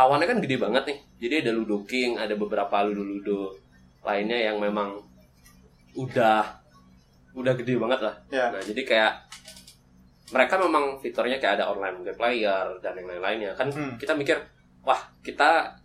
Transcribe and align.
lawannya 0.00 0.26
kan 0.26 0.38
gede 0.40 0.56
banget 0.56 0.82
nih. 0.88 0.98
Jadi 1.20 1.34
ada 1.44 1.52
Ludo 1.52 1.84
King 1.84 2.16
ada 2.16 2.32
beberapa 2.32 2.80
ludo-ludo 2.88 3.52
lainnya 4.00 4.48
yang 4.48 4.56
memang 4.56 4.96
udah 5.92 6.40
udah 7.36 7.52
gede 7.54 7.76
banget 7.76 8.00
lah. 8.00 8.14
Ya. 8.32 8.48
nah 8.48 8.62
jadi 8.64 8.82
kayak 8.82 9.12
mereka 10.30 10.54
memang 10.56 10.96
fiturnya 11.02 11.36
kayak 11.36 11.60
ada 11.60 11.68
online 11.68 12.00
multiplayer 12.00 12.66
dan 12.80 12.96
yang 12.96 13.06
lain-lainnya. 13.06 13.52
Kan 13.54 13.68
Hmm. 13.68 13.94
kita 14.00 14.16
mikir 14.16 14.40
wah 14.80 14.98
kita 15.20 15.76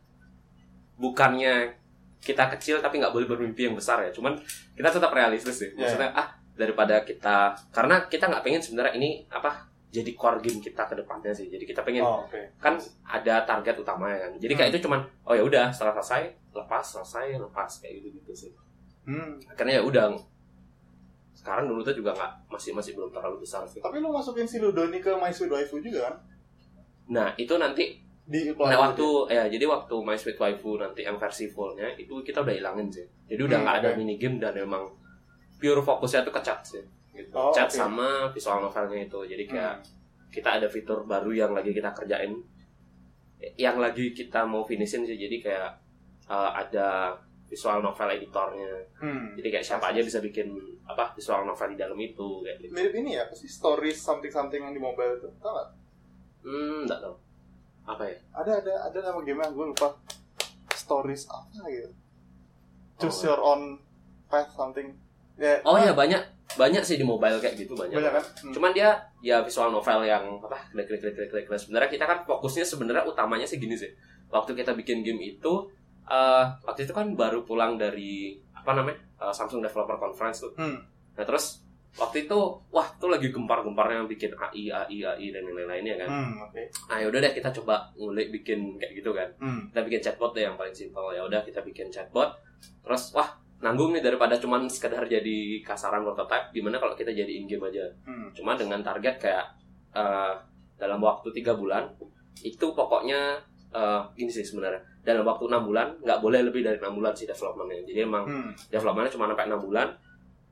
bukannya 0.96 1.76
kita 2.24 2.50
kecil 2.58 2.82
tapi 2.82 2.98
nggak 2.98 3.14
boleh 3.14 3.28
bermimpi 3.28 3.68
yang 3.68 3.76
besar 3.76 4.02
ya. 4.02 4.10
Cuman 4.16 4.40
kita 4.74 4.90
tetap 4.90 5.12
realistis 5.12 5.60
sih. 5.60 5.70
Ya, 5.76 5.86
maksudnya 5.86 6.10
ah 6.16 6.30
daripada 6.56 7.04
kita 7.04 7.52
karena 7.70 8.08
kita 8.08 8.32
nggak 8.32 8.44
pengen 8.46 8.64
sebenarnya 8.64 8.96
ini 8.96 9.28
apa 9.28 9.68
jadi 9.96 10.12
core 10.14 10.40
game 10.40 10.60
kita 10.60 10.84
ke 10.84 10.94
depannya 10.94 11.32
sih 11.32 11.48
jadi 11.48 11.64
kita 11.64 11.82
pengen 11.82 12.02
Oh, 12.02 12.22
oke. 12.22 12.36
kan 12.58 12.76
ada 13.06 13.36
target 13.42 13.76
utamanya 13.78 14.18
kan 14.20 14.32
jadi 14.36 14.54
kayak 14.54 14.68
Hmm. 14.68 14.76
itu 14.76 14.84
cuman 14.84 15.00
oh 15.24 15.32
ya 15.32 15.42
udah 15.42 15.66
setelah 15.70 15.96
selesai 15.96 16.22
lepas 16.52 16.84
selesai 16.86 17.26
lepas 17.38 17.70
kayak 17.78 17.94
gitu 17.98 18.08
gitu 18.14 18.32
sih 18.36 18.52
Hmm. 19.04 19.40
akhirnya 19.46 19.80
ya 19.80 19.84
udah 19.84 20.06
sekarang 21.34 21.66
dulu 21.66 21.80
tuh 21.80 21.94
juga 21.94 22.12
nggak 22.12 22.32
masih 22.50 22.72
masih 22.72 22.92
belum 22.94 23.10
terlalu 23.10 23.38
besar 23.40 23.62
sih 23.64 23.78
Tapi 23.78 24.00
lu 24.00 24.10
masukin 24.10 24.44
si 24.44 24.58
Ludo 24.58 24.82
ini 24.84 24.98
ke 24.98 25.14
My 25.14 25.30
Sweet 25.30 25.52
Waifu 25.52 25.78
juga 25.80 26.06
kan? 26.06 26.16
nah 27.08 27.30
itu 27.36 27.54
nanti 27.56 28.02
Di 28.26 28.50
nah 28.52 28.74
waktu 28.82 29.06
ya 29.30 29.46
jadi 29.46 29.62
waktu 29.64 29.94
My 30.02 30.18
Sweet 30.18 30.36
Waifu 30.36 30.76
nanti 30.76 31.02
yang 31.02 31.14
versi 31.16 31.46
fullnya 31.46 31.86
itu 31.94 32.18
kita 32.20 32.42
udah 32.42 32.50
hilangin 32.52 32.90
sih 32.90 33.06
jadi 33.26 33.38
udah 33.40 33.54
Hmm, 33.54 33.64
nggak 33.64 33.78
ada 33.78 33.90
oke. 33.92 33.98
mini 33.98 34.16
game 34.16 34.38
dan 34.38 34.58
emang 34.58 34.90
pure 35.56 35.78
fokusnya 35.80 36.22
tuh 36.22 36.34
ke 36.34 36.42
chat 36.42 36.60
sih 36.60 36.82
gitu. 37.14 37.30
Oh, 37.32 37.48
chat 37.50 37.64
oke. 37.66 37.78
sama 37.78 38.08
visual 38.28 38.60
novelnya 38.60 39.06
itu 39.06 39.20
jadi 39.24 39.44
kayak 39.46 39.74
Hmm. 39.78 39.95
Kita 40.36 40.60
ada 40.60 40.68
fitur 40.68 41.08
baru 41.08 41.32
yang 41.32 41.56
lagi 41.56 41.72
kita 41.72 41.96
kerjain 41.96 42.36
yang 43.56 43.80
lagi 43.80 44.12
kita 44.12 44.44
mau 44.44 44.62
finishin 44.62 45.02
sih 45.02 45.16
jadi 45.16 45.38
kayak 45.40 45.72
uh, 46.28 46.52
ada 46.52 47.16
visual 47.46 47.80
novel 47.80 48.10
editornya 48.12 48.68
Hmm. 48.98 49.38
jadi 49.38 49.60
kayak 49.60 49.66
siapa 49.66 49.92
aja 49.92 50.02
bisa 50.02 50.20
bikin 50.20 50.50
apa 50.84 51.14
visual 51.14 51.44
novel 51.44 51.72
di 51.72 51.78
dalam 51.78 51.96
itu 51.96 52.42
kayak 52.42 52.58
gitu 52.60 52.72
Mirip 52.74 52.94
ini 52.96 53.16
ya, 53.16 53.24
apa 53.24 53.34
sih? 53.34 53.46
Stories 53.46 53.98
something-something 53.98 54.60
yang 54.60 54.72
di 54.72 54.82
mobile 54.82 55.16
itu. 55.16 55.30
Tau 55.40 55.52
gak? 55.54 55.70
hmm 56.44 56.86
nggak 56.86 57.00
tahu 57.00 57.16
apa 57.86 58.04
ya 58.04 58.18
Ada, 58.34 58.52
ada, 58.62 58.74
ada 58.90 59.00
nama 59.04 59.20
game 59.22 59.46
gue 59.46 59.66
lupa. 59.68 59.94
Stories 60.74 61.26
apa 61.28 61.64
gitu. 61.70 61.90
Choose 62.98 63.20
Oh. 63.22 63.26
your 63.28 63.40
own 63.42 63.62
path 64.26 64.50
something. 64.52 64.94
Ya, 65.36 65.60
oh 65.64 65.76
ya 65.76 65.92
banyak 65.92 66.22
banyak 66.48 66.82
sih 66.82 66.96
di 66.96 67.04
mobile 67.04 67.36
kayak 67.38 67.58
gitu 67.58 67.74
banyak, 67.74 67.96
banyak 67.96 68.14
kan? 68.14 68.24
Hmm. 68.40 68.54
cuman 68.54 68.72
dia 68.72 68.90
ya 69.20 69.42
visual 69.42 69.70
novel 69.70 70.02
yang 70.02 70.24
apa 70.40 70.62
klik 70.70 70.86
klik 70.88 71.02
klik 71.02 71.28
klik 71.28 71.46
klik 71.46 71.58
sebenarnya 71.58 71.90
kita 71.90 72.06
kan 72.06 72.18
fokusnya 72.22 72.62
sebenarnya 72.62 73.04
utamanya 73.04 73.44
sih 73.44 73.58
gini 73.58 73.74
sih 73.74 73.90
waktu 74.28 74.54
kita 74.54 74.72
bikin 74.74 75.02
game 75.02 75.20
itu 75.20 75.54
eh 76.04 76.46
waktu 76.62 76.84
itu 76.84 76.94
kan 76.94 77.10
baru 77.12 77.42
pulang 77.42 77.76
dari 77.76 78.34
apa 78.54 78.72
namanya 78.74 78.98
eh, 79.20 79.32
Samsung 79.32 79.60
Developer 79.60 79.98
Conference 80.00 80.40
tuh 80.40 80.54
Hmm. 80.54 80.78
nah 81.14 81.24
terus 81.24 81.66
waktu 81.96 82.24
itu 82.24 82.38
wah 82.70 82.88
tuh 82.94 83.08
lagi 83.08 83.32
gempar-gemparnya 83.32 84.04
bikin 84.06 84.30
AI 84.36 84.68
AI 84.68 85.00
AI 85.02 85.28
dan 85.30 85.42
yang 85.42 85.56
lain-lainnya 85.56 85.96
kan 85.98 86.08
Hmm, 86.08 86.36
oke. 86.42 86.62
nah 86.86 87.00
yaudah 87.00 87.20
deh 87.20 87.34
kita 87.34 87.50
coba 87.54 87.88
ngulik 87.96 88.30
bikin 88.32 88.76
kayak 88.76 88.94
gitu 88.96 89.12
kan 89.12 89.30
Hmm. 89.40 89.66
kita 89.70 89.82
bikin 89.82 90.02
chatbot 90.02 90.32
deh 90.32 90.44
yang 90.44 90.54
paling 90.54 90.72
simpel 90.72 91.10
ya 91.10 91.22
udah 91.22 91.42
kita 91.42 91.60
bikin 91.62 91.88
chatbot 91.88 92.30
terus 92.80 93.10
wah 93.12 93.32
nanggung 93.56 93.96
nih 93.96 94.04
daripada 94.04 94.36
cuman 94.36 94.68
sekedar 94.68 95.04
jadi 95.06 95.38
kasaran 95.64 96.04
prototype 96.04 96.52
gimana 96.52 96.76
kalau 96.76 96.94
kita 96.94 97.10
jadi 97.10 97.30
in 97.30 97.48
game 97.48 97.64
aja. 97.66 97.88
Hmm. 98.04 98.30
cuma 98.36 98.54
dengan 98.54 98.80
target 98.80 99.16
kayak 99.18 99.46
eh, 99.96 100.34
dalam 100.76 101.00
waktu 101.00 101.32
tiga 101.32 101.56
bulan 101.56 101.88
itu 102.44 102.66
pokoknya 102.70 103.40
eh, 103.72 104.02
gini 104.14 104.28
sih 104.30 104.44
sebenarnya. 104.44 104.84
Dalam 105.02 105.24
waktu 105.24 105.46
enam 105.48 105.64
bulan 105.66 105.88
nggak 106.02 106.20
boleh 106.20 106.42
lebih 106.44 106.62
dari 106.62 106.78
enam 106.78 106.98
bulan 106.98 107.16
sih 107.16 107.24
developmentnya. 107.24 107.86
Jadi 107.86 108.00
emang 108.04 108.24
Hmm. 108.26 108.52
developmentnya 108.68 109.14
cuma 109.16 109.28
sampai 109.28 109.48
enam 109.48 109.62
bulan. 109.62 109.88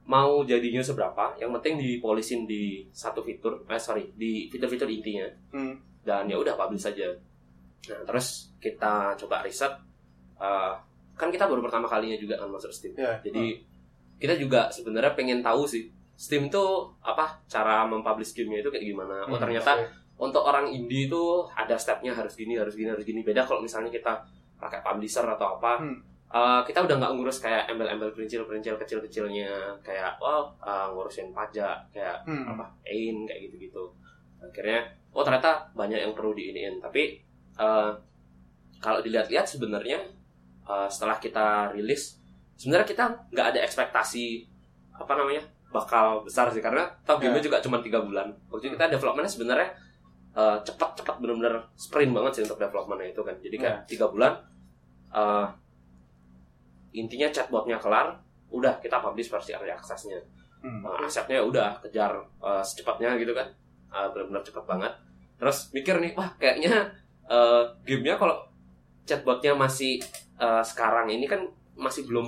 Mau 0.04 0.44
jadinya 0.44 0.84
seberapa? 0.84 1.32
Yang 1.40 1.52
penting 1.60 1.74
dipolisin 1.80 2.44
di 2.44 2.84
satu 2.92 3.24
fitur 3.24 3.64
eh 3.66 3.80
sorry 3.80 4.12
di 4.14 4.48
fitur-fitur 4.48 4.88
intinya. 4.88 5.28
Hmm. 5.52 5.76
dan 6.04 6.28
ya 6.28 6.36
udah 6.36 6.60
publish 6.60 6.84
saja. 6.84 7.08
Nah 7.88 8.04
terus 8.04 8.52
kita 8.60 9.16
coba 9.16 9.40
riset 9.40 9.72
eh, 10.36 10.74
kan 11.14 11.30
kita 11.30 11.46
baru 11.46 11.62
pertama 11.62 11.86
kalinya 11.86 12.16
juga 12.16 12.36
kan 12.36 12.48
masuk 12.48 12.70
Steam 12.70 12.94
Ya. 12.94 13.14
jadi 13.20 13.60
kita 14.18 14.34
juga 14.36 14.68
sebenarnya 14.68 15.14
pengen 15.14 15.40
tahu 15.40 15.64
sih 15.64 15.86
Steam 16.14 16.48
tuh 16.48 16.90
apa 17.00 17.38
cara 17.46 17.84
mempublish 17.84 18.34
gamenya 18.34 18.62
itu 18.62 18.70
kayak 18.70 18.86
gimana 18.86 19.24
oh 19.24 19.32
Hmm, 19.32 19.42
ternyata 19.42 19.72
oke. 19.76 19.86
untuk 20.20 20.42
orang 20.42 20.66
indie 20.68 21.06
itu 21.06 21.24
ada 21.50 21.74
stepnya 21.74 22.12
harus 22.12 22.34
gini 22.34 22.54
harus 22.54 22.74
gini 22.74 22.88
harus 22.88 23.04
gini 23.04 23.22
beda 23.22 23.42
kalau 23.42 23.60
misalnya 23.60 23.90
kita 23.90 24.14
pakai 24.56 24.80
publisher 24.80 25.26
atau 25.28 25.58
apa 25.58 25.78
Hmm. 25.78 25.98
eh, 26.30 26.62
kita 26.64 26.82
udah 26.82 26.96
nggak 26.98 27.14
ngurus 27.14 27.38
kayak 27.40 27.68
embel-embel 27.68 28.10
perincil-perincil 28.10 28.74
kecil-kecilnya 28.76 29.50
kayak 29.82 30.18
oh 30.18 30.50
eh, 30.60 30.88
ngurusin 30.90 31.30
pajak 31.30 31.78
kayak 31.90 32.18
Hmm. 32.24 32.46
apa 32.48 32.66
AIN 32.84 33.26
kayak 33.26 33.50
gitu-gitu 33.50 33.86
akhirnya 34.40 34.82
oh 35.12 35.22
ternyata 35.22 35.62
banyak 35.74 36.00
yang 36.00 36.14
perlu 36.14 36.32
diiniin 36.32 36.78
tapi 36.78 37.22
eh, 37.54 37.92
kalau 38.78 39.00
dilihat-lihat 39.00 39.46
sebenarnya 39.46 40.02
eh, 40.64 40.88
setelah 40.90 41.18
kita 41.20 41.72
rilis 41.76 42.20
sebenarnya 42.58 42.88
kita 42.88 43.06
nggak 43.34 43.48
ada 43.56 43.60
ekspektasi 43.66 44.48
apa 44.94 45.14
namanya 45.18 45.44
bakal 45.74 46.22
besar 46.24 46.48
sih. 46.54 46.62
Karena 46.62 46.86
toh 47.04 47.18
game 47.18 47.36
Ya. 47.42 47.50
juga 47.50 47.58
cuma 47.60 47.82
tiga 47.82 48.00
bulan. 48.06 48.30
Waktu 48.48 48.74
kita 48.78 48.88
developmentnya 48.94 49.32
sebenarnya 49.32 49.70
eh, 50.34 50.58
cepat-cepat 50.66 51.16
benar-benar 51.22 51.62
sprint 51.78 52.14
banget 52.14 52.32
sih 52.38 52.44
untuk 52.46 52.58
developmentnya 52.62 53.14
itu 53.14 53.22
kan. 53.22 53.36
Jadi 53.42 53.56
kayak 53.58 53.78
tiga 53.90 54.06
bulan 54.10 54.34
eh, 55.14 55.48
intinya 56.94 57.28
chatbotnya 57.34 57.82
kelar 57.82 58.14
udah 58.54 58.78
kita 58.78 59.02
publish 59.02 59.34
versi 59.34 59.52
early 59.54 59.74
access-nya. 59.74 60.22
Hmm. 60.64 60.80
uh, 60.80 60.96
asetnya 61.04 61.44
udah 61.44 61.76
kejar 61.84 62.16
uh, 62.40 62.64
secepatnya 62.64 63.20
gitu 63.20 63.36
kan. 63.36 63.44
Uh, 63.92 64.08
benar-benar 64.16 64.40
cepat 64.48 64.64
banget. 64.64 64.94
Terus 65.36 65.74
mikir 65.76 66.00
nih 66.00 66.16
wah 66.16 66.32
kayaknya 66.40 66.88
uh, 67.28 67.68
gamenya 67.84 68.16
kalau 68.16 68.40
chatbotnya 69.04 69.52
masih 69.52 70.00
uh, 70.36 70.62
sekarang 70.62 71.08
ini 71.08 71.24
kan 71.24 71.44
masih 71.74 72.04
belum 72.04 72.26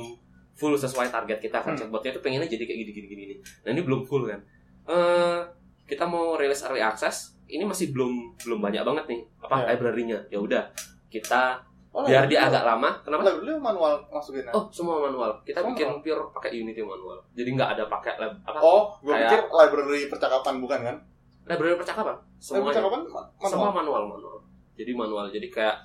full 0.52 0.74
sesuai 0.74 1.10
target 1.10 1.38
kita 1.40 1.58
kan. 1.58 1.72
Hmm. 1.72 1.80
chatbotnya 1.80 2.10
itu 2.10 2.20
pengennya 2.20 2.48
jadi 2.48 2.64
kayak 2.64 2.80
gini-gini 2.82 3.08
gini 3.08 3.36
nah 3.62 3.70
ini 3.70 3.82
belum 3.82 4.02
full 4.02 4.24
kan. 4.26 4.40
Eh, 4.86 5.40
kita 5.86 6.04
mau 6.04 6.34
rilis 6.34 6.62
early 6.62 6.80
access 6.80 7.36
ini 7.46 7.62
masih 7.62 7.92
belum 7.92 8.10
belum 8.40 8.58
banyak 8.60 8.82
banget 8.82 9.06
nih 9.08 9.22
apa 9.40 9.56
Ya. 9.60 9.66
library-nya. 9.72 10.20
Ya 10.28 10.40
udah 10.40 10.64
kita 11.08 11.62
Oh, 11.90 12.04
biar 12.04 12.28
dia 12.28 12.44
agak 12.44 12.64
lama. 12.66 12.92
Kenapa? 13.00 13.24
library 13.26 13.56
manual 13.56 13.96
masukin 14.10 14.44
ya? 14.44 14.52
oh 14.52 14.68
semua 14.68 15.00
manual. 15.02 15.32
Kita 15.42 15.64
Semua 15.64 15.72
bikin 15.72 15.88
pure 16.02 16.28
pakai 16.30 16.52
Unity 16.54 16.84
manual. 16.84 17.24
Jadi 17.32 17.50
nggak 17.50 17.70
ada 17.72 17.84
pakai 17.88 18.20
lab 18.20 18.36
apa? 18.44 18.60
Oh, 18.60 18.92
gue 19.00 19.10
Kayak- 19.10 19.32
pikir 19.32 19.42
library 19.50 20.02
percakapan 20.06 20.60
bukan 20.60 20.80
kan? 20.82 20.96
library 21.46 21.76
percakapan. 21.76 22.16
Semuanya. 22.36 22.68
percakapan 22.68 23.00
ma- 23.06 23.30
semua 23.42 23.70
manual. 23.70 24.04
manual 24.04 24.04
manual. 24.12 24.38
Jadi 24.74 24.92
manual. 24.92 25.26
Jadi 25.30 25.48
kayak 25.48 25.76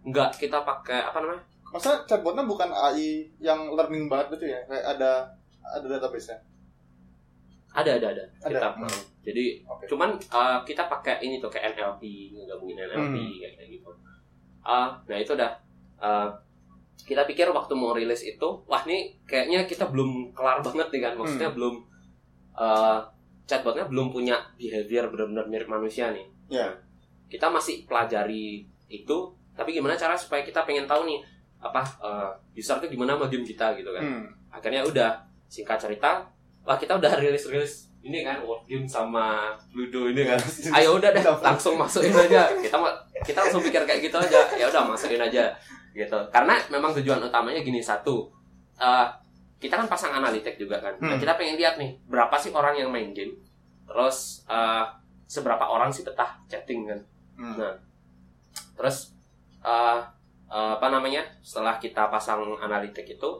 nggak 0.00 0.30
kita 0.38 0.62
pakai 0.62 1.04
apa 1.04 1.18
namanya 1.20 1.42
Maksudnya 1.68 1.98
chatbotnya 2.04 2.42
bukan 2.42 2.68
AI 2.68 3.28
yang 3.38 3.70
learning 3.70 4.06
banget 4.06 4.34
gitu 4.34 4.48
ya? 4.48 4.60
Kayak 4.64 4.96
ada 4.96 5.12
ada 5.62 5.86
database-nya. 5.86 6.38
ada 7.70 7.94
ada 7.94 8.08
ada, 8.10 8.24
Ada. 8.42 8.48
kita 8.50 8.68
Hmm. 8.74 9.00
jadi 9.22 9.44
Oke. 9.62 9.84
cuman 9.86 10.10
uh, 10.26 10.58
kita 10.62 10.88
pakai 10.88 11.20
ini 11.20 11.36
tuh 11.36 11.46
kayak 11.46 11.76
NLP 11.76 12.00
ngegabungin 12.32 12.80
NLP 12.80 13.14
Hmm. 13.14 13.54
kayak 13.54 13.68
gitu 13.70 13.90
Ah, 14.60 14.96
nah 15.04 15.14
itu 15.14 15.32
udah 15.32 15.52
uh, 15.98 16.26
kita 16.98 17.22
pikir 17.24 17.46
waktu 17.46 17.72
mau 17.72 17.92
rilis 17.92 18.24
itu 18.26 18.48
wah 18.64 18.82
nih 18.82 19.12
kayaknya 19.22 19.62
kita 19.62 19.84
belum 19.86 20.32
kelar 20.32 20.58
banget 20.58 20.88
nih 20.90 21.00
kan 21.02 21.14
maksudnya 21.14 21.46
Hmm. 21.46 21.56
belum 21.56 21.74
uh, 22.52 22.98
chatbotnya 23.44 23.84
belum 23.86 24.10
punya 24.10 24.36
behavior 24.54 25.06
benar-benar 25.06 25.46
mirip 25.46 25.68
manusia 25.68 26.10
nih 26.10 26.24
Ya. 26.48 26.72
kita 27.28 27.46
masih 27.46 27.84
pelajari 27.84 28.64
itu 28.86 29.16
tapi 29.52 29.70
gimana 29.70 29.92
cara 29.94 30.16
supaya 30.16 30.40
kita 30.40 30.64
pengen 30.64 30.84
tahu 30.84 31.04
nih 31.04 31.20
apa 31.58 31.82
uh, 31.98 32.30
user 32.52 32.78
tuh 32.78 32.86
gimana 32.86 33.14
sama 33.14 33.26
game 33.26 33.42
kita 33.42 33.74
gitu 33.74 33.90
kan. 33.90 34.02
Hmm. 34.02 34.24
akhirnya 34.48 34.82
udah 34.82 35.10
singkat 35.46 35.76
cerita 35.76 36.22
wah 36.62 36.76
kita 36.76 36.94
udah 36.94 37.12
rilis 37.18 37.48
rilis 37.48 37.88
ini 37.98 38.22
kan 38.22 38.38
word 38.46 38.62
game 38.64 38.86
sama 38.86 39.52
ludo 39.74 40.06
ini 40.06 40.22
kan. 40.22 40.38
Ayo 40.78 40.96
udah 40.96 41.10
deh 41.10 41.24
langsung 41.42 41.74
masukin 41.74 42.14
aja. 42.14 42.46
Kita 42.56 42.78
mau 42.78 42.88
kita 43.20 43.42
langsung 43.42 43.58
pikir 43.60 43.82
kayak 43.82 44.00
gitu 44.06 44.16
aja. 44.16 44.38
Ya 44.54 44.70
udah 44.70 44.86
masukin 44.86 45.18
aja 45.18 45.50
gitu. 45.90 46.18
Karena 46.30 46.54
memang 46.70 46.94
tujuan 46.94 47.18
utamanya 47.18 47.58
gini 47.58 47.82
satu 47.82 48.30
eh, 48.78 49.06
kita 49.58 49.74
kan 49.74 49.90
pasang 49.90 50.14
analitik 50.14 50.54
juga 50.54 50.78
kan. 50.78 50.94
Nah, 51.02 51.18
Hmm. 51.18 51.20
kita 51.20 51.34
pengen 51.34 51.58
lihat 51.58 51.74
nih 51.74 51.90
berapa 52.06 52.30
sih 52.38 52.54
orang 52.54 52.78
yang 52.78 52.88
main 52.88 53.10
game? 53.10 53.34
Terus 53.84 54.46
eh, 54.46 54.84
seberapa 55.26 55.66
orang 55.66 55.90
sih 55.90 56.06
betah 56.06 56.38
chatting 56.46 56.86
kan? 56.86 57.00
Hmm. 57.34 57.58
Nah, 57.58 57.74
terus 58.78 59.10
eh, 59.58 59.98
eh, 60.48 60.72
apa 60.74 60.88
namanya? 60.88 61.22
Setelah 61.40 61.76
kita 61.76 62.08
pasang 62.08 62.40
analitik 62.56 63.04
itu, 63.06 63.30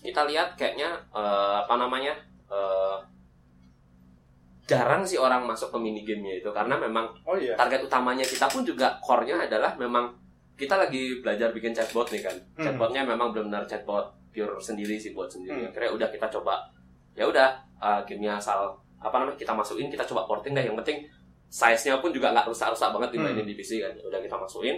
kita 0.00 0.24
lihat 0.24 0.54
kayaknya 0.54 0.92
eh, 1.10 1.56
apa 1.60 1.74
namanya? 1.76 2.14
eh, 2.46 2.98
jarang 4.66 5.02
sih 5.02 5.18
orang 5.18 5.46
masuk 5.46 5.74
ke 5.74 5.78
mini 5.82 6.06
gamenya 6.06 6.38
itu 6.38 6.50
karena 6.54 6.78
memang 6.78 7.10
Oh 7.26 7.34
iya. 7.34 7.58
target 7.58 7.82
utamanya 7.82 8.22
kita 8.22 8.46
pun 8.46 8.62
juga 8.62 8.94
core-nya 9.02 9.50
adalah 9.50 9.74
memang 9.74 10.14
kita 10.54 10.78
lagi 10.78 11.18
belajar 11.18 11.50
bikin 11.50 11.74
chatbot 11.74 12.06
nih 12.12 12.22
kan. 12.22 12.36
Hmm. 12.54 12.64
Chatbotnya 12.70 13.02
memang 13.02 13.34
benar-benar 13.34 13.66
chatbot 13.66 14.06
pure 14.30 14.54
sendiri 14.62 14.94
sih 14.94 15.10
buat 15.10 15.26
sendiri. 15.26 15.66
Hmm. 15.66 15.68
Akhirnya 15.74 15.90
udah 15.90 16.08
kita 16.12 16.26
coba. 16.30 16.54
Ya 17.18 17.26
udah, 17.26 17.48
uh, 17.82 17.98
gamenya 18.06 18.38
asal 18.38 18.70
apa 19.00 19.16
namanya 19.16 19.34
kita 19.34 19.50
masukin, 19.50 19.90
kita 19.90 20.06
coba 20.06 20.28
porting 20.28 20.54
deh. 20.54 20.62
Yang 20.62 20.76
penting 20.86 20.98
size-nya 21.50 21.98
pun 21.98 22.14
juga 22.14 22.30
nggak 22.30 22.46
rusak-rusak 22.46 22.94
banget 22.94 23.10
dimainin 23.18 23.42
Hmm. 23.42 23.50
di 23.50 23.54
PC 23.58 23.82
kan. 23.82 23.90
Udah 24.06 24.20
kita 24.22 24.36
masukin. 24.38 24.76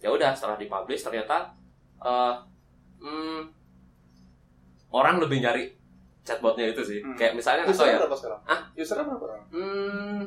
Ya 0.00 0.08
udah, 0.08 0.32
setelah 0.32 0.56
dipublish 0.56 1.00
ternyata 1.00 1.52
uh, 1.98 2.34
hmm, 2.98 3.52
orang 4.90 5.16
lebih 5.18 5.38
nyari 5.38 5.76
chatbotnya 6.22 6.66
itu 6.66 6.80
sih. 6.80 6.98
Hmm. 7.00 7.14
Kayak 7.14 7.34
misalnya 7.34 7.64
tahu 7.64 7.72
Usernya 7.74 7.92
ya. 7.92 8.00
berapa 8.00 8.16
sekarang? 8.16 8.40
Hah? 8.42 8.60
Usernya 8.72 9.04
berapa 9.06 9.20
sekarang? 9.20 9.42
Hmm, 9.50 10.20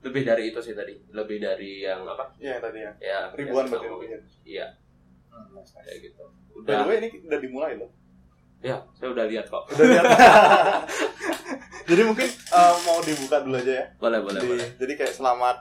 lebih 0.00 0.22
dari 0.24 0.42
itu 0.48 0.60
sih 0.60 0.72
tadi. 0.72 0.94
Lebih 1.10 1.38
dari 1.38 1.82
yang 1.82 2.00
apa? 2.02 2.24
Iya 2.36 2.56
yang 2.56 2.62
tadi 2.62 2.78
ya. 2.78 2.92
Ya 2.98 3.18
Ribuan 3.30 3.64
ya, 3.64 3.70
berarti 3.70 3.86
ngomongin. 3.86 4.20
Iya, 4.42 4.66
Hmm, 5.28 5.52
nice, 5.52 5.70
nice. 5.70 5.84
kayak 5.84 5.98
gitu. 6.02 6.24
By 6.58 6.60
Udah, 6.64 6.76
the 6.78 6.88
way 6.88 6.96
ini 6.98 7.08
udah 7.22 7.38
dimulai 7.38 7.72
loh. 7.76 7.90
ya, 8.58 8.74
saya 8.92 9.12
udah 9.12 9.24
lihat 9.24 9.46
kok. 9.46 9.62
Udah 9.68 9.84
lihat. 9.86 10.04
Jadi 11.88 12.02
mungkin 12.02 12.26
uh, 12.50 12.74
mau 12.82 12.98
dibuka 13.00 13.40
dulu 13.40 13.54
aja 13.54 13.72
ya. 13.72 13.84
Boleh, 13.96 14.18
boleh, 14.18 14.40
Di- 14.40 14.48
boleh. 14.50 14.68
Jadi 14.76 14.92
kayak 14.94 15.14
selamat 15.14 15.56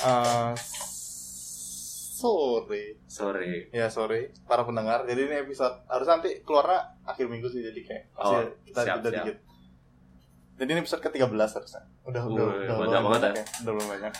uh, 0.00 0.54
sore. 2.16 2.84
Sorry. 3.04 3.68
Ya 3.70 3.92
sore 3.92 4.32
para 4.48 4.64
pendengar. 4.64 5.04
Jadi 5.04 5.28
ini 5.28 5.36
episode 5.44 5.84
harus 5.84 6.08
nanti 6.08 6.40
keluarnya 6.40 6.96
akhir 7.04 7.28
minggu 7.28 7.44
sih. 7.52 7.60
Jadi 7.60 7.80
kayak 7.84 8.04
Oh, 8.16 8.32
masih 8.32 8.48
kita 8.64 8.80
siap, 8.80 8.96
jeda 8.96 9.08
siap. 9.12 9.24
dikit. 9.28 9.36
Jadi 10.56 10.68
ini 10.72 10.80
episode 10.80 11.02
ke-13 11.04 11.50
harusnya. 11.52 11.82
Udah 12.08 12.22
udah 12.24 12.44
Wih, 12.48 12.64
udah 12.64 12.76
banyak 12.80 13.00
banget 13.04 13.20
ya. 13.28 13.44
Udah 13.60 13.72
lumayan 13.76 13.90
banyak. 13.92 14.12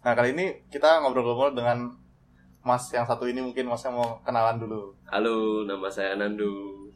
Nah, 0.00 0.12
kali 0.12 0.28
ini 0.32 0.46
kita 0.72 1.04
ngobrol-ngobrol 1.04 1.52
dengan 1.52 1.78
Mas 2.64 2.88
yang 2.88 3.04
satu 3.04 3.28
ini 3.28 3.44
mungkin 3.44 3.68
Masnya 3.68 3.92
mau 3.92 4.24
kenalan 4.24 4.56
dulu. 4.56 4.96
Halo, 5.12 5.68
nama 5.68 5.84
saya 5.92 6.16
Nandu. 6.16 6.88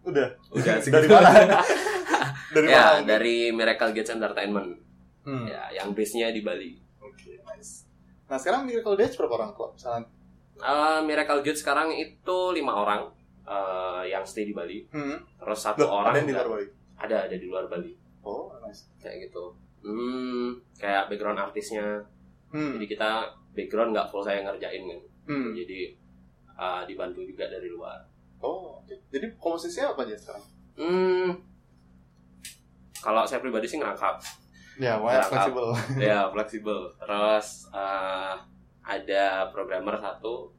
Udah. 0.00 0.32
Udah 0.48 0.80
Dari 0.96 1.08
mana? 1.08 1.60
Dari 2.56 2.68
ya, 2.70 3.00
mana? 3.00 3.04
dari 3.04 3.52
Miracle 3.52 3.92
Gates 3.92 4.14
Entertainment. 4.14 4.80
Hmm. 5.24 5.44
Ya, 5.44 5.68
yang 5.74 5.92
base-nya 5.92 6.32
di 6.32 6.40
Bali. 6.40 6.78
Oke, 7.02 7.36
nice. 7.44 7.84
Nah, 8.24 8.36
sekarang 8.36 8.64
Miracle 8.64 8.96
Days 8.96 9.14
berapa 9.14 9.34
orang 9.34 9.50
kok? 9.52 9.70
Misalnya, 9.74 10.04
Eh, 10.54 11.00
Miracle 11.02 11.42
Gates 11.42 11.60
sekarang 11.60 11.90
itu 11.90 12.38
lima 12.54 12.72
orang 12.72 13.10
eh, 13.42 14.02
yang 14.08 14.22
stay 14.22 14.46
di 14.46 14.54
Bali. 14.54 14.86
hmm. 14.86 15.36
Terus 15.36 15.60
satu 15.60 15.82
Loh, 15.82 15.98
orang 16.00 16.14
ada 16.14 16.18
yang 16.22 16.28
di 16.30 16.34
luar 16.34 16.48
Bali. 16.48 16.66
ada 16.96 17.16
ada 17.26 17.36
di 17.36 17.46
luar 17.50 17.64
Bali. 17.66 17.92
Oh, 18.22 18.54
nice. 18.62 18.86
Kayak 18.96 19.28
gitu. 19.28 19.50
Hmm, 19.82 20.54
kayak 20.78 21.10
background 21.10 21.42
artisnya. 21.42 22.00
Hmm. 22.48 22.78
Jadi 22.78 22.86
kita 22.86 23.10
background 23.50 23.92
nggak 23.92 24.08
full 24.08 24.22
saya 24.22 24.40
ngerjain 24.40 24.86
kan. 24.86 25.00
Hmm. 25.26 25.50
Jadi 25.52 25.80
eh, 26.54 26.82
dibantu 26.86 27.20
juga 27.20 27.50
dari 27.50 27.66
luar. 27.68 27.98
Oh, 28.38 28.78
oke. 28.78 28.94
Jadi 29.10 29.34
komposisinya 29.36 29.90
apa 29.92 30.06
aja 30.06 30.14
sekarang? 30.14 30.44
Hmm, 30.78 31.28
kalau 32.96 33.26
saya 33.26 33.42
pribadi 33.42 33.66
sih 33.66 33.76
ngerangkap. 33.76 34.22
Ya, 34.76 34.98
Berangkat. 34.98 35.30
fleksibel. 35.30 35.66
ya 36.02 36.18
fleksibel 36.28 36.78
terus 36.96 37.48
eh, 37.70 38.34
ada 38.82 39.24
programmer 39.48 39.94
satu 39.96 40.50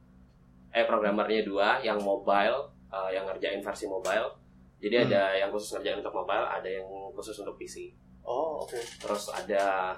eh 0.70 0.82
programmernya 0.82 1.42
dua 1.42 1.68
yang 1.78 1.96
mobile 1.98 2.58
eh, 2.86 3.10
yang 3.12 3.24
ngerjain 3.24 3.60
versi 3.60 3.84
mobile 3.84 4.32
jadi 4.76 4.94
Hmm. 4.98 5.06
ada 5.06 5.22
yang 5.36 5.48
khusus 5.48 5.72
ngerjain 5.72 5.98
untuk 5.98 6.12
mobile 6.14 6.44
ada 6.44 6.66
yang 6.66 6.84
khusus 7.12 7.36
untuk 7.38 7.56
PC 7.56 7.92
Oh, 8.22 8.60
oke. 8.60 8.74
terus 8.98 9.30
ada 9.30 9.94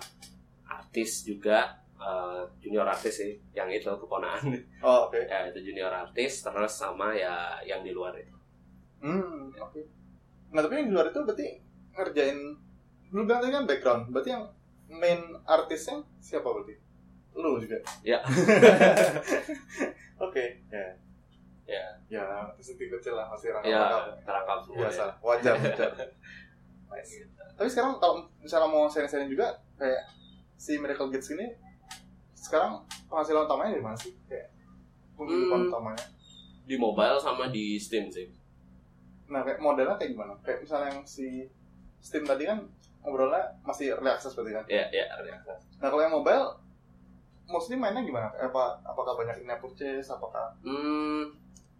artis 0.65 1.23
juga 1.23 1.73
eh, 1.97 2.41
junior 2.59 2.85
artis 2.85 3.15
sih 3.17 3.33
yang 3.53 3.67
itu 3.69 3.89
keponaan 3.89 4.43
Oh, 4.81 5.07
oke. 5.07 5.19
ya 5.21 5.47
itu 5.47 5.63
junior 5.65 5.91
artis 5.91 6.43
terus 6.43 6.73
sama 6.73 7.11
ya 7.11 7.57
yang 7.63 7.81
di 7.81 7.91
luar 7.91 8.15
itu 8.15 8.35
Hmm, 8.99 9.55
oke. 9.55 9.79
Nah, 10.49 10.59
tapi 10.59 10.75
yang 10.77 10.87
di 10.87 10.93
luar 10.93 11.07
itu 11.07 11.23
berarti 11.23 11.49
ngerjain 11.93 12.39
lu 13.11 13.25
bilang 13.25 13.41
tadi 13.41 13.51
kan 13.51 13.65
background. 13.65 14.03
Berarti 14.09 14.31
yang 14.31 14.45
main 14.91 15.21
artisnya 15.45 16.03
siapa 16.19 16.45
berarti? 16.45 16.75
Lu 17.33 17.57
juga. 17.57 17.79
Ya. 18.03 18.19
Oke, 20.19 20.45
ya. 20.69 20.87
Ya. 21.69 21.85
Ya, 22.09 22.25
sedikit 22.57 22.97
kecil 22.97 23.13
lah 23.13 23.29
masih 23.29 23.53
rangkap 23.53 23.69
ya 23.69 23.85
terangkap 24.25 24.59
semua 24.65 24.89
Biasa, 24.89 25.05
ya. 25.05 25.13
wajar, 25.21 25.55
wajar. 25.61 25.91
Nice. 26.89 27.21
Tapi 27.53 27.69
sekarang 27.69 28.01
kalau 28.01 28.25
misalnya 28.41 28.67
mau 28.67 28.89
sharing-sharing 28.89 29.29
juga 29.29 29.53
kayak 29.77 30.09
si 30.57 30.75
Miracle 30.75 31.13
Gates 31.13 31.29
ini 31.31 31.47
sekarang 32.33 32.81
penghasilan 33.07 33.45
utamanya 33.45 33.77
dari 33.77 33.85
mana 33.85 33.95
sih? 33.95 34.17
Kayak 34.25 34.49
penghidupan 35.15 35.61
Hmm. 35.61 35.69
utamanya. 35.69 36.05
di 36.65 36.77
mobile 36.77 37.17
sama 37.17 37.49
di 37.49 37.77
Steam 37.77 38.09
sih 38.09 38.29
Nah, 39.29 39.41
kayak 39.41 39.57
modelnya 39.57 39.97
kayak 39.97 40.13
gimana? 40.13 40.37
Kayak 40.41 40.65
misalnya 40.65 40.89
yang 40.93 41.01
si 41.03 41.49
Steam 41.99 42.23
tadi 42.25 42.45
kan 42.45 42.61
ngobrolnya 43.01 43.45
masih 43.63 43.95
early 43.95 44.09
access 44.09 44.35
berarti 44.35 44.53
kan? 44.53 44.65
ya 44.67 44.85
ya 44.91 45.05
ya. 45.07 45.37
Nah, 45.79 45.89
kalau 45.89 46.03
yang 46.03 46.13
mobile 46.13 46.45
mostly 47.47 47.75
mainnya 47.75 48.03
gimana? 48.03 48.29
Apa 48.35 48.77
apakah 48.83 49.17
banyak 49.17 49.41
in 49.41 49.51
purchase? 49.57 50.09
Apakah 50.09 50.53
Hmm, 50.61 51.33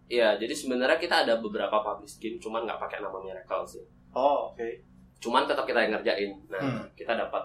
ya 0.07 0.33
jadi 0.33 0.51
sebenarnya 0.51 0.97
kita 0.97 1.27
ada 1.27 1.37
beberapa 1.37 1.79
publish 1.79 2.17
game, 2.17 2.37
cuman 2.37 2.65
nggak 2.65 2.79
pakai 2.79 2.99
nama 2.99 3.19
Miracle 3.19 3.65
sih. 3.67 3.83
Oh, 4.11 4.49
oke. 4.49 4.65
Cuman 5.19 5.45
tetap 5.45 5.67
kita 5.67 5.83
yang 5.83 5.93
ngerjain. 5.93 6.31
Nah, 6.49 6.57
Hmm. 6.57 6.83
kita 6.95 7.13
dapat 7.13 7.43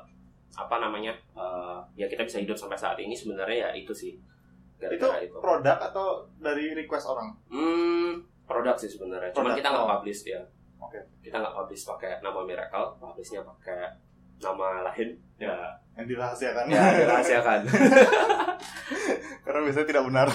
apa 0.55 0.77
namanya? 0.79 1.13
eh, 1.35 1.79
ya 1.99 2.07
kita 2.07 2.23
bisa 2.23 2.39
hidup 2.39 2.55
sampai 2.55 2.79
saat 2.79 2.95
ini 2.97 3.13
sebenarnya 3.13 3.69
ya 3.69 3.71
itu 3.75 3.91
sih. 3.91 4.15
Itu 4.15 4.81
Gara-gara 4.81 5.19
itu. 5.21 5.37
produk 5.39 5.77
atau 5.83 6.23
dari 6.39 6.73
request 6.73 7.11
orang? 7.11 7.29
Hmm, 7.51 8.23
produk 8.47 8.79
sih 8.79 8.89
sebenarnya. 8.89 9.35
Cuman 9.35 9.53
kita 9.53 9.69
nggak 9.69 9.85
oh. 9.85 9.91
publish 9.99 10.25
ya. 10.25 10.41
Oke. 10.85 11.01
Kita 11.21 11.37
nggak 11.37 11.55
publish 11.55 11.85
pakai 11.87 12.21
nama 12.21 12.41
Miracle, 12.41 12.87
publishnya 12.97 13.41
pakai 13.43 13.81
nama 14.39 14.85
lain. 14.85 15.09
Ya, 15.35 15.57
Yang 15.95 16.07
dirahasiakan. 16.11 16.65
ya 16.69 16.83
dirahasiakan. 16.95 17.61
Karena 19.45 19.59
biasanya 19.61 19.87
tidak 19.87 20.05
benar. 20.05 20.27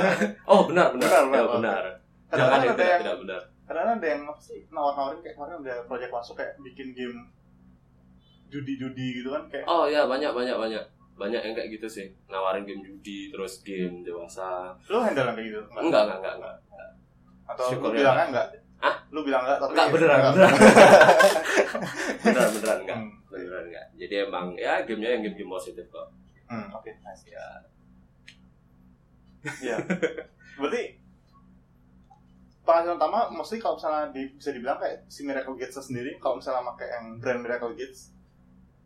oh 0.50 0.60
benar 0.64 0.86
benar 0.90 1.08
Benar, 1.10 1.22
benar. 1.24 1.24
benar, 1.24 1.34
Ya, 1.34 1.44
benar. 1.50 1.84
Kadang-kadang 2.24 2.34
Jangan 2.34 2.60
yang 2.60 2.74
tidak, 2.74 2.88
yang 2.88 3.02
tidak 3.02 3.18
benar. 3.20 3.42
karena 3.64 3.80
ada 3.90 4.04
yang 4.06 4.22
apa 4.24 4.36
sih 4.38 4.60
nawar-nawarin 4.68 5.20
kayak 5.20 5.34
kemarin 5.34 5.56
ada 5.58 5.74
project 5.84 6.12
masuk 6.12 6.34
kayak 6.36 6.52
bikin 6.60 6.92
game 6.92 7.16
judi-judi 8.46 9.06
gitu 9.18 9.28
kan 9.30 9.42
kayak 9.48 9.64
Oh 9.64 9.84
ya 9.86 10.04
banyak 10.04 10.30
banyak 10.30 10.52
banyak 10.54 10.82
banyak 11.14 11.40
yang 11.40 11.54
kayak 11.54 11.68
gitu 11.72 11.86
sih 11.88 12.06
nawarin 12.26 12.62
game 12.62 12.82
judi 12.82 13.30
terus 13.30 13.62
game 13.62 14.02
dewasa 14.02 14.74
lu 14.84 14.98
handle 14.98 15.30
kayak 15.30 15.46
gitu 15.46 15.60
enggak 15.72 16.02
enggak 16.04 16.18
enggak 16.20 16.34
enggak 16.36 16.56
atau 17.46 17.64
Syukur 17.66 17.88
lu 17.88 17.94
ya, 17.94 18.00
bilangnya 18.02 18.26
enggak 18.28 18.46
Hah? 18.84 18.96
lu 19.08 19.20
bilang 19.22 19.40
enggak 19.42 19.58
tapi 19.58 19.72
enggak 19.72 19.88
beneran 19.90 20.18
enggak. 20.18 20.32
beneran. 20.34 20.52
Beneran 22.20 22.48
beneran 22.52 22.78
enggak 22.78 22.96
Hmm, 22.96 23.10
beneran 23.26 23.64
enggak 23.64 23.86
jadi 23.96 24.14
emang 24.22 24.46
ya 24.54 24.72
gamenya 24.82 25.10
yang 25.10 25.22
game 25.24 25.36
game 25.36 25.50
positif 25.50 25.86
kok. 25.88 26.08
Hmm, 26.44 26.68
oke. 26.70 26.90
Nice 26.94 27.24
ya. 27.26 27.46
Iya. 29.64 29.76
Berarti 30.56 30.82
penghasilan 32.60 32.96
utama 32.96 33.28
mostly 33.28 33.60
kalau 33.60 33.76
misalnya 33.76 34.08
di, 34.08 34.24
bisa 34.32 34.48
dibilang 34.48 34.80
kayak 34.80 35.04
si 35.06 35.20
Miracle 35.22 35.52
Gates 35.52 35.76
sendiri 35.78 36.16
kalau 36.16 36.40
misalnya 36.40 36.64
pakai 36.66 36.88
yang 36.90 37.04
brand 37.18 37.40
Miracle 37.40 37.72
Gates 37.72 38.16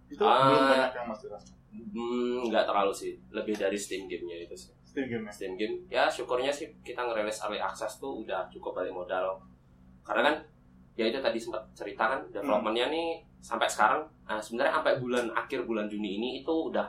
itu 0.08 0.18
Ah. 0.18 0.50
belum 0.50 0.62
banyak 0.68 0.92
yang 0.94 1.06
masih 1.06 1.28
rasa. 1.28 1.52
hmm, 1.68 2.42
enggak 2.44 2.64
terlalu 2.64 2.90
sih. 2.92 3.12
Lebih 3.28 3.54
dari 3.54 3.76
Steam 3.76 4.06
gamenya 4.06 4.42
itu 4.42 4.56
sih. 4.56 4.72
Steam 4.82 5.06
game 5.06 5.28
Steam 5.28 5.54
game 5.54 5.84
ya 5.86 6.08
syukurnya 6.08 6.50
sih 6.50 6.74
kita 6.80 6.98
ngerilis 6.98 7.38
early 7.38 7.60
access 7.60 7.98
tuh 7.98 8.18
udah 8.18 8.48
cukup 8.48 8.72
balik 8.74 8.90
modal 8.90 9.38
karena 10.08 10.22
kan 10.24 10.34
ya 10.94 11.04
itu 11.04 11.18
tadi 11.18 11.36
sempat 11.36 11.62
cerita 11.72 12.04
kan 12.08 12.20
developmentnya 12.26 12.88
nih 12.88 13.08
sampai 13.38 13.68
sekarang 13.68 14.02
nah 14.24 14.36
sebenarnya 14.36 14.72
sampai 14.74 14.96
bulan 14.96 15.28
akhir 15.30 15.62
bulan 15.62 15.86
Juni 15.86 16.16
ini 16.16 16.28
itu 16.38 16.50
udah 16.50 16.88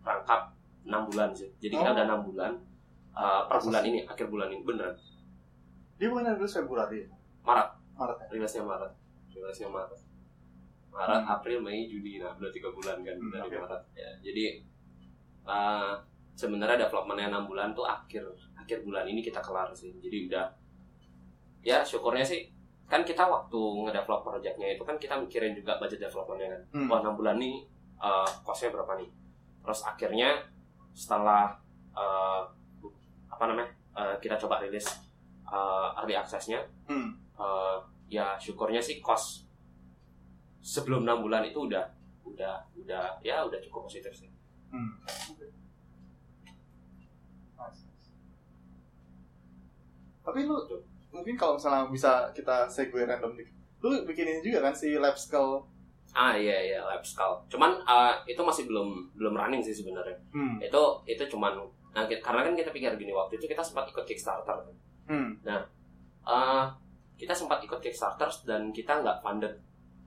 rangkap 0.00 0.52
6 0.84 1.08
bulan 1.08 1.32
sih 1.32 1.48
jadi 1.58 1.74
kita 1.74 1.90
Oh. 1.90 1.94
udah 1.94 2.04
enam 2.06 2.20
bulan 2.22 2.52
uh, 3.12 3.44
per 3.44 3.56
Proses. 3.56 3.66
bulan 3.66 3.82
ini 3.84 3.98
akhir 4.04 4.26
bulan 4.28 4.48
ini 4.48 4.62
beneran 4.62 4.94
dia 5.96 6.06
bukan 6.06 6.30
rilis 6.30 6.54
Februari 6.54 7.02
ya? 7.02 7.08
Maret 7.42 7.68
Maret 7.94 8.16
ya? 8.16 8.26
rilisnya 8.30 8.62
Maret 8.62 8.92
rilisnya 9.28 9.68
Maret 9.68 10.00
Maret 10.88 11.20
Hmm. 11.20 11.32
April 11.32 11.58
Mei 11.60 11.86
Juni 11.86 12.18
nah 12.18 12.32
udah 12.32 12.50
tiga 12.50 12.70
bulan 12.70 13.00
kan 13.00 13.14
Hmm, 13.14 13.32
dari 13.32 13.42
oke. 13.44 13.56
Maret 13.58 13.82
ya 13.92 14.10
jadi 14.22 14.44
uh, 15.44 15.92
sebenarnya 16.32 16.78
developmentnya 16.80 17.28
enam 17.28 17.44
bulan 17.44 17.72
tuh 17.72 17.82
akhir 17.82 18.22
akhir 18.54 18.78
bulan 18.80 19.04
ini 19.04 19.18
kita 19.18 19.38
kelar 19.38 19.72
sih 19.72 19.90
jadi 19.98 20.18
udah 20.26 20.46
ya 21.60 21.82
syukurnya 21.82 22.22
sih 22.22 22.46
kan 22.88 23.04
kita 23.04 23.20
waktu 23.20 23.60
ngedevelop 23.84 24.24
projectnya 24.24 24.72
itu 24.72 24.80
kan 24.80 24.96
kita 24.96 25.12
mikirin 25.14 25.52
juga 25.52 25.76
budget 25.76 26.00
developmentnya 26.00 26.48
kan 26.48 26.62
Hmm. 26.72 26.88
wah 26.88 26.98
enam 27.04 27.14
bulan 27.14 27.36
nih 27.36 27.60
uh, 28.00 28.24
costnya 28.40 28.72
berapa 28.72 28.96
nih 28.96 29.08
terus 29.60 29.84
akhirnya 29.84 30.40
setelah 30.96 31.52
uh, 31.92 32.42
apa 33.28 33.44
namanya 33.44 33.68
uh, 33.92 34.16
kita 34.18 34.40
coba 34.40 34.64
rilis 34.64 34.88
uh, 35.44 35.92
early 36.00 36.16
access-nya 36.16 36.64
Hmm. 36.88 37.12
uh, 37.36 37.76
ya 38.08 38.40
syukurnya 38.40 38.80
sih 38.80 39.04
cost 39.04 39.44
sebelum 40.58 41.04
enam 41.04 41.20
bulan 41.20 41.44
itu 41.44 41.68
udah 41.68 41.84
udah 42.24 42.56
udah 42.74 43.20
ya 43.20 43.44
udah 43.44 43.60
cukup 43.60 43.84
positif 43.84 44.16
sih 44.16 44.32
Hmm. 44.68 45.00
Tapi 50.20 50.44
lu 50.44 50.60
mungkin 51.08 51.34
kalau 51.34 51.56
misalnya 51.56 51.88
bisa 51.88 52.28
kita 52.32 52.68
segue 52.68 53.02
random 53.02 53.32
dikit. 53.34 53.54
Lu 53.80 53.94
bikin 54.04 54.26
ini 54.26 54.40
juga 54.42 54.68
kan 54.68 54.74
si 54.74 54.96
lab 54.96 55.14
skull. 55.14 55.62
ah 56.16 56.32
iya 56.32 56.56
iya 56.72 56.80
lab 56.80 57.04
skull 57.04 57.36
cuman 57.52 57.68
uh, 57.84 58.16
itu 58.24 58.40
masih 58.40 58.64
belum 58.64 59.12
belum 59.12 59.36
running 59.36 59.60
sih 59.60 59.76
sebenarnya 59.76 60.16
Hmm. 60.32 60.56
itu 60.56 60.82
itu 61.04 61.20
cuman 61.28 61.52
nah, 61.92 62.08
karena 62.08 62.40
kan 62.48 62.56
kita 62.56 62.72
pikir 62.72 62.96
gini 62.96 63.12
waktu 63.12 63.36
itu 63.36 63.44
kita 63.44 63.60
sempat 63.60 63.84
ikut 63.92 64.08
Kickstarter 64.08 64.56
Hmm. 65.04 65.36
Uh, 66.24 66.64
kita 67.12 67.36
sempat 67.36 67.60
ikut 67.60 67.76
Kickstarter 67.78 68.24
dan 68.48 68.72
kita 68.72 69.04
nggak 69.04 69.20
funded 69.20 69.52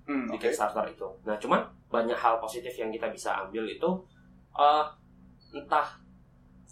Hmm. 0.09 0.25
di 0.25 0.41
Oke. 0.41 0.49
Kickstarter 0.49 0.89
itu. 0.89 1.05
Nah, 1.21 1.37
cuman 1.37 1.61
banyak 1.87 2.17
hal 2.17 2.41
positif 2.41 2.73
yang 2.73 2.89
kita 2.89 3.05
bisa 3.13 3.37
ambil 3.37 3.61
itu 3.69 3.89
uh, 4.57 4.89
entah 5.53 5.85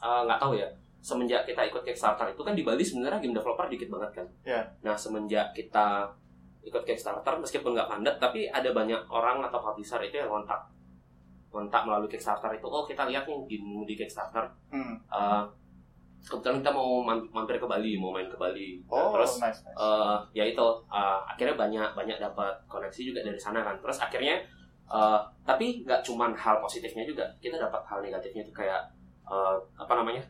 uh, 0.02 0.26
nggak 0.26 0.42
tahu 0.42 0.58
ya. 0.58 0.66
Semenjak 1.00 1.44
kita 1.44 1.64
ikut 1.64 1.82
Kickstarter 1.82 2.28
itu 2.28 2.42
kan 2.42 2.52
di 2.52 2.62
Bali 2.62 2.82
sebenarnya 2.82 3.20
game 3.20 3.32
developer 3.32 3.66
dikit 3.66 3.88
banget 3.90 4.12
kan. 4.14 4.28
Iya. 4.44 4.62
Nah, 4.82 4.94
semenjak 4.94 5.52
kita 5.52 6.12
ikut 6.62 6.84
Kickstarter 6.84 7.34
meskipun 7.36 7.72
nggak 7.72 7.88
funded 7.88 8.16
tapi 8.18 8.46
ada 8.46 8.70
banyak 8.70 9.00
orang 9.08 9.40
atau 9.42 9.60
publisher 9.60 9.98
itu 10.02 10.16
yang 10.16 10.28
kontak 10.30 10.60
kontak 11.50 11.82
melalui 11.82 12.06
Kickstarter 12.06 12.52
itu 12.52 12.64
oh 12.64 12.84
kita 12.84 13.08
lihat 13.08 13.26
nih 13.26 13.40
game 13.48 13.82
di 13.84 13.96
Kickstarter 13.96 14.46
Hmm. 14.70 15.00
uh, 15.08 15.48
kebetulan 16.20 16.60
kita 16.60 16.70
mau 16.70 17.00
mam- 17.02 17.26
mampir 17.32 17.56
ke 17.56 17.66
Bali 17.66 17.96
mau 17.96 18.12
main 18.12 18.28
ke 18.28 18.36
Bali 18.36 18.84
Nah, 18.86 18.92
Oh, 18.92 19.16
terus 19.16 19.40
nice. 19.40 19.64
nice. 19.64 19.74
eh 19.74 20.18
ya 20.36 20.44
itu 20.46 20.68
eh, 20.86 21.20
akhirnya 21.26 21.56
banyak 21.56 21.90
banyak 21.96 22.18
dapat 22.20 22.54
koneksi 22.66 23.02
juga 23.04 23.24
dari 23.24 23.40
sana 23.40 23.64
kan 23.64 23.80
terus 23.80 23.98
akhirnya 23.98 24.36
eh, 24.86 25.20
tapi 25.42 25.82
nggak 25.82 26.04
cuman 26.04 26.36
hal 26.36 26.60
positifnya 26.60 27.02
juga 27.04 27.24
kita 27.38 27.56
dapat 27.58 27.82
hal 27.82 28.04
negatifnya 28.04 28.44
tuh 28.44 28.54
kayak 28.54 28.84
eh, 29.26 29.56
apa 29.74 29.94
namanya 29.96 30.22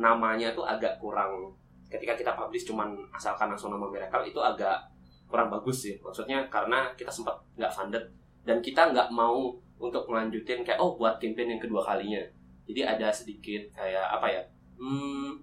namanya 0.00 0.56
tuh 0.56 0.64
agak 0.64 0.96
kurang 0.96 1.52
ketika 1.92 2.16
kita 2.16 2.32
publish 2.32 2.64
cuman 2.64 2.96
asalkan 3.12 3.52
langsung 3.52 3.68
nama 3.68 3.84
Miracle 3.84 4.24
itu 4.24 4.40
agak 4.40 4.80
kurang 5.28 5.52
bagus 5.52 5.84
sih 5.84 5.94
maksudnya 6.00 6.48
karena 6.48 6.88
kita 6.96 7.12
sempat 7.12 7.36
nggak 7.60 7.70
funded 7.70 8.02
dan 8.48 8.64
kita 8.64 8.88
nggak 8.90 9.12
mau 9.12 9.52
untuk 9.76 10.08
melanjutin 10.08 10.64
kayak 10.64 10.80
oh 10.80 10.96
buat 10.96 11.20
campaign 11.20 11.56
yang 11.56 11.62
kedua 11.62 11.84
kalinya 11.84 12.24
jadi 12.64 12.96
ada 12.96 13.12
sedikit 13.12 13.60
kayak 13.76 14.06
apa 14.08 14.26
ya 14.26 14.42
hmm, 14.80 15.36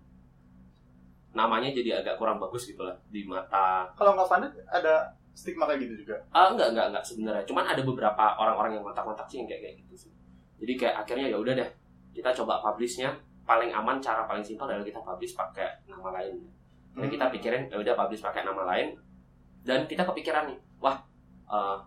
namanya 1.37 1.69
jadi 1.69 2.01
agak 2.01 2.17
kurang 2.17 2.41
bagus 2.41 2.65
gitu 2.65 2.81
lah 2.81 2.97
di 3.13 3.21
mata 3.29 3.85
Kalau 3.93 4.17
nggak 4.17 4.25
funded 4.25 4.53
ada 4.65 5.05
stigma 5.37 5.69
kayak 5.69 5.85
gitu 5.85 6.01
juga. 6.01 6.17
Ah 6.33 6.49
enggak 6.49 6.73
enggak 6.73 6.89
enggak 6.89 7.05
sebenarnya. 7.05 7.45
Cuman 7.45 7.61
ada 7.61 7.81
beberapa 7.85 8.25
orang-orang 8.41 8.81
yang 8.81 8.83
kontak-kontak 8.83 9.29
sih 9.29 9.37
yang 9.37 9.45
kayak 9.45 9.61
kayak 9.69 9.75
gitu 9.85 10.09
sih. 10.09 10.11
Jadi 10.57 10.73
kayak 10.73 10.95
akhirnya 11.05 11.29
ya 11.29 11.37
udah 11.37 11.53
deh 11.53 11.69
kita 12.17 12.33
coba 12.33 12.57
publishnya 12.65 13.13
paling 13.47 13.71
aman 13.71 13.97
cara 13.97 14.27
paling 14.27 14.43
simpel 14.43 14.67
adalah 14.67 14.83
kita 14.83 14.99
publish 14.99 15.33
pakai 15.33 15.87
nama 15.87 16.11
lain. 16.11 16.35
Dan 16.91 17.07
Hmm. 17.07 17.13
kita 17.13 17.25
pikirin 17.31 17.63
ya 17.71 17.77
udah 17.77 17.93
publish 17.95 18.19
pakai 18.19 18.41
nama 18.43 18.67
lain 18.67 18.91
dan 19.63 19.85
kita 19.85 20.01
kepikiran 20.03 20.49
nih, 20.49 20.57
wah 20.77 20.97
uh, 21.47 21.77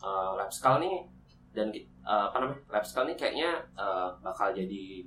uh, 0.00 0.32
Lab 0.34 0.50
nih 0.80 1.04
dan 1.52 1.68
uh, 2.04 2.28
apa 2.28 2.36
namanya 2.40 2.60
Lab 2.68 2.84
Skull 2.84 3.08
nih 3.08 3.16
kayaknya 3.16 3.50
uh, 3.74 4.12
bakal 4.20 4.52
jadi 4.52 5.04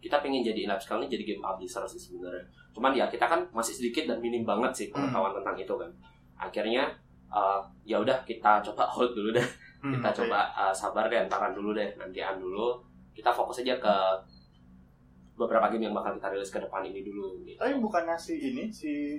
kita 0.00 0.20
pengen 0.24 0.40
jadi 0.40 0.64
Lab 0.64 0.80
Skull 0.80 1.00
nih 1.04 1.12
jadi 1.12 1.24
game 1.28 1.42
publisher 1.44 1.84
sih 1.86 2.00
sebenarnya. 2.00 2.44
Cuman 2.72 2.92
ya 2.96 3.04
kita 3.08 3.24
kan 3.24 3.40
masih 3.52 3.76
sedikit 3.76 4.08
dan 4.08 4.18
minim 4.20 4.44
banget 4.44 4.72
sih 4.72 4.86
pengetahuan 4.88 5.32
tentang 5.36 5.56
itu 5.56 5.74
kan. 5.76 5.90
Akhirnya 6.40 6.88
uh, 7.28 7.60
ya 7.84 8.00
udah 8.00 8.16
kita 8.24 8.64
coba 8.64 8.84
hold 8.96 9.12
dulu 9.12 9.30
deh 9.32 9.48
Hmm, 9.80 9.96
kita 9.96 10.12
oke. 10.12 10.16
coba 10.24 10.44
uh, 10.52 10.74
sabar 10.76 11.08
deh 11.08 11.16
antaran 11.16 11.56
dulu 11.56 11.72
deh 11.72 11.88
nantian 11.96 12.36
dulu 12.36 12.76
kita 13.16 13.32
fokus 13.32 13.64
aja 13.64 13.80
ke 13.80 13.94
beberapa 15.40 15.72
game 15.72 15.88
yang 15.88 15.96
bakal 15.96 16.12
kita 16.14 16.28
rilis 16.28 16.52
ke 16.52 16.60
depan 16.60 16.84
ini 16.84 17.00
dulu 17.00 17.40
gitu. 17.42 17.56
Tapi 17.56 17.72
bukannya 17.78 18.12
si 18.14 18.34
ini 18.36 18.68
si 18.68 19.16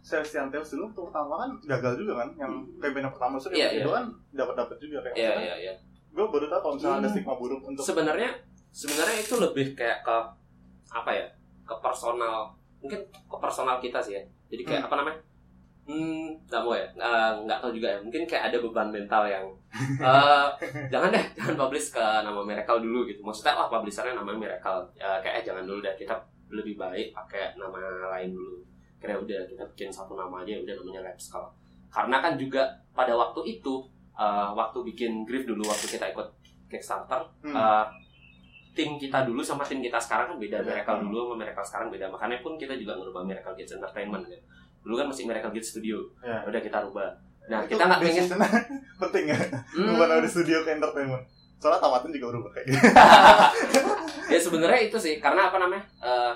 Celestial 0.00 0.48
Tales 0.48 0.70
dulu 0.70 0.86
tuh 0.90 1.04
pertama 1.10 1.34
kan 1.36 1.50
gagal 1.66 2.00
juga 2.00 2.24
kan 2.24 2.28
yang 2.38 2.52
campaign 2.78 3.04
yang 3.04 3.12
pertama 3.12 3.34
itu 3.36 3.48
Iya, 3.52 3.68
itu 3.76 3.84
iya. 3.84 3.92
kan 3.92 4.04
dapat 4.32 4.54
dapat 4.56 4.76
juga 4.78 4.98
kayak 5.02 5.14
Iya 5.14 5.32
iya 5.36 5.54
iya. 5.60 5.72
gue 6.10 6.24
baru 6.24 6.46
tahu 6.48 6.60
kalau 6.60 6.74
misalnya 6.74 6.96
ada 6.96 7.04
Hmm. 7.04 7.14
stigma 7.14 7.34
buruk 7.36 7.60
untuk 7.62 7.82
Sebenarnya 7.84 8.30
sebenarnya 8.70 9.16
itu 9.20 9.34
lebih 9.36 9.66
kayak 9.74 10.00
ke 10.00 10.16
apa 10.88 11.10
ya 11.12 11.26
ke 11.62 11.74
personal 11.78 12.50
mungkin 12.80 12.98
ke 13.04 13.36
personal 13.36 13.76
kita 13.78 14.00
sih 14.00 14.16
ya. 14.16 14.22
Jadi 14.48 14.62
kayak 14.64 14.88
apa 14.88 14.94
namanya? 14.96 15.18
Hmm, 15.90 16.30
nggak 16.46 16.62
mau 16.62 16.70
ya, 16.72 16.86
Eh, 16.94 17.30
nggak 17.42 17.58
tahu 17.58 17.74
juga 17.74 17.88
ya. 17.90 17.98
Mungkin 17.98 18.22
kayak 18.22 18.54
ada 18.54 18.58
beban 18.62 18.88
mental 18.94 19.22
yang 19.26 19.46
eh, 19.98 20.46
jangan 20.92 21.10
deh, 21.10 21.24
jangan 21.34 21.56
publish 21.58 21.90
ke 21.90 21.98
nama 21.98 22.38
Miracle 22.40 22.78
dulu 22.78 23.10
gitu. 23.10 23.20
Maksudnya, 23.26 23.58
wah 23.58 23.66
publishernya 23.66 24.14
namanya 24.14 24.38
Miracle. 24.38 24.86
Ya, 24.94 25.18
kayak 25.18 25.42
eh, 25.42 25.44
jangan 25.50 25.66
dulu 25.66 25.82
deh, 25.82 25.94
kita 25.98 26.14
lebih 26.50 26.78
baik 26.78 27.10
pakai 27.10 27.58
nama 27.58 27.78
lain 28.14 28.30
dulu. 28.30 28.62
Kira 29.02 29.18
udah 29.18 29.40
kita 29.50 29.64
bikin 29.74 29.90
satu 29.90 30.14
nama 30.14 30.46
aja, 30.46 30.54
udah 30.62 30.74
namanya 30.78 31.00
Lab 31.10 31.18
Skull. 31.18 31.46
Karena 31.90 32.22
kan 32.22 32.38
juga 32.38 32.62
pada 32.94 33.10
waktu 33.18 33.58
itu, 33.58 33.74
eh, 34.14 34.48
waktu 34.54 34.78
bikin 34.94 35.26
Griff 35.26 35.42
dulu, 35.42 35.66
waktu 35.66 35.90
kita 35.90 36.06
ikut 36.14 36.28
Kickstarter, 36.70 37.18
Hmm. 37.42 37.56
eh, 37.56 37.86
tim 38.70 38.94
kita 38.94 39.26
dulu 39.26 39.42
sama 39.42 39.66
tim 39.66 39.82
kita 39.82 39.98
sekarang 39.98 40.30
kan 40.30 40.36
beda. 40.38 40.62
Beda. 40.62 40.70
Miracle 40.70 40.98
dulu 41.02 41.16
sama 41.26 41.34
Miracle 41.42 41.66
sekarang 41.66 41.88
beda. 41.90 42.06
Makanya 42.06 42.38
pun 42.38 42.54
kita 42.54 42.78
juga 42.78 42.94
ngerubah 42.94 43.26
Miracle 43.26 43.58
Gates 43.58 43.74
Entertainment 43.74 44.22
kan. 44.22 44.38
Dulu 44.80 44.94
kan 44.94 45.06
masih 45.06 45.24
Miracle 45.24 45.50
Gates 45.50 45.70
Studio. 45.70 46.00
Ya. 46.20 46.40
Udah 46.42 46.58
kita 46.58 46.80
rubah. 46.82 47.10
Nah, 47.46 47.60
Itu 47.62 47.74
kita 47.74 47.82
nggak 47.82 48.00
pengen 48.00 48.24
penting 49.02 49.24
ya 49.26 49.38
Hmm, 49.74 49.90
bukan 49.90 50.08
dari 50.08 50.28
studio 50.28 50.62
ke 50.62 50.70
entertainment 50.70 51.24
soalnya 51.58 51.76
tamatin 51.78 52.08
juga 52.10 52.26
berubah 52.30 52.50
kayak 52.52 52.66
gitu 52.68 52.78
ya 54.32 54.38
sebenarnya 54.38 54.80
itu 54.82 54.96
sih 54.96 55.14
karena 55.18 55.48
apa 55.48 55.58
namanya 55.58 55.82
eh, 55.98 56.32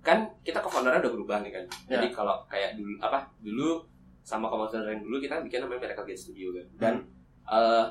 kan 0.00 0.26
kita 0.40 0.58
ke 0.58 0.66
foundernya 0.66 1.00
udah 1.00 1.12
berubah 1.12 1.36
nih 1.40 1.52
kan 1.52 1.64
Ya. 1.86 1.96
jadi 1.96 2.10
kalau 2.10 2.42
kayak 2.44 2.74
dulu 2.74 2.98
apa 2.98 3.24
dulu 3.38 3.80
sama 4.20 4.50
ke 4.50 4.56
yang 4.82 5.00
dulu 5.00 5.16
kita 5.16 5.38
bikin 5.40 5.62
namanya 5.62 5.80
Miracle 5.84 6.04
Gate 6.04 6.20
Studio 6.20 6.48
kan 6.50 6.66
dan 6.76 6.94
eh, 7.46 7.84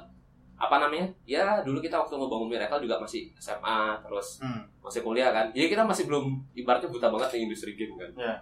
apa 0.55 0.75
namanya 0.77 1.07
ya 1.23 1.61
dulu 1.61 1.79
kita 1.79 1.95
waktu 1.95 2.13
ngebangun 2.13 2.47
Miracle 2.47 2.79
juga 2.79 2.99
masih 2.99 3.31
SMA 3.35 3.79
terus 4.01 4.37
Hmm. 4.37 4.61
masih 4.79 5.01
kuliah 5.01 5.31
kan 5.31 5.49
jadi 5.49 5.71
kita 5.71 5.81
masih 5.81 6.05
belum 6.05 6.25
ibaratnya 6.53 6.87
buta 6.87 7.07
banget 7.07 7.29
nih 7.31 7.41
industri 7.43 7.73
game 7.73 7.95
kan 7.95 8.11
Ya. 8.13 8.33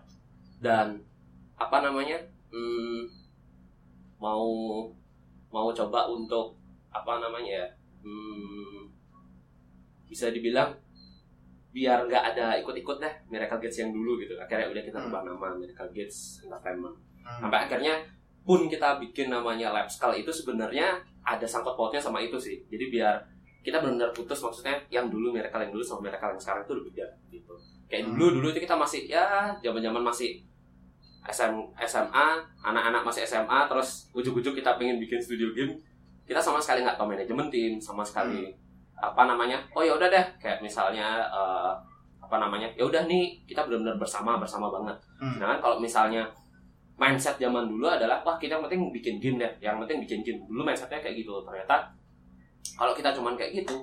dan 0.60 0.88
apa 1.64 1.78
namanya 1.82 2.18
hmm, 2.50 3.08
mau 4.18 4.48
mau 5.50 5.70
coba 5.70 6.08
untuk 6.08 6.56
apa 6.90 7.20
namanya 7.20 7.62
ya 7.62 7.68
hmm, 8.02 8.90
bisa 10.06 10.30
dibilang 10.30 10.72
biar 11.70 12.06
nggak 12.06 12.24
ada 12.34 12.54
ikut-ikut 12.62 13.02
deh 13.02 13.14
Miracle 13.28 13.58
Gates 13.58 13.82
yang 13.82 13.90
dulu 13.90 14.22
gitu 14.22 14.38
akhirnya 14.38 14.70
udah 14.70 14.84
kita 14.84 14.98
Hmm. 14.98 15.10
ubah 15.10 15.22
nama 15.24 15.48
Miracle 15.54 15.90
Gates 15.92 16.46
Entertainment 16.46 16.94
Hmm. 17.24 17.40
sampai 17.42 17.60
akhirnya 17.66 17.94
pun 18.44 18.68
kita 18.68 19.00
bikin 19.00 19.32
namanya 19.32 19.72
Lab 19.72 19.88
Skull 19.88 20.14
itu 20.14 20.30
sebenarnya 20.30 21.00
ada 21.24 21.48
sangkut 21.48 21.74
pautnya 21.74 21.98
sama 21.98 22.20
itu 22.20 22.36
sih 22.38 22.62
jadi 22.68 22.86
biar 22.90 23.16
kita 23.64 23.80
benar-benar 23.80 24.12
putus 24.12 24.38
maksudnya 24.38 24.76
yang 24.92 25.08
dulu 25.08 25.32
Miracle 25.32 25.64
yang 25.64 25.72
dulu 25.72 25.82
sama 25.82 26.06
Miracle 26.06 26.30
yang 26.30 26.42
sekarang 26.42 26.62
itu 26.62 26.74
beda 26.84 27.08
gitu 27.32 27.54
kayak 27.88 28.06
Hmm. 28.06 28.14
dulu 28.14 28.26
dulu 28.38 28.48
itu 28.52 28.60
kita 28.62 28.76
masih 28.76 29.02
ya 29.08 29.26
zaman-zaman 29.58 30.04
masih 30.04 30.44
SM, 31.26 31.54
SMA 31.82 32.28
anak-anak 32.60 33.02
masih 33.02 33.24
SMA 33.24 33.60
terus 33.66 34.12
ujuk-ujuk 34.12 34.54
kita 34.54 34.76
pengen 34.76 34.98
bikin 34.98 35.18
studio 35.18 35.52
game 35.52 35.72
kita 36.24 36.38
sama 36.38 36.58
sekali 36.58 36.82
nggak 36.82 36.96
tahu 36.96 37.08
manajemen 37.10 37.48
tim 37.48 37.76
sama 37.78 38.02
sekali 38.02 38.52
apa 38.96 39.24
namanya 39.24 39.60
oh 39.72 39.80
ya 39.80 39.94
udah 39.94 40.08
deh 40.08 40.26
kayak 40.38 40.60
misalnya 40.60 41.24
eh, 41.26 41.72
apa 42.18 42.36
namanya 42.38 42.68
ya 42.74 42.84
udah 42.84 43.04
nih 43.04 43.44
kita 43.44 43.64
benar-benar 43.64 43.96
bersama 43.96 44.36
bersama 44.38 44.68
banget 44.70 44.96
Hmm. 45.18 45.40
nah 45.40 45.48
kan 45.50 45.60
kalau 45.62 45.78
misalnya 45.78 46.28
mindset 46.94 47.36
zaman 47.38 47.64
dulu 47.66 47.88
adalah 47.88 48.20
wah 48.22 48.36
kita 48.36 48.54
yang 48.54 48.64
penting 48.64 48.92
bikin 48.92 49.16
game 49.18 49.38
deh 49.40 49.52
yang 49.60 49.80
penting 49.80 50.00
bikin 50.00 50.20
game 50.20 50.40
dulu 50.44 50.62
mindsetnya 50.62 51.00
kayak 51.00 51.16
gitu 51.18 51.40
ternyata 51.42 51.88
kalau 52.74 52.92
kita 52.92 53.12
cuman 53.12 53.34
kayak 53.34 53.64
gitu 53.64 53.76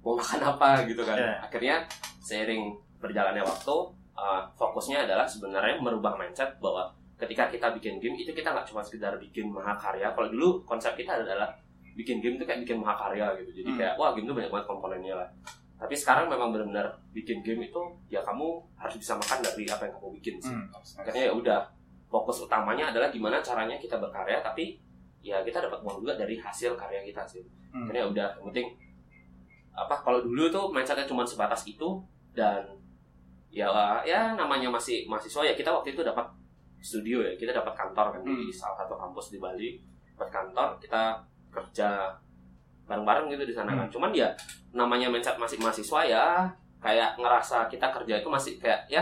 mau 0.00 0.14
makan 0.14 0.42
apa 0.44 0.82
gitu 0.84 1.00
kan 1.00 1.14
Iya. 1.14 1.32
akhirnya 1.40 1.76
seiring 2.20 2.74
berjalannya 2.98 3.40
waktu 3.40 3.76
uh, 4.14 4.42
fokusnya 4.52 5.04
adalah 5.04 5.24
sebenarnya 5.24 5.76
merubah 5.76 6.14
mindset 6.14 6.56
bahwa 6.58 6.88
ketika 7.14 7.46
kita 7.46 7.70
bikin 7.72 7.98
game 7.98 8.16
itu 8.16 8.30
kita 8.30 8.50
nggak 8.50 8.64
cuma 8.64 8.80
sekedar 8.80 9.14
bikin 9.16 9.46
mahakarya 9.48 10.10
kalau 10.10 10.26
dulu 10.28 10.48
konsep 10.64 10.94
kita 10.94 11.14
adalah 11.16 11.46
bikin 11.94 12.18
game 12.18 12.34
itu 12.34 12.42
kayak 12.42 12.62
bikin 12.62 12.78
mahakarya 12.78 13.38
gitu 13.38 13.50
jadi 13.54 13.68
Hmm. 13.68 13.78
kayak 13.78 13.94
wah 13.94 14.10
game 14.10 14.26
itu 14.26 14.34
banyak 14.34 14.50
banget 14.50 14.66
komponennya 14.66 15.14
lah 15.14 15.28
tapi 15.74 15.94
sekarang 15.94 16.26
memang 16.26 16.50
benar-benar 16.50 16.86
bikin 17.10 17.38
game 17.40 17.62
itu 17.62 17.80
ya 18.08 18.18
kamu 18.20 18.46
harus 18.74 18.96
bisa 18.96 19.14
makan 19.14 19.38
dari 19.40 19.62
apa 19.64 19.82
yang 19.84 19.94
kamu 19.94 20.10
bikin 20.18 20.34
sih 20.38 20.50
Hmm. 20.50 20.66
akhirnya 20.98 21.22
ya 21.26 21.32
udah 21.32 21.60
fokus 22.06 22.42
utamanya 22.42 22.90
adalah 22.90 23.08
gimana 23.08 23.38
caranya 23.40 23.74
kita 23.76 23.94
berkarya 23.96 24.38
tapi 24.40 24.78
ya 25.18 25.38
kita 25.40 25.58
dapat 25.60 25.78
uang 25.80 26.02
juga 26.02 26.14
dari 26.14 26.34
hasil 26.34 26.74
karya 26.74 27.00
kita 27.04 27.22
sih 27.24 27.42
Hmm. 27.70 27.86
akhirnya 27.86 28.00
ya 28.00 28.08
udah 28.08 28.26
yang 28.34 28.46
penting 28.48 28.66
apa 29.72 29.94
kalau 29.96 30.18
dulu 30.20 30.46
tuh 30.48 30.70
mindsetnya 30.70 31.02
cuma 31.04 31.22
sebatas 31.22 31.62
itu 31.64 31.98
dan 32.30 32.62
ya 33.54 33.70
ya 34.02 34.34
namanya 34.34 34.66
masih 34.66 35.06
mahasiswa 35.06 35.46
ya 35.46 35.54
kita 35.54 35.70
waktu 35.70 35.94
itu 35.94 36.02
dapat 36.02 36.26
studio 36.82 37.22
ya 37.22 37.32
kita 37.38 37.54
dapat 37.54 37.72
kantor 37.72 38.18
kan 38.18 38.20
di 38.26 38.50
salah 38.50 38.82
satu 38.82 38.98
kampus 38.98 39.30
di 39.30 39.38
Bali 39.38 39.78
dapat 40.14 40.28
kantor 40.28 40.76
kita 40.82 41.22
kerja 41.54 42.10
bareng-bareng 42.84 43.32
gitu 43.32 43.44
di 43.48 43.54
sana 43.54 43.72
kan. 43.72 43.86
Cuman 43.88 44.10
ya 44.12 44.28
namanya 44.74 45.08
mindset 45.08 45.40
masih 45.40 45.56
mahasiswa 45.60 46.00
ya 46.04 46.24
kayak 46.84 47.16
ngerasa 47.16 47.64
kita 47.72 47.88
kerja 47.88 48.20
itu 48.20 48.28
masih 48.28 48.60
kayak 48.60 48.84
ya 48.92 49.00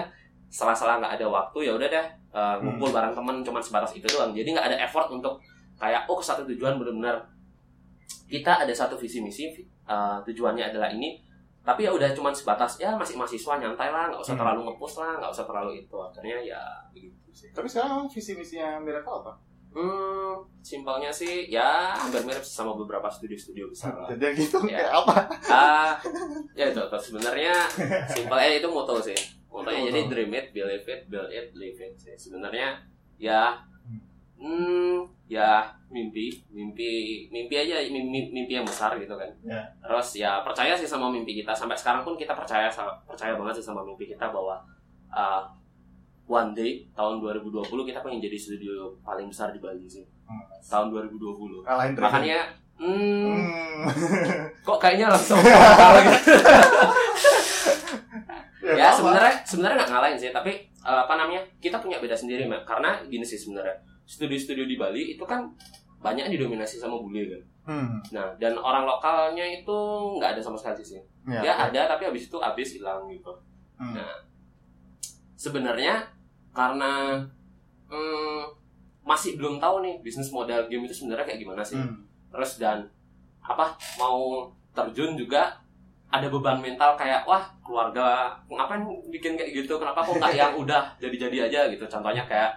salah-salah 0.52 1.02
nggak 1.02 1.18
ada 1.18 1.26
waktu 1.26 1.66
ya 1.66 1.72
udah 1.74 1.88
deh 1.90 2.06
uh, 2.30 2.56
ngumpul 2.62 2.94
bareng 2.94 3.10
temen 3.16 3.42
cuman 3.42 3.62
sebatas 3.62 3.92
itu 3.96 4.06
doang. 4.06 4.30
Jadi 4.30 4.54
nggak 4.54 4.66
ada 4.70 4.78
effort 4.86 5.10
untuk 5.10 5.42
kayak 5.80 6.06
oh 6.06 6.14
ke 6.14 6.24
satu 6.24 6.46
tujuan 6.46 6.78
benar-benar 6.78 7.18
kita 8.30 8.62
ada 8.62 8.70
satu 8.70 8.94
visi 8.94 9.18
misi 9.18 9.50
uh, 9.88 10.22
tujuannya 10.22 10.70
adalah 10.70 10.88
ini 10.94 11.18
tapi 11.62 11.80
ya 11.82 11.90
udah 11.90 12.10
cuman 12.10 12.30
sebatas 12.30 12.74
ya 12.76 12.90
masih 12.92 13.14
mahasiswa 13.14 13.54
nyantai 13.54 13.88
lah 13.88 14.08
nggak 14.08 14.18
usah 14.20 14.32
Hmm. 14.32 14.42
terlalu 14.42 14.60
ngepus 14.66 14.94
lah 14.96 15.12
nggak 15.16 15.30
usah 15.30 15.44
terlalu 15.44 15.70
itu 15.78 15.96
akhirnya 15.96 16.38
ya 16.44 16.62
begitu 16.90 17.30
sih 17.32 17.48
Tapi 17.48 17.66
sekarang 17.66 18.06
visi 18.06 18.32
misinya 18.32 18.76
Miracle 18.76 19.18
apa? 19.20 19.32
hmm 19.72 20.34
simpelnya 20.60 21.08
sih 21.08 21.48
ya 21.48 21.96
hampir 21.96 22.20
mirip 22.22 22.42
sama 22.42 22.74
beberapa 22.74 23.06
studio-studio 23.06 23.66
besar 23.66 23.94
lah 23.94 24.04
Jadi 24.06 24.20
yang 24.22 24.34
gitu 24.36 24.58
Ya. 24.64 24.76
kayak 24.78 24.92
apa? 24.92 25.14
ah 25.48 25.92
ya 26.52 26.68
itu 26.68 26.82
tuh 26.82 27.00
sebenarnya 27.00 27.54
simpelnya 28.06 28.50
itu 28.52 28.68
moto 28.68 28.98
sih 28.98 29.16
motonya 29.48 29.80
Moto. 29.80 29.88
jadi 29.88 30.00
dream 30.06 30.30
it 30.30 30.46
believe 30.50 30.84
it 30.84 31.00
build 31.06 31.28
it 31.28 31.48
live 31.52 31.78
it 31.78 31.94
sih 31.94 32.12
sebenarnya 32.12 32.84
ya 33.16 33.56
hmm 34.42 34.98
ya 35.26 35.62
mimpi 35.86 36.34
mimpi 36.48 36.90
mimpi 37.28 37.54
aja 37.54 37.78
mimpi, 37.84 38.28
mimpi 38.28 38.52
yang 38.52 38.66
besar 38.66 38.92
gitu 38.96 39.14
kan 39.14 39.30
Ya. 39.40 39.62
terus 39.78 40.08
ya 40.14 40.42
percaya 40.42 40.74
sih 40.74 40.84
sama 40.84 41.08
mimpi 41.08 41.32
kita 41.36 41.52
sampai 41.52 41.72
sekarang 41.72 42.02
pun 42.02 42.14
kita 42.14 42.34
percaya 42.34 42.66
percaya 43.02 43.32
banget 43.32 43.54
sih 43.56 43.64
sama 43.64 43.80
mimpi 43.80 44.04
kita 44.06 44.28
bahwa 44.28 44.58
uh, 45.08 45.46
one 46.24 46.50
day 46.52 46.82
tahun 46.90 47.20
2020 47.20 47.62
kita 47.84 48.00
pengen 48.00 48.20
jadi 48.20 48.34
studio 48.34 48.72
paling 49.00 49.26
besar 49.26 49.50
di 49.50 49.58
Bali 49.58 49.86
sih 49.86 50.02
Hmm. 50.22 50.42
tahun 50.60 50.86
2020 51.12 51.60
Kalahin 51.62 51.92
makanya 51.94 52.40
hmm, 52.74 53.36
Hmm. 53.84 54.48
kok 54.60 54.78
kayaknya 54.78 55.06
langsung 55.08 55.36
kalah 55.38 56.02
gitu. 56.08 56.32
ya 58.72 58.86
apa? 58.86 58.96
sebenarnya 58.96 59.34
sebenarnya 59.44 59.76
nggak 59.76 59.90
ngalahin 59.90 60.18
sih 60.18 60.30
tapi 60.30 60.52
eh, 60.64 60.98
apa 60.98 61.14
namanya 61.14 61.42
kita 61.58 61.76
punya 61.76 61.98
beda 61.98 62.14
sendiri 62.14 62.46
Mak. 62.46 62.62
karena 62.64 63.02
gini 63.04 63.22
sih 63.22 63.36
sebenarnya 63.36 63.74
studio-studio 64.04 64.64
di 64.64 64.74
Bali 64.74 65.14
itu 65.14 65.22
kan 65.22 65.46
banyak 65.98 66.28
didominasi 66.28 66.76
sama 66.76 66.98
bule 66.98 67.22
kan 67.28 67.42
Hmm. 67.62 68.02
nah 68.10 68.26
dan 68.36 68.58
orang 68.58 68.82
lokalnya 68.82 69.46
itu 69.46 69.78
nggak 70.18 70.34
ada 70.34 70.42
sama 70.42 70.58
sekali 70.58 70.82
sih 70.82 70.98
Ya, 71.22 71.38
dia 71.38 71.46
ya. 71.48 71.70
ada 71.70 71.80
tapi 71.88 72.02
habis 72.04 72.26
itu 72.26 72.34
habis 72.36 72.74
hilang 72.74 73.06
gitu 73.06 73.30
Hmm. 73.78 73.94
Nah, 73.94 74.14
sebenarnya 75.32 76.02
karena 76.50 77.22
hmm, 77.86 78.42
masih 79.02 79.34
belum 79.34 79.58
tahu 79.58 79.82
nih 79.82 79.94
bisnis 80.00 80.30
model 80.30 80.66
game 80.66 80.82
itu 80.82 80.94
sebenarnya 80.96 81.22
kayak 81.24 81.40
gimana 81.40 81.62
sih 81.62 81.74
Hmm. 81.74 82.02
terus 82.30 82.56
dan 82.56 82.86
apa 83.38 83.74
mau 83.94 84.46
terjun 84.72 85.14
juga 85.14 85.54
ada 86.08 86.26
beban 86.26 86.58
mental 86.58 86.94
kayak 86.94 87.22
wah 87.22 87.42
keluarga 87.60 88.30
ngapain 88.46 88.82
bikin 89.08 89.34
kayak 89.34 89.50
gitu 89.52 89.74
kenapa 89.76 89.98
kok 90.00 90.14
nggak 90.16 90.34
yang 90.34 90.52
udah 90.62 90.82
jadi-jadi 90.96 91.46
aja 91.46 91.60
gitu 91.68 91.82
contohnya 91.84 92.22
kayak 92.24 92.54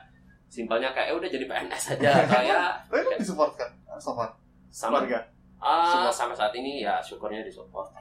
simpelnya 0.55 0.95
kayak 0.95 1.12
"Eh, 1.12 1.15
udah 1.19 1.27
jadi 1.27 1.43
PNS 1.43 1.83
aja. 1.93 2.09
Atau 2.24 2.39
ya 2.41 2.79
Tapi 2.88 3.03
lu 3.03 3.12
disupport 3.19 3.51
kan? 3.53 3.69
Support 4.00 4.31
sama. 4.71 5.03
Keluarga. 5.03 5.19
ah, 5.59 5.91
Support. 5.91 6.15
sampai 6.15 6.35
saat 6.38 6.53
ini 6.55 6.79
ya 6.79 6.95
syukurnya 7.00 7.43
disupport. 7.43 7.91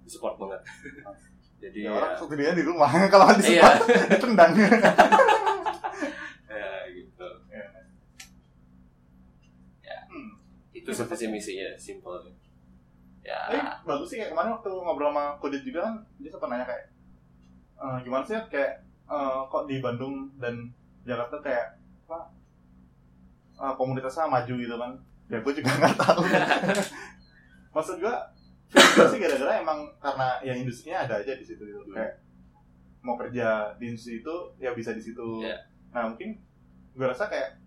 Disupport 0.00 0.34
banget. 0.38 0.60
Jadi 1.60 1.84
Ya, 1.84 1.92
ya, 1.92 1.94
orang 1.94 2.16
studionya 2.16 2.54
di 2.56 2.64
rumah. 2.64 2.88
Kalau 3.12 3.28
nggak 3.28 3.44
iya. 3.44 3.68
disupport, 3.68 3.84
ditendang. 4.16 4.52
ya 6.48 6.70
gitu. 6.88 7.28
Hmm. 10.10 10.30
itu 10.72 10.88
sih 10.90 11.04
visi 11.04 11.26
misinya 11.28 11.68
simple. 11.76 12.16
Ya. 13.20 13.36
Tapi 13.46 13.58
bagus 13.84 14.08
sih 14.08 14.16
kayak 14.16 14.32
kemarin 14.32 14.56
waktu 14.56 14.70
ngobrol 14.72 15.12
sama 15.12 15.36
Kodit 15.36 15.60
juga 15.60 15.84
kan 15.84 15.94
dia 16.16 16.32
sempat 16.32 16.48
nanya 16.48 16.64
kayak 16.64 16.84
"Eh, 17.76 17.96
gimana 18.02 18.24
sih 18.24 18.36
kayak 18.48 18.72
eh, 19.06 19.38
kok 19.46 19.64
di 19.68 19.76
Bandung 19.78 20.32
dan 20.40 20.72
Jakarta 21.04 21.36
kayak 21.40 21.66
apa 22.10 22.20
eh, 23.56 23.74
komunitasnya 23.78 24.26
maju 24.26 24.54
gitu 24.56 24.74
kan 24.74 24.92
ya 25.30 25.38
gue 25.38 25.52
juga 25.54 25.70
nggak 25.78 25.94
tahu 25.94 26.22
maksud 27.70 27.96
gue 28.02 28.14
sih 29.06 29.18
gara-gara 29.18 29.62
emang 29.62 29.86
karena 30.02 30.42
yang 30.42 30.58
industrinya 30.58 31.06
ada 31.06 31.22
aja 31.22 31.38
di 31.38 31.46
situ 31.46 31.62
gitu 31.62 31.86
kayak 31.94 32.18
mau 33.00 33.14
kerja 33.14 33.78
di 33.78 33.94
industri 33.94 34.18
itu 34.18 34.34
ya 34.58 34.74
bisa 34.74 34.90
di 34.90 35.02
situ 35.02 35.40
Iya. 35.40 35.56
nah 35.90 36.10
mungkin 36.10 36.34
gue 36.92 37.06
rasa 37.06 37.30
kayak 37.30 37.62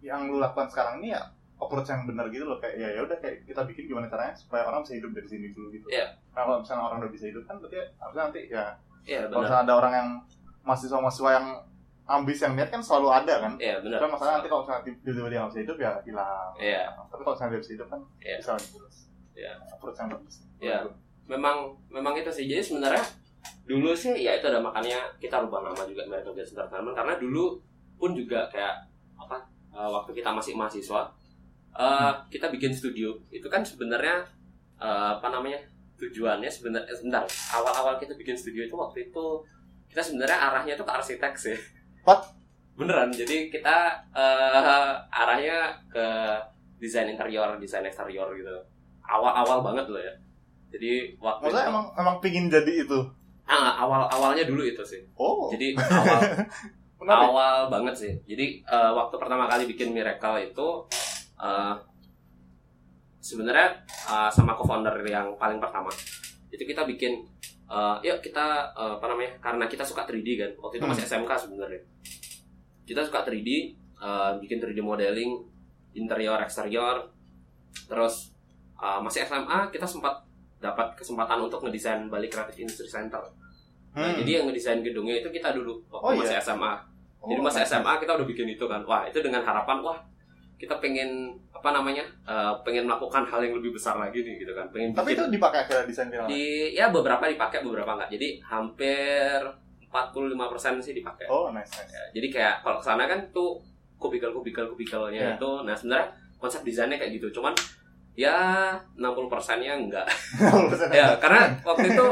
yang 0.00 0.26
lu 0.26 0.40
lakukan 0.40 0.66
sekarang 0.66 1.04
ini 1.04 1.12
ya 1.12 1.22
approach 1.60 1.86
yang 1.86 2.08
benar 2.08 2.26
gitu 2.32 2.42
loh 2.42 2.58
kayak 2.58 2.74
ya 2.74 2.88
ya 2.90 3.00
udah 3.04 3.14
kayak 3.22 3.46
kita 3.46 3.62
bikin 3.62 3.86
gimana 3.86 4.10
caranya 4.10 4.34
supaya 4.34 4.66
orang 4.66 4.82
bisa 4.82 4.98
hidup 4.98 5.14
dari 5.14 5.28
sini 5.30 5.54
dulu 5.54 5.70
gitu. 5.70 5.86
Iya. 5.86 6.10
Nah, 6.34 6.42
kalau 6.42 6.58
misalnya 6.58 6.82
orang 6.90 6.98
udah 7.06 7.12
bisa 7.14 7.24
hidup 7.30 7.44
kan 7.46 7.54
berarti 7.62 7.78
harusnya 8.02 8.22
nanti 8.26 8.40
ya 8.50 8.64
iya 9.06 9.20
kalau 9.30 9.46
misalnya 9.46 9.62
ada 9.70 9.74
orang 9.78 9.92
yang 9.94 10.08
mahasiswa-mahasiswa 10.66 11.30
yang 11.38 11.46
ambis 12.04 12.38
yang 12.38 12.52
niat 12.52 12.68
kan 12.68 12.78
selalu 12.78 13.08
ada 13.14 13.34
kan. 13.38 13.52
iya 13.56 13.78
benar 13.78 13.98
Kan 13.98 14.10
masalah 14.10 14.32
nanti 14.36 14.48
kalau 14.48 14.62
misalnya 14.62 14.82
tiba-tiba 14.84 15.28
dia 15.28 15.38
nggak 15.38 15.50
bisa 15.50 15.60
hidup 15.60 15.76
ya 15.78 15.92
hilang. 16.02 16.50
iya 16.58 16.82
Tapi 17.06 17.20
kalau 17.20 17.34
misalnya 17.34 17.52
dia 17.52 17.60
bisa 17.60 17.72
hidup 17.72 17.88
kan 17.88 18.00
Iya. 18.18 18.34
bisa 18.36 18.50
lagi 18.52 18.68
terus. 18.68 18.96
Iya. 19.32 19.52
Approach 19.70 19.98
yang 19.98 20.08
bagus. 20.10 20.34
Iya. 20.58 20.78
memang 21.22 21.56
memang 21.88 22.14
itu 22.14 22.28
sih 22.28 22.44
jadi 22.44 22.58
sebenarnya 22.60 23.02
dulu 23.62 23.94
sih 23.94 24.10
ya 24.12 24.34
itu 24.34 24.44
ada 24.44 24.58
makanya 24.58 25.06
kita 25.16 25.38
rubah 25.38 25.62
nama 25.62 25.86
juga 25.86 26.02
Games 26.04 26.50
Entertainment 26.50 26.92
karena 26.92 27.14
dulu 27.14 27.56
pun 27.94 28.10
juga 28.12 28.50
kayak 28.50 28.74
apa 29.16 29.38
eh, 29.70 29.88
waktu 29.88 30.10
kita 30.12 30.28
masih 30.28 30.52
mahasiswa 30.52 31.06
eh, 31.72 32.12
kita 32.28 32.50
bikin 32.50 32.74
studio 32.74 33.14
itu 33.28 33.46
kan 33.46 33.62
sebenarnya 33.62 34.26
eh, 34.76 35.10
apa 35.14 35.30
namanya 35.30 35.62
tujuannya 35.96 36.50
sebenarnya 36.50 36.90
sebentar 36.90 37.22
awal-awal 37.54 37.94
kita 37.96 38.12
bikin 38.12 38.34
studio 38.34 38.66
itu 38.66 38.74
waktu 38.74 39.06
itu 39.06 39.24
kita 39.86 40.02
sebenarnya 40.02 40.38
arahnya 40.42 40.74
tuh 40.74 40.82
ke 40.82 40.92
arsitek 40.92 41.32
sih 41.32 41.56
What? 42.02 42.22
beneran 42.72 43.12
jadi 43.12 43.52
kita 43.52 43.76
eh, 44.16 44.90
arahnya 45.12 45.76
ke 45.92 46.06
desain 46.80 47.06
interior 47.06 47.60
desain 47.60 47.84
eksterior 47.84 48.32
gitu 48.32 48.48
awal-awal 49.04 49.60
banget 49.60 49.86
loh 49.92 50.00
ya 50.00 50.14
jadi 50.72 51.12
waktu 51.20 51.52
Maksudnya 51.52 51.68
itu- 51.68 51.72
emang 51.76 51.86
emang 52.00 52.16
pingin 52.24 52.46
jadi 52.48 52.72
itu. 52.88 52.98
Ah, 53.44 53.76
awal 53.84 54.08
awalnya 54.08 54.48
dulu 54.48 54.64
itu 54.64 54.80
sih. 54.80 55.04
Oh. 55.20 55.52
Jadi 55.52 55.76
awal 55.76 57.20
awal 57.28 57.56
banget 57.68 57.92
sih. 57.92 58.12
Jadi 58.24 58.64
eh, 58.64 58.90
waktu 58.96 59.14
pertama 59.20 59.44
kali 59.44 59.68
bikin 59.68 59.92
Miracle 59.92 60.40
itu 60.40 60.68
eh, 61.36 61.74
sebenarnya 63.20 63.84
eh, 64.08 64.30
sama 64.32 64.56
co-founder 64.56 64.96
yang 65.04 65.36
paling 65.36 65.60
pertama. 65.60 65.92
Itu 66.48 66.64
kita 66.64 66.88
bikin 66.88 67.20
eh, 67.66 67.96
yuk 68.02 68.18
kita 68.20 68.46
eh, 68.72 68.92
apa 68.96 69.06
namanya? 69.06 69.32
Karena 69.38 69.64
kita 69.64 69.82
suka 69.82 70.02
3D 70.02 70.28
kan. 70.36 70.50
Waktu 70.58 70.78
itu 70.78 70.86
masih 70.86 71.04
SMK 71.04 71.30
sebenarnya. 71.38 71.82
Kita 72.82 73.00
suka 73.00 73.22
3D, 73.22 73.48
eh, 73.96 74.30
bikin 74.38 74.58
3D 74.58 74.80
modeling 74.80 75.38
interior 75.92 76.38
eksterior. 76.38 77.06
Terus 77.84 78.32
eh, 78.76 78.98
masih 79.00 79.22
SMA 79.22 79.70
kita 79.70 79.84
sempat 79.84 80.18
dapat 80.58 80.94
kesempatan 80.94 81.38
untuk 81.40 81.58
ngedesain 81.60 82.06
Bali 82.06 82.26
Creative 82.26 82.54
Industry 82.56 82.88
Center. 82.88 83.22
Nah, 83.92 84.08
Hmm. 84.08 84.16
jadi 84.18 84.40
yang 84.40 84.44
ngedesain 84.48 84.80
gedungnya 84.80 85.20
itu 85.20 85.28
kita 85.28 85.52
dulu 85.52 85.76
waktu 85.86 86.06
Oh, 86.06 86.12
masih 86.16 86.32
iya? 86.32 86.40
SMA. 86.40 86.72
Oh, 87.20 87.28
jadi 87.28 87.40
masih 87.40 87.60
nice. 87.60 87.70
SMA 87.70 87.92
kita 87.98 88.12
udah 88.16 88.24
bikin 88.24 88.46
itu 88.48 88.64
kan. 88.64 88.80
Wah, 88.82 89.04
itu 89.04 89.20
dengan 89.20 89.42
harapan 89.42 89.78
wah 89.78 89.98
kita 90.56 90.78
pengen 90.78 91.34
apa 91.62 91.70
namanya? 91.72 92.02
eh, 92.24 92.52
pengen 92.60 92.84
melakukan 92.84 93.22
hal 93.22 93.38
yang 93.40 93.54
lebih 93.54 93.70
besar 93.70 93.94
lagi 93.94 94.18
nih 94.18 94.34
gitu 94.36 94.50
kan. 94.50 94.66
Pengen 94.68 94.90
Tapi 94.90 95.14
itu 95.14 95.22
bikin 95.22 95.32
dipakai 95.32 95.58
akhirnya 95.62 95.86
desain 95.86 96.08
final. 96.08 96.26
di 96.26 96.42
ya 96.72 96.90
beberapa 96.90 97.22
dipakai, 97.24 97.62
beberapa 97.62 97.94
enggak. 97.94 98.10
Jadi 98.10 98.28
hampir 98.42 99.38
45% 99.86 100.34
sih 100.80 100.92
dipakai. 100.92 101.26
Oh, 101.26 101.48
nice 101.48 101.70
nice. 101.70 101.86
Ya, 101.88 102.02
jadi 102.12 102.26
kayak 102.28 102.54
kalau 102.60 102.76
ke 102.76 102.84
sana 102.84 103.04
kan 103.04 103.22
tuh 103.30 103.62
kubikel-kubikel 103.96 104.66
kubikelnya 104.66 105.22
Iya. 105.22 105.34
itu. 105.36 105.50
Nah, 105.62 105.72
sebenarnya 105.72 106.10
konsep 106.36 106.60
desainnya 106.62 106.96
kayak 106.96 107.14
gitu. 107.14 107.38
Cuman 107.38 107.54
ya 108.12 108.34
60%-nya 108.94 109.78
enggak. 109.78 110.06
ya 110.92 111.14
karena 111.16 111.46
waktu 111.62 111.86
itu 111.88 112.06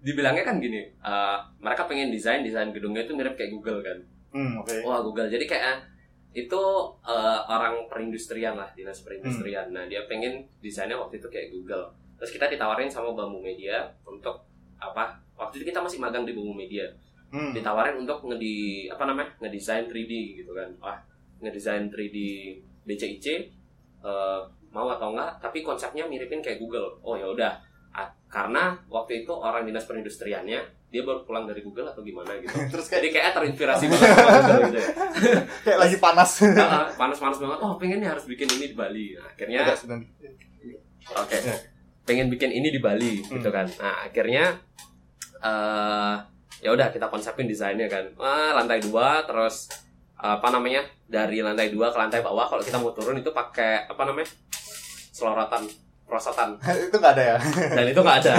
dibilangnya 0.00 0.42
kan 0.42 0.56
gini 0.56 0.80
eh, 0.86 1.36
mereka 1.58 1.84
pengen 1.84 2.08
desain 2.08 2.40
desain 2.40 2.70
gedungnya 2.70 3.02
itu 3.02 3.12
mirip 3.12 3.34
kayak 3.34 3.50
Google 3.50 3.82
kan 3.82 3.98
Hmm, 4.28 4.54
oke. 4.56 4.70
wah 4.82 5.00
Google 5.00 5.26
jadi 5.26 5.42
kayak 5.42 5.74
itu 6.36 6.62
eh, 7.08 7.40
orang 7.48 7.88
perindustrian 7.88 8.54
lah 8.54 8.68
dinas 8.76 9.00
perindustrian. 9.00 9.72
Nah 9.72 9.88
dia 9.88 10.04
pengen 10.04 10.44
desainnya 10.60 10.98
waktu 11.00 11.18
itu 11.18 11.28
kayak 11.32 11.48
Google. 11.52 11.88
Terus 12.20 12.30
kita 12.34 12.46
ditawarin 12.50 12.90
sama 12.90 13.14
Bambu 13.16 13.40
Media 13.40 13.88
untuk 14.04 14.44
apa 14.78 15.16
waktu 15.34 15.62
itu 15.62 15.74
kita 15.74 15.80
masih 15.80 15.98
magang 15.98 16.28
di 16.28 16.36
Bambu 16.36 16.54
Media. 16.54 16.86
Hmm. 17.28 17.52
ditawarin 17.52 18.00
untuk 18.00 18.24
ngedi 18.24 18.88
apa 18.88 19.04
namanya 19.04 19.28
ngedesain 19.44 19.84
3D 19.84 20.40
gitu 20.40 20.56
kan. 20.56 20.68
Wah 20.80 20.96
ngedesain 21.44 21.92
3D 21.92 22.16
BCIC 22.88 23.26
eh, 24.00 24.40
mau 24.72 24.88
atau 24.88 25.12
enggak 25.12 25.36
tapi 25.40 25.60
konsepnya 25.60 26.08
miripin 26.08 26.40
kayak 26.40 26.56
Google. 26.56 26.96
Oh 27.04 27.20
ya 27.20 27.28
udah. 27.28 27.52
Ah, 27.92 28.08
karena 28.32 28.76
waktu 28.88 29.24
itu 29.24 29.32
orang 29.32 29.68
dinas 29.68 29.84
perindustriannya 29.84 30.77
dia 30.88 31.02
baru 31.02 31.20
pulang 31.22 31.44
dari 31.44 31.60
Google 31.60 31.84
atau 31.84 32.00
gimana 32.00 32.32
gitu 32.38 32.54
Terus 32.72 32.86
kayak 32.86 33.00
jadi 33.04 33.08
kayak 33.12 33.30
terinspirasi 33.36 33.84
banget 33.90 34.08
sama 34.08 34.30
Google 34.32 34.60
gitu 34.66 34.78
ya 34.78 34.88
kayak 35.68 35.78
lagi 35.78 35.96
panas. 35.98 36.30
Panas-panas 36.94 37.38
banget 37.38 37.58
oh 37.60 37.72
pengen 37.76 37.98
nih 38.00 38.08
harus 38.08 38.24
bikin 38.24 38.48
ini 38.50 38.72
di 38.72 38.76
Bali 38.76 39.06
Nah, 39.12 39.28
akhirnya. 39.28 39.60
Oke. 41.14 41.36
Ya. 41.36 41.56
Pengen 42.02 42.26
bikin 42.28 42.50
ini 42.50 42.68
di 42.68 42.80
Bali 42.80 43.20
Hmm. 43.20 43.36
gitu 43.36 43.48
kan. 43.48 43.68
Nah, 43.76 44.04
akhirnya 44.04 44.56
eh 45.38 46.14
ya 46.58 46.74
udah 46.74 46.88
kita 46.88 47.06
konsepin 47.06 47.46
desainnya 47.46 47.86
kan 47.86 48.02
ah, 48.18 48.50
lantai 48.52 48.82
dua 48.82 49.22
terus 49.22 49.70
apa 50.18 50.50
namanya 50.50 50.82
dari 51.06 51.38
lantai 51.38 51.70
dua 51.70 51.94
ke 51.94 51.96
lantai 51.96 52.18
bawah 52.18 52.42
kalau 52.44 52.58
kita 52.58 52.74
mau 52.74 52.90
turun 52.90 53.14
itu 53.14 53.30
pakai 53.30 53.86
apa 53.86 54.02
namanya 54.02 54.26
selorotan 55.14 55.62
prosotan 56.02 56.58
itu 56.58 56.90
nggak 56.90 57.14
ada 57.14 57.22
ya 57.22 57.36
dan 57.70 57.86
itu 57.86 58.00
nggak 58.02 58.18
ada 58.26 58.34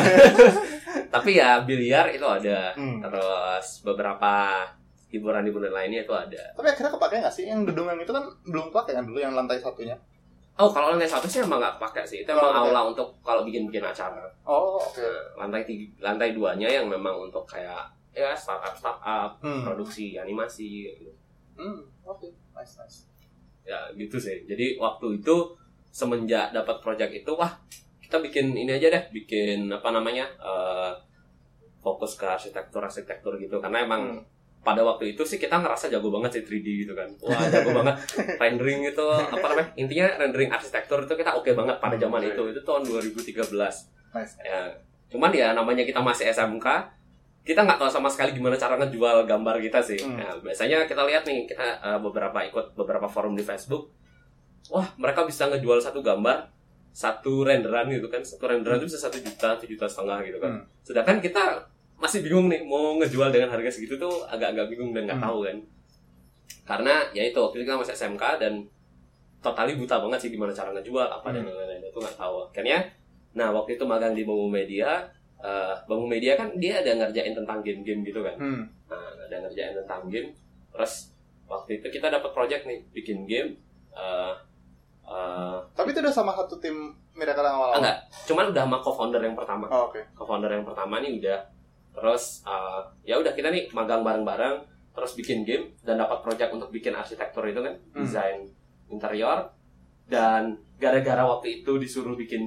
tapi 1.09 1.37
ya 1.37 1.61
biliar 1.61 2.09
itu 2.09 2.23
ada 2.23 2.73
Hmm. 2.73 2.99
terus 2.99 3.81
beberapa 3.81 4.63
hiburan-hiburan 5.09 5.69
lainnya 5.69 6.03
itu 6.03 6.13
ada 6.13 6.43
tapi 6.53 6.67
akhirnya 6.67 6.91
kepake 6.93 7.15
nggak 7.17 7.33
sih 7.33 7.45
yang 7.45 7.65
gedung 7.65 7.85
yang 7.85 7.97
itu 7.97 8.09
kan 8.09 8.25
belum 8.45 8.69
pakai 8.69 8.93
kan 8.93 9.03
dulu 9.03 9.17
yang 9.17 9.33
lantai 9.33 9.57
satunya 9.57 9.97
oh 10.55 10.69
kalau 10.69 10.93
lantai 10.93 11.07
satu 11.07 11.25
sih 11.25 11.41
emang 11.41 11.57
nggak 11.57 11.77
pakai 11.79 12.03
sih 12.03 12.21
itu 12.21 12.29
Oh, 12.29 12.37
emang 12.37 12.51
oke. 12.51 12.61
aula 12.67 12.81
untuk 12.87 13.07
kalau 13.21 13.41
bikin-bikin 13.41 13.81
acara 13.81 14.21
oh 14.43 14.77
oke 14.77 15.01
Nah, 15.01 15.45
lantai 15.45 15.65
tiga, 15.65 15.85
lantai 15.99 16.29
duanya 16.31 16.69
yang 16.69 16.85
memang 16.85 17.15
untuk 17.19 17.41
kayak 17.45 17.89
ya 18.11 18.33
startup 18.33 18.73
startup 18.73 19.37
hmm. 19.39 19.63
produksi 19.63 20.13
animasi 20.13 20.89
gitu. 20.91 21.09
hmm. 21.55 21.79
oke 22.03 22.27
nice 22.53 22.77
nice 22.77 22.97
ya 23.63 23.77
gitu 23.93 24.17
sih 24.17 24.45
jadi 24.45 24.77
waktu 24.77 25.21
itu 25.21 25.35
semenjak 25.89 26.51
dapat 26.51 26.77
project 26.79 27.13
itu 27.15 27.31
wah 27.33 27.49
kita 28.09 28.17
bikin 28.19 28.57
ini 28.57 28.73
aja 28.73 28.89
deh 28.89 29.03
bikin 29.13 29.69
apa 29.69 29.93
namanya 29.93 30.25
eh, 30.41 30.91
fokus 31.79 32.17
ke 32.17 32.25
arsitektur 32.25 32.81
arsitektur 32.81 33.37
gitu. 33.37 33.61
Karena 33.61 33.85
emang 33.85 34.17
Hmm. 34.19 34.25
pada 34.59 34.83
waktu 34.83 35.15
itu 35.15 35.23
sih 35.23 35.39
kita 35.39 35.55
ngerasa 35.55 35.87
jago 35.87 36.11
banget 36.11 36.35
sih 36.35 36.43
3D 36.43 36.67
gitu 36.83 36.91
kan. 36.91 37.07
Wah 37.23 37.47
jago 37.47 37.71
banget. 37.71 37.95
Rendering 38.35 38.81
itu 38.83 39.05
apa 39.13 39.45
namanya 39.45 39.69
intinya 39.77 40.05
rendering 40.19 40.49
arsitektur 40.49 41.05
itu 41.05 41.13
kita 41.15 41.31
oke 41.31 41.53
banget 41.53 41.77
pada 41.77 41.95
zaman 41.95 42.19
Oke. 42.19 42.33
itu. 42.33 42.43
Itu 42.51 42.61
tahun 42.65 42.83
2013 42.83 43.45
nice. 44.11 44.33
Ya 44.41 44.73
cuman 45.09 45.29
ya 45.31 45.53
namanya 45.53 45.85
kita 45.85 46.01
masih 46.01 46.27
SMK 46.29 46.65
kita 47.45 47.65
nggak 47.65 47.79
tahu 47.81 47.89
sama 47.89 48.05
sekali 48.11 48.35
gimana 48.35 48.53
cara 48.57 48.75
ngejual 48.75 49.23
gambar 49.23 49.61
kita 49.63 49.79
sih. 49.79 50.01
Hmm. 50.01 50.17
Nah, 50.17 50.33
biasanya 50.43 50.83
kita 50.83 51.05
lihat 51.07 51.23
nih 51.23 51.47
kita 51.47 51.63
eh, 51.79 51.99
beberapa 52.01 52.41
ikut 52.43 52.73
beberapa 52.73 53.07
forum 53.07 53.37
di 53.37 53.45
Facebook. 53.45 53.93
Wah 54.69 54.85
mereka 54.99 55.23
bisa 55.23 55.47
ngejual 55.47 55.79
satu 55.79 56.03
gambar 56.03 56.58
satu 56.91 57.41
renderan 57.41 57.87
gitu 57.87 58.07
kan 58.07 58.19
satu 58.19 58.45
renderan 58.45 58.77
itu 58.77 58.87
bisa 58.87 58.99
satu 58.99 59.17
juta 59.17 59.53
satu 59.53 59.65
juta 59.65 59.85
setengah 59.85 60.19
gitu 60.23 60.37
kan 60.37 60.51
Hmm. 60.51 60.63
sedangkan 60.81 61.17
kita 61.19 61.43
masih 61.95 62.19
bingung 62.21 62.47
nih 62.47 62.63
mau 62.63 62.95
ngejual 62.95 63.29
dengan 63.29 63.49
harga 63.49 63.69
segitu 63.69 63.95
tuh 63.95 64.23
agak-agak 64.25 64.67
bingung 64.69 64.91
dan 64.91 65.05
nggak 65.05 65.19
Hmm. 65.19 65.27
tahu 65.27 65.39
kan 65.43 65.57
karena 66.65 66.93
ya 67.11 67.23
itu 67.23 67.37
waktu 67.37 67.55
itu 67.57 67.65
kita 67.65 67.77
masih 67.77 67.93
SMK 67.93 68.23
dan 68.37 68.53
totali 69.39 69.73
buta 69.73 69.97
banget 69.97 70.19
sih 70.19 70.29
gimana 70.29 70.51
cara 70.51 70.69
ngejual 70.71 71.07
apa 71.07 71.27
dan 71.29 71.43
Hmm. 71.43 71.51
lain-lain 71.51 71.81
itu 71.81 71.97
nggak 71.97 72.15
tahu 72.15 72.35
akhirnya 72.45 72.79
nah 73.31 73.49
waktu 73.49 73.75
itu 73.75 73.83
magang 73.83 74.13
di 74.13 74.23
Bangun 74.23 74.49
Media 74.49 75.05
eh 75.39 75.75
Bangun 75.85 76.09
Media 76.09 76.35
kan 76.35 76.51
dia 76.55 76.81
ada 76.81 76.91
ngerjain 76.95 77.31
tentang 77.31 77.61
game-game 77.61 78.01
gitu 78.03 78.19
kan 78.19 78.35
hmm. 78.35 78.63
nah 78.85 78.99
ada 79.19 79.35
ngerjain 79.39 79.71
tentang 79.73 80.09
game 80.09 80.29
terus 80.69 81.13
waktu 81.45 81.79
itu 81.79 81.87
kita 81.89 82.09
dapat 82.09 82.29
project 82.29 82.63
nih 82.65 82.79
bikin 82.91 83.23
game 83.23 83.55
eh 83.91 84.33
eh, 85.09 85.57
tapi 85.73 85.89
itu 85.89 85.99
udah 85.99 86.13
sama 86.13 86.31
satu 86.37 86.61
tim 86.61 86.93
Miracle 87.17 87.41
yang 87.41 87.57
awal 87.57 87.81
enggak 87.81 87.97
cuman 88.29 88.45
udah 88.53 88.63
sama 88.63 88.77
co-founder 88.79 89.21
yang 89.25 89.35
pertama. 89.35 89.65
Oh, 89.67 89.89
oke. 89.89 89.99
Co-founder 90.13 90.51
yang 90.53 90.63
pertama 90.63 91.01
nih 91.01 91.17
udah 91.17 91.39
terus 91.89 92.45
uh, 92.45 92.79
ya 93.03 93.17
udah 93.17 93.33
kita 93.33 93.49
nih 93.49 93.67
magang 93.73 94.05
bareng-bareng 94.05 94.61
terus 94.95 95.17
bikin 95.17 95.43
game 95.43 95.73
dan 95.83 95.99
dapat 95.99 96.21
project 96.23 96.53
untuk 96.53 96.69
bikin 96.69 96.93
arsitektur 96.95 97.43
itu 97.43 97.59
kan 97.59 97.73
Hmm. 97.91 98.05
desain 98.05 98.45
interior. 98.87 99.49
Dan 100.09 100.57
gara-gara 100.81 101.21
waktu 101.21 101.61
itu 101.61 101.77
disuruh 101.77 102.17
bikin 102.17 102.41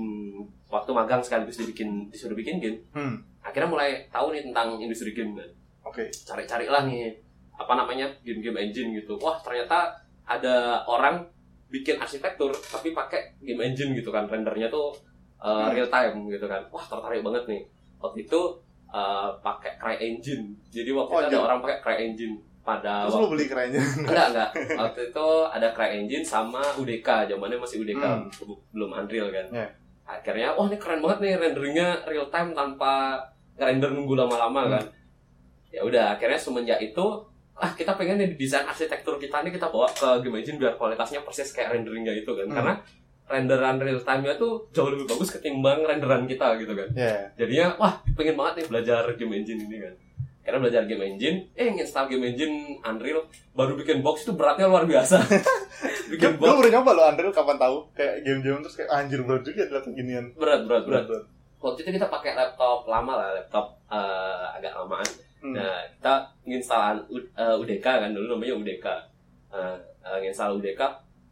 waktu 0.66 0.90
magang 0.90 1.22
sekaligus 1.22 1.60
dibikin 1.60 2.10
disuruh 2.10 2.34
bikin 2.34 2.58
game 2.58 2.80
hmm. 2.90 3.44
akhirnya 3.44 3.68
mulai 3.70 3.90
tahu 4.10 4.32
nih 4.34 4.42
tentang 4.50 4.80
industri 4.80 5.12
game 5.12 5.36
kan. 5.36 5.50
Oke. 5.86 6.08
Cari-cari 6.10 6.66
lah 6.66 6.82
nih 6.82 7.12
apa 7.52 7.76
namanya 7.76 8.08
game-game 8.24 8.58
engine 8.58 8.96
gitu. 8.98 9.14
Wah 9.20 9.36
ternyata 9.38 9.94
ada 10.24 10.80
orang 10.88 11.22
bikin 11.72 11.96
arsitektur 11.96 12.52
tapi 12.52 12.92
pakai 12.92 13.40
game 13.40 13.64
engine 13.64 13.96
gitu 13.96 14.12
kan 14.12 14.28
rendernya 14.28 14.68
tuh 14.68 14.92
uh, 15.38 15.72
real 15.72 15.88
time 15.88 16.28
gitu 16.28 16.44
kan. 16.44 16.60
Wah 16.68 16.84
tertarik 16.84 17.24
banget 17.24 17.48
nih. 17.48 17.62
Waktu 17.96 18.18
itu 18.22 18.40
uh, 18.86 19.32
pakai 19.40 19.72
CryEngine 19.74 20.52
jadi 20.68 20.92
waktu 20.92 21.08
Oh, 21.08 21.18
itu 21.18 21.26
ada 21.26 21.38
iya. 21.38 21.42
orang 21.42 21.58
pakai 21.58 21.78
CryEngine 21.80 22.34
pada 22.62 23.02
terus 23.02 23.14
waktu 23.16 23.24
lu 23.24 23.32
beli 23.32 23.46
kerennya 23.46 23.82
enggak 24.06 24.26
enggak. 24.30 24.50
Waktu 24.76 25.00
itu 25.08 25.26
ada 25.48 25.68
CryEngine 25.72 26.22
sama 26.22 26.62
UDK 26.76 27.08
zamannya 27.26 27.56
masih 27.56 27.80
UDK 27.80 28.04
Hmm. 28.04 28.28
belum 28.70 28.92
Unreal 28.92 29.28
kan. 29.28 29.46
Iya. 29.50 29.68
akhirnya 30.02 30.52
wah 30.52 30.66
ini 30.66 30.76
keren 30.76 31.00
banget 31.00 31.18
nih 31.20 31.32
renderingnya 31.40 31.88
real 32.04 32.28
time 32.28 32.52
tanpa 32.52 33.16
render 33.54 33.88
nunggu 33.88 34.12
lama-lama 34.12 34.60
Hmm. 34.62 34.72
kan. 34.76 34.84
Ya 35.70 35.80
udah 35.80 36.04
akhirnya 36.12 36.36
semenjak 36.36 36.78
itu 36.78 37.06
ah 37.56 37.70
kita 37.76 37.94
pengen 37.94 38.16
nih 38.18 38.28
desain 38.34 38.64
arsitektur 38.64 39.20
kita 39.20 39.44
nih 39.44 39.52
kita 39.52 39.68
bawa 39.68 39.86
ke 39.92 40.08
game 40.24 40.40
engine 40.40 40.58
biar 40.58 40.74
kualitasnya 40.74 41.20
persis 41.22 41.52
kayak 41.52 41.76
renderingnya 41.76 42.14
itu 42.16 42.32
kan. 42.32 42.46
Hmm. 42.48 42.56
karena 42.56 42.74
renderan 43.22 43.76
real 43.80 44.00
time-nya 44.02 44.34
tuh 44.36 44.60
jauh 44.76 44.92
lebih 44.92 45.08
bagus 45.08 45.32
ketimbang 45.32 45.80
renderan 45.86 46.28
kita 46.28 46.58
gitu 46.60 46.72
kan. 46.74 46.88
Ya 46.92 47.32
jadinya 47.38 47.76
wah 47.78 47.94
pengen 48.12 48.36
banget 48.36 48.52
nih 48.60 48.66
belajar 48.68 49.02
game 49.16 49.32
engine 49.40 49.60
ini 49.64 49.78
kan. 49.80 49.94
Karena 50.42 50.58
belajar 50.58 50.82
game 50.90 51.04
engine 51.06 51.36
eh 51.54 51.70
install 51.70 52.10
game 52.10 52.34
engine 52.34 52.82
Unreal 52.82 53.24
baru 53.54 53.78
bikin 53.78 54.02
box 54.02 54.26
itu 54.26 54.34
beratnya 54.34 54.66
luar 54.66 54.84
biasa. 54.84 55.22
Gue 56.12 56.18
bikin 56.18 56.36
gue 56.36 56.44
box. 56.44 56.50
baru 56.60 56.68
nyoba 56.76 56.90
lo 56.92 57.02
Unreal 57.14 57.32
kapan 57.32 57.56
tahu? 57.56 57.76
Kayak 57.94 58.14
game-game 58.26 58.60
terus 58.66 58.76
kayak 58.76 58.90
anjir 58.90 59.20
berat 59.22 59.42
juga 59.46 59.62
ternyata 59.70 59.90
ginian 59.94 60.24
berat 60.34 60.60
berat. 60.66 60.82
Berat 60.84 61.04
berat. 61.08 61.24
Waktu 61.62 61.78
itu 61.86 61.90
kita 61.94 62.10
pakai 62.10 62.34
laptop 62.34 62.90
lama 62.90 63.12
lah 63.16 63.28
laptop 63.38 63.78
eh, 63.86 64.46
agak 64.58 64.74
lamaan 64.76 65.06
Hmm. 65.42 65.52
nah 65.52 65.82
kita 65.90 66.14
nginstal 66.44 67.02
U- 67.08 67.30
eh, 67.34 67.54
UDK 67.58 67.82
kan 67.82 68.10
dulu 68.10 68.26
namanya 68.32 68.54
UDK 68.54 68.86
Eh, 69.52 69.76
eh, 70.00 70.18
nginstal 70.22 70.56
UDK 70.56 70.80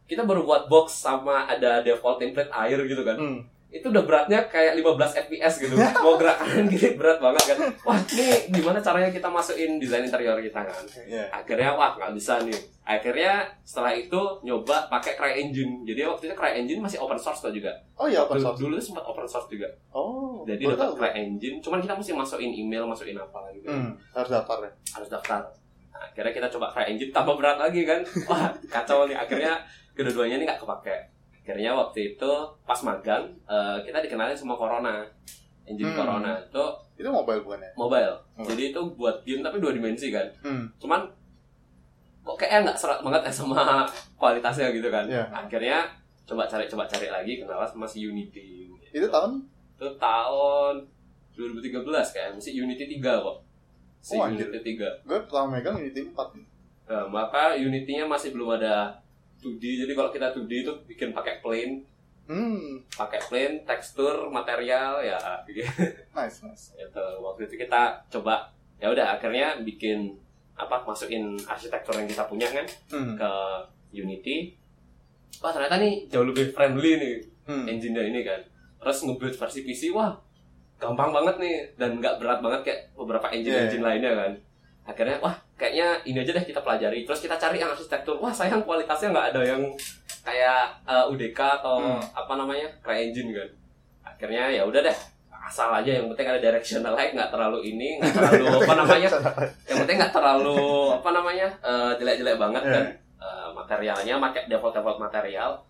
kita 0.05 0.21
baru 0.21 0.43
buat 0.43 0.67
box 0.67 0.91
sama 0.99 1.47
ada 1.47 1.79
default 1.79 2.19
template 2.19 2.51
air 2.51 2.77
gitu 2.83 3.01
kan 3.01 3.15
Hmm. 3.15 3.39
Itu 3.71 3.87
udah 3.87 4.03
beratnya 4.03 4.43
kayak 4.51 4.75
15 4.83 5.31
fps 5.31 5.53
gitu. 5.63 5.73
Mau 6.03 6.19
gerak 6.19 6.43
kanan 6.43 6.67
kiri 6.67 6.99
berat 6.99 7.23
banget 7.23 7.55
kan. 7.55 7.57
Wah 7.87 7.95
ini 8.11 8.51
gimana 8.51 8.83
caranya 8.83 9.07
kita 9.07 9.31
masukin 9.31 9.79
desain 9.79 10.03
interior 10.03 10.35
kita 10.43 10.59
kan? 10.67 10.83
Iya. 11.07 11.31
akhirnya 11.31 11.71
wah 11.79 11.95
nggak 11.95 12.11
bisa 12.11 12.43
nih. 12.43 12.59
Akhirnya 12.83 13.47
setelah 13.63 13.95
itu 13.95 14.19
nyoba 14.43 14.91
pakai 14.91 15.15
CryEngine 15.15 15.87
jadi 15.87 16.03
waktu 16.03 16.27
itu 16.27 16.35
CryEngine 16.35 16.83
masih 16.83 16.99
open 16.99 17.15
source 17.15 17.47
tuh 17.47 17.55
juga. 17.55 17.71
Oh 17.95 18.11
iya 18.11 18.27
open 18.27 18.35
dulu, 18.35 18.45
source. 18.51 18.59
dulu 18.59 18.73
tuh 18.75 18.85
sempat 18.91 19.03
open 19.07 19.23
source 19.23 19.47
juga. 19.47 19.71
Oh. 19.95 20.43
jadi 20.43 20.67
dapat. 20.67 20.91
CryEngine 20.99 21.63
cuman 21.63 21.79
kita 21.79 21.95
mesti 21.95 22.11
masukin 22.11 22.51
email 22.51 22.83
masukin 22.83 23.15
apa 23.15 23.39
gitu. 23.55 23.71
Hmm, 23.71 23.95
harus 24.11 24.29
daftar 24.35 24.67
ya. 24.67 24.71
harus 24.99 25.07
daftar. 25.07 25.41
Nah, 25.95 26.01
akhirnya 26.11 26.33
kita 26.35 26.47
coba 26.59 26.67
CryEngine 26.75 27.15
tambah 27.15 27.39
berat 27.39 27.55
lagi 27.55 27.87
kan. 27.87 28.03
Wah 28.27 28.51
kacau 28.67 29.07
nih. 29.07 29.15
Akhirnya 29.15 29.63
kedua-duanya 29.95 30.35
ini 30.35 30.43
nggak 30.43 30.59
kepake 30.59 31.20
akhirnya 31.51 31.75
waktu 31.75 32.15
itu 32.15 32.31
pas 32.63 32.79
magang 32.79 33.27
eh, 33.43 33.77
kita 33.83 33.99
dikenalin 33.99 34.31
sama 34.33 34.55
Corona 34.55 35.03
engine 35.61 35.91
Hmm. 35.91 35.99
Corona 35.99 36.39
itu 36.39 36.65
Itu 36.95 37.09
mobile 37.09 37.41
bukan 37.41 37.59
ya? 37.59 37.71
mobile 37.75 38.15
Hmm. 38.33 38.47
jadi 38.47 38.71
itu 38.71 38.81
buat 38.93 39.19
game 39.21 39.41
tapi 39.41 39.59
dua 39.59 39.71
dimensi 39.71 40.07
kan 40.09 40.23
Hmm. 40.39 40.63
cuman 40.77 41.03
kok 42.21 42.37
kayaknya 42.37 42.59
nggak 42.63 42.77
serak 42.77 42.99
banget 43.01 43.21
ya 43.23 43.33
sama 43.33 43.83
kualitasnya 44.19 44.71
gitu 44.71 44.87
kan 44.87 45.03
Iya. 45.03 45.27
akhirnya 45.27 45.77
coba 46.23 46.45
cari 46.45 46.63
coba 46.65 46.85
cari 46.85 47.09
lagi 47.09 47.33
kenal 47.37 47.59
sama 47.61 47.83
si 47.83 48.01
Unity 48.01 48.71
Itu 48.89 49.05
tahun? 49.05 49.43
itu 49.75 49.87
tahun 49.97 50.75
2013 51.31 51.83
kayak 52.07 52.29
masih 52.33 52.53
Unity 52.57 52.85
3 52.95 53.19
kok 53.19 53.37
si 53.99 54.15
Oh, 54.15 54.23
anjir. 54.23 54.45
Unity 54.45 54.77
3 54.77 54.87
Gue 55.03 55.19
pertama 55.21 55.57
megang 55.57 55.75
Unity 55.75 56.07
4 56.07 56.15
Nah, 56.83 57.07
maka 57.07 57.55
Unity-nya 57.55 58.03
masih 58.03 58.31
belum 58.31 58.51
ada 58.53 58.91
2D. 59.41 59.63
Jadi 59.81 59.91
kalau 59.91 60.09
kita 60.09 60.29
2D 60.29 60.51
itu 60.61 60.73
bikin 60.87 61.09
pakai 61.11 61.41
plane 61.41 61.83
Hmm, 62.21 62.79
pakai 62.87 63.19
plane 63.19 63.55
tekstur 63.61 64.29
material 64.29 65.01
ya. 65.01 65.19
Nice, 66.15 66.39
nice. 66.39 66.71
Gitu. 66.71 67.05
waktu 67.19 67.43
itu 67.43 67.55
kita 67.59 67.81
coba 68.07 68.47
ya 68.77 68.87
udah 68.87 69.19
akhirnya 69.19 69.59
bikin 69.59 70.15
apa 70.53 70.79
masukin 70.81 71.35
arsitektur 71.41 71.91
yang 71.93 72.05
kita 72.05 72.23
punya 72.25 72.47
kan 72.47 72.63
Hmm. 72.89 73.13
ke 73.15 73.31
Unity. 73.93 74.55
Wah 75.39 75.51
ternyata 75.51 75.75
nih 75.77 76.07
jauh 76.07 76.23
lebih 76.23 76.51
friendly 76.51 76.95
nih 76.95 77.15
Hmm. 77.43 77.65
engine-nya 77.67 78.03
ini 78.05 78.21
kan. 78.21 78.39
Terus 78.77 79.03
nge-build 79.03 79.35
versi 79.35 79.59
PC 79.61 79.91
wah 79.91 80.13
gampang 80.77 81.11
banget 81.11 81.35
nih. 81.37 81.55
Dan 81.75 81.99
nggak 81.99 82.15
berat 82.15 82.39
banget 82.39 82.61
kayak 82.63 82.79
beberapa 82.93 83.27
engine-engine 83.27 83.81
lainnya 83.81 84.11
kan. 84.15 84.31
Akhirnya 84.85 85.17
wah 85.19 85.35
kayaknya 85.61 86.01
ini 86.03 86.17
aja 86.17 86.33
deh 86.33 86.41
kita 86.43 86.57
pelajari. 86.59 87.05
Terus 87.05 87.21
kita 87.21 87.37
cari 87.37 87.61
yang 87.61 87.69
arsitektur. 87.69 88.17
Wah 88.17 88.33
sayang 88.33 88.65
kualitasnya 88.65 89.13
nggak 89.13 89.27
ada 89.29 89.41
yang 89.45 89.61
kayak 90.21 90.65
uh, 90.83 91.05
UDK 91.05 91.37
atau 91.61 91.77
Hmm. 91.77 92.01
apa 92.11 92.33
namanya? 92.35 92.65
CryEngine 92.81 93.29
kan. 93.31 93.49
Akhirnya 94.03 94.49
ya 94.49 94.65
udah 94.65 94.81
deh 94.81 94.97
asal 95.31 95.69
aja. 95.71 95.91
Yang 95.93 96.09
penting 96.11 96.27
ada 96.27 96.41
directional 96.41 96.93
light 96.93 97.13
nggak 97.13 97.29
terlalu 97.29 97.59
ini 97.67 97.97
nggak 97.97 98.13
terlalu 98.13 98.45
apa 98.59 98.73
namanya? 98.75 99.09
Yang 99.63 99.77
penting 99.85 99.97
nggak 100.01 100.13
terlalu 100.13 100.57
apa 100.91 101.09
namanya? 101.11 101.47
Eh, 101.61 101.91
jelek-jelek 101.95 102.37
banget 102.37 102.63
Iya. 102.65 102.73
kan. 102.73 102.85
Eh, 103.21 103.47
materialnya 103.53 104.15
pakai 104.19 104.41
default 104.47 104.73
default 104.73 104.97
material 104.97 105.61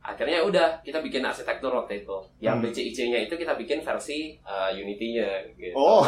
akhirnya 0.00 0.40
udah 0.40 0.80
kita 0.80 0.98
bikin 0.98 1.20
arsitektur 1.20 1.68
waktu 1.70 2.00
itu 2.00 2.16
yang 2.38 2.56
Hmm. 2.56 2.66
BCIC-nya 2.66 3.18
itu 3.20 3.34
kita 3.34 3.52
bikin 3.54 3.80
versi 3.80 4.32
uh, 4.42 4.72
Unity-nya 4.72 5.28
gitu. 5.54 5.74
Oh. 5.74 6.00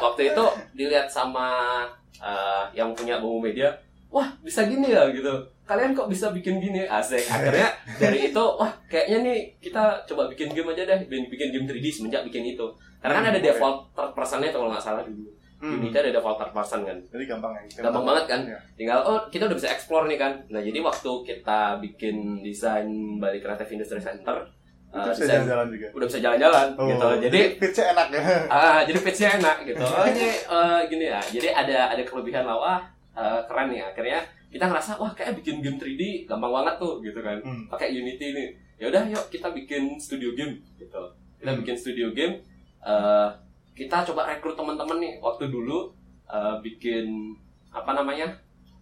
Waktu 0.00 0.32
itu 0.32 0.44
dilihat 0.72 1.06
sama 1.06 1.84
uh, 2.18 2.64
yang 2.72 2.92
punya 2.92 3.18
Bomo 3.18 3.40
Media 3.40 3.68
wah 4.08 4.30
bisa 4.40 4.62
gini 4.64 4.88
ya 4.88 5.10
gitu 5.10 5.32
kalian 5.64 5.90
kok 5.90 6.06
bisa 6.06 6.30
bikin 6.30 6.56
gini 6.56 6.86
asik 6.86 7.24
akhirnya 7.26 7.66
dari 8.00 8.30
itu 8.30 8.38
wah 8.38 8.70
kayaknya 8.86 9.26
nih 9.26 9.38
kita 9.58 9.82
coba 10.06 10.30
bikin 10.30 10.54
game 10.54 10.70
aja 10.70 10.86
deh 10.86 10.98
bikin, 11.02 11.26
bikin 11.26 11.48
game 11.50 11.66
3D 11.66 11.86
semenjak 11.90 12.22
bikin 12.22 12.46
itu 12.46 12.66
karena 13.02 13.18
kan 13.18 13.24
Hmm, 13.24 13.32
ada 13.32 13.40
oke. 13.40 13.46
default 13.50 13.78
third 13.90 14.10
person-nya 14.14 14.48
kalau 14.48 14.70
nggak 14.70 14.80
salah 14.80 15.02
dulu 15.02 15.26
Hmm. 15.64 15.80
Unity 15.80 15.96
ada 15.96 16.12
default 16.12 16.36
third 16.36 16.52
person 16.52 16.80
kan 16.82 16.98
Jadi 17.08 17.24
gampang 17.24 17.52
ya. 17.54 17.62
Gampang 17.80 18.04
banget 18.04 18.24
kan? 18.26 18.40
Iya. 18.44 18.58
tinggal 18.74 18.98
oh 19.00 19.16
kita 19.26 19.46
udah 19.46 19.56
bisa 19.56 19.68
explore 19.70 20.04
nih 20.04 20.18
kan 20.18 20.32
nah 20.46 20.60
jadi 20.60 20.76
waktu 20.78 21.10
kita 21.24 21.60
bikin 21.80 22.16
desain 22.38 22.84
Bali 23.16 23.38
Creative 23.38 23.70
Industry 23.70 23.96
Center 23.98 24.44
uh, 24.90 25.00
bisa 25.02 25.16
desain 25.16 25.40
jalan-jalan 25.40 25.66
juga. 25.70 25.86
udah 25.90 26.06
bisa 26.06 26.20
jalan-jalan 26.20 26.66
Oh, 26.74 26.84
gitu 26.86 27.08
jadi 27.22 27.40
pitch-nya 27.56 27.86
enak 27.90 28.06
ya. 28.10 28.20
ah 28.54 28.80
jadi 28.82 28.98
pitch-nya 29.00 29.28
enak 29.38 29.56
gitu 29.64 29.80
oh 29.80 30.04
ini 30.04 30.26
eh, 30.36 30.80
gini 30.86 31.04
ya 31.06 31.20
jadi 31.24 31.48
ada 31.50 31.78
ada 31.90 32.02
kelebihan 32.02 32.44
lah 32.44 32.56
wah 32.56 32.80
eh, 33.14 33.40
keren 33.44 33.68
nih 33.68 33.80
akhirnya 33.82 34.20
kita 34.48 34.64
ngerasa 34.64 34.90
wah 34.96 35.10
kayak 35.10 35.34
bikin 35.34 35.58
game 35.58 35.74
3D 35.74 36.02
gampang 36.24 36.52
banget 36.52 36.74
tuh 36.76 37.00
gitu 37.00 37.18
kan 37.18 37.40
Hmm. 37.40 37.64
pakai 37.66 37.88
Unity 37.90 38.26
nih 38.30 38.48
ya 38.76 38.86
udah 38.86 39.02
yuk 39.08 39.24
kita 39.26 39.48
bikin 39.48 39.96
studio 39.96 40.30
game 40.32 40.54
gitu 40.76 41.02
kita 41.40 41.50
Hmm. 41.50 41.58
bikin 41.58 41.74
studio 41.74 42.10
game 42.10 42.38
eh, 42.82 43.28
kita 43.74 44.02
coba 44.04 44.26
rekrut 44.26 44.54
teman-teman 44.54 44.96
nih 44.96 45.12
waktu 45.18 45.46
dulu 45.46 45.90
eh, 46.24 46.56
bikin 46.60 47.34
apa 47.68 47.90
namanya 47.92 48.30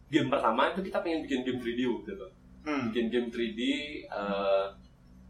game 0.07 0.29
pertama 0.29 0.69
itu 0.69 0.81
kita 0.83 1.01
pengen 1.01 1.25
bikin 1.25 1.41
game 1.43 1.59
3D 1.59 1.81
gitu 2.05 2.27
Hmm. 2.63 2.87
bikin 2.87 3.09
game 3.09 3.27
3D 3.27 3.61
eh, 4.05 4.65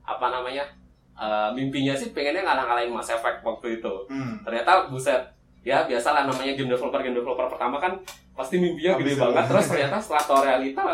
apa 0.03 0.27
namanya 0.29 0.67
eh, 1.15 1.49
mimpinya 1.51 1.95
sih 1.95 2.11
pengennya 2.11 2.43
ngalah-ngalahin 2.43 2.91
Mass 2.91 3.09
Effect 3.09 3.41
waktu 3.41 3.79
itu 3.79 3.95
Hmm. 4.07 4.37
ternyata 4.43 4.87
buset 4.87 5.23
ya 5.63 5.87
biasalah 5.87 6.27
namanya 6.27 6.53
game 6.53 6.69
developer 6.69 6.99
game 6.99 7.15
developer 7.15 7.47
pertama 7.49 7.79
kan 7.79 7.95
pasti 8.33 8.59
mimpinya 8.59 8.97
gede 8.97 9.15
Ambisius. 9.15 9.23
banget 9.23 9.45
terus 9.47 9.67
ternyata 9.67 9.97
setelah 10.03 10.25
tahu 10.27 10.41
realita 10.43 10.85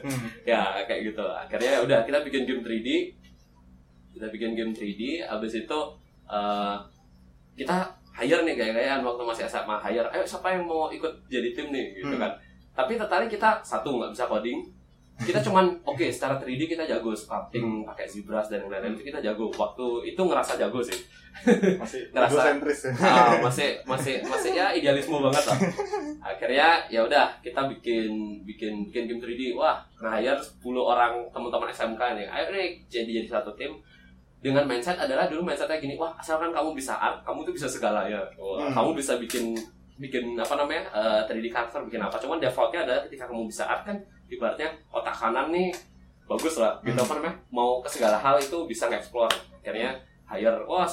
Hmm. 0.00 0.24
ya 0.50 0.60
kayak 0.80 1.00
gitu 1.04 1.24
akhirnya 1.26 1.70
ya 1.70 1.80
udah 1.82 1.98
kita 2.02 2.18
bikin 2.22 2.42
game 2.44 2.62
3D 2.62 2.88
kita 4.14 4.26
bikin 4.30 4.50
game 4.54 4.72
3D 4.72 5.02
abis 5.20 5.52
itu 5.58 5.80
eh, 6.26 6.74
kita 7.58 7.76
hire 8.14 8.40
nih 8.40 8.54
gaya-gayaan 8.54 9.00
waktu 9.00 9.22
masih 9.22 9.44
SMA 9.44 9.76
hire. 9.80 10.06
Ayo 10.08 10.22
siapa 10.22 10.48
yang 10.48 10.62
mau 10.62 10.86
ikut 10.88 11.10
jadi 11.26 11.50
tim 11.50 11.68
nih? 11.68 11.86
Gitu 11.96 12.10
Hmm. 12.10 12.20
kan. 12.20 12.32
Tapi 12.72 12.94
tertarik 12.94 13.26
kita 13.26 13.58
satu 13.60 13.90
nggak 13.92 14.10
bisa 14.10 14.24
coding. 14.24 14.62
Kita 15.18 15.38
cuman 15.40 15.66
oke 15.90 16.06
secara 16.06 16.34
3D 16.36 16.66
kita 16.68 16.82
jago 16.84 17.10
sculpting 17.10 17.82
pakai 17.84 18.06
zebras 18.06 18.46
dan 18.46 18.62
lain-lain 18.64 18.94
itu 18.94 19.02
kita 19.04 19.18
jago. 19.20 19.50
Waktu 19.50 19.86
itu 20.08 20.20
ngerasa 20.20 20.54
jago 20.56 20.78
sih. 20.78 20.94
Masih 21.78 22.02
Ngerasa- 22.10 22.50
ya. 22.50 22.90
Ah, 22.98 23.38
masih 23.38 23.78
masih 23.84 24.18
masih 24.24 24.50
ya 24.52 24.70
idealisme 24.72 25.14
banget 25.20 25.44
lah. 25.44 25.58
Akhirnya 26.34 26.82
ya 26.88 27.00
udah 27.00 27.30
kita 27.38 27.66
bikin 27.68 28.10
bikin 28.42 28.82
bikin 28.84 29.06
game 29.06 29.20
3D 29.20 29.54
wah 29.54 29.78
nge-hire 29.96 30.34
10 30.34 30.58
orang 30.74 31.14
teman-teman 31.30 31.68
SMK 31.68 32.02
nih. 32.16 32.26
Ayo 32.26 32.50
nih 32.50 32.66
jadi 32.86 33.22
jadi 33.22 33.28
satu 33.30 33.54
tim 33.54 33.70
dengan 34.38 34.64
mindset 34.64 34.94
adalah 34.96 35.26
dulu 35.26 35.42
mindsetnya 35.42 35.76
gini 35.76 35.94
wah 35.94 36.14
asalkan 36.14 36.50
kamu 36.50 36.70
bisa 36.72 36.94
art 36.94 37.18
kamu 37.22 37.42
tuh 37.42 37.52
bisa 37.52 37.66
segalanya 37.66 38.22
Wah, 38.34 38.62
Hmm. 38.62 38.72
kamu 38.72 38.90
bisa 38.94 39.16
bikin 39.16 39.54
bikin 39.96 40.34
apa 40.34 40.54
namanya 40.54 40.86
eh, 40.90 41.20
3D 41.26 41.46
karakter 41.48 41.82
bikin 41.82 41.98
apa 41.98 42.14
cuman 42.16 42.38
defaultnya 42.38 42.82
adalah 42.82 43.02
ketika 43.02 43.26
kamu 43.26 43.46
bisa 43.46 43.66
art 43.66 43.82
kan 43.82 43.98
ibaratnya 44.26 44.70
otak 44.88 45.10
kanan 45.12 45.50
nih 45.50 45.74
bagus 46.24 46.54
lah 46.56 46.78
gitu 46.80 46.94
Hmm. 46.94 47.02
apa 47.02 47.12
namanya 47.16 47.34
mau 47.50 47.80
ke 47.80 47.88
segala 47.88 48.14
hal 48.16 48.38
itu 48.38 48.62
bisa 48.64 48.86
nge-explore 48.86 49.32
akhirnya 49.56 49.98
hire 50.28 50.62
wah 50.64 50.86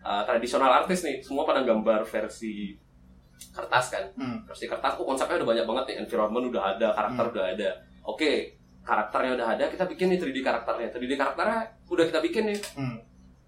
uh, 0.00 0.22
tradisional 0.22 0.70
artis 0.70 1.02
nih 1.02 1.18
semua 1.18 1.42
pada 1.42 1.60
gambar 1.60 2.04
versi 2.04 2.76
kertas 3.50 3.86
kan 3.90 4.04
Hmm. 4.14 4.44
versi 4.44 4.68
kertas 4.68 4.94
oh 4.94 5.04
konsepnya 5.04 5.40
udah 5.40 5.48
banyak 5.48 5.66
banget 5.66 5.84
nih 5.88 5.96
environment 5.98 6.44
udah 6.46 6.62
ada 6.70 6.88
karakter 6.92 7.24
Hmm. 7.26 7.32
udah 7.34 7.44
ada 7.50 7.70
oke 8.04 8.32
karakternya 8.82 9.32
udah 9.34 9.48
ada 9.50 9.64
kita 9.66 9.84
bikin 9.86 10.06
nih 10.08 10.18
3D 10.18 10.38
karakternya 10.40 10.88
3D 10.88 11.12
karakternya 11.14 11.60
udah 11.86 12.04
kita 12.06 12.20
bikin 12.20 12.44
nih 12.46 12.58
Hmm. 12.74 12.96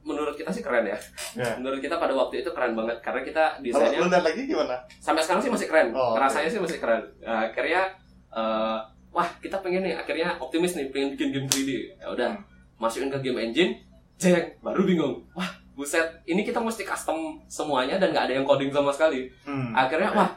menurut 0.03 0.35
kita 0.35 0.51
sih 0.51 0.61
keren 0.61 0.83
ya 0.85 0.99
Ya. 1.33 1.55
menurut 1.57 1.79
kita 1.79 1.95
pada 1.95 2.11
waktu 2.11 2.41
itu 2.41 2.51
keren 2.51 2.75
banget 2.75 2.99
karena 3.01 3.23
kita 3.23 3.45
Kalau 3.53 3.63
desainnya 3.63 4.03
lihat 4.03 4.25
lagi 4.25 4.43
gimana? 4.45 4.77
sampai 4.99 5.23
sekarang 5.23 5.41
sih 5.41 5.51
masih 5.51 5.67
keren 5.67 5.89
Oh, 5.93 6.15
rasanya 6.15 6.49
sih 6.49 6.59
masih 6.59 6.79
keren 6.79 7.03
Nah, 7.21 7.47
akhirnya 7.47 7.87
eh, 8.29 8.79
wah 9.09 9.29
kita 9.39 9.57
pengen 9.59 9.83
nih 9.83 9.95
akhirnya 9.95 10.35
optimis 10.37 10.75
nih 10.75 10.89
pengen 10.89 11.09
bikin 11.13 11.29
game 11.31 11.47
3D 11.47 11.71
ya 11.97 12.07
udah 12.09 12.31
Hmm. 12.31 12.43
masukin 12.79 13.09
ke 13.09 13.19
game 13.21 13.39
engine 13.41 13.73
jeng 14.17 14.43
baru 14.59 14.83
bingung 14.83 15.23
wah 15.33 15.47
buset 15.73 16.03
ini 16.25 16.43
kita 16.43 16.59
mesti 16.59 16.83
custom 16.83 17.17
semuanya 17.47 17.97
dan 17.97 18.11
nggak 18.11 18.27
ada 18.27 18.35
yang 18.35 18.45
coding 18.45 18.69
sama 18.69 18.91
sekali 18.91 19.31
Hmm. 19.43 19.71
akhirnya 19.73 20.11
wah 20.13 20.31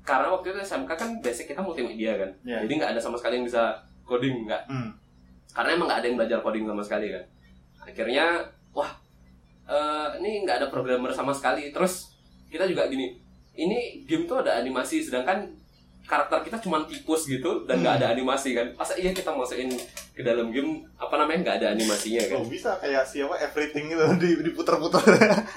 karena 0.00 0.28
waktu 0.28 0.46
itu 0.48 0.58
SMK 0.60 0.90
kan 0.90 1.10
basic 1.18 1.46
kita 1.48 1.58
multimedia 1.58 2.14
kan 2.16 2.30
Ya. 2.42 2.58
jadi 2.60 2.72
nggak 2.72 2.90
ada 2.92 3.00
sama 3.00 3.14
sekali 3.14 3.36
yang 3.36 3.46
bisa 3.46 3.74
coding 4.02 4.44
nggak 4.44 4.62
Hmm. 4.66 4.90
karena 5.50 5.70
emang 5.72 5.86
nggak 5.86 5.98
ada 5.98 6.06
yang 6.06 6.16
belajar 6.16 6.38
coding 6.40 6.64
sama 6.64 6.82
sekali 6.82 7.06
kan 7.08 7.24
akhirnya 7.82 8.26
wah 8.70 8.90
eh, 9.64 10.08
ini 10.18 10.42
nggak 10.42 10.56
ada 10.58 10.66
programmer 10.68 11.10
sama 11.10 11.30
sekali 11.30 11.70
terus 11.70 12.12
kita 12.46 12.64
juga 12.64 12.86
gini 12.86 13.16
ini 13.52 14.02
game 14.04 14.24
tuh 14.24 14.40
ada 14.40 14.56
animasi 14.56 15.00
sedangkan 15.00 15.48
karakter 16.02 16.42
kita 16.42 16.58
cuma 16.58 16.82
tipus 16.82 17.24
gitu 17.24 17.62
dan 17.62 17.78
nggak 17.78 17.94
ada 17.96 18.10
animasi 18.10 18.52
kan 18.52 18.74
masa 18.74 18.96
iya 18.96 19.10
kita 19.10 19.30
masukin 19.30 19.70
ke 20.10 20.20
dalam 20.20 20.50
game 20.50 20.82
apa 20.94 21.14
namanya 21.14 21.38
nggak 21.42 21.56
ada 21.58 21.68
animasinya 21.72 22.22
kan 22.26 22.36
Oh, 22.36 22.44
bisa 22.44 22.74
kayak 22.76 23.06
siapa 23.06 23.38
everything 23.38 23.86
gitu 23.86 24.02
di 24.20 24.30
diputar-putar. 24.42 24.98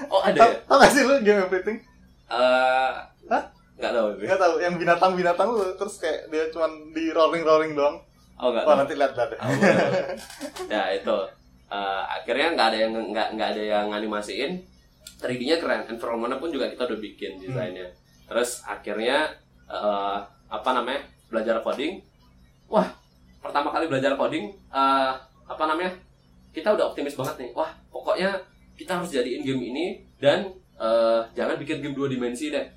oh 0.06 0.22
ada 0.22 0.38
ya 0.38 0.54
tahu 0.62 0.78
gak 0.78 0.92
sih 0.92 1.02
lu 1.02 1.18
game 1.20 1.42
everything? 1.42 1.76
Eh, 2.26 2.92
Hah? 3.26 3.42
nggak 3.76 3.92
tahu 3.92 4.08
Enggak 4.16 4.38
tahu 4.38 4.54
yang 4.56 4.74
binatang-binatang 4.76 5.48
lu 5.50 5.66
terus 5.74 5.98
kayak 5.98 6.30
dia 6.30 6.46
cuma 6.48 6.64
di 6.90 7.10
rolling-rolling 7.10 7.74
doang. 7.74 8.00
Oh 8.36 8.48
nggak 8.52 8.64
Wah, 8.64 8.74
tahu 8.76 8.80
nanti 8.84 8.94
lihat 8.96 9.12
lihat. 9.16 9.30
Oh, 9.40 9.50
ya 10.72 10.82
itu. 10.92 11.18
Eh, 11.66 12.02
akhirnya 12.06 12.48
nggak 12.54 12.66
ada 12.70 12.78
yang 12.78 12.92
nggak 12.94 13.28
nggak 13.34 13.48
ada 13.56 13.62
yang 13.62 13.86
animasiin 13.90 14.62
3D-nya 15.18 15.56
keren 15.58 15.82
environment 15.88 16.36
pun 16.38 16.52
juga 16.52 16.70
kita 16.70 16.86
udah 16.86 16.98
bikin 17.00 17.40
desainnya. 17.40 17.88
Terus 18.28 18.62
akhirnya 18.62 19.32
eh, 19.66 20.18
apa 20.46 20.70
namanya 20.76 21.02
belajar 21.32 21.58
coding. 21.64 21.98
Wah 22.70 22.86
pertama 23.42 23.72
kali 23.72 23.90
belajar 23.90 24.14
coding 24.14 24.52
eh, 24.52 25.12
apa 25.46 25.64
namanya 25.66 25.90
kita 26.52 26.76
udah 26.76 26.92
optimis 26.92 27.16
banget 27.16 27.48
nih. 27.48 27.50
Wah 27.56 27.72
pokoknya 27.88 28.36
kita 28.76 29.00
harus 29.00 29.10
jadiin 29.10 29.42
game 29.42 29.62
ini 29.72 29.86
dan 30.20 30.52
eh, 30.76 31.20
jangan 31.32 31.56
bikin 31.56 31.80
game 31.80 31.96
dua 31.96 32.06
dimensi 32.12 32.52
deh 32.52 32.75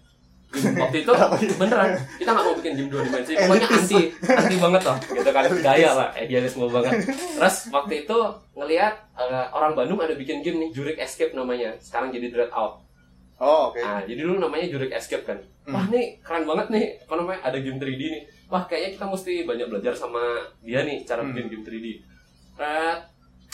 waktu 0.49 0.97
itu 0.99 1.11
beneran. 1.55 1.93
Kita 2.17 2.29
nggak 2.31 2.41
mau 2.43 2.55
bikin 2.57 2.73
game 2.73 2.89
dua 2.89 3.01
dimensi. 3.03 3.33
Pokoknya 3.33 3.67
Elitis. 3.67 3.81
anti 3.85 3.99
anti 4.25 4.55
banget 4.57 4.81
loh 4.83 4.97
gitu 5.13 5.29
kan. 5.29 5.43
Gaya 5.61 5.89
lah 5.93 6.07
idealisme 6.13 6.65
banget. 6.67 6.93
Terus 7.09 7.55
waktu 7.69 7.93
itu 8.03 8.17
ngelihat 8.53 8.93
eh, 9.13 9.45
orang 9.49 9.73
Bandung 9.73 9.99
ada 9.99 10.13
bikin 10.13 10.41
game 10.41 10.57
nih 10.59 10.69
Jurik 10.71 10.97
Escape 10.97 11.31
namanya. 11.31 11.77
Sekarang 11.77 12.09
jadi 12.09 12.27
Dread 12.27 12.49
Out. 12.51 12.81
Oh, 13.39 13.71
oke. 13.71 13.79
nah 13.79 14.03
jadi 14.03 14.19
dulu 14.19 14.35
namanya 14.37 14.67
Jurik 14.67 14.91
Escape 14.91 15.23
kan. 15.23 15.39
Hmm. 15.63 15.71
wah 15.71 15.85
nih 15.87 16.17
keren 16.19 16.43
banget 16.43 16.67
nih. 16.69 16.85
Apa 16.99 17.13
namanya? 17.15 17.39
Ada 17.41 17.57
game 17.59 17.77
3D 17.77 18.01
nih. 18.09 18.23
Wah 18.49 18.63
kayaknya 18.65 18.89
kita 18.95 19.05
mesti 19.05 19.33
banyak 19.45 19.67
belajar 19.69 19.93
sama 19.93 20.21
dia 20.59 20.81
nih 20.81 21.05
cara 21.05 21.21
Hmm. 21.21 21.31
bikin 21.31 21.45
game 21.47 21.63
3D 21.63 21.87
Eh, 22.59 22.95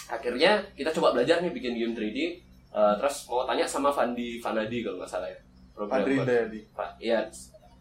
akhirnya 0.07 0.57
kita 0.73 0.89
coba 0.91 1.13
belajar 1.13 1.37
nih 1.39 1.51
bikin 1.51 1.75
game 1.75 1.93
3D 1.93 2.19
Eh, 2.71 2.93
terus 2.97 3.23
mau 3.25 3.43
tanya 3.43 3.63
sama 3.63 3.87
Fandi 3.87 4.35
Fanadi 4.37 4.81
kalau 4.81 4.99
nggak 4.99 5.07
salah 5.07 5.27
ya 5.27 5.39
Padri. 5.77 6.15
Dayadi. 6.17 6.59
Pak, 6.71 6.89
iya 6.97 7.19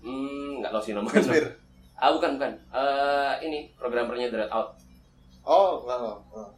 hmm, 0.00 0.59
nggak 0.59 0.70
tahu 0.70 0.83
sih 0.83 0.92
namanya 0.92 1.14
Conspir. 1.14 1.44
ah 1.94 2.11
bukan 2.11 2.30
bukan 2.35 2.52
Eh, 2.68 3.33
ini 3.42 3.70
programmernya 3.72 4.28
Dread 4.28 4.50
Out 4.50 4.74
Oh, 5.40 5.80
enggak 5.80 5.98
enggak. 5.98 6.18
Oh. 6.33 6.50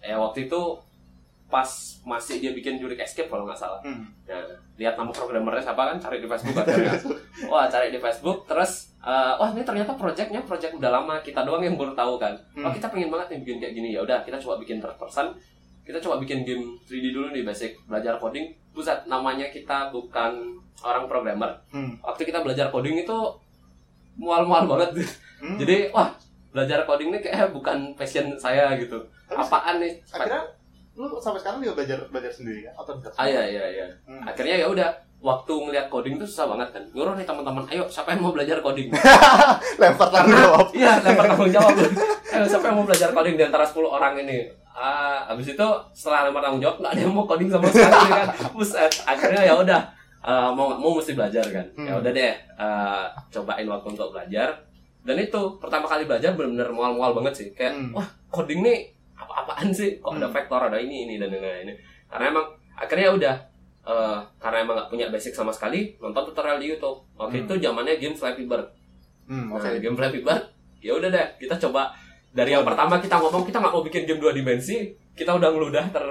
ya 0.00 0.16
waktu 0.16 0.46
itu 0.46 0.60
pas 1.46 1.68
masih 2.02 2.38
dia 2.38 2.50
bikin 2.50 2.76
Jurik 2.76 2.96
Escape 2.96 3.26
kalau 3.26 3.44
nggak 3.44 3.56
salah 3.56 3.82
Hmm. 3.82 4.08
Nah, 4.24 4.40
lihat 4.74 4.94
nama 4.94 5.10
programmernya 5.10 5.60
siapa 5.62 5.82
kan 5.84 5.96
cari 5.98 6.16
di 6.16 6.26
Facebook 6.26 6.56
akhirnya. 6.56 6.96
wah, 7.50 7.66
cari 7.66 7.88
di 7.88 7.98
Facebook 7.98 8.46
terus 8.46 8.94
eh, 8.98 9.34
wah 9.34 9.50
ini 9.50 9.60
ternyata 9.60 9.92
projectnya 9.92 10.40
project 10.40 10.72
udah 10.74 10.90
lama 10.90 11.20
kita 11.20 11.42
doang 11.42 11.60
yang 11.60 11.74
baru 11.74 11.92
tahu 11.92 12.16
kan. 12.16 12.32
Wah, 12.54 12.70
Hmm. 12.70 12.72
kita 12.72 12.86
pengen 12.86 13.10
banget 13.10 13.26
nih 13.28 13.38
bikin 13.42 13.56
kayak 13.58 13.74
gini. 13.74 13.88
Ya 13.90 14.00
udah, 14.00 14.22
kita 14.22 14.38
coba 14.38 14.56
bikin 14.56 14.78
third 14.78 14.96
person. 14.96 15.34
Kita 15.82 15.98
coba 15.98 16.16
bikin 16.16 16.40
game 16.42 16.62
3D 16.82 17.10
dulu 17.10 17.28
nih 17.30 17.42
basic 17.42 17.74
belajar 17.84 18.16
coding. 18.16 18.48
Pusat 18.72 19.04
namanya 19.04 19.46
kita 19.48 19.88
bukan 19.88 20.32
orang 20.80 21.04
programmer. 21.04 21.52
Hmm. 21.68 21.96
Waktu 22.00 22.24
kita 22.24 22.40
belajar 22.40 22.68
coding 22.68 22.98
itu 22.98 23.18
mual-mual 24.14 24.64
banget. 24.66 25.04
Hmm. 25.38 25.56
Jadi, 25.56 25.90
wah, 25.90 26.12
belajar 26.50 26.84
coding 26.84 27.08
ini 27.10 27.18
kayak 27.20 27.50
bukan 27.50 27.92
passion 27.92 28.32
saya 28.36 28.76
gitu. 28.76 28.96
Tapi 29.28 29.40
Apaan 29.40 29.80
nih? 29.80 29.92
akhirnya 30.08 30.42
lu 30.92 31.08
sampai 31.16 31.40
sekarang 31.40 31.64
juga 31.64 31.80
belajar 31.80 31.98
belajar 32.12 32.28
sendiri 32.28 32.68
kan 32.68 32.72
atau? 32.76 32.92
Ah 33.16 33.24
iya 33.24 33.40
iya 33.48 33.64
iya. 33.64 33.86
Hmm. 34.04 34.28
akhirnya 34.28 34.60
ya 34.60 34.66
udah 34.68 34.88
waktu 35.24 35.48
ngeliat 35.48 35.88
coding 35.88 36.20
tuh 36.20 36.28
susah 36.28 36.52
banget 36.52 36.68
kan 36.68 36.84
nyuruh 36.92 37.16
nih 37.16 37.24
teman-teman 37.24 37.64
ayo 37.72 37.88
siapa 37.88 38.12
yang 38.12 38.20
mau 38.20 38.28
belajar 38.28 38.60
coding 38.60 38.92
Lempar 39.80 40.12
tanggung 40.12 40.36
jawab. 40.36 40.66
iya 40.76 41.00
lempar 41.00 41.24
tanggung 41.32 41.48
jawab 41.48 41.72
Eh, 42.32 42.44
siapa 42.44 42.64
yang 42.68 42.76
mau 42.76 42.84
belajar 42.84 43.08
coding 43.08 43.36
di 43.36 43.44
antara 43.44 43.64
10 43.64 43.88
orang 43.88 44.20
ini? 44.20 44.52
Ah, 44.72 45.26
habis 45.26 45.48
itu 45.48 45.66
setelah 45.92 46.24
lempar 46.24 46.40
tanggung 46.40 46.58
jawab 46.58 46.80
nggak 46.80 46.92
ada 46.92 47.00
yang 47.00 47.12
mau 47.12 47.24
coding 47.24 47.46
sama 47.46 47.68
sekali 47.68 47.92
kan. 48.14 48.26
Buset, 48.50 48.92
akhirnya 49.02 49.42
ya 49.42 49.54
udah 49.54 49.80
eh, 50.22 50.50
mau 50.50 50.72
mau 50.72 50.94
mesti 50.94 51.12
belajar 51.12 51.44
kan. 51.44 51.66
Ya 51.76 51.92
Hmm. 51.92 52.00
udah 52.00 52.10
deh, 52.10 52.32
eh, 52.34 53.04
cobain 53.30 53.66
waktu 53.66 53.86
untuk 53.90 54.08
belajar. 54.10 54.48
Dan 55.02 55.18
itu 55.18 55.40
pertama 55.58 55.84
kali 55.84 56.04
belajar 56.04 56.32
benar-benar 56.32 56.70
mual-mual 56.70 57.12
banget 57.12 57.34
sih. 57.36 57.48
Kayak 57.52 57.74
Hmm. 57.74 57.90
wah, 57.92 58.06
coding 58.28 58.62
nih 58.62 58.86
apa-apaan 59.14 59.68
sih? 59.68 59.98
Kok 59.98 60.14
ada 60.14 60.24
Hmm. 60.24 60.32
vektor, 60.32 60.60
ada 60.62 60.78
ini 60.78 61.04
ini 61.04 61.14
dan 61.16 61.28
lain-lain. 61.28 61.74
Karena 62.06 62.24
emang 62.28 62.46
akhirnya 62.74 63.04
ya 63.04 63.14
udah 63.14 63.36
eh, 63.82 64.18
karena 64.38 64.62
emang 64.62 64.74
nggak 64.78 64.88
punya 64.88 65.06
basic 65.08 65.34
sama 65.34 65.50
sekali, 65.50 65.98
nonton 65.98 66.22
tutorial 66.24 66.54
di 66.56 66.70
YouTube. 66.70 67.02
Waktu 67.12 67.36
Hmm. 67.36 67.44
itu 67.44 67.54
zamannya 67.60 67.98
game 67.98 68.14
Flappy 68.14 68.46
Bird. 68.46 68.70
Hmm, 69.24 69.50
Nah, 69.50 69.58
oke. 69.58 69.74
game 69.76 69.92
Flappy 69.92 70.22
Bird, 70.22 70.44
ya 70.78 70.94
udah 70.94 71.10
deh, 71.10 71.26
kita 71.36 71.58
coba 71.58 71.90
dari 72.32 72.50
yang 72.56 72.64
pertama 72.64 72.96
kita 72.96 73.20
ngomong 73.20 73.44
kita 73.44 73.60
nggak 73.60 73.72
mau 73.72 73.84
bikin 73.84 74.02
game 74.08 74.20
dua 74.20 74.32
dimensi, 74.32 74.88
kita 75.12 75.36
udah 75.36 75.48
ngeludah 75.52 75.84
ter 75.92 76.04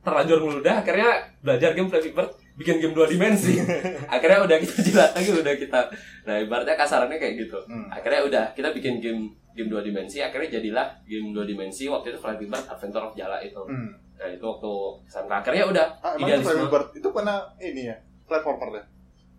terlanjur 0.00 0.38
ngeludah, 0.38 0.86
akhirnya 0.86 1.10
belajar 1.42 1.74
game 1.74 1.90
Flappy 1.90 2.14
Bird, 2.14 2.30
bikin 2.54 2.78
game 2.78 2.94
dua 2.94 3.10
dimensi. 3.10 3.58
akhirnya 4.14 4.46
udah 4.46 4.56
kita 4.62 4.76
jilat 4.80 5.10
lagi, 5.18 5.30
udah 5.34 5.54
kita, 5.58 5.80
nah 6.22 6.36
ibaratnya 6.38 6.78
kasarannya 6.78 7.18
kayak 7.18 7.34
gitu. 7.42 7.58
Hmm. 7.66 7.90
Akhirnya 7.90 8.22
udah 8.22 8.44
kita 8.54 8.70
bikin 8.70 9.02
game 9.02 9.34
game 9.52 9.66
dua 9.66 9.82
dimensi, 9.82 10.22
akhirnya 10.22 10.60
jadilah 10.60 10.86
game 11.04 11.34
dua 11.34 11.42
dimensi 11.42 11.90
waktu 11.90 12.14
itu 12.14 12.18
Flappy 12.22 12.46
Bird 12.46 12.64
Adventure 12.70 13.04
of 13.04 13.12
Jala 13.18 13.42
itu. 13.42 13.58
Hmm. 13.66 13.90
Nah 14.16 14.28
itu 14.30 14.44
waktu 14.46 14.72
SMK 15.10 15.32
akhirnya 15.44 15.64
udah 15.68 15.86
Ah, 16.00 16.14
emang 16.16 16.38
itu. 16.38 16.46
Flappy 16.46 16.66
Bird 16.70 16.88
itu 16.96 17.08
pernah 17.10 17.38
ini 17.58 17.82
ya 17.90 17.96
platformer 18.24 18.68
deh 18.80 18.84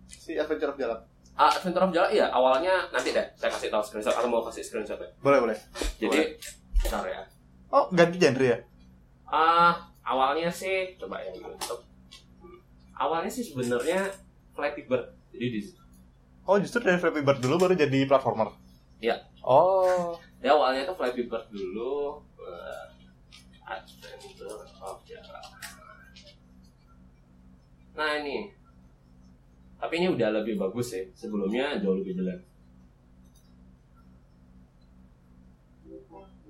si 0.08 0.32
Adventure 0.36 0.72
of 0.72 0.78
Jalan 0.80 1.00
Ah, 1.38 1.46
Adventure 1.48 1.80
of 1.80 1.94
Jala 1.94 2.10
iya 2.10 2.26
awalnya 2.28 2.90
nanti 2.90 3.14
deh 3.14 3.22
saya 3.32 3.46
kasih 3.48 3.70
tahu 3.70 3.78
screenshot 3.80 4.10
atau 4.10 4.26
mau 4.26 4.42
kasih 4.42 4.58
screenshot 4.58 4.98
ya. 4.98 5.06
boleh 5.22 5.38
boleh 5.40 5.56
Jadi 5.96 6.34
bentar 6.76 7.06
ya. 7.06 7.22
oh 7.70 7.86
ganti 7.90 8.18
genre 8.18 8.42
ya 8.44 8.58
Ah, 9.24 9.76
awalnya 10.02 10.48
sih 10.48 10.96
coba 10.96 11.20
yang 11.20 11.36
YouTube. 11.38 11.84
Awalnya 12.92 13.28
sih 13.28 13.44
sebenarnya 13.44 14.08
Flappy 14.50 14.82
Bird. 14.82 15.04
Jadi 15.30 15.46
di 15.48 15.60
oh 16.42 16.56
justru 16.56 16.80
dari 16.80 16.96
Flappy 16.96 17.20
Bird 17.20 17.38
dulu 17.38 17.54
baru 17.60 17.76
jadi 17.76 18.08
platformer 18.08 18.50
Iya. 18.98 19.20
oh 19.40 20.16
ya 20.40 20.50
awalnya 20.50 20.82
tuh 20.82 20.96
Flappy 20.96 21.28
Bird 21.28 21.46
dulu 21.48 22.18
eh, 22.40 22.84
Adventure 23.62 24.66
of 24.80 24.98
Jara. 25.04 25.38
Nah 27.94 28.18
ini. 28.18 28.57
Tapi 29.78 29.94
ini 30.02 30.06
udah 30.10 30.28
lebih 30.42 30.58
bagus 30.58 30.90
sih. 30.94 31.04
Sebelumnya 31.14 31.78
jauh 31.78 31.96
lebih 31.98 32.18
jelek. 32.18 32.42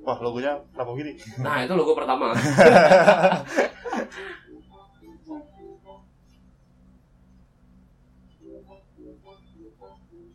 wah 0.09 0.17
logonya 0.25 0.57
kenapa 0.73 0.97
gini 0.97 1.12
Nah, 1.45 1.69
itu 1.69 1.77
logo 1.77 1.93
pertama. 1.93 2.33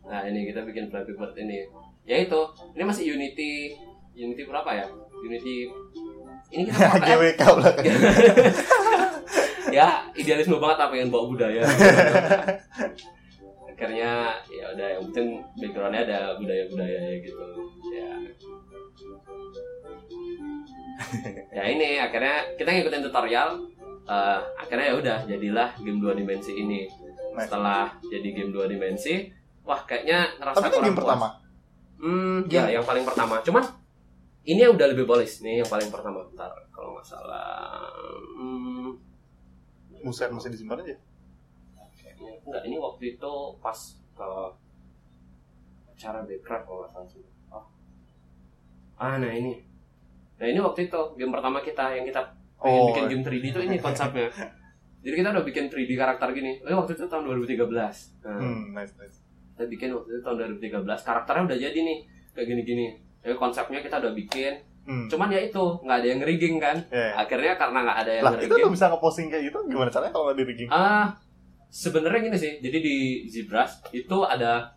nah, 0.06 0.22
ini 0.30 0.46
kita 0.46 0.62
bikin 0.62 0.94
Flappy 0.94 1.18
Bird 1.18 1.34
ini. 1.42 1.66
Ya 2.06 2.22
itu, 2.22 2.38
ini 2.78 2.86
masih 2.86 3.18
Unity 3.18 3.74
Unity 4.14 4.46
berapa 4.46 4.70
ya? 4.70 4.86
Unity 5.26 5.66
ini 6.54 6.70
kita 6.70 6.86
pakai 6.94 7.34
GWK 7.34 7.42
ya 9.70 10.04
idealisme 10.16 10.58
banget 10.60 10.78
apa 10.80 10.94
yang 10.96 11.08
bawa 11.08 11.24
budaya. 11.30 11.62
Akhirnya 13.74 14.38
ya 14.48 14.64
udah 14.70 14.88
yang 14.96 15.02
penting 15.10 15.28
backgroundnya 15.58 16.02
ada 16.06 16.18
budaya-budaya 16.38 17.00
gitu. 17.20 17.44
Ya. 17.90 18.10
ya 21.50 21.62
ini 21.68 21.98
akhirnya 21.98 22.36
kita 22.56 22.68
ngikutin 22.70 23.04
tutorial. 23.10 23.50
eh, 24.04 24.40
akhirnya 24.60 24.92
ya 24.92 24.94
udah 25.00 25.18
jadilah 25.24 25.68
game 25.80 25.96
dua 25.96 26.12
dimensi 26.12 26.52
ini. 26.52 26.84
Setelah 27.34 27.88
jadi 28.04 28.28
game 28.36 28.52
dua 28.52 28.68
dimensi, 28.68 29.32
wah 29.64 29.80
kayaknya 29.88 30.28
ngerasa 30.38 30.60
tapi 30.60 30.68
kurang 30.70 30.84
game 30.84 30.96
puas. 31.00 31.08
pertama 31.08 31.28
Hmm, 32.04 32.44
ya 32.52 32.68
yang 32.68 32.84
paling 32.84 33.04
pertama. 33.06 33.40
Cuman 33.40 33.64
ini 34.44 34.60
yang 34.60 34.76
udah 34.76 34.92
lebih 34.92 35.08
polis 35.08 35.40
nih 35.40 35.64
yang 35.64 35.70
paling 35.72 35.88
pertama. 35.88 36.20
Bentar, 36.28 36.52
kalau 36.68 36.98
nggak 36.98 37.06
salah. 37.06 37.88
Hmm, 38.36 38.73
buset 40.04 40.28
masih 40.28 40.52
disimpan 40.52 40.84
aja 40.84 40.94
kayaknya 41.96 42.32
enggak 42.44 42.62
ini 42.68 42.76
waktu 42.76 43.16
itu 43.16 43.32
pas 43.58 43.78
ke 44.14 44.30
acara 45.94 46.20
Backcraft 46.28 46.64
kalau 46.68 46.78
nggak 46.84 46.90
salah 46.90 47.08
sih. 47.08 47.22
Oh. 47.54 47.64
Ah, 48.98 49.14
nah 49.16 49.30
ini. 49.30 49.62
Nah 50.42 50.46
ini 50.50 50.58
waktu 50.58 50.90
itu 50.90 51.00
game 51.14 51.30
pertama 51.30 51.62
kita 51.62 51.94
yang 51.94 52.04
kita 52.04 52.20
pengen 52.58 52.82
Oh. 52.82 52.86
bikin 52.90 53.04
game 53.10 53.22
3D 53.22 53.44
itu 53.54 53.60
ini 53.62 53.76
konsepnya. 53.78 54.26
Jadi 55.06 55.14
kita 55.14 55.28
udah 55.30 55.44
bikin 55.46 55.70
3D 55.70 55.94
karakter 55.94 56.34
gini. 56.34 56.58
Eh, 56.66 56.74
waktu 56.74 56.98
itu 56.98 57.06
tahun 57.06 57.22
2013. 57.30 58.18
Nah, 58.26 58.38
hmm 58.42 58.74
nice 58.74 58.94
nice 58.98 59.24
kita 59.54 59.70
bikin 59.70 59.94
waktu 59.94 60.18
itu 60.18 60.20
tahun 60.26 60.58
2013 60.58 61.06
karakternya 61.06 61.42
udah 61.46 61.58
jadi 61.62 61.78
nih 61.78 61.98
kayak 62.34 62.46
gini-gini 62.50 62.86
jadi 63.22 63.38
konsepnya 63.38 63.78
kita 63.86 64.02
udah 64.02 64.10
bikin 64.10 64.58
hmm. 64.84 65.06
cuman 65.08 65.28
ya 65.28 65.40
itu 65.42 65.62
nggak 65.78 65.96
ada 65.96 66.06
yang 66.06 66.20
rigging 66.20 66.56
kan 66.56 66.76
Ya, 66.88 67.00
ya. 67.02 67.12
akhirnya 67.18 67.52
karena 67.54 67.78
nggak 67.82 67.98
ada 67.98 68.12
yang 68.12 68.24
lah 68.24 68.32
itu 68.34 68.44
rigging 68.46 68.62
lo 68.62 68.68
bisa 68.70 68.86
ngeposting 68.86 69.26
kayak 69.28 69.44
gitu 69.44 69.58
gimana 69.66 69.88
caranya 69.88 70.12
kalau 70.12 70.24
nggak 70.26 70.36
di 70.36 70.44
rigging 70.46 70.68
ah 70.68 71.06
sebenarnya 71.66 72.20
gini 72.22 72.36
sih 72.36 72.52
jadi 72.58 72.78
di 72.78 72.96
Zebras 73.26 73.82
itu 73.90 74.16
ada 74.22 74.72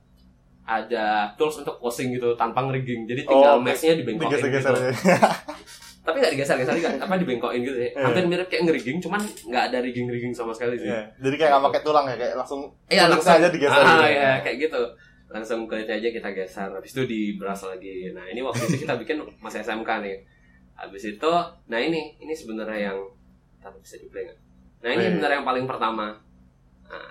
ada 0.64 1.06
tools 1.34 1.56
untuk 1.58 1.78
posting 1.78 2.12
gitu 2.12 2.34
tanpa 2.34 2.60
ngerigging 2.62 3.06
jadi 3.06 3.22
tinggal 3.24 3.56
Oh, 3.56 3.62
mesh-nya 3.62 3.96
dibengkokin 3.96 4.28
digeser-geser 4.34 4.74
gitu. 4.74 4.84
aja 4.84 5.18
tapi 6.06 6.18
nggak 6.18 6.32
digeser-geser 6.34 6.74
juga 6.74 6.90
apa 6.98 7.16
dibengkokin 7.16 7.62
gitu 7.62 7.78
ya 7.78 7.90
Iya. 7.90 8.02
hampir 8.02 8.24
mirip 8.26 8.48
kayak 8.48 8.64
ngerigging 8.66 8.98
cuman 8.98 9.20
nggak 9.22 9.64
ada 9.66 9.78
rigging-rigging 9.80 10.32
sama 10.32 10.52
sekali 10.52 10.76
sih 10.76 10.88
Iya. 10.88 11.08
jadi 11.20 11.36
kayak 11.38 11.52
nggak 11.54 11.64
pakai 11.68 11.82
tulang 11.84 12.06
ya 12.06 12.16
kayak 12.16 12.36
langsung 12.36 12.62
Iya 12.88 13.04
langsung 13.06 13.34
aja 13.34 13.48
digeser 13.48 13.76
Ah 13.78 13.88
gitu. 13.94 14.04
ya 14.14 14.32
kayak 14.42 14.58
gitu. 14.62 14.82
Langsung 15.28 15.68
kulitnya 15.68 15.96
aja 15.96 16.08
kita 16.08 16.30
geser. 16.32 16.70
Habis 16.70 16.92
itu 16.92 17.04
diberas 17.04 17.60
lagi. 17.62 18.12
Nah 18.12 18.24
ini 18.26 18.40
waktu 18.40 18.64
itu 18.66 18.84
kita 18.84 18.96
bikin 18.96 19.20
masih 19.38 19.60
SMK 19.60 19.90
nih. 20.00 20.18
Habis 20.74 21.04
itu, 21.10 21.32
nah 21.66 21.78
ini 21.78 22.16
ini 22.18 22.32
sebenarnya 22.32 22.92
yang 22.92 23.00
tapi 23.58 23.82
bisa 23.82 23.98
di 23.98 24.08
play 24.08 24.24
nggak? 24.24 24.40
Nah 24.78 24.90
ini 24.90 25.02
Iya. 25.02 25.10
sebenarnya 25.12 25.36
yang 25.36 25.48
paling 25.48 25.66
pertama. 25.66 26.08
Nah, 26.86 27.10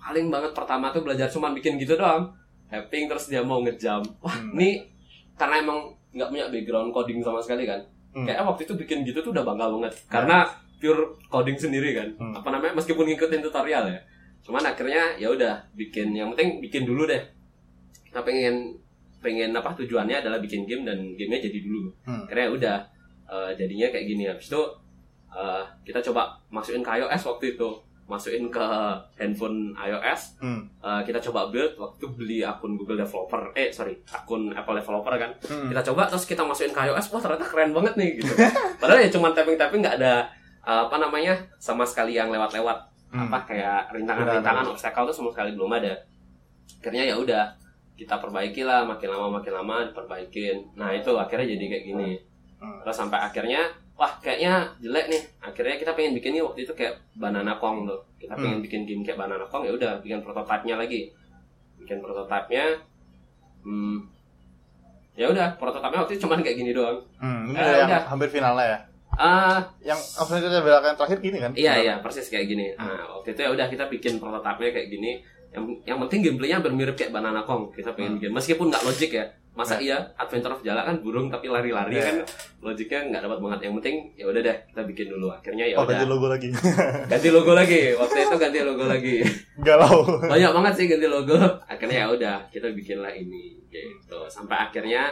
paling 0.00 0.26
banget 0.28 0.52
pertama 0.54 0.88
tuh 0.88 1.02
belajar 1.02 1.28
cuma 1.28 1.50
bikin 1.50 1.76
gitu 1.76 1.94
doang. 1.94 2.30
Tapping 2.66 3.04
terus 3.04 3.26
dia 3.26 3.42
mau 3.42 3.60
ngejam. 3.60 4.00
Wah 4.20 4.32
Hmm. 4.32 4.54
ini 4.54 4.86
karena 5.34 5.60
emang 5.60 5.78
nggak 6.10 6.28
punya 6.28 6.46
background 6.48 6.90
coding 6.90 7.18
sama 7.18 7.42
sekali 7.42 7.66
kan. 7.66 7.82
Hmm. 8.10 8.24
Kayaknya 8.24 8.44
waktu 8.46 8.62
itu 8.64 8.74
bikin 8.76 8.98
gitu 9.02 9.18
tuh 9.20 9.30
udah 9.30 9.42
bangga 9.42 9.66
banget. 9.68 9.92
Karena 10.06 10.46
pure 10.78 11.02
coding 11.26 11.58
sendiri 11.58 11.92
kan. 11.92 12.08
Hmm. 12.16 12.32
Apa 12.32 12.48
namanya 12.48 12.72
meskipun 12.74 13.04
ngikutin 13.04 13.42
tutorial 13.42 13.84
ya. 13.84 14.00
Cuman 14.40 14.62
akhirnya 14.62 15.14
ya 15.14 15.28
udah 15.28 15.54
bikin 15.72 16.10
yang 16.10 16.32
penting 16.32 16.58
bikin 16.58 16.82
dulu 16.82 17.04
deh. 17.04 17.20
Kita 18.04 18.20
pengen 18.20 18.74
pengen 19.18 19.52
apa 19.52 19.70
tujuannya 19.74 20.16
adalah 20.18 20.38
bikin 20.38 20.64
game 20.64 20.82
dan 20.82 20.96
gamenya 21.14 21.44
jadi 21.44 21.60
dulu. 21.60 21.92
Hmm. 22.02 22.24
Akhirnya 22.24 22.48
udah 22.50 22.76
eh, 23.26 23.50
jadinya 23.54 23.86
kayak 23.88 24.06
gini 24.06 24.24
habis 24.26 24.48
itu 24.48 24.62
eh, 25.30 25.62
kita 25.84 26.00
coba 26.02 26.34
masukin 26.48 26.80
ke 26.80 26.90
iOS 26.96 27.22
waktu 27.26 27.54
itu 27.54 27.70
masukin 28.10 28.50
ke 28.50 28.66
handphone 29.14 29.70
iOS 29.76 30.34
Hmm. 30.42 30.66
Eh, 30.80 31.00
kita 31.04 31.22
coba 31.22 31.46
build 31.46 31.78
waktu 31.78 31.94
itu 31.96 32.08
beli 32.10 32.38
akun 32.42 32.74
Google 32.74 32.98
Developer 32.98 33.54
eh 33.54 33.70
sorry 33.70 33.94
akun 34.08 34.50
Apple 34.50 34.74
Developer 34.74 35.14
kan 35.14 35.30
Hmm. 35.46 35.70
kita 35.70 35.84
coba 35.86 36.10
terus 36.10 36.26
kita 36.26 36.42
masukin 36.42 36.74
ke 36.74 36.80
iOS 36.82 37.06
wah 37.08 37.22
ternyata 37.22 37.46
keren 37.46 37.70
banget 37.70 37.94
nih 37.94 38.18
gitu 38.18 38.32
padahal 38.82 38.98
ya 38.98 39.08
cuma 39.08 39.30
tapping 39.30 39.54
tapping 39.54 39.78
nggak 39.78 40.02
ada 40.02 40.26
eh, 40.60 40.80
apa 40.82 40.96
namanya 40.98 41.38
sama 41.56 41.86
sekali 41.86 42.18
yang 42.18 42.34
lewat-lewat 42.34 42.89
Hmm. 43.10 43.26
apa 43.26 43.38
kayak 43.44 43.90
rintangan-rintangan 43.90 44.70
obstacle 44.70 45.10
tuh 45.10 45.14
sama 45.14 45.30
sekali 45.34 45.50
belum 45.52 45.72
ada. 45.74 45.94
Akhirnya 46.78 47.10
ya 47.10 47.16
udah 47.18 47.44
kita 47.94 48.16
perbaiki 48.16 48.62
lah 48.62 48.86
makin 48.86 49.10
lama 49.10 49.28
makin 49.36 49.52
lama 49.52 49.90
diperbaikin. 49.90 50.72
Nah 50.74 50.94
itu 50.94 51.10
akhirnya 51.12 51.46
jadi 51.50 51.64
kayak 51.68 51.84
gini. 51.86 52.10
Hmm. 52.60 52.76
terus 52.84 52.92
sampai 52.92 53.16
akhirnya 53.16 53.72
wah 53.96 54.12
kayaknya 54.20 54.68
jelek 54.78 55.06
nih. 55.08 55.22
Akhirnya 55.40 55.74
kita 55.76 55.90
pengen 55.92 56.12
bikin 56.14 56.30
nih 56.32 56.42
waktu 56.44 56.60
itu 56.62 56.72
kayak 56.72 56.94
banana 57.14 57.56
kong 57.56 57.88
tuh. 57.88 58.00
Kita 58.16 58.36
pengen 58.36 58.60
bikin 58.60 58.84
game 58.84 59.02
kayak 59.02 59.16
banana 59.18 59.42
kong 59.44 59.64
ya 59.64 59.72
udah 59.72 59.98
bikin 60.00 60.20
prototipenya 60.20 60.76
lagi. 60.76 61.08
Bikin 61.76 61.98
prototipenya 61.98 62.78
hmm, 63.60 63.98
ya 65.14 65.26
udah 65.28 65.56
prototipenya 65.56 66.00
waktu 66.00 66.14
itu 66.14 66.22
cuman 66.24 66.40
kayak 66.40 66.56
gini 66.56 66.70
doang. 66.70 67.00
Hmm, 67.18 67.48
ini 67.48 67.56
Eh, 67.56 67.76
yang 67.76 67.88
udah. 67.90 68.00
hampir 68.06 68.28
finalnya 68.30 68.66
ya. 68.66 68.78
Ah 69.12 69.58
Yang 69.80 70.00
opsi 70.16 70.38
kita 70.38 70.60
belakang 70.60 70.94
terakhir 70.94 71.18
gini 71.18 71.38
kan? 71.38 71.50
Iya 71.52 71.72
iya 71.76 71.94
persis 71.98 72.26
kayak 72.26 72.46
gini. 72.46 72.66
Nah, 72.74 73.16
waktu 73.16 73.32
itu 73.32 73.40
ya 73.40 73.50
udah 73.50 73.66
kita 73.66 73.84
bikin 73.86 74.16
prototipenya 74.16 74.70
kayak 74.72 74.88
gini. 74.88 75.10
Yang 75.50 75.64
yang 75.82 75.98
penting 76.00 76.20
gameplaynya 76.22 76.58
bermirip 76.60 76.94
kayak 76.94 77.10
Banana 77.10 77.42
Kong. 77.42 77.70
Kita 77.70 77.90
pengen 77.92 78.16
bikin 78.16 78.30
meskipun 78.30 78.70
nggak 78.70 78.84
logik 78.84 79.12
ya. 79.12 79.26
Masa 79.50 79.76
iya 79.76 79.98
Adventure 80.14 80.54
of 80.54 80.62
Jala 80.62 80.86
kan 80.86 81.02
burung 81.02 81.26
tapi 81.26 81.50
lari-lari 81.50 81.98
Iya. 81.98 82.06
kan 82.06 82.16
logiknya 82.62 83.00
nggak 83.10 83.22
dapat 83.26 83.38
banget. 83.42 83.58
Yang 83.66 83.74
penting 83.82 83.96
ya 84.14 84.24
udah 84.30 84.40
deh 84.40 84.56
kita 84.70 84.82
bikin 84.86 85.06
dulu. 85.10 85.26
Akhirnya 85.28 85.64
ya 85.66 85.74
Oh, 85.74 85.82
udah 85.82 85.90
ganti 85.90 86.06
logo 86.06 86.26
lagi. 86.30 86.48
ganti 87.12 87.28
logo 87.28 87.52
lagi. 87.52 87.80
Waktu 87.98 88.18
itu 88.22 88.36
ganti 88.38 88.58
logo 88.62 88.84
lagi. 88.86 89.14
Galau. 89.66 90.06
Banyak 90.22 90.50
banget 90.54 90.72
sih 90.78 90.86
ganti 90.86 91.06
logo. 91.10 91.34
Akhirnya 91.66 91.98
ya 91.98 92.08
udah 92.08 92.36
kita 92.48 92.70
bikinlah 92.70 93.10
ini 93.10 93.58
gitu. 93.68 94.22
Sampai 94.30 94.54
akhirnya 94.56 95.10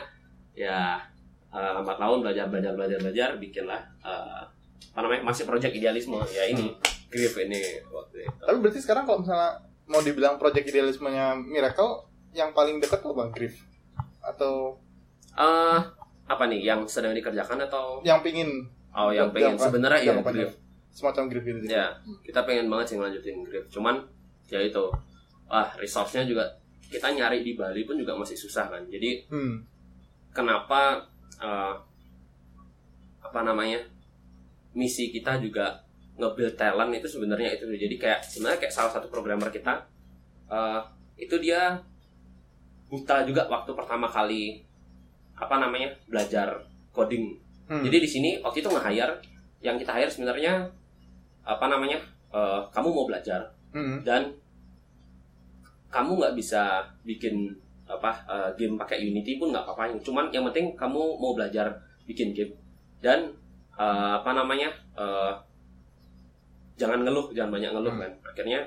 ya 0.54 1.02
uh, 1.48 1.70
lambat 1.74 1.96
laun 1.96 2.20
belajar 2.20 2.46
belajar 2.46 2.72
belajar 2.72 2.98
belajar 2.98 3.28
bikinlah 3.36 3.80
uh, 4.00 4.42
apa 4.90 4.98
namanya 5.00 5.22
masih 5.24 5.44
project 5.44 5.72
idealisme. 5.72 6.16
Ya 6.28 6.44
ini 6.46 6.74
grip 7.06 7.34
ini 7.38 7.60
waktu 7.86 8.24
itu. 8.24 8.32
Tapi 8.38 8.56
berarti 8.58 8.80
sekarang 8.80 9.04
kalau 9.04 9.20
misalnya 9.20 9.56
mau 9.84 10.00
dibilang 10.00 10.36
project 10.36 10.66
idealismenya 10.66 11.32
Miracle 11.34 12.04
yang 12.30 12.52
paling 12.52 12.76
dekat 12.76 12.98
tuh 12.98 13.12
Bang 13.12 13.30
Griff? 13.30 13.56
Atau 14.20 14.76
Eh, 15.32 15.78
apa 16.26 16.44
nih 16.44 16.60
yang 16.64 16.82
sedang 16.84 17.14
dikerjakan 17.14 17.62
atau? 17.62 18.02
yang 18.02 18.18
pingin? 18.18 18.50
Oh 18.90 19.08
yang 19.08 19.30
Jangka- 19.30 19.70
sebenarnya 19.70 20.00
ya 20.02 20.18
pendek. 20.18 20.50
semacam 20.90 21.24
Griff 21.28 21.44
gitu 21.46 21.60
sih. 21.62 21.70
ya 21.70 21.94
kita 22.20 22.42
pengen 22.42 22.66
banget 22.66 22.86
sih 22.86 22.96
ngelanjutin 22.96 23.36
grip 23.40 23.64
cuman 23.68 24.02
ya 24.46 24.58
itu. 24.58 24.82
Ah 25.46 25.70
resource-nya 25.72 26.26
juga 26.26 26.42
kita 26.84 27.06
nyari 27.08 27.40
di 27.40 27.54
Bali 27.54 27.84
pun 27.84 27.94
juga 27.94 28.12
masih 28.12 28.34
susah 28.34 28.66
kan. 28.66 28.82
Jadi 28.84 29.22
Hmm. 29.28 29.62
kenapa 30.28 31.06
eh, 31.38 31.74
apa 33.18 33.40
namanya 33.42 33.78
misi 34.72 35.10
kita 35.10 35.38
juga 35.38 35.74
nge-build 36.18 36.54
talent 36.54 36.90
itu 36.94 37.06
sebenarnya 37.06 37.54
itu 37.54 37.66
jadi 37.68 37.96
kayak 37.96 38.20
sebenarnya 38.22 38.58
kayak 38.66 38.74
salah 38.74 38.90
satu 38.90 39.06
programmer 39.06 39.48
kita 39.48 39.74
eh, 40.48 40.80
itu 41.18 41.34
dia 41.38 41.78
buta 42.88 43.22
juga 43.22 43.44
waktu 43.46 43.70
pertama 43.74 44.08
kali 44.08 44.64
apa 45.36 45.54
namanya 45.58 45.92
belajar 46.06 46.62
coding 46.90 47.36
Hmm. 47.68 47.84
jadi 47.84 48.00
di 48.00 48.08
sini 48.08 48.30
waktu 48.40 48.64
itu 48.64 48.72
nge-hire 48.72 49.12
yang 49.60 49.76
kita 49.76 49.92
hire 49.92 50.08
sebenarnya 50.08 50.64
apa 51.44 51.68
namanya 51.68 52.00
eh, 52.32 52.60
kamu 52.72 52.88
mau 52.88 53.04
belajar 53.04 53.44
Hmm. 53.76 54.00
dan 54.00 54.32
kamu 55.92 56.16
nggak 56.16 56.32
bisa 56.32 56.80
bikin 57.04 57.52
apa 57.88 58.12
eh, 58.28 58.50
game 58.54 58.76
pakai 58.76 59.00
Unity 59.02 59.36
pun 59.36 59.48
nggak 59.48 59.64
apa-apa 59.64 59.96
cuman 59.98 60.28
yang 60.28 60.44
penting 60.52 60.76
kamu 60.76 61.00
mau 61.16 61.32
belajar 61.32 61.72
bikin 62.04 62.30
game. 62.30 62.52
Dan 63.00 63.32
eh, 63.74 64.12
apa 64.14 64.30
namanya 64.32 64.68
eh, 64.94 65.32
jangan 66.76 67.02
ngeluh 67.02 67.32
jangan 67.32 67.50
banyak 67.50 67.70
ngeluh 67.72 67.92
Hmm. 67.92 68.02
kan 68.02 68.12
akhirnya 68.28 68.60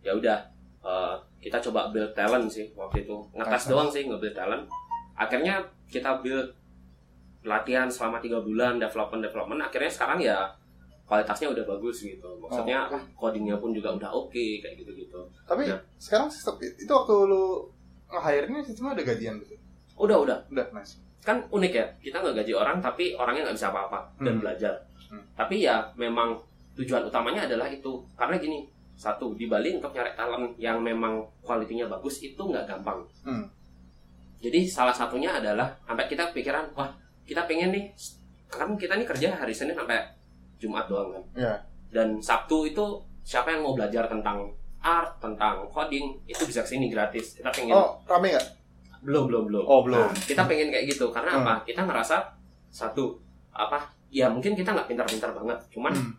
ya 0.00 0.12
udah 0.12 0.38
eh, 0.80 1.14
kita 1.38 1.58
coba 1.60 1.90
build 1.90 2.10
talent 2.12 2.46
sih 2.46 2.66
waktu 2.72 3.02
itu. 3.02 3.14
Ngetes 3.32 3.64
doang 3.68 3.86
sih 3.86 4.02
nge-build 4.04 4.32
talent. 4.32 4.64
Akhirnya 5.14 5.58
kita 5.86 6.18
build 6.18 6.50
latihan 7.42 7.86
selama 7.86 8.18
tiga 8.18 8.38
bulan 8.38 8.76
development 8.76 9.22
development. 9.22 9.60
Akhirnya 9.60 9.86
sekarang 9.88 10.18
ya 10.18 10.38
kualitasnya 11.04 11.48
udah 11.48 11.64
bagus 11.66 12.02
gitu. 12.02 12.28
Maksudnya 12.38 12.84
Oh, 12.88 13.00
codingnya 13.16 13.56
pun 13.56 13.72
juga 13.72 13.90
udah 13.90 14.10
oke 14.10 14.44
kayak 14.60 14.76
gitu 14.76 14.92
gitu 14.94 15.18
Tapi 15.46 15.64
Ya. 15.64 15.78
sekarang 15.96 16.28
sistem 16.28 16.58
itu 16.60 16.90
waktu 16.90 17.14
lu 17.24 17.64
nge-hire-nya 18.08 18.60
sistemnya 18.62 18.92
ada 18.94 19.04
gajian 19.04 19.34
gitu. 19.38 19.54
udah 19.96 20.16
udah 20.18 20.38
Udah, 20.48 20.66
nice. 20.72 20.96
kan 21.20 21.42
unik 21.44 21.72
ya 21.72 21.86
kita 22.00 22.16
nggak 22.18 22.36
gaji 22.38 22.52
orang 22.52 22.78
tapi 22.78 23.12
orangnya 23.12 23.42
nggak 23.44 23.56
bisa 23.56 23.68
apa-apa 23.68 24.00
dan 24.18 24.34
Hmm. 24.34 24.40
belajar 24.40 24.74
Hmm. 25.08 25.24
tapi 25.34 25.62
ya 25.62 25.76
memang 25.94 26.36
tujuan 26.74 27.02
utamanya 27.02 27.44
adalah 27.44 27.66
itu 27.66 27.90
karena 28.14 28.36
gini 28.36 28.68
satu 28.94 29.32
di 29.32 29.46
Bali 29.46 29.72
untuk 29.72 29.90
nyari 29.90 30.12
talent 30.12 30.52
yang 30.56 30.78
memang 30.78 31.18
kualitinya 31.40 31.86
bagus 31.88 32.20
itu 32.20 32.38
nggak 32.38 32.64
gampang 32.64 33.02
Hmm. 33.22 33.44
jadi 34.38 34.62
salah 34.64 34.92
satunya 34.92 35.32
adalah 35.32 35.74
sampai 35.82 36.06
kita 36.06 36.30
pikiran 36.30 36.70
wah 36.72 36.88
kita 37.24 37.44
pengen 37.44 37.72
nih 37.72 37.84
kan 38.46 38.72
kita 38.74 38.94
nih 38.94 39.04
kerja 39.04 39.28
hari 39.34 39.52
Senin 39.52 39.74
sampai 39.74 40.00
Jumat 40.56 40.86
doang 40.86 41.10
kan 41.10 41.24
Iya. 41.36 41.54
dan 41.90 42.08
Sabtu 42.18 42.64
itu 42.64 42.84
siapa 43.22 43.50
yang 43.50 43.60
mau 43.60 43.74
belajar 43.74 44.06
tentang 44.06 44.48
art 44.88 45.12
tentang 45.18 45.68
coding 45.68 46.16
itu 46.24 46.42
bisa 46.42 46.60
ke 46.60 46.70
sini 46.70 46.88
gratis 46.88 47.36
kita 47.36 47.50
pengen 47.50 47.74
Oh, 47.74 48.00
rame 48.04 48.32
nggak? 48.32 48.46
belum 48.98 49.24
belum 49.26 49.42
belum 49.46 49.62
Oh, 49.62 49.80
belum. 49.82 50.00
Nah, 50.00 50.12
kita 50.18 50.42
pengen 50.44 50.68
kayak 50.68 50.88
gitu 50.88 51.06
karena 51.08 51.30
Hmm. 51.30 51.42
apa 51.42 51.52
kita 51.62 51.80
ngerasa 51.82 52.16
satu 52.68 53.14
apa 53.50 53.78
ya 54.08 54.26
mungkin 54.26 54.52
kita 54.52 54.70
nggak 54.70 54.88
pintar-pintar 54.88 55.30
banget 55.32 55.58
cuman 55.68 55.92
Hmm. 55.92 56.12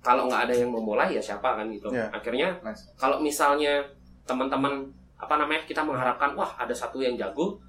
kalau 0.00 0.26
nggak 0.26 0.46
ada 0.46 0.54
yang 0.54 0.70
memulai 0.70 1.10
ya 1.10 1.20
siapa 1.20 1.54
kan 1.54 1.66
gitu 1.66 1.88
Iya. 1.88 2.08
akhirnya 2.10 2.48
Nice. 2.60 2.88
kalau 2.94 3.18
misalnya 3.18 3.82
teman-teman 4.22 4.86
apa 5.14 5.34
namanya 5.34 5.62
kita 5.62 5.80
mengharapkan 5.80 6.32
wah 6.32 6.54
ada 6.56 6.72
satu 6.72 6.98
yang 6.98 7.14
jago 7.14 7.60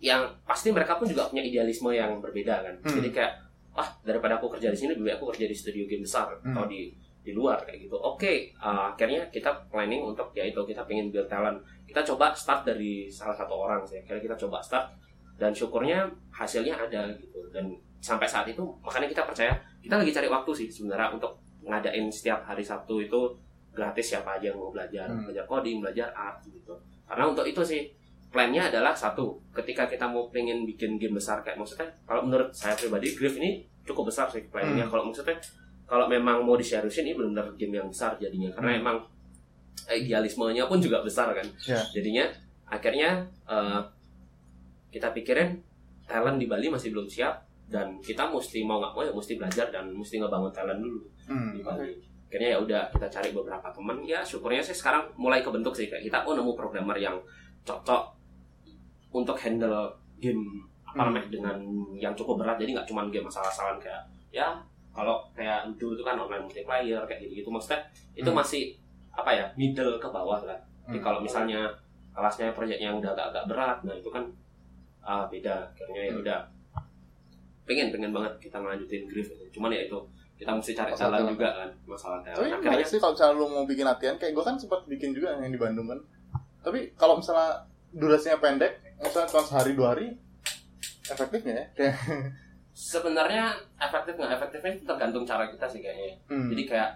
yang 0.00 0.24
pasti 0.42 0.70
mereka 0.70 0.96
pun 0.96 1.04
juga 1.04 1.28
punya 1.28 1.42
idealisme 1.42 1.90
yang 1.90 2.18
berbeda 2.18 2.62
kan 2.62 2.74
Hmm. 2.80 2.94
jadi 2.96 3.08
kayak 3.12 3.32
wah 3.70 3.86
daripada 4.00 4.34
aku 4.34 4.48
kerja 4.50 4.70
di 4.70 4.76
sini 4.76 4.90
lebih 4.94 5.04
baik 5.06 5.16
aku 5.16 5.26
kerja 5.30 5.46
di 5.46 5.54
studio 5.54 5.84
game 5.84 6.02
besar 6.02 6.30
Hmm. 6.38 6.50
atau 6.50 6.64
di 6.66 6.90
di 7.20 7.32
luar 7.36 7.60
kayak 7.64 7.88
gitu. 7.88 7.96
Oke 8.00 8.52
uh, 8.56 8.92
akhirnya 8.92 9.28
kita 9.28 9.52
planning 9.68 10.00
untuk 10.04 10.32
ya 10.32 10.44
itu 10.44 10.60
kita 10.64 10.82
pengen 10.88 11.12
build 11.12 11.28
talent. 11.28 11.60
Kita 11.84 12.00
coba 12.06 12.32
start 12.32 12.64
dari 12.64 13.06
salah 13.12 13.36
satu 13.36 13.54
orang 13.54 13.84
sih. 13.84 14.00
Akhirnya 14.00 14.32
kita 14.32 14.36
coba 14.46 14.60
start 14.64 14.88
dan 15.36 15.52
syukurnya 15.52 16.08
hasilnya 16.32 16.76
ada 16.76 17.12
gitu. 17.16 17.44
Dan 17.52 17.72
sampai 18.00 18.24
saat 18.24 18.48
itu 18.48 18.64
makanya 18.80 19.08
kita 19.08 19.22
percaya 19.28 19.52
kita 19.84 20.00
lagi 20.00 20.12
cari 20.12 20.28
waktu 20.28 20.50
sih 20.56 20.68
sebenarnya 20.72 21.12
untuk 21.16 21.36
ngadain 21.60 22.08
setiap 22.08 22.40
hari 22.48 22.64
Sabtu 22.64 23.04
itu 23.04 23.20
gratis 23.70 24.16
siapa 24.16 24.40
aja 24.40 24.50
yang 24.50 24.58
mau 24.58 24.72
belajar. 24.72 25.06
Hmm. 25.06 25.28
belajar 25.28 25.44
coding 25.44 25.78
belajar 25.84 26.08
art 26.16 26.40
gitu. 26.48 26.72
Karena 27.04 27.24
untuk 27.28 27.44
itu 27.44 27.60
sih 27.60 27.82
plannya 28.30 28.70
adalah 28.70 28.94
satu 28.94 29.34
ketika 29.50 29.90
kita 29.90 30.06
mau 30.06 30.30
pengen 30.30 30.62
bikin 30.62 30.94
game 30.96 31.18
besar 31.18 31.42
kayak 31.42 31.58
maksudnya 31.58 31.90
kalau 32.06 32.22
menurut 32.22 32.48
saya 32.54 32.78
pribadi 32.78 33.10
Griff 33.18 33.34
ini 33.42 33.66
cukup 33.82 34.06
besar 34.06 34.30
sih 34.30 34.46
planningnya 34.46 34.86
Hmm. 34.86 34.92
kalau 34.94 35.04
maksudnya 35.10 35.34
kalau 35.90 36.06
memang 36.06 36.40
mau 36.40 36.54
diseriusin 36.54 37.02
ini 37.02 37.12
benar-benar 37.12 37.50
game 37.56 37.74
yang 37.76 37.88
besar 37.88 38.14
jadinya 38.16 38.46
karena 38.52 38.70
Hmm. 38.72 38.80
emang 38.80 38.96
idealismenya 39.88 40.64
pun 40.64 40.78
juga 40.78 41.02
besar 41.02 41.32
kan 41.32 41.46
Ya. 41.60 41.80
jadinya 41.90 42.30
akhirnya 42.64 43.18
eh, 43.44 43.80
kita 44.88 45.10
pikirin 45.10 45.58
talent 46.04 46.38
di 46.38 46.46
Bali 46.46 46.66
masih 46.66 46.90
belum 46.90 47.06
siap 47.06 47.34
dan 47.66 47.98
kita 48.00 48.26
mesti 48.26 48.62
mau 48.62 48.78
nggak 48.78 48.92
mau 48.92 49.02
ya 49.02 49.12
mesti 49.12 49.34
belajar 49.34 49.66
dan 49.68 49.90
mesti 49.90 50.18
ngebangun 50.18 50.50
talent 50.50 50.78
dulu 50.78 51.02
Hmm. 51.26 51.50
di 51.52 51.60
Bali. 51.60 51.90
Akhirnya 52.26 52.48
ya 52.48 52.58
udah 52.60 52.82
kita 52.88 53.06
cari 53.08 53.30
beberapa 53.32 53.66
teman 53.68 53.98
ya 54.04 54.22
syukurnya 54.22 54.58
sih 54.60 54.70
sekarang 54.72 55.02
mulai 55.16 55.38
kebentuk 55.40 55.74
sih 55.74 55.86
kayak 55.86 56.02
kita 56.04 56.22
oh 56.22 56.34
nemu 56.34 56.54
programmer 56.54 56.94
yang 56.94 57.18
cocok 57.60 58.02
untuk 59.10 59.34
handle 59.36 59.90
game 60.16 60.38
apa 60.84 60.94
Hmm. 60.96 61.10
namanya 61.10 61.26
dengan 61.28 61.56
yang 61.96 62.14
cukup 62.14 62.38
berat 62.38 62.54
jadi 62.56 62.70
nggak 62.72 62.86
cuma 62.86 63.02
game 63.08 63.22
asal-asalan 63.24 63.78
kayak 63.78 64.02
ya 64.30 64.46
kalau 64.90 65.22
kayak 65.32 65.64
dulu 65.74 65.94
itu 65.94 66.02
kan 66.02 66.14
online 66.14 66.42
multiplayer 66.42 67.00
kayak 67.04 67.20
gitu 67.22 67.32
gitu 67.40 67.48
maksudnya 67.48 67.80
itu 68.12 68.26
Hmm. 68.26 68.38
masih 68.38 68.62
apa 69.10 69.30
ya 69.30 69.44
middle 69.54 69.96
ke 69.96 70.08
bawah 70.08 70.40
lah 70.42 70.58
jadi 70.86 70.98
Hmm. 70.98 71.04
kalau 71.04 71.18
misalnya 71.20 71.70
kelasnya 72.10 72.50
proyeknya 72.50 72.90
yang 72.90 72.98
udah 72.98 73.12
agak-agak 73.12 73.44
berat 73.46 73.78
nah 73.82 73.94
itu 73.94 74.08
kan 74.08 74.24
ah, 75.00 75.24
beda 75.26 75.70
akhirnya 75.70 76.02
ya 76.02 76.12
Hmm. 76.12 76.22
udah 76.22 76.38
pengen 77.64 77.88
pengen 77.88 78.10
banget 78.10 78.32
kita 78.42 78.56
ngelanjutin 78.58 79.06
Griff 79.06 79.30
ini. 79.30 79.46
cuman 79.48 79.70
ya 79.70 79.86
itu 79.86 79.98
kita 80.34 80.50
mesti 80.50 80.72
cari 80.72 80.90
talent. 80.90 81.28
juga 81.30 81.48
kan 81.54 81.70
masalah 81.84 82.18
Tapi 82.24 82.48
menarik 82.48 82.64
akhirnya 82.64 82.88
sih 82.88 82.98
kalau 82.98 83.12
misalnya 83.12 83.34
lu 83.36 83.46
mau 83.46 83.64
bikin 83.68 83.84
latihan, 83.84 84.16
kayak 84.16 84.32
gue 84.32 84.40
kan 84.42 84.56
sempat 84.56 84.80
bikin 84.88 85.12
juga 85.12 85.36
yang 85.36 85.52
di 85.52 85.60
Bandung 85.60 85.84
kan. 85.84 86.00
Tapi 86.60 86.96
kalau 86.96 87.20
misalnya 87.20 87.60
durasinya 87.92 88.40
pendek, 88.40 88.72
misalnya 88.96 89.28
cuma 89.28 89.44
sehari 89.44 89.76
dua 89.76 89.92
hari, 89.92 90.16
efektif 91.04 91.44
nggak 91.44 91.54
ya? 91.54 91.66
Kayak, 91.76 91.94
sebenarnya 92.72 93.52
efektif 93.76 94.14
nggak 94.16 94.34
efektifnya 94.40 94.72
itu 94.78 94.84
tergantung 94.86 95.24
cara 95.26 95.50
kita 95.50 95.66
sih 95.66 95.80
kayaknya 95.82 96.16
hmm. 96.30 96.48
jadi 96.54 96.62
kayak 96.66 96.90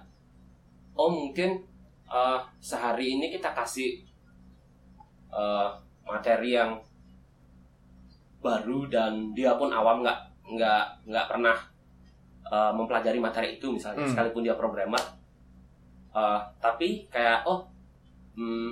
oh 0.95 1.11
mungkin 1.11 1.61
eh, 2.09 2.41
sehari 2.63 3.19
ini 3.19 3.35
kita 3.35 3.51
kasih 3.53 4.03
eh, 5.35 5.69
materi 6.07 6.55
yang 6.57 6.79
baru 8.45 8.87
dan 8.93 9.33
dia 9.33 9.57
pun 9.57 9.73
awam 9.73 10.05
nggak 10.05 10.21
nggak 10.45 10.85
nggak 11.09 11.27
pernah 11.27 11.57
eh, 12.49 12.73
mempelajari 12.73 13.19
materi 13.19 13.57
itu 13.59 13.67
misalnya 13.73 14.05
Hmm. 14.05 14.11
sekalipun 14.13 14.45
dia 14.45 14.55
programmer 14.55 15.01
Eh, 16.15 16.41
tapi 16.63 17.11
kayak 17.11 17.43
oh 17.43 17.67
hmm, 18.39 18.71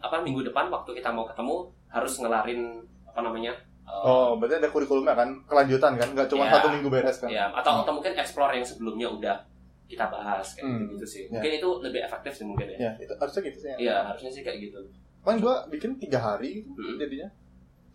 apa 0.00 0.24
minggu 0.24 0.40
depan 0.48 0.72
waktu 0.72 0.96
kita 0.96 1.12
mau 1.12 1.28
ketemu 1.28 1.68
harus 1.92 2.16
ngelarin 2.24 2.80
apa 3.04 3.20
namanya 3.20 3.52
Oh, 4.00 4.28
berarti 4.34 4.56
ada 4.56 4.68
kurikulumnya 4.68 5.12
kan, 5.12 5.28
kelanjutan 5.44 5.92
kan, 5.94 6.08
nggak 6.10 6.26
cuma 6.26 6.44
Ya. 6.44 6.52
satu 6.54 6.66
minggu 6.70 6.88
beres 6.88 7.16
kan? 7.16 7.28
ya 7.28 7.50
atau 7.50 7.82
atau 7.82 7.92
mungkin 7.92 8.12
explore 8.12 8.52
yang 8.52 8.62
sebelumnya 8.62 9.06
udah 9.06 9.36
kita 9.84 10.06
bahas 10.06 10.54
kayak 10.54 10.66
Hmm. 10.66 10.86
gitu 10.90 11.04
sih 11.04 11.22
Ya. 11.24 11.30
mungkin 11.32 11.50
itu 11.52 11.68
lebih 11.80 12.00
efektif 12.00 12.32
sih 12.32 12.44
mungkin 12.44 12.66
ya 12.68 12.78
Ya, 12.80 12.92
itu 12.96 13.12
harusnya 13.12 13.42
gitu 13.42 13.58
sih. 13.58 13.68
Ya. 13.68 13.76
iya 13.76 13.96
harusnya 14.04 14.30
sih 14.30 14.40
kayak 14.40 14.58
gitu 14.62 14.78
Kan 15.20 15.36
gue 15.36 15.54
bikin 15.68 15.90
tiga 15.96 16.16
hari 16.18 16.64
gitu 16.64 16.80
Hmm. 16.80 16.96
jadinya. 16.96 17.28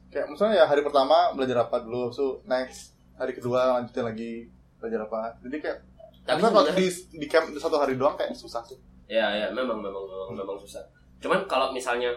Kayak 0.08 0.28
misalnya 0.30 0.56
ya 0.56 0.66
hari 0.66 0.80
pertama 0.80 1.34
belajar 1.34 1.58
apa 1.62 1.82
dulu, 1.82 2.08
so 2.08 2.24
next 2.44 2.94
hari 3.16 3.32
kedua 3.32 3.76
lanjutin 3.76 4.06
lagi 4.06 4.32
belajar 4.78 5.04
apa. 5.04 5.34
Jadi 5.42 5.58
kayak 5.60 5.80
tapi 6.22 6.42
kalau 6.42 6.66
di, 6.68 6.86
di 7.12 7.26
camp 7.26 7.50
satu 7.52 7.76
hari 7.76 7.94
doang 7.96 8.14
kayak 8.14 8.34
susah 8.34 8.62
sih. 8.62 8.78
ya 9.06 9.22
ya 9.32 9.48
memang 9.52 9.78
memang 9.78 10.02
memang, 10.02 10.30
memang 10.36 10.58
susah 10.58 10.82
cuman 11.16 11.46
kalau 11.46 11.70
misalnya 11.70 12.10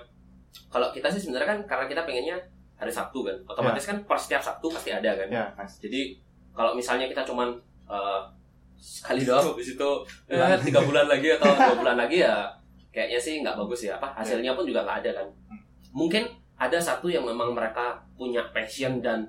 kalau 0.66 0.88
kita 0.88 1.04
sih 1.06 1.20
sebenarnya 1.20 1.44
kan 1.46 1.58
karena 1.66 1.84
kita 1.86 2.00
pengennya 2.02 2.36
hari 2.78 2.88
Sabtu 2.88 3.20
kan. 3.20 3.36
Otomatis 3.44 3.84
kan 3.84 3.98
per 4.06 4.14
setiap 4.14 4.40
Sabtu 4.40 4.70
pasti 4.70 4.90
ada 4.90 5.10
kan. 5.12 5.28
Ya, 5.28 5.44
nice. 5.52 5.82
jadi 5.82 6.14
kalau 6.54 6.72
misalnya 6.72 7.06
kita 7.06 7.22
cuman 7.22 7.50
eh, 7.84 8.20
sekali 8.78 9.26
doang 9.26 9.42
habis 9.50 9.74
itu 9.74 9.90
eh, 10.26 10.56
tiga 10.62 10.78
bulan 10.80 11.06
lagi 11.06 11.34
atau 11.34 11.50
dua 11.50 11.74
bulan 11.76 11.98
lagi 11.98 12.22
ya 12.22 12.46
kayaknya 12.88 13.18
sih 13.18 13.42
nggak 13.42 13.58
bagus 13.58 13.84
ya 13.84 13.94
apa 13.94 14.06
hasilnya 14.14 14.54
pun 14.54 14.62
juga 14.62 14.86
nggak 14.86 14.98
ada 15.02 15.10
kan. 15.22 15.26
Mungkin 15.90 16.22
ada 16.54 16.78
satu 16.78 17.06
yang 17.06 17.22
memang 17.22 17.54
mereka 17.54 17.98
punya 18.14 18.42
passion 18.50 18.98
dan 18.98 19.26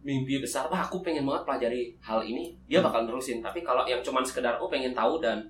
mimpi 0.00 0.36
besar. 0.36 0.68
Wah 0.68 0.84
aku 0.84 1.00
pengen 1.00 1.24
banget 1.24 1.44
pelajari 1.44 1.82
hal 2.00 2.20
ini. 2.20 2.52
Dia 2.64 2.80
Hmm. 2.80 2.88
bakal 2.88 3.08
nerusin. 3.08 3.40
Tapi 3.40 3.60
kalau 3.60 3.84
yang 3.84 4.00
cuman 4.00 4.20
sekedar 4.20 4.56
oh 4.56 4.68
pengen 4.68 4.92
tahu 4.92 5.16
dan 5.16 5.40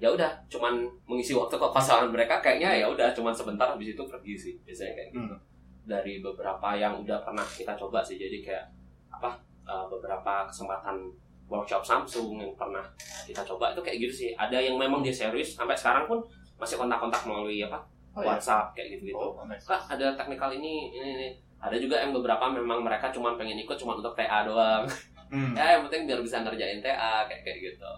ya 0.00 0.08
udah 0.08 0.28
cuman 0.48 0.84
mengisi 1.04 1.32
waktu 1.32 1.54
kekosongan 1.54 2.08
mereka 2.10 2.40
kayaknya 2.40 2.84
ya 2.84 2.86
udah 2.88 3.12
cuman 3.12 3.32
sebentar 3.32 3.68
habis 3.68 3.92
itu 3.92 4.02
pergi 4.04 4.34
sih. 4.36 4.52
Biasanya 4.64 4.92
kayak 4.94 5.08
gitu. 5.12 5.32
Hmm. 5.32 5.40
Dari 5.84 6.20
beberapa 6.24 6.74
yang 6.76 7.04
udah 7.04 7.20
pernah 7.22 7.44
kita 7.44 7.76
coba 7.76 8.00
sih. 8.00 8.16
Jadi 8.16 8.40
kayak 8.40 8.66
apa 9.12 9.36
uh, 9.68 9.86
beberapa 9.88 10.48
kesempatan 10.48 11.12
workshop 11.48 11.84
Samsung 11.84 12.40
yang 12.40 12.52
pernah 12.56 12.82
kita 13.28 13.44
coba 13.44 13.76
itu 13.76 13.80
kayak 13.84 13.98
gitu 14.08 14.14
sih. 14.26 14.30
Ada 14.34 14.58
yang 14.60 14.80
memang 14.80 15.04
dia 15.04 15.12
serius 15.12 15.54
sampai 15.56 15.76
sekarang 15.76 16.08
pun 16.08 16.18
masih 16.56 16.80
kontak-kontak 16.80 17.22
melalui 17.28 17.60
apa 17.64 17.94
Oh, 18.14 18.22
iya. 18.22 18.38
WhatsApp 18.38 18.70
kayak 18.78 18.94
gitu 18.94 19.10
gitu 19.10 19.18
Oh, 19.18 19.42
kak 19.42 19.90
ada 19.90 20.14
teknikal 20.14 20.54
ini 20.54 20.94
ini 20.94 21.08
ini. 21.18 21.28
Ada 21.58 21.74
juga 21.82 21.98
yang 21.98 22.14
beberapa 22.14 22.46
memang 22.46 22.86
mereka 22.86 23.10
cuma 23.10 23.34
pengen 23.34 23.58
ikut 23.58 23.74
cuma 23.74 23.98
untuk 23.98 24.14
TA 24.14 24.46
doang. 24.46 24.86
Hmm. 25.34 25.50
ya 25.58 25.74
yang 25.74 25.82
penting 25.90 26.06
biar 26.06 26.20
bisa 26.22 26.46
ngerjain 26.46 26.78
TA 26.78 27.26
kayak 27.26 27.42
kayak 27.42 27.58
gitu. 27.74 27.92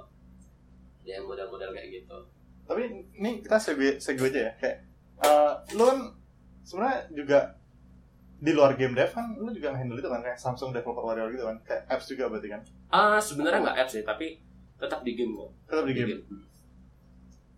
Ya 1.04 1.20
model-model 1.20 1.76
kayak 1.76 2.00
gitu. 2.00 2.16
Tapi 2.64 2.82
ini 3.20 3.44
kita 3.44 3.60
segue 3.60 4.00
segue 4.00 4.28
aja 4.32 4.40
ya 4.48 4.52
kayak 4.56 4.78
eh, 5.20 5.52
lu 5.76 5.84
kan 5.84 5.98
sebenarnya 6.64 6.98
juga 7.12 7.38
di 8.36 8.52
luar 8.52 8.74
game 8.74 8.92
dev 8.92 9.08
kan 9.08 9.32
lu 9.34 9.48
juga 9.48 9.72
handle 9.72 9.96
itu 9.96 10.06
kan 10.06 10.20
kayak 10.20 10.36
Samsung 10.36 10.70
Developer 10.70 11.00
Warrior 11.02 11.28
gitu 11.30 11.44
kan 11.44 11.56
kayak 11.62 11.82
apps 11.86 12.06
juga 12.06 12.28
berarti 12.28 12.48
kan 12.48 12.60
ah 12.90 13.16
sebenarnya 13.16 13.60
nggak 13.62 13.78
apps 13.78 13.92
sih 13.92 14.02
tapi 14.02 14.36
tetap 14.76 15.00
di 15.00 15.12
game 15.12 15.32
kok 15.34 15.50
tetap 15.66 15.84
di 15.84 15.92
Di 15.92 15.98
game. 15.98 16.10
game. 16.12 16.22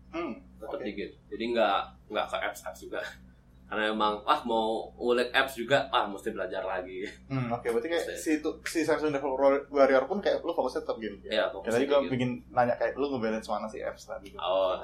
Hmm. 0.09 0.33
tetap 0.57 0.73
Oke. 0.73 0.85
di 0.85 0.93
game 0.93 1.13
jadi 1.27 1.43
nggak 1.51 1.79
nggak 2.09 2.25
ke 2.25 2.37
apps 2.41 2.59
apps 2.63 2.79
juga 2.81 3.01
karena 3.69 3.91
emang 3.91 4.23
ah 4.23 4.41
mau 4.41 4.89
ngulik 4.95 5.29
apps 5.29 5.53
juga 5.53 5.85
ah 5.89 6.07
mesti 6.07 6.31
belajar 6.31 6.63
lagi 6.63 7.05
Hmm, 7.27 7.51
oke 7.51 7.67
berarti 7.67 7.87
kayak 7.87 8.05
si 8.15 8.39
itu 8.39 8.49
si 8.63 8.81
Samsung 8.81 9.11
Developer 9.11 9.69
Warrior 9.69 10.07
pun 10.07 10.17
kayak 10.17 10.39
lu 10.39 10.49
fokusnya 10.49 10.81
tetap 10.81 10.97
game. 10.97 11.21
ya 11.21 11.29
Ya, 11.29 11.43
fokus 11.47 11.69
tadi 11.69 11.85
di 11.85 11.87
gue 11.87 11.99
game. 11.99 12.09
bikin 12.09 12.29
nanya 12.49 12.73
kayak 12.73 12.95
lu 12.95 13.05
ngebalance 13.09 13.45
mana 13.45 13.67
sih 13.67 13.77
apps 13.79 14.03
tadi. 14.05 14.31
gitu. 14.31 14.39
oh 14.39 14.81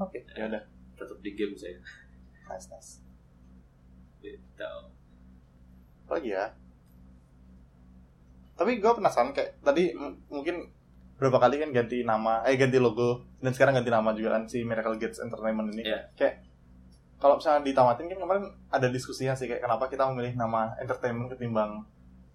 Oke, 0.00 0.24
ya 0.32 0.48
udah. 0.48 0.62
tetap 0.96 1.18
di 1.20 1.30
game 1.32 1.54
sih 1.54 1.76
Nice, 2.44 2.66
nice. 2.66 2.90
gitu 4.20 4.72
lagi 6.12 6.30
ya? 6.36 6.52
Tapi 8.54 8.78
gue 8.78 8.92
penasaran 8.92 9.32
kayak 9.32 9.64
tadi 9.64 9.96
mungkin 10.28 10.68
berapa 11.16 11.38
kali 11.38 11.62
kan 11.62 11.70
ganti 11.70 12.02
nama, 12.02 12.42
eh 12.44 12.58
ganti 12.58 12.76
logo 12.82 13.22
dan 13.38 13.54
sekarang 13.54 13.78
ganti 13.78 13.90
nama 13.90 14.10
juga 14.12 14.38
kan 14.38 14.44
si 14.50 14.66
Miracle 14.66 14.98
Gates 14.98 15.22
Entertainment 15.22 15.72
ini. 15.72 15.88
Iya. 15.88 16.00
Kayak 16.18 16.44
kalau 17.22 17.38
misalnya 17.38 17.62
ditamatin 17.62 18.10
kan 18.10 18.18
kemarin 18.18 18.44
ada 18.66 18.86
diskusinya 18.90 19.34
sih 19.38 19.46
kayak 19.46 19.62
kenapa 19.62 19.86
kita 19.86 20.10
memilih 20.10 20.34
nama 20.34 20.74
entertainment 20.82 21.30
ketimbang 21.30 21.86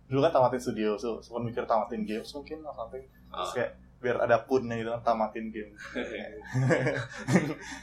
dulu 0.08 0.24
kan 0.24 0.32
tamatin 0.32 0.62
studio, 0.64 0.96
so 0.96 1.20
sempat 1.20 1.44
mikir 1.44 1.64
tamatin 1.68 2.08
games 2.08 2.32
mungkin 2.32 2.64
atau 2.64 2.88
something. 2.88 3.04
oh. 3.28 3.44
Terus 3.44 3.52
kayak 3.60 3.72
biar 3.98 4.18
ada 4.24 4.40
punnya 4.48 4.80
gitu 4.80 4.90
kan 4.94 5.04
tamatin 5.04 5.52
game. 5.52 5.76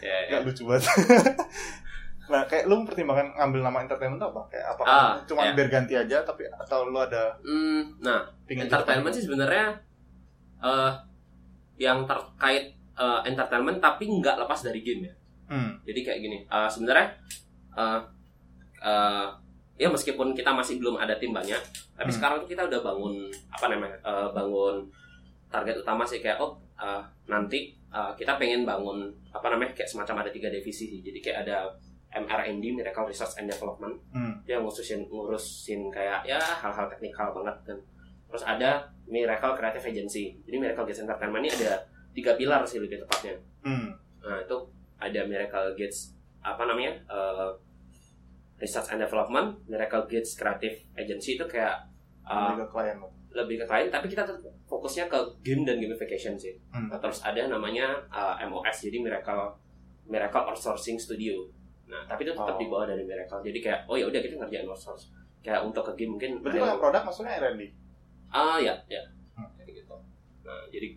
ya, 0.00 0.16
ya. 0.24 0.40
Gak 0.40 0.42
lucu 0.48 0.64
banget. 0.64 0.88
nah, 2.24 2.42
kayak 2.44 2.64
lu 2.64 2.80
mempertimbangkan 2.80 3.34
ngambil 3.34 3.60
nama 3.62 3.78
entertainment 3.80 4.20
apa? 4.20 4.40
Kayak 4.48 4.66
apa? 4.72 4.82
Ah, 4.82 5.12
Cuma 5.24 5.44
ya. 5.44 5.52
biar 5.52 5.68
ganti 5.68 5.94
aja 5.94 6.18
tapi 6.20 6.44
atau 6.48 6.84
lu 6.84 6.96
ada 6.96 7.36
Hmm, 7.40 7.98
nah 7.98 8.24
entertainment 8.46 9.12
sih 9.12 9.22
sebenarnya 9.22 9.76
eh 10.58 10.92
yang 11.76 12.04
terkait 12.04 12.70
eh, 12.94 13.20
entertainment 13.24 13.78
tapi 13.78 14.06
nggak 14.08 14.38
lepas 14.38 14.60
dari 14.62 14.80
game 14.80 15.04
ya 15.04 15.14
Hmm. 15.44 15.76
jadi 15.82 16.00
kayak 16.02 16.18
gini 16.20 16.38
eh, 16.42 16.68
sebenarnya 16.68 17.12
eh 17.74 18.00
eh, 18.80 19.26
ya 19.76 19.88
meskipun 19.88 20.32
kita 20.32 20.50
masih 20.50 20.78
belum 20.78 20.96
ada 20.96 21.12
tim 21.14 21.30
banyak 21.30 21.58
tapi 21.92 22.06
Hmm. 22.06 22.16
sekarang 22.16 22.36
tuh 22.40 22.48
kita 22.48 22.62
udah 22.64 22.80
bangun 22.80 23.14
apa 23.48 23.66
namanya 23.66 23.96
eh, 24.00 24.28
bangun 24.30 24.86
target 25.46 25.76
utama 25.76 26.02
sih 26.02 26.18
kayak 26.18 26.38
oh 26.38 26.54
eh, 26.74 27.02
nanti 27.26 27.74
eh, 27.90 28.12
kita 28.14 28.34
pengen 28.34 28.62
bangun 28.62 29.04
apa 29.28 29.46
namanya 29.48 29.74
kayak 29.74 29.86
semacam 29.86 30.22
ada 30.22 30.30
tiga 30.30 30.48
divisi 30.48 30.88
sih 30.88 31.00
jadi 31.00 31.18
kayak 31.20 31.38
ada 31.44 31.68
MR&D 32.14 32.64
Miracle 32.72 33.04
Research 33.04 33.34
and 33.36 33.46
Development 33.46 33.94
Hmm. 34.10 34.38
dia 34.42 34.56
ngurusin 34.56 35.04
ngurusin 35.04 35.90
kayak 35.90 36.22
ya 36.22 36.38
hal-hal 36.38 36.86
teknikal 36.86 37.30
banget 37.32 37.56
dan 37.64 37.78
terus 38.24 38.42
ada 38.42 38.70
Miracle 39.04 39.52
Creative 39.52 39.84
Agency 39.84 40.34
jadi 40.42 40.56
Miracle 40.56 40.84
Gates 40.84 41.02
Entertainment 41.02 41.42
ini 41.42 41.52
ada 41.56 41.82
tiga 42.10 42.34
pilar 42.34 42.62
sih 42.62 42.78
lebih 42.78 42.98
tepatnya 42.98 43.34
Hmm. 43.60 43.90
nah 44.20 44.38
itu 44.38 44.56
ada 44.96 45.20
Miracle 45.24 45.74
Gates 45.74 46.14
apa 46.40 46.64
namanya 46.64 46.94
eh, 47.04 47.50
Research 48.56 48.88
and 48.88 49.00
Development 49.00 49.58
Miracle 49.66 50.06
Gates 50.06 50.34
Creative 50.34 50.72
Agency 50.94 51.34
itu 51.34 51.44
kayak 51.44 51.74
uh, 52.22 52.54
Lebih 52.54 52.62
ke 52.62 52.68
klien 52.70 52.96
lebih 53.34 53.56
ke 53.58 53.66
klien 53.66 53.88
tapi 53.90 54.06
kita 54.06 54.22
fokusnya 54.64 55.10
ke 55.10 55.18
game 55.42 55.66
dan 55.66 55.76
gamification 55.76 56.38
sih 56.38 56.54
Hmm. 56.70 56.86
Nah, 56.86 56.96
terus 56.96 57.18
ada 57.20 57.42
namanya 57.44 57.90
uh, 58.08 58.38
MOS 58.40 58.84
jadi 58.84 58.98
Miracle 59.00 59.58
Miracle 60.04 60.44
Outsourcing 60.44 60.94
Studio 60.96 61.42
nah 61.84 62.00
tapi 62.04 62.24
itu 62.24 62.32
tetap 62.32 62.48
Oh. 62.50 62.58
di 62.58 62.66
bawah 62.66 62.86
dari 62.86 63.02
Miracle 63.02 63.40
jadi 63.40 63.58
kayak 63.60 63.80
oh 63.84 63.94
ya 63.94 64.04
udah 64.04 64.20
kita 64.20 64.34
ngerjain 64.36 64.64
outsource 64.64 65.12
kayak 65.40 65.60
untuk 65.60 65.84
ke 65.84 65.92
game 65.94 66.12
mungkin 66.12 66.40
Berarti 66.40 66.58
kalau 66.58 66.80
produk 66.80 67.02
maksudnya 67.02 67.32
R&D. 67.38 67.62
ah 68.30 68.56
ya 68.56 68.74
ya 68.86 69.02
Hmm. 69.32 69.50
kayak 69.54 69.76
gitu 69.76 69.94
nah 70.42 70.62
jadi 70.68 70.88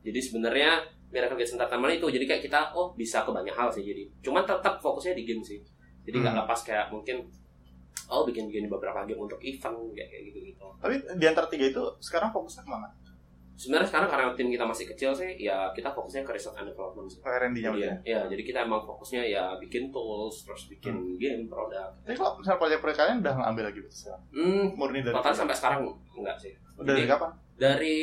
jadi 0.00 0.20
sebenarnya 0.20 0.70
Miracle 1.08 1.36
Gates 1.36 1.52
Entertainment 1.52 1.92
itu 1.92 2.06
jadi 2.08 2.24
kayak 2.24 2.42
kita 2.42 2.60
oh 2.72 2.90
bisa 2.92 3.20
ke 3.20 3.30
banyak 3.30 3.50
hal 3.50 3.68
sih 3.68 3.82
jadi 3.82 4.02
cuman 4.20 4.42
tetap 4.42 4.78
fokusnya 4.78 5.12
di 5.12 5.24
game 5.24 5.40
sih 5.40 5.60
jadi 6.02 6.16
nggak 6.18 6.32
Hmm. 6.32 6.42
lepas 6.42 6.60
kayak 6.62 6.86
mungkin 6.88 7.24
oh 8.06 8.22
bikin 8.22 8.46
bikin 8.46 8.66
beberapa 8.66 9.02
game 9.02 9.16
untuk 9.18 9.40
event 9.40 9.76
kayak 9.90 10.08
kayak 10.08 10.22
gitu 10.26 10.38
gitu 10.44 10.66
Tapi 10.76 10.94
di 11.14 11.24
antara 11.24 11.46
tiga 11.46 11.64
itu 11.66 11.82
sekarang 11.98 12.28
fokusnya 12.30 12.62
ke 12.62 12.70
mana? 12.70 12.88
Sebenarnya 13.54 13.86
sekarang 13.86 14.08
karena 14.10 14.24
tim 14.34 14.48
kita 14.50 14.64
masih 14.66 14.86
kecil 14.90 15.10
sih 15.14 15.30
ya 15.38 15.70
kita 15.70 15.86
fokusnya 15.94 16.26
ke 16.26 16.32
research 16.34 16.58
and 16.58 16.66
development 16.70 17.06
Ke 17.06 17.28
R&D-nya 17.30 17.70
Jadi 17.70 17.80
ya, 17.80 17.94
ya, 18.02 18.20
jadi 18.26 18.42
kita 18.42 18.58
emang 18.66 18.82
fokusnya 18.82 19.22
ya 19.22 19.44
bikin 19.62 19.94
tools, 19.94 20.42
terus 20.42 20.66
bikin 20.66 21.14
game, 21.16 21.46
produk. 21.46 21.94
Tapi 22.02 22.18
kalau 22.18 22.38
misalnya 22.42 22.58
proyek-proyek 22.58 22.96
kalian 22.98 23.18
udah 23.22 23.34
ngambil 23.38 23.64
lagi 23.70 23.78
gitu 23.78 23.90
sekarang? 23.94 24.22
Hmm, 24.34 24.66
Murni 24.74 25.00
dari 25.06 25.14
total 25.14 25.34
sampai 25.34 25.56
sekarang 25.56 25.80
enggak 26.18 26.36
sih. 26.42 26.52
dari 26.82 27.06
Jadi, 27.06 27.10
kapan? 27.10 27.30
dari 27.54 27.96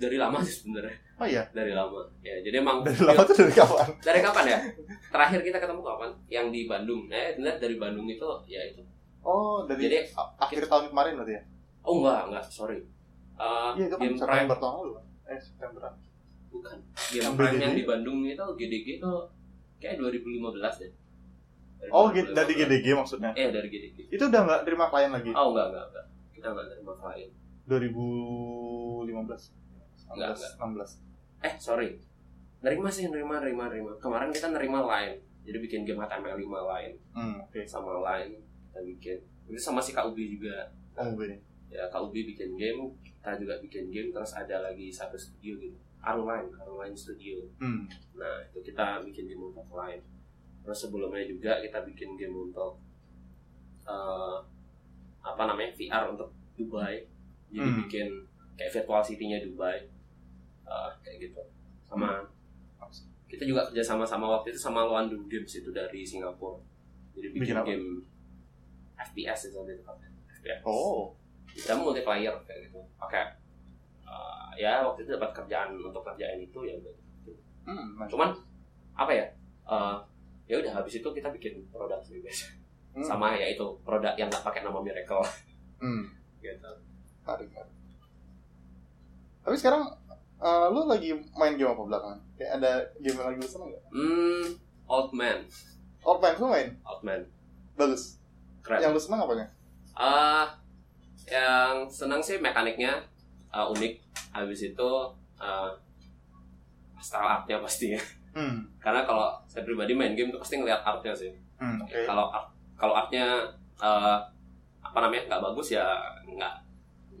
dari 0.00 0.16
lama 0.16 0.40
sih 0.40 0.54
sebenarnya, 0.64 0.96
Oh 1.20 1.28
iya, 1.28 1.44
dari 1.52 1.76
lama. 1.76 2.00
Ya, 2.24 2.32
jadi 2.40 2.64
emang 2.64 2.80
dari 2.80 2.96
lama 3.04 3.20
tuh 3.28 3.36
dari 3.36 3.52
kapan? 3.52 3.86
dari 4.08 4.20
kapan 4.24 4.44
ya? 4.48 4.58
Terakhir 5.12 5.40
kita 5.44 5.58
ketemu 5.60 5.80
kapan? 5.84 6.10
Yang 6.32 6.46
di 6.56 6.60
Bandung. 6.64 7.02
Eh, 7.12 7.36
dari 7.36 7.76
Bandung 7.76 8.08
itu 8.08 8.24
ya 8.48 8.64
itu. 8.64 8.80
Oh, 9.20 9.68
dari 9.68 9.84
Jadi, 9.84 10.08
akhir 10.40 10.64
tahun 10.64 10.88
kemarin 10.88 11.20
berarti 11.20 11.36
ya? 11.36 11.42
Oh 11.84 12.00
enggak, 12.00 12.32
enggak, 12.32 12.44
sorry. 12.48 12.80
Uh, 13.40 13.72
Iya, 13.72 13.84
itu 13.86 13.94
kan 13.94 14.00
game 14.02 14.12
prime 14.12 14.20
September 14.20 14.56
tahun 14.58 14.74
lalu. 14.76 14.92
kan? 14.92 15.04
Eh, 15.26 15.40
September. 15.40 15.80
bukan. 16.50 16.76
Game 17.08 17.22
Yang 17.22 17.34
prime 17.34 17.56
yang 17.58 17.74
di 17.74 17.84
Bandung 17.84 18.18
itu 18.22 18.44
GDG 18.54 18.86
itu 18.98 19.12
kayak 19.78 19.94
2015 19.96 20.74
deh. 20.76 20.92
Dari 21.78 21.90
Oh, 21.90 22.10
gi- 22.10 22.28
dari 22.28 22.52
2015. 22.52 22.60
GDG 22.60 22.86
maksudnya? 22.92 23.30
Eh, 23.32 23.48
dari 23.48 23.68
GDG. 23.68 23.98
Itu 24.10 24.24
udah 24.26 24.40
nggak 24.42 24.60
terima 24.62 24.86
klien 24.86 25.08
lagi? 25.08 25.30
Oh, 25.30 25.50
enggak, 25.50 25.66
enggak, 25.68 25.84
enggak. 25.86 26.06
Kita 26.30 26.46
enggak 26.50 26.66
terima 26.68 26.92
klien. 26.94 27.30
2015? 27.66 29.54
Enggak, 30.06 30.34
16, 30.34 30.58
16. 30.58 30.92
eh 31.40 31.54
sorry 31.56 31.88
nerima 32.60 32.90
sih 32.90 33.06
nerima 33.06 33.38
nerima 33.38 33.64
nerima 33.66 33.94
kemarin 33.96 34.28
kita 34.28 34.50
nerima 34.50 34.82
line 34.82 35.16
jadi 35.40 35.56
bikin 35.56 35.80
game 35.82 35.96
HTML 35.98 36.36
5 36.36 36.44
line 36.68 36.94
Hmm, 37.10 37.40
oke. 37.40 37.60
sama 37.64 37.96
line 38.02 38.36
kita 38.66 38.80
bikin 38.84 39.18
itu 39.46 39.56
sama 39.56 39.78
si 39.78 39.90
KUB 39.90 40.18
juga 40.30 40.68
Oh, 40.92 41.08
gue. 41.14 41.40
ya 41.68 41.88
KUB 41.88 42.12
bikin 42.12 42.52
game 42.54 42.90
kita 43.20 43.36
juga 43.36 43.54
bikin 43.60 43.92
game 43.92 44.08
terus 44.08 44.32
ada 44.32 44.64
lagi 44.64 44.88
satu 44.88 45.14
studio 45.14 45.60
gitu. 45.60 45.76
Arline 46.00 46.48
Arline 46.56 46.96
Studio. 46.96 47.44
Hmm. 47.60 47.84
nah 48.16 48.40
itu 48.48 48.64
kita 48.64 49.04
bikin 49.04 49.28
game 49.28 49.44
untuk 49.44 49.68
line 49.70 50.00
terus 50.64 50.76
sebelumnya 50.80 51.24
juga 51.24 51.60
kita 51.60 51.84
bikin 51.84 52.16
game 52.16 52.32
untuk 52.32 52.80
eh, 53.84 54.36
apa 55.20 55.42
namanya 55.44 55.68
VR 55.76 56.08
untuk 56.08 56.32
Dubai. 56.56 57.04
Jadi 57.52 57.60
Hmm. 57.60 57.78
bikin 57.84 58.08
kayak 58.56 58.72
virtual 58.72 59.04
city-nya 59.04 59.44
Dubai. 59.44 59.84
Eh, 60.64 60.90
kayak 61.04 61.28
gitu. 61.28 61.42
Sama 61.84 62.24
kita 63.30 63.46
juga 63.46 63.62
kerja 63.70 63.84
sama 63.84 64.02
sama 64.02 64.26
waktu 64.26 64.50
itu 64.50 64.58
sama 64.58 64.82
Luandu 64.82 65.22
Games 65.30 65.54
itu 65.54 65.70
dari 65.70 66.02
Singapura. 66.02 66.58
Jadi 67.14 67.30
bikin, 67.30 67.54
Bikin 67.54 67.58
game 67.62 67.86
FPS 68.98 69.52
itu 69.52 69.56
lebih 69.62 69.78
tepatnya 69.82 70.08
FPS 70.34 70.60
Oh, 70.66 71.14
kita 71.52 71.72
multiplayer 71.74 72.34
kayak 72.44 72.68
gitu 72.68 72.80
oke 72.96 73.22
Eh, 74.02 74.50
ya 74.58 74.82
waktu 74.82 75.06
itu 75.06 75.14
dapat 75.14 75.30
kerjaan 75.32 75.70
untuk 75.76 76.02
kerjaan 76.02 76.34
itu 76.36 76.58
ya 76.60 76.74
udah 76.74 76.94
hmm, 77.64 77.86
nice. 77.96 78.10
cuman 78.10 78.34
apa 78.92 79.12
ya 79.12 79.26
eh, 79.64 79.96
ya 80.44 80.58
udah 80.58 80.72
habis 80.74 80.98
itu 80.98 81.08
kita 81.08 81.30
bikin 81.30 81.62
produk 81.68 81.98
sih 82.00 82.18
guys 82.18 82.50
Hmm. 82.90 83.06
sama 83.06 83.30
ya 83.32 83.46
itu 83.46 83.62
produk 83.80 84.18
yang 84.18 84.26
nggak 84.26 84.42
pakai 84.42 84.66
nama 84.66 84.82
Miracle 84.82 85.22
Hmm. 85.78 86.10
gitu 86.38 86.70
Tarik. 87.22 87.46
Tapi 89.40 89.54
sekarang 89.54 89.86
eh, 90.36 90.66
lu 90.68 90.84
lagi 90.84 91.10
main 91.32 91.54
game 91.54 91.70
apa 91.70 91.78
belakangan? 91.80 92.18
Kayak 92.34 92.52
ada 92.58 92.72
game 92.98 93.14
yang 93.14 93.28
lagi 93.30 93.38
lu 93.38 93.46
seneng 93.46 93.68
nggak? 93.70 93.84
hmm 93.90 94.44
old 94.84 95.10
man 95.12 95.38
All 96.02 96.18
Pines 96.18 96.40
lu 96.40 96.48
main? 96.48 96.68
old 96.82 97.02
man 97.02 97.20
Bagus. 97.76 98.18
keren 98.60 98.82
Yang 98.82 98.92
lu 98.92 99.00
seneng 99.00 99.20
apanya? 99.22 99.46
Eh, 99.92 100.46
yang 101.30 101.86
senang 101.86 102.20
sih 102.20 102.36
mekaniknya 102.42 102.98
eh, 103.54 103.66
unik. 103.72 103.92
Habis 104.34 104.74
itu 104.74 104.90
eh, 105.38 105.70
style 107.00 107.30
artnya 107.30 107.56
pasti 107.62 107.96
ya. 107.96 108.02
Hmm. 108.30 108.62
Karena 108.78 109.02
kalau 109.02 109.34
saya 109.50 109.66
pribadi 109.66 109.90
main 109.96 110.14
game 110.14 110.30
tuh 110.30 110.38
pasti 110.38 110.58
ngeliat 110.60 110.82
artnya 110.86 111.14
sih. 111.14 111.32
Hmm. 111.58 111.82
Oke. 111.82 112.06
Kalau 112.06 112.30
art, 112.30 112.46
kalau 112.78 112.94
artnya 112.94 113.46
eh, 113.80 114.18
apa 114.80 114.98
namanya 115.06 115.30
nggak 115.30 115.42
bagus 115.50 115.74
ya 115.74 115.86
nggak 116.26 116.54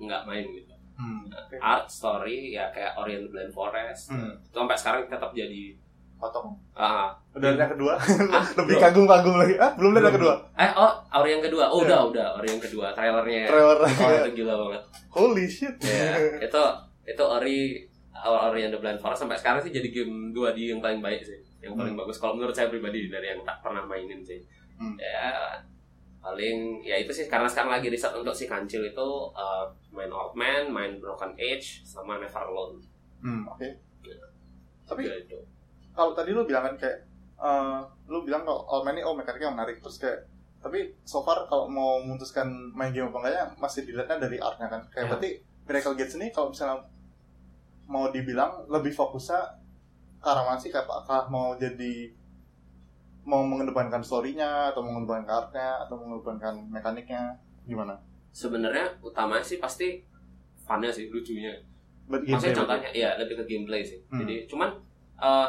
nggak 0.00 0.22
main 0.26 0.46
gitu. 0.54 0.74
Hmm. 0.98 1.24
Oke. 1.32 1.56
Art 1.58 1.86
story 1.88 2.54
ya 2.54 2.68
kayak 2.70 2.98
Ori 2.98 3.16
and 3.18 3.26
the 3.26 3.30
Blind 3.32 3.52
Forest. 3.54 4.12
Hmm. 4.12 4.36
Itu 4.38 4.60
sampai 4.60 4.78
sekarang 4.78 5.00
tetap 5.08 5.30
jadi 5.32 5.74
Potong. 6.20 6.52
ah 6.76 7.08
Udah 7.32 7.56
yang 7.56 7.72
kedua. 7.72 7.96
ah, 8.36 8.44
Lebih 8.60 8.76
kagum-kagum 8.76 9.40
lagi. 9.40 9.54
Ah, 9.56 9.72
belum 9.72 9.96
lihat 9.96 10.12
yang 10.12 10.16
kedua. 10.20 10.34
Eh 10.60 10.70
oh 10.76 10.92
Ori 11.16 11.28
yang 11.32 11.44
kedua. 11.44 11.64
Oh 11.72 11.80
Iya. 11.80 11.86
udah 11.88 12.00
udah 12.12 12.26
Ori 12.36 12.48
yang 12.52 12.62
kedua 12.62 12.86
trailernya. 12.92 13.48
Trailer. 13.48 13.78
Oh 13.80 14.10
itu 14.12 14.30
gila 14.36 14.54
banget. 14.68 14.82
Holy 15.08 15.46
shit. 15.48 15.74
Ya, 15.80 16.12
itu 16.38 16.62
itu 17.08 17.24
Ori 17.24 17.58
Ori 18.20 18.60
and 18.68 18.72
the 18.76 18.80
Blind 18.82 19.00
Forest 19.00 19.24
sampai 19.24 19.40
sekarang 19.40 19.64
sih 19.64 19.72
jadi 19.72 19.88
game 19.88 20.36
2D 20.36 20.76
yang 20.76 20.84
paling 20.84 21.00
baik 21.00 21.24
sih. 21.24 21.40
Yang 21.64 21.80
paling 21.80 21.94
bagus 21.96 22.20
kalau 22.20 22.36
menurut 22.36 22.52
saya 22.52 22.68
pribadi 22.68 23.08
dari 23.08 23.32
yang 23.32 23.40
tak 23.42 23.64
pernah 23.64 23.80
mainin 23.88 24.20
sih. 24.20 24.44
Hmm. 24.76 25.00
Ya 25.00 25.56
paling 26.20 26.84
ya 26.84 27.00
itu 27.00 27.08
sih 27.08 27.32
karena 27.32 27.48
sekarang 27.48 27.72
lagi 27.72 27.88
riset 27.88 28.12
untuk 28.12 28.36
si 28.36 28.44
kancil 28.44 28.84
itu 28.84 29.08
uh, 29.32 29.64
main 29.88 30.12
Old 30.12 30.36
Man, 30.36 30.68
main 30.68 31.00
Broken 31.00 31.32
Age 31.40 31.80
sama 31.80 32.20
Never 32.20 32.44
Alone. 32.44 32.76
Hmm, 33.24 33.48
oke. 33.48 33.64
Tapi 34.84 35.00
Tiga 35.06 35.16
itu. 35.16 35.38
Kalau 36.00 36.16
tadi 36.16 36.32
lu 36.32 36.48
bilang 36.48 36.64
kan 36.64 36.74
kayak 36.80 37.04
eh, 37.36 37.78
lu 38.08 38.24
bilang 38.24 38.48
kalau 38.48 38.64
All 38.72 38.80
Man 38.88 38.96
ini 38.96 39.04
oh 39.04 39.12
mekaniknya 39.12 39.52
menarik 39.52 39.84
terus 39.84 40.00
kayak 40.00 40.24
tapi 40.64 40.96
so 41.04 41.20
far 41.20 41.44
kalau 41.44 41.68
mau 41.68 42.00
memutuskan 42.00 42.48
main 42.72 42.92
game 42.92 43.12
apa 43.12 43.16
enggaknya 43.20 43.44
masih 43.60 43.84
dilihatnya 43.84 44.16
dari 44.16 44.36
artnya 44.40 44.68
kan 44.72 44.80
kayak 44.88 45.04
Ya. 45.04 45.10
berarti 45.12 45.30
Miracle 45.68 45.96
Gates 46.00 46.16
ini 46.16 46.32
kalau 46.32 46.48
misalnya 46.52 46.80
mau 47.84 48.08
dibilang 48.08 48.64
lebih 48.72 48.96
fokusnya 48.96 49.40
ke 50.20 50.28
arah 50.28 50.44
mana 50.44 50.60
sih 50.60 50.72
kayak 50.72 50.88
apakah 50.88 51.28
mau 51.32 51.56
jadi 51.56 52.12
mau 53.24 53.44
mengedepankan 53.44 54.00
story-nya 54.00 54.72
atau 54.72 54.80
mengedepankan 54.84 55.28
artnya 55.28 55.80
atau 55.84 55.96
mengedepankan 55.96 56.54
mekaniknya 56.68 57.36
gimana? 57.68 57.96
Sebenarnya 58.32 58.88
utamanya 59.04 59.44
sih 59.44 59.60
pasti 59.60 60.00
funnya 60.64 60.92
sih 60.92 61.08
lucunya. 61.08 61.52
But 62.10 62.26
Maksudnya 62.26 62.56
contohnya 62.64 62.90
ya 62.90 63.16
lebih 63.16 63.38
ke 63.40 63.44
gameplay 63.46 63.80
sih. 63.86 64.00
Hmm. 64.10 64.24
Jadi 64.24 64.50
cuman 64.50 64.70
eh, 65.20 65.48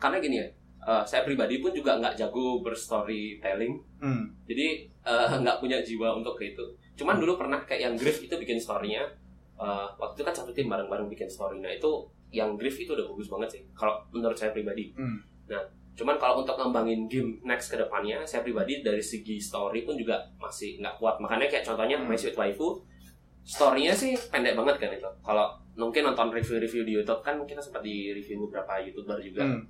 karena 0.00 0.16
gini 0.18 0.36
ya, 0.40 0.48
eh, 0.82 1.02
saya 1.04 1.22
pribadi 1.22 1.60
pun 1.60 1.70
juga 1.70 2.00
nggak 2.00 2.16
jago 2.16 2.64
berstorytelling. 2.64 3.76
Hmm. 4.00 4.24
Jadi 4.48 4.88
eh, 4.88 5.30
nggak 5.44 5.60
punya 5.60 5.78
jiwa 5.84 6.16
untuk 6.16 6.34
ke 6.34 6.56
itu. 6.56 6.64
Cuman 6.96 7.20
dulu 7.20 7.36
pernah 7.36 7.60
kayak 7.62 7.80
yang 7.84 7.94
Griff 7.94 8.18
itu 8.20 8.32
bikin 8.34 8.56
storynya. 8.56 9.04
eh, 9.60 9.86
waktu 10.00 10.16
itu 10.16 10.24
kan 10.24 10.32
satu 10.32 10.50
tim 10.56 10.72
bareng-bareng 10.72 11.04
bikin 11.06 11.28
story. 11.28 11.60
Nah 11.60 11.68
itu 11.68 12.08
yang 12.32 12.56
Griff 12.56 12.80
itu 12.80 12.96
udah 12.96 13.04
bagus 13.12 13.28
banget 13.28 13.48
sih. 13.52 13.62
Kalau 13.76 14.00
menurut 14.08 14.32
saya 14.32 14.56
pribadi. 14.56 14.88
Hmm. 14.96 15.20
Nah 15.52 15.60
cuman 15.92 16.16
kalau 16.16 16.40
untuk 16.40 16.56
ngembangin 16.56 17.04
game 17.12 17.36
next 17.44 17.68
ke 17.68 17.76
depannya, 17.76 18.24
saya 18.24 18.40
pribadi 18.40 18.80
dari 18.80 19.04
segi 19.04 19.36
story 19.36 19.84
pun 19.84 20.00
juga 20.00 20.16
masih 20.40 20.80
nggak 20.80 20.96
kuat. 20.96 21.20
Makanya 21.20 21.44
kayak 21.52 21.60
contohnya 21.68 22.00
Hmm. 22.00 22.08
My 22.08 22.16
Sweet 22.16 22.32
Waifu, 22.40 22.80
storynya 23.44 23.92
sih 23.92 24.16
pendek 24.32 24.56
banget 24.56 24.80
kan 24.80 24.90
itu. 24.96 25.10
Kalau 25.20 25.52
mungkin 25.76 26.08
nonton 26.08 26.32
review-review 26.32 26.82
di 26.84 26.92
YouTube 26.96 27.20
kan 27.20 27.36
kita 27.44 27.60
sempat 27.60 27.84
di 27.84 28.16
review 28.16 28.48
beberapa 28.48 28.80
youtuber 28.80 29.20
juga. 29.20 29.44
Hmm. 29.44 29.60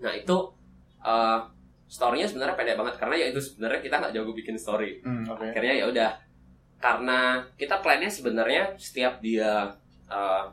Nah 0.00 0.12
itu 0.12 0.36
uh, 1.00 1.38
storynya 1.86 2.24
sebenarnya 2.24 2.54
pendek 2.54 2.76
banget 2.76 2.94
karena 2.96 3.14
ya 3.16 3.26
itu 3.28 3.40
sebenarnya 3.40 3.80
kita 3.80 3.94
nggak 3.98 4.12
jago 4.12 4.32
bikin 4.32 4.56
story. 4.56 5.00
Hmm, 5.00 5.24
oke. 5.26 5.42
Akhirnya 5.44 5.74
ya 5.74 5.86
udah 5.86 6.10
karena 6.80 7.20
kita 7.54 7.80
plannya 7.80 8.08
sebenarnya 8.08 8.72
setiap 8.74 9.20
dia 9.20 9.68
uh, 10.06 10.44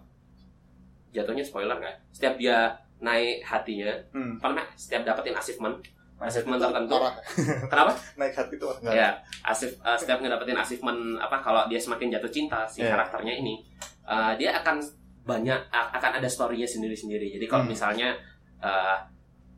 jatuhnya 1.10 1.42
spoiler 1.42 1.78
nggak? 1.78 1.96
Setiap 2.12 2.36
dia 2.36 2.76
naik 2.98 3.40
hatinya, 3.42 3.94
Hmm. 4.12 4.36
apa 4.38 4.46
namanya? 4.50 4.68
Setiap 4.74 5.06
dapetin 5.06 5.32
achievement, 5.32 5.78
achievement 6.18 6.58
tertentu. 6.60 6.98
Kenapa? 7.72 7.94
Naik 8.18 8.34
hati 8.34 8.54
itu 8.56 8.68
enggak. 8.82 8.94
Ya, 8.94 9.10
asif, 9.46 9.78
uh, 9.80 9.94
setiap 9.94 10.18
ngedapetin 10.18 10.58
achievement 10.58 11.00
apa 11.16 11.38
kalau 11.40 11.64
dia 11.70 11.78
semakin 11.78 12.10
jatuh 12.12 12.28
cinta 12.28 12.66
si 12.66 12.82
Iya. 12.82 12.92
karakternya 12.92 13.38
ini, 13.38 13.62
uh, 14.04 14.34
dia 14.36 14.58
akan 14.58 14.82
banyak 15.24 15.60
akan 15.70 16.12
ada 16.18 16.26
story-nya 16.26 16.66
sendiri-sendiri. 16.66 17.38
Jadi 17.38 17.46
kalau 17.46 17.64
Hmm. 17.64 17.72
misalnya 17.72 18.18
uh, 18.60 18.98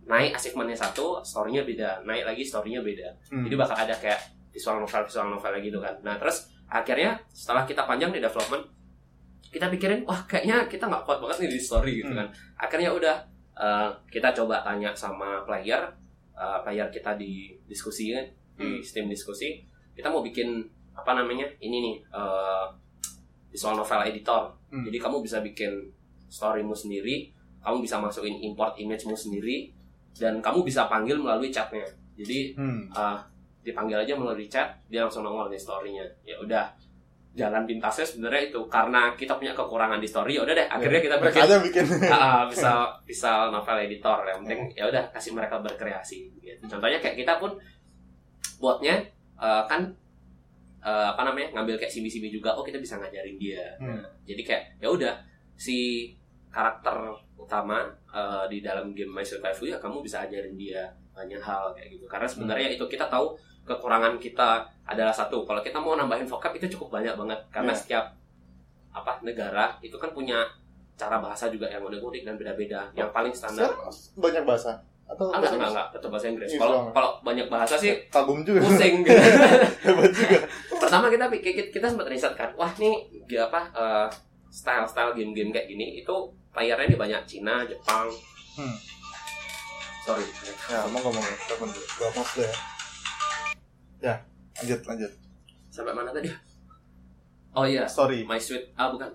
naik 0.10 0.34
achievementnya 0.34 0.74
satu, 0.74 1.22
story-nya 1.22 1.62
beda, 1.62 2.02
naik 2.02 2.26
lagi 2.26 2.42
story-nya 2.42 2.82
beda. 2.82 3.08
Hmm. 3.30 3.46
Jadi 3.46 3.56
bakal 3.56 3.78
ada 3.78 3.94
kayak 3.94 4.18
visual 4.50 4.82
novel 4.82 5.06
visual 5.06 5.28
novel 5.30 5.54
gitu 5.62 5.78
kan. 5.78 5.94
Nah 6.02 6.18
terus 6.18 6.50
akhirnya 6.66 7.14
setelah 7.30 7.70
kita 7.70 7.86
panjang 7.86 8.10
di 8.10 8.18
development, 8.18 8.66
kita 9.54 9.70
pikirin 9.70 10.02
wah 10.10 10.26
kayaknya 10.26 10.66
kita 10.66 10.90
nggak 10.90 11.06
kuat 11.06 11.22
banget 11.22 11.46
nih 11.46 11.50
di 11.54 11.60
story 11.62 11.92
gitu 12.02 12.10
Hmm. 12.10 12.26
kan. 12.26 12.28
Akhirnya 12.58 12.90
udah 12.90 13.16
uh, 13.54 13.90
kita 14.10 14.34
coba 14.34 14.66
tanya 14.66 14.90
sama 14.98 15.46
player, 15.46 15.86
uh, 16.34 16.58
player 16.66 16.90
kita 16.90 17.14
di 17.14 17.54
diskusi 17.70 18.10
kan, 18.10 18.26
di 18.58 18.66
Hmm. 18.66 18.82
Steam 18.82 19.06
diskusi, 19.06 19.62
kita 19.94 20.10
mau 20.10 20.26
bikin 20.26 20.66
apa 20.98 21.16
namanya 21.16 21.46
ini 21.62 21.78
nih 21.80 21.96
uh, 22.12 22.66
visual 23.54 23.78
novel 23.78 24.02
editor. 24.10 24.50
Hmm. 24.74 24.82
Jadi 24.90 24.98
kamu 24.98 25.22
bisa 25.22 25.40
bikin 25.46 25.70
storymu 26.30 26.74
sendiri, 26.74 27.30
kamu 27.62 27.82
bisa 27.82 27.98
masukin 27.98 28.38
import 28.42 28.74
imagemu 28.78 29.14
sendiri, 29.14 29.70
dan 30.14 30.40
kamu 30.40 30.64
bisa 30.64 30.86
panggil 30.86 31.16
melalui 31.16 31.50
chatnya. 31.50 31.86
Jadi 32.16 32.54
Hmm. 32.54 32.88
uh, 32.90 33.18
dipanggil 33.60 34.00
aja 34.00 34.14
melalui 34.14 34.48
chat 34.48 34.72
dia 34.88 35.04
langsung 35.04 35.22
nongol 35.22 35.48
nih 35.48 35.60
storynya 35.60 36.02
ya 36.24 36.36
udah 36.36 36.64
jalan 37.30 37.64
pintasnya 37.64 38.02
sebenarnya 38.02 38.50
itu 38.50 38.60
karena 38.68 39.14
kita 39.14 39.36
punya 39.36 39.54
kekurangan 39.54 40.00
di 40.00 40.08
story 40.08 40.34
ya 40.34 40.42
udah 40.42 40.56
deh 40.56 40.68
akhirnya 40.68 41.00
kita 41.00 41.16
bikin 41.22 41.42
aja 41.44 41.58
bikin. 41.62 41.86
uh, 42.08 42.44
bisa 42.52 42.72
bisa 43.04 43.32
novel 43.48 43.78
editor 43.80 44.20
yang 44.26 44.40
penting 44.42 44.60
ya 44.74 44.84
udah 44.88 45.04
kasih 45.12 45.32
mereka 45.32 45.60
berkreasi 45.60 46.32
gitu. 46.36 46.66
contohnya 46.68 46.98
kayak 46.98 47.16
kita 47.16 47.38
pun 47.38 47.52
buatnya 48.58 48.96
uh, 49.38 49.64
kan 49.64 49.88
uh, 50.82 51.14
apa 51.14 51.22
namanya 51.24 51.48
ngambil 51.54 51.76
kayak 51.78 51.92
CB-CB 51.92 52.32
juga 52.34 52.52
oh 52.52 52.64
kita 52.64 52.80
bisa 52.80 52.98
ngajarin 52.98 53.38
dia 53.38 53.64
Hmm. 53.78 53.96
Nah, 53.96 54.08
jadi 54.26 54.42
kayak 54.42 54.64
ya 54.80 54.88
udah 54.90 55.14
si 55.56 56.10
karakter 56.50 56.96
utama 57.40 57.88
uh, 58.10 58.46
di 58.46 58.60
dalam 58.60 58.92
game 58.92 59.10
My 59.10 59.24
Waifu 59.24 59.66
ya 59.66 59.78
kamu 59.78 60.02
bisa 60.02 60.26
ajarin 60.26 60.54
dia 60.54 60.86
banyak 61.14 61.40
hal 61.40 61.74
kayak 61.74 61.90
gitu. 61.98 62.06
Karena 62.06 62.28
sebenarnya 62.28 62.68
itu 62.74 62.86
kita 62.86 63.06
tahu 63.08 63.34
kekurangan 63.66 64.18
kita 64.18 64.66
adalah 64.86 65.14
satu. 65.14 65.46
Kalau 65.46 65.62
kita 65.62 65.78
mau 65.78 65.94
nambahin 65.94 66.26
vocab 66.26 66.54
itu 66.56 66.66
cukup 66.74 67.00
banyak 67.00 67.14
banget. 67.14 67.40
Karena 67.50 67.74
Ya. 67.74 67.78
setiap 67.78 68.06
apa 68.90 69.22
negara 69.22 69.78
itu 69.82 69.94
kan 70.02 70.10
punya 70.10 70.42
cara 70.98 71.22
bahasa 71.22 71.48
juga 71.48 71.70
yang 71.70 71.86
unik-unik 71.86 72.22
dan 72.26 72.36
beda-beda. 72.36 72.90
Yang 72.92 73.10
paling 73.14 73.34
standar 73.34 73.70
banyak 74.18 74.44
bahasa? 74.44 74.74
Atau 75.10 75.34
Ah, 75.34 75.42
enggak, 75.42 75.58
enggak, 75.58 75.72
enggak, 75.74 75.88
tetap 75.98 76.10
bahasa 76.14 76.28
Inggris. 76.30 76.50
Inggris 76.54 76.62
Kalau 76.62 76.80
kalau 76.94 77.12
banyak 77.26 77.48
bahasa 77.50 77.74
sih 77.74 77.94
kagum 78.14 78.46
juga. 78.46 78.62
pusing. 78.62 79.02
Gitu. 79.02 79.18
hebat 79.90 80.12
juga. 80.14 80.38
Pertama 80.78 81.06
kita 81.10 81.26
kita, 81.34 81.62
kita 81.74 81.88
sempat 81.90 82.06
riset 82.10 82.34
kan, 82.38 82.50
wah 82.54 82.70
nih 82.78 82.94
dia 83.26 83.50
apa 83.50 83.62
eh, 83.74 84.08
style-style 84.50 85.14
game-game 85.14 85.50
kayak 85.50 85.70
gini 85.70 86.02
itu 86.02 86.16
playernya 86.50 86.90
ini 86.90 86.98
banyak 86.98 87.22
Cina, 87.26 87.64
Jepang. 87.66 88.10
Hmm. 88.58 88.76
Sorry. 90.04 90.26
ya 90.70 90.86
telepon 91.46 91.70
dulu 91.70 91.86
gua 92.02 92.10
pause 92.18 92.34
dulu 92.34 92.46
ya 92.46 92.54
ya 94.00 94.16
lanjut 94.58 94.82
lanjut 94.90 95.12
Sampai 95.70 95.94
mana 95.94 96.10
tadi? 96.10 96.28
Oh 97.54 97.62
iya, 97.66 97.86
story 97.86 98.26
My 98.26 98.42
Sweet 98.42 98.74
ah 98.74 98.90
bukan. 98.90 99.06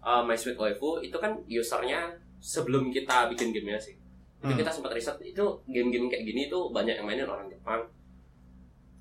Eh, 0.00 0.22
My 0.24 0.32
Sweet 0.34 0.56
Waifu 0.56 1.04
itu 1.04 1.12
kan 1.20 1.36
usernya 1.44 2.08
sebelum 2.40 2.88
kita 2.88 3.28
bikin 3.28 3.52
gamenya 3.52 3.76
sih. 3.78 3.94
Itu 4.40 4.48
Hmm. 4.48 4.58
kita 4.58 4.70
sempat 4.72 4.96
riset 4.96 5.20
itu 5.20 5.44
game-game 5.68 6.08
kayak 6.08 6.24
gini 6.24 6.48
itu 6.48 6.58
banyak 6.72 6.96
yang 6.96 7.04
mainin 7.04 7.28
orang 7.28 7.46
Jepang. 7.52 7.84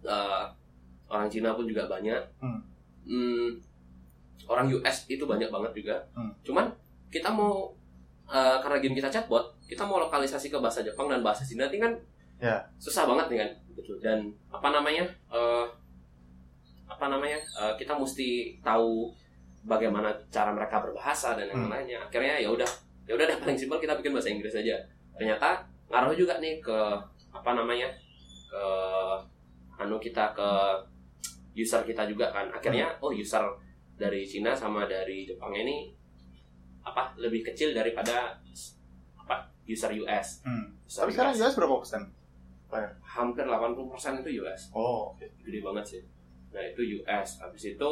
Eh, 0.03 0.43
orang 1.07 1.27
Cina 1.31 1.55
pun 1.55 1.63
juga 1.65 1.87
banyak. 1.87 2.19
Hmm. 2.43 2.59
Hmm, 3.07 3.55
orang 4.45 4.69
US 4.69 5.09
itu 5.09 5.23
banyak 5.23 5.49
banget 5.49 5.71
juga. 5.73 5.95
Hmm. 6.13 6.29
Cuman 6.45 6.69
kita 7.09 7.29
mau 7.29 7.73
eh, 8.27 8.57
karena 8.59 8.77
game 8.77 8.93
kita 8.93 9.09
chatbot, 9.09 9.41
kita 9.65 9.81
mau 9.81 9.97
lokalisasi 9.97 10.47
ke 10.47 10.59
bahasa 10.59 10.83
Jepang 10.83 11.07
dan 11.07 11.23
bahasa 11.23 11.41
Cina 11.41 11.65
ini 11.65 11.79
kan 11.79 11.93
Ya. 12.37 12.53
susah 12.77 13.09
banget 13.09 13.33
nih 13.33 13.37
kan 13.41 13.49
gitu. 13.73 13.97
Dan 13.97 14.29
apa 14.47 14.69
namanya? 14.69 15.09
eh, 15.31 15.65
apa 16.85 17.05
namanya? 17.07 17.39
eh, 17.39 17.73
kita 17.75 17.97
mesti 17.97 18.59
tahu 18.61 19.09
bagaimana 19.65 20.13
cara 20.29 20.53
mereka 20.53 20.79
berbahasa 20.79 21.33
dan 21.33 21.49
yang 21.49 21.65
Hmm. 21.65 21.73
lainnya. 21.73 21.97
Akhirnya 21.99 22.37
ya 22.37 22.47
udah, 22.47 22.69
ya 23.03 23.17
udah 23.17 23.25
deh 23.25 23.37
paling 23.37 23.57
simpel 23.57 23.79
kita 23.79 23.97
bikin 23.97 24.13
bahasa 24.13 24.29
Inggris 24.29 24.53
aja. 24.53 24.77
Ternyata 25.17 25.65
ngaruh 25.89 26.13
juga 26.13 26.37
nih 26.37 26.61
ke 26.61 26.77
apa 27.31 27.51
namanya? 27.53 27.89
ke 28.47 28.63
anu 29.77 29.99
kita 29.99 30.31
ke 30.31 30.49
user 31.53 31.81
kita 31.83 32.05
juga 32.05 32.31
kan. 32.31 32.47
Akhirnya 32.49 32.93
oh 32.99 33.09
user 33.09 33.43
dari 33.97 34.21
Cina 34.23 34.53
sama 34.53 34.85
dari 34.85 35.25
Jepang 35.25 35.51
ini 35.51 35.89
apa 36.81 37.11
lebih 37.17 37.43
kecil 37.43 37.73
daripada 37.73 38.37
apa 39.17 39.35
user 39.65 39.91
US. 39.99 40.41
Hmm. 40.41 40.71
User 40.85 41.03
tapi 41.03 41.11
sekarang 41.11 41.33
US. 41.33 41.41
US 41.43 41.55
berapa 41.55 41.75
persen 41.77 42.01
hampir 43.01 43.43
80% 43.43 44.21
itu 44.21 44.43
US. 44.43 44.69
oh 44.71 45.11
oke 45.11 45.25
Gede 45.41 45.59
banget 45.61 45.85
sih. 45.87 46.01
nah 46.47 46.61
itu 46.61 47.01
US 47.01 47.39
habis 47.39 47.63
itu 47.67 47.91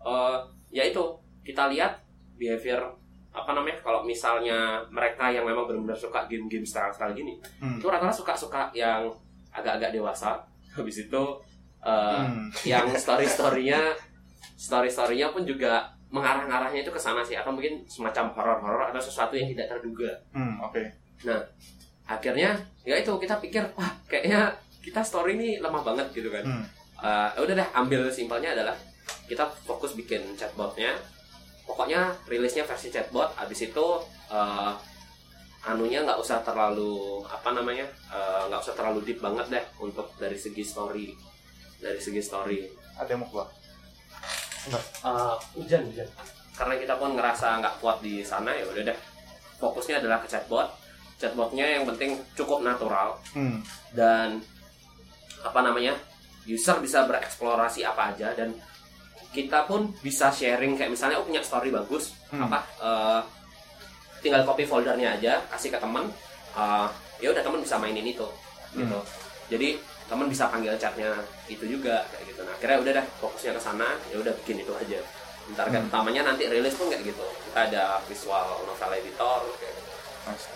eh 0.00 0.36
ya 0.70 0.84
itu 0.84 1.02
kita 1.42 1.66
lihat 1.68 1.98
behavior 2.36 2.90
apa 3.30 3.50
namanya 3.52 3.78
kalau 3.78 4.02
misalnya 4.02 4.82
mereka 4.90 5.30
yang 5.30 5.46
memang 5.46 5.62
benar-benar 5.64 5.94
suka 5.94 6.26
game-game 6.26 6.66
style-style 6.66 7.14
gini 7.14 7.38
Hmm. 7.58 7.78
itu 7.78 7.86
rata-rata 7.86 8.10
suka-suka 8.12 8.70
yang 8.72 9.06
agak-agak 9.50 9.90
dewasa 9.92 10.38
habis 10.70 11.00
itu 11.00 11.22
eh, 11.80 12.20
Hmm. 12.20 12.50
yang 12.66 12.86
story-storynya 12.92 13.80
story-storynya 14.60 15.32
pun 15.32 15.42
juga 15.42 15.88
mengarah-ngarahnya 16.10 16.82
itu 16.82 16.90
ke 16.90 16.98
sana 16.98 17.22
sih 17.22 17.32
atau 17.32 17.48
mungkin 17.48 17.80
semacam 17.86 18.28
horor-horor 18.30 18.84
atau 18.90 19.00
sesuatu 19.00 19.32
yang 19.32 19.48
tidak 19.48 19.72
terduga 19.72 20.10
Hmm, 20.30 20.60
oke. 20.60 20.82
akhirnya 22.04 22.52
ya 22.82 22.96
itu 22.96 23.12
kita 23.14 23.38
pikir 23.38 23.62
wah 23.72 23.88
kayaknya 24.04 24.50
kita 24.80 25.00
story 25.00 25.32
ini 25.34 25.48
lemah 25.58 25.80
banget 25.80 26.10
gitu 26.12 26.28
kan 26.28 26.42
Hmm. 26.42 26.64
Eh, 27.00 27.40
udah 27.40 27.54
deh 27.54 27.68
ambil 27.72 28.10
simpelnya 28.10 28.52
adalah 28.52 28.76
kita 29.24 29.46
fokus 29.64 29.94
bikin 29.94 30.20
chatbotnya 30.36 30.92
pokoknya 31.62 32.12
rilisnya 32.26 32.60
versi 32.62 32.90
chatbot 32.90 33.30
abis 33.38 33.64
itu 33.64 33.86
eh, 34.28 34.72
anunya 35.62 36.02
nggak 36.02 36.18
usah 36.18 36.42
terlalu 36.42 37.22
apa 37.24 37.52
namanya 37.52 37.86
eh, 38.10 38.42
nggak 38.48 38.60
usah 38.60 38.74
terlalu 38.74 39.00
deep 39.02 39.20
banget 39.20 39.46
deh 39.48 39.64
untuk 39.78 40.10
dari 40.16 40.34
segi 40.34 40.60
story 40.60 41.14
dari 41.78 41.96
segi 41.96 42.20
story 42.20 42.58
Ada 42.98 43.14
yang 43.14 43.22
mau 43.22 43.28
keluar? 43.30 43.48
Eh, 44.68 45.34
hujan 45.56 45.80
hujan. 45.88 46.08
Karena 46.52 46.74
kita 46.76 46.94
pun 47.00 47.16
ngerasa 47.16 47.64
nggak 47.64 47.74
kuat 47.80 48.04
di 48.04 48.20
sana 48.20 48.52
ya 48.52 48.68
udah 48.68 48.82
deh. 48.92 48.98
Fokusnya 49.56 50.04
adalah 50.04 50.20
ke 50.20 50.28
chatbot. 50.28 50.68
Chatbotnya 51.16 51.64
yang 51.64 51.84
penting 51.88 52.20
cukup 52.36 52.60
natural. 52.60 53.16
Hmm. 53.32 53.64
dan 53.96 54.38
apa 55.40 55.60
namanya 55.64 55.96
user 56.44 56.76
bisa 56.84 57.08
bereksplorasi 57.08 57.80
apa 57.80 58.12
aja 58.12 58.36
dan 58.36 58.52
kita 59.32 59.64
pun 59.64 59.88
bisa 60.04 60.28
sharing. 60.28 60.76
Kayak 60.76 60.92
misalnya 60.92 61.16
oh 61.20 61.24
punya 61.24 61.40
story 61.40 61.72
bagus. 61.72 62.12
Hmm. 62.28 62.44
apa 62.46 62.60
eh, 62.84 63.20
tinggal 64.20 64.44
copy 64.44 64.68
foldernya 64.68 65.16
aja 65.16 65.40
kasih 65.48 65.72
ke 65.72 65.78
teman 65.80 66.04
eh, 66.52 66.86
ya 67.24 67.32
udah 67.32 67.42
teman 67.42 67.60
bisa 67.64 67.80
mainin 67.80 68.04
itu 68.04 68.28
gitu. 68.76 69.00
Jadi 69.50 69.80
teman 70.06 70.26
bisa 70.26 70.46
panggil 70.50 70.74
chatnya 70.78 71.10
itu 71.46 71.64
juga 71.66 72.02
kayak 72.10 72.29
gitu 72.40 72.42
nah 72.42 72.56
akhirnya 72.56 72.78
udah 72.80 72.92
dah 72.94 73.06
fokusnya 73.20 73.52
ke 73.52 73.60
sana 73.60 73.88
ya 74.08 74.16
udah 74.16 74.32
bikin 74.40 74.56
itu 74.58 74.72
aja 74.72 75.00
ntar 75.50 75.66
kan 75.66 75.82
Hmm. 75.82 75.90
utamanya 75.90 76.22
nanti 76.24 76.46
rilis 76.46 76.72
pun 76.72 76.88
kayak 76.88 77.04
gitu 77.04 77.20
kita 77.44 77.60
ada 77.66 77.84
visual 78.06 78.46
novel 78.62 78.90
editor 78.94 79.40
kayak 79.58 79.74
gitu. 79.74 79.90
Nice. 80.24 80.46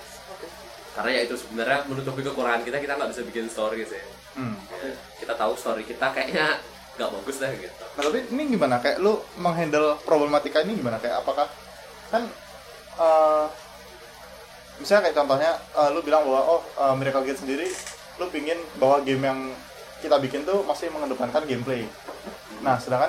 karena 0.95 1.11
ya 1.11 1.21
itu 1.23 1.35
sebenarnya 1.35 1.79
menutupi 1.85 2.23
kekurangan 2.23 2.63
kita 2.63 2.79
kita 2.79 2.95
nggak 2.95 3.11
bisa 3.11 3.23
bikin 3.23 3.45
story 3.47 3.85
sih 3.85 4.01
Hmm. 4.35 4.59
Ya, 4.75 4.91
kita 5.17 5.35
tahu 5.35 5.55
story 5.55 5.83
kita 5.83 6.11
kayaknya 6.11 6.59
nggak 6.95 7.11
bagus 7.13 7.39
deh 7.39 7.51
gitu 7.55 7.85
Nah, 7.95 8.03
tapi 8.03 8.19
ini 8.29 8.43
gimana? 8.49 8.79
Kayak 8.79 8.99
lu 8.99 9.15
menghandle 9.37 9.95
problematika 10.03 10.59
ini 10.61 10.75
gimana? 10.75 10.99
Kayak 10.99 11.23
apakah 11.23 11.47
kan 12.09 12.27
eh 12.97 13.47
misalnya 14.77 15.03
kayak 15.05 15.17
contohnya 15.17 15.51
eh, 15.55 15.89
lu 15.91 16.01
bilang 16.01 16.23
bahwa 16.25 16.43
oh 16.49 16.63
eh, 16.63 16.95
Miracle 16.95 17.23
Gate 17.23 17.41
sendiri 17.41 17.67
lu 18.19 18.27
pingin 18.29 18.59
bahwa 18.77 19.03
game 19.03 19.23
yang 19.23 19.41
kita 20.05 20.21
bikin 20.21 20.45
tuh 20.45 20.61
masih 20.69 20.93
mengedepankan 20.93 21.49
gameplay. 21.49 21.89
Nah, 22.61 22.77
sedangkan 22.77 23.09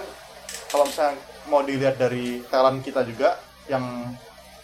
kalau 0.72 0.88
misalnya 0.88 1.20
mau 1.52 1.60
dilihat 1.62 2.00
dari 2.00 2.40
talent 2.48 2.80
kita 2.80 3.04
juga 3.04 3.36
yang 3.68 3.84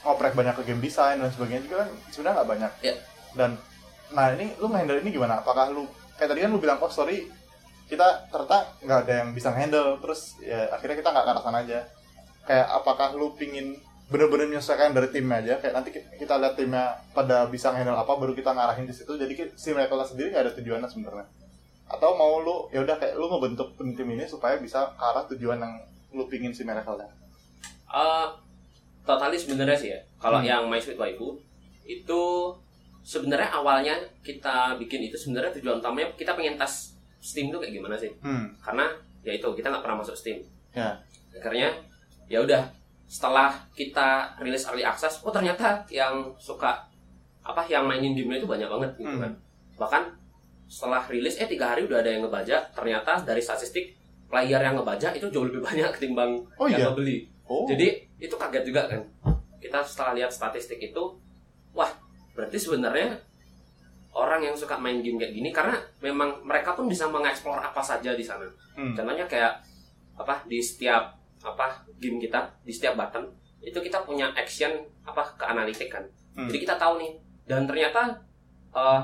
ngoprek 0.08 0.34
banyak 0.34 0.56
ke 0.56 0.64
game 0.72 0.80
design 0.80 1.20
dan 1.20 1.30
sebagainya 1.30 1.68
juga 1.68 1.76
kan 1.84 1.90
sebenarnya 2.10 2.36
nggak 2.40 2.50
banyak. 2.50 2.72
Iya. 2.88 2.96
Dan 3.36 3.52
nah 4.16 4.32
ini 4.32 4.56
lu 4.60 4.72
ngehandle 4.72 5.04
ini 5.04 5.12
gimana? 5.12 5.44
Apakah 5.44 5.68
lu 5.76 5.84
kayak 6.16 6.32
tadi 6.32 6.40
kan 6.48 6.52
lu 6.56 6.60
bilang 6.64 6.80
oh 6.80 6.92
sorry 6.92 7.28
kita 7.92 8.32
ternyata 8.32 8.80
nggak 8.88 9.00
ada 9.04 9.14
yang 9.20 9.30
bisa 9.36 9.52
handle 9.52 10.00
terus 10.00 10.40
ya 10.40 10.72
akhirnya 10.72 11.04
kita 11.04 11.12
nggak 11.12 11.44
sana 11.44 11.60
aja 11.60 11.80
kayak 12.48 12.68
apakah 12.72 13.12
lu 13.20 13.36
pingin 13.36 13.76
bener-bener 14.08 14.48
menyelesaikan 14.48 14.96
dari 14.96 15.12
timnya 15.12 15.44
aja 15.44 15.54
kayak 15.60 15.74
nanti 15.76 15.90
ki- 15.96 16.08
kita 16.20 16.40
lihat 16.40 16.56
timnya 16.56 17.00
pada 17.12 17.48
bisa 17.52 17.72
handle 17.72 17.96
apa 17.96 18.12
baru 18.16 18.32
kita 18.32 18.52
ngarahin 18.52 18.88
di 18.88 18.96
situ 18.96 19.16
jadi 19.20 19.56
si 19.56 19.76
mereka 19.76 19.96
sendiri 20.08 20.32
nggak 20.32 20.44
ada 20.48 20.54
tujuannya 20.56 20.88
sebenarnya 20.88 21.26
atau 21.92 22.16
mau 22.16 22.40
lu 22.40 22.72
ya 22.72 22.80
udah 22.80 22.96
kayak 22.96 23.14
lu 23.14 23.28
ngebentuk 23.28 23.68
tim 23.76 24.08
ini 24.08 24.24
supaya 24.24 24.56
bisa 24.56 24.88
ke 24.90 25.04
arah 25.04 25.24
tujuan 25.28 25.60
yang 25.60 25.74
lu 26.12 26.24
pingin 26.26 26.50
si 26.50 26.64
mereka 26.64 26.96
Eh, 27.92 28.28
totali 29.04 29.36
sebenarnya 29.36 29.76
sih 29.76 29.90
ya 29.90 30.00
kalau 30.16 30.40
Hmm. 30.40 30.48
yang 30.48 30.62
My 30.66 30.80
Sweet 30.80 30.96
Waifu 30.96 31.36
itu 31.84 32.22
sebenarnya 33.02 33.52
awalnya 33.52 33.94
kita 34.22 34.78
bikin 34.78 35.04
itu 35.04 35.18
sebenarnya 35.18 35.52
tujuan 35.54 35.82
utamanya 35.82 36.08
kita 36.14 36.32
pengen 36.32 36.56
tes 36.56 36.96
Steam 37.20 37.50
tuh 37.50 37.60
kayak 37.60 37.76
gimana 37.76 37.94
sih 37.94 38.10
hmm 38.18 38.48
karena 38.60 38.88
ya 39.22 39.34
itu 39.34 39.48
kita 39.52 39.68
nggak 39.68 39.84
pernah 39.84 40.00
masuk 40.00 40.16
Steam 40.16 40.40
Ya. 40.72 40.96
akhirnya 41.34 41.68
ya 42.26 42.40
udah 42.40 42.64
setelah 43.06 43.52
kita 43.76 44.32
rilis 44.40 44.64
early 44.64 44.82
access 44.82 45.20
oh 45.20 45.30
ternyata 45.30 45.84
yang 45.88 46.32
suka 46.38 46.80
apa 47.42 47.68
yang 47.68 47.84
mainin 47.84 48.16
gamenya 48.16 48.40
itu 48.40 48.48
banyak 48.48 48.70
banget 48.70 48.92
gitu 48.96 49.12
Hmm. 49.12 49.22
kan 49.22 49.32
bahkan 49.76 50.04
setelah 50.72 51.04
rilis 51.12 51.36
eh 51.36 51.52
tiga 51.52 51.76
hari 51.76 51.84
udah 51.84 52.00
ada 52.00 52.08
yang 52.16 52.24
ngebaca. 52.24 52.72
Ternyata 52.72 53.28
dari 53.28 53.44
statistik 53.44 53.92
player 54.32 54.64
yang 54.64 54.80
ngebaca 54.80 55.12
itu 55.12 55.28
jauh 55.28 55.44
lebih 55.44 55.60
banyak 55.68 55.92
ketimbang 56.00 56.40
Oh 56.56 56.72
yang 56.72 56.80
iya? 56.80 56.88
ngebeli. 56.88 57.28
Oh. 57.44 57.68
Jadi 57.68 58.08
itu 58.16 58.32
kaget 58.40 58.64
juga 58.64 58.88
kan. 58.88 59.04
Kita 59.60 59.84
setelah 59.84 60.16
lihat 60.16 60.32
statistik 60.32 60.80
itu 60.80 61.04
wah 61.76 61.92
berarti 62.32 62.56
sebenarnya 62.56 63.20
orang 64.16 64.48
yang 64.48 64.56
suka 64.56 64.80
main 64.80 65.04
game 65.04 65.20
kayak 65.20 65.36
gini 65.36 65.52
karena 65.52 65.76
memang 66.00 66.40
mereka 66.48 66.72
pun 66.72 66.88
bisa 66.88 67.12
mengeksplor 67.12 67.60
apa 67.60 67.84
saja 67.84 68.16
di 68.16 68.24
sana. 68.24 68.48
Hmm. 68.72 68.96
contohnya 68.96 69.28
kayak 69.28 69.52
apa 70.16 70.48
di 70.48 70.64
setiap 70.64 71.12
apa 71.44 71.84
game 72.00 72.16
kita 72.24 72.40
di 72.64 72.72
setiap 72.72 72.96
button 72.96 73.28
itu 73.60 73.76
kita 73.76 74.00
punya 74.08 74.32
action 74.40 74.72
apa 75.04 75.36
ke 75.36 75.44
analitik 75.44 75.92
kan. 75.92 76.08
Hmm. 76.32 76.48
jadi 76.48 76.60
kita 76.64 76.76
tahu 76.80 77.04
nih. 77.04 77.12
Dan 77.44 77.68
ternyata 77.68 78.16
eh, 78.72 79.02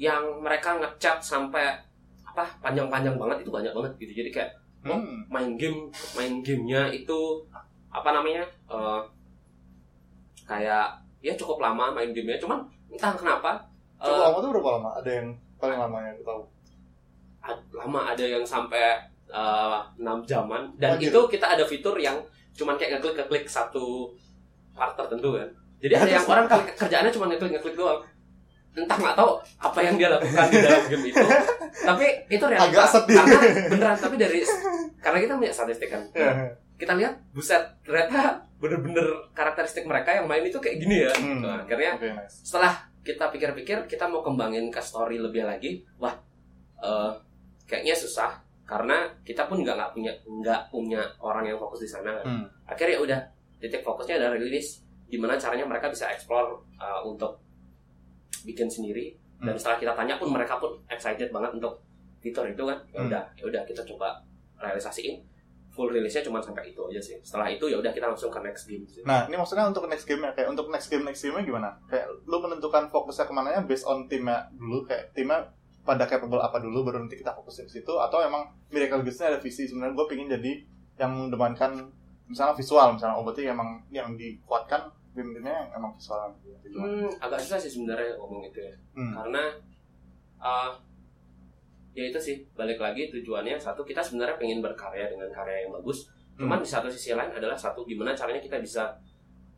yang 0.00 0.40
mereka 0.40 0.74
ngechat 0.74 1.20
sampai 1.20 1.76
apa 2.24 2.48
panjang-panjang 2.58 3.14
banget 3.14 3.44
itu 3.44 3.50
banyak 3.50 3.68
banget 3.70 3.92
gitu 3.98 4.12
jadi 4.16 4.30
kayak 4.32 4.52
Hmm. 4.80 5.28
main 5.28 5.60
game 5.60 5.76
main 6.16 6.40
gamenya 6.40 6.88
itu 6.88 7.18
apa 7.86 8.08
namanya 8.10 8.40
eh, 8.66 9.00
kayak 10.42 10.88
ya 11.20 11.36
cukup 11.36 11.60
lama 11.60 11.92
main 11.92 12.10
gamenya 12.10 12.40
cuman 12.40 12.64
entah 12.88 13.12
kenapa 13.12 13.60
Cukup 14.00 14.16
lama 14.18 14.36
tuh 14.40 14.48
berapa 14.50 14.70
lama? 14.80 14.90
Ada 14.96 15.10
yang 15.12 15.28
paling 15.60 15.76
lama 15.76 15.98
yang 16.00 16.16
tahu. 16.24 16.40
lama 17.70 18.00
ada 18.06 18.24
yang 18.24 18.40
sampai 18.40 18.96
eh, 19.28 19.78
6 19.96 20.00
jaman 20.24 20.72
dan 20.76 20.90
Oh, 20.90 20.96
gitu? 20.96 21.12
itu 21.28 21.36
kita 21.36 21.46
ada 21.52 21.62
fitur 21.62 21.92
yang 21.94 22.16
cuman 22.50 22.74
kayak 22.74 22.96
ngeklik 22.96 23.14
ngeklik 23.16 23.44
satu 23.44 24.08
part 24.72 24.92
tertentu 24.94 25.36
kan 25.36 25.48
jadi 25.76 25.92
Ya, 25.92 25.98
ada 25.98 26.12
yang 26.14 26.26
orang 26.26 26.46
kerjaannya 26.74 27.10
cuma 27.10 27.28
ngeklik 27.28 27.52
ngeklik 27.54 27.76
doang 27.76 28.00
entah 28.72 28.94
nggak 28.94 29.14
tahu 29.14 29.30
apa 29.58 29.78
yang 29.80 29.94
dia 29.94 30.08
lakukan 30.08 30.46
di 30.46 30.58
dalam 30.58 30.82
game 30.86 31.04
itu 31.06 31.24
tapi 31.88 32.06
itu 32.28 32.44
realita 32.44 32.70
Agak 32.70 32.86
sedih. 32.88 33.16
karena 33.18 33.38
beneran 33.66 33.96
tapi 33.98 34.14
dari 34.14 34.40
karena 34.96 35.18
kita 35.18 35.32
punya 35.34 35.52
statistik 35.52 35.88
kan 35.88 36.02
Ya. 36.12 36.32
kita 36.76 36.92
lihat 36.94 37.14
buset 37.30 37.60
ternyata 37.82 38.38
bener-bener 38.56 39.04
karakteristik 39.32 39.84
mereka 39.84 40.12
yang 40.12 40.24
main 40.24 40.42
itu 40.42 40.56
kayak 40.56 40.78
gini 40.78 41.02
ya 41.02 41.12
Hmm. 41.12 41.40
Nah, 41.40 41.60
akhirnya 41.60 41.92
Oke, 41.94 42.08
nice. 42.08 42.44
setelah 42.44 42.72
kita 43.00 43.28
pikir-pikir 43.28 43.76
kita 43.86 44.04
mau 44.04 44.20
kembangin 44.20 44.68
ke 44.68 44.78
story 44.78 45.16
lebih 45.16 45.42
lagi 45.42 45.82
wah 45.96 46.14
eh, 46.78 47.10
kayaknya 47.64 47.92
susah 47.92 48.38
karena 48.62 49.02
kita 49.20 49.44
pun 49.44 49.58
nggak 49.58 49.74
nggak 49.74 49.90
punya 49.92 50.12
nggak 50.22 50.60
punya 50.70 51.02
orang 51.18 51.42
yang 51.44 51.58
fokus 51.58 51.80
di 51.80 51.90
sana 51.90 52.14
kan. 52.14 52.24
Hmm. 52.24 52.44
akhirnya 52.64 52.94
ya 52.94 53.00
udah 53.02 53.20
titik 53.58 53.82
fokusnya 53.82 54.14
adalah 54.16 54.36
rilis 54.36 54.78
gimana 55.04 55.34
caranya 55.34 55.66
mereka 55.66 55.88
bisa 55.88 56.06
explore 56.06 56.54
eh, 56.76 57.00
untuk 57.02 57.39
bikin 58.44 58.68
sendiri 58.68 59.14
dan 59.40 59.52
Hmm. 59.52 59.58
setelah 59.58 59.78
kita 59.80 59.92
tanya 59.96 60.14
pun 60.20 60.28
mereka 60.28 60.60
pun 60.60 60.76
excited 60.86 61.32
banget 61.32 61.56
untuk 61.56 61.80
fitur 62.20 62.44
itu 62.44 62.60
kan 62.60 62.76
ya 62.92 63.00
Hmm. 63.00 63.08
udah 63.08 63.22
ya 63.36 63.44
udah 63.48 63.62
kita 63.64 63.80
coba 63.88 64.20
realisasiin 64.60 65.24
full 65.70 65.88
rilisnya 65.88 66.20
cuma 66.20 66.42
sampai 66.42 66.74
itu 66.74 66.82
aja 66.90 67.00
sih 67.00 67.16
setelah 67.22 67.46
itu 67.48 67.64
ya 67.70 67.78
udah 67.78 67.88
kita 67.94 68.10
langsung 68.10 68.28
ke 68.28 68.42
next 68.42 68.66
game 68.66 68.82
sih. 68.84 69.00
Nah, 69.06 69.24
ini 69.30 69.38
maksudnya 69.38 69.64
untuk 69.70 69.86
next 69.86 70.02
game 70.04 70.18
ya, 70.26 70.34
kayak 70.34 70.50
untuk 70.50 70.66
next 70.68 70.90
game 70.90 71.06
next 71.06 71.22
game 71.22 71.38
gimana? 71.40 71.70
Kayak 71.86 72.10
lu 72.26 72.36
menentukan 72.42 72.90
fokusnya 72.90 73.24
ke 73.24 73.32
mana 73.32 73.48
nya 73.54 73.62
based 73.64 73.86
on 73.86 74.04
timnya 74.10 74.50
dulu, 74.50 74.82
kayak 74.84 75.14
timnya 75.14 75.46
pada 75.86 76.04
capable 76.10 76.42
apa 76.42 76.58
dulu, 76.60 76.84
baru 76.84 77.00
nanti 77.00 77.16
kita 77.16 77.32
fokusin 77.32 77.64
ke 77.70 77.80
situ, 77.80 77.94
atau 77.96 78.18
emang 78.20 78.44
Miracle 78.68 79.00
Gate-nya 79.00 79.32
ada 79.32 79.38
visi 79.40 79.64
sebenarnya 79.64 79.94
gue 79.96 80.06
pingin 80.10 80.28
jadi 80.28 80.52
yang 81.00 81.10
mendepankan 81.16 81.88
misalnya 82.28 82.52
visual, 82.58 82.98
misalnya 82.98 83.16
oh 83.16 83.24
berarti 83.24 83.48
emang 83.48 83.80
yang 83.88 84.12
dikuatkan 84.18 84.90
yang 85.10 85.26
emang 85.70 85.90
visual 85.92 86.30
gitu. 86.40 86.76
Hmm, 86.76 87.10
agak 87.18 87.38
susah 87.40 87.58
sih 87.58 87.70
sebenarnya 87.70 88.14
ngomong 88.16 88.46
itu 88.46 88.58
ya 88.60 88.74
Hmm. 88.94 89.12
karena 89.12 89.42
uh, 90.38 90.70
ya 91.90 92.06
itu 92.06 92.16
sih 92.16 92.36
balik 92.54 92.78
lagi 92.78 93.10
tujuannya 93.10 93.58
satu 93.58 93.82
kita 93.82 93.98
sebenarnya 93.98 94.38
pengen 94.38 94.62
berkarya 94.62 95.10
dengan 95.10 95.26
karya 95.28 95.66
yang 95.66 95.74
bagus 95.74 96.06
cuman 96.34 96.56
Hmm. 96.56 96.64
di 96.64 96.70
satu 96.70 96.86
sisi 96.86 97.10
lain 97.10 97.28
adalah 97.28 97.58
satu 97.58 97.82
gimana 97.82 98.14
caranya 98.14 98.38
kita 98.38 98.56
bisa 98.58 98.94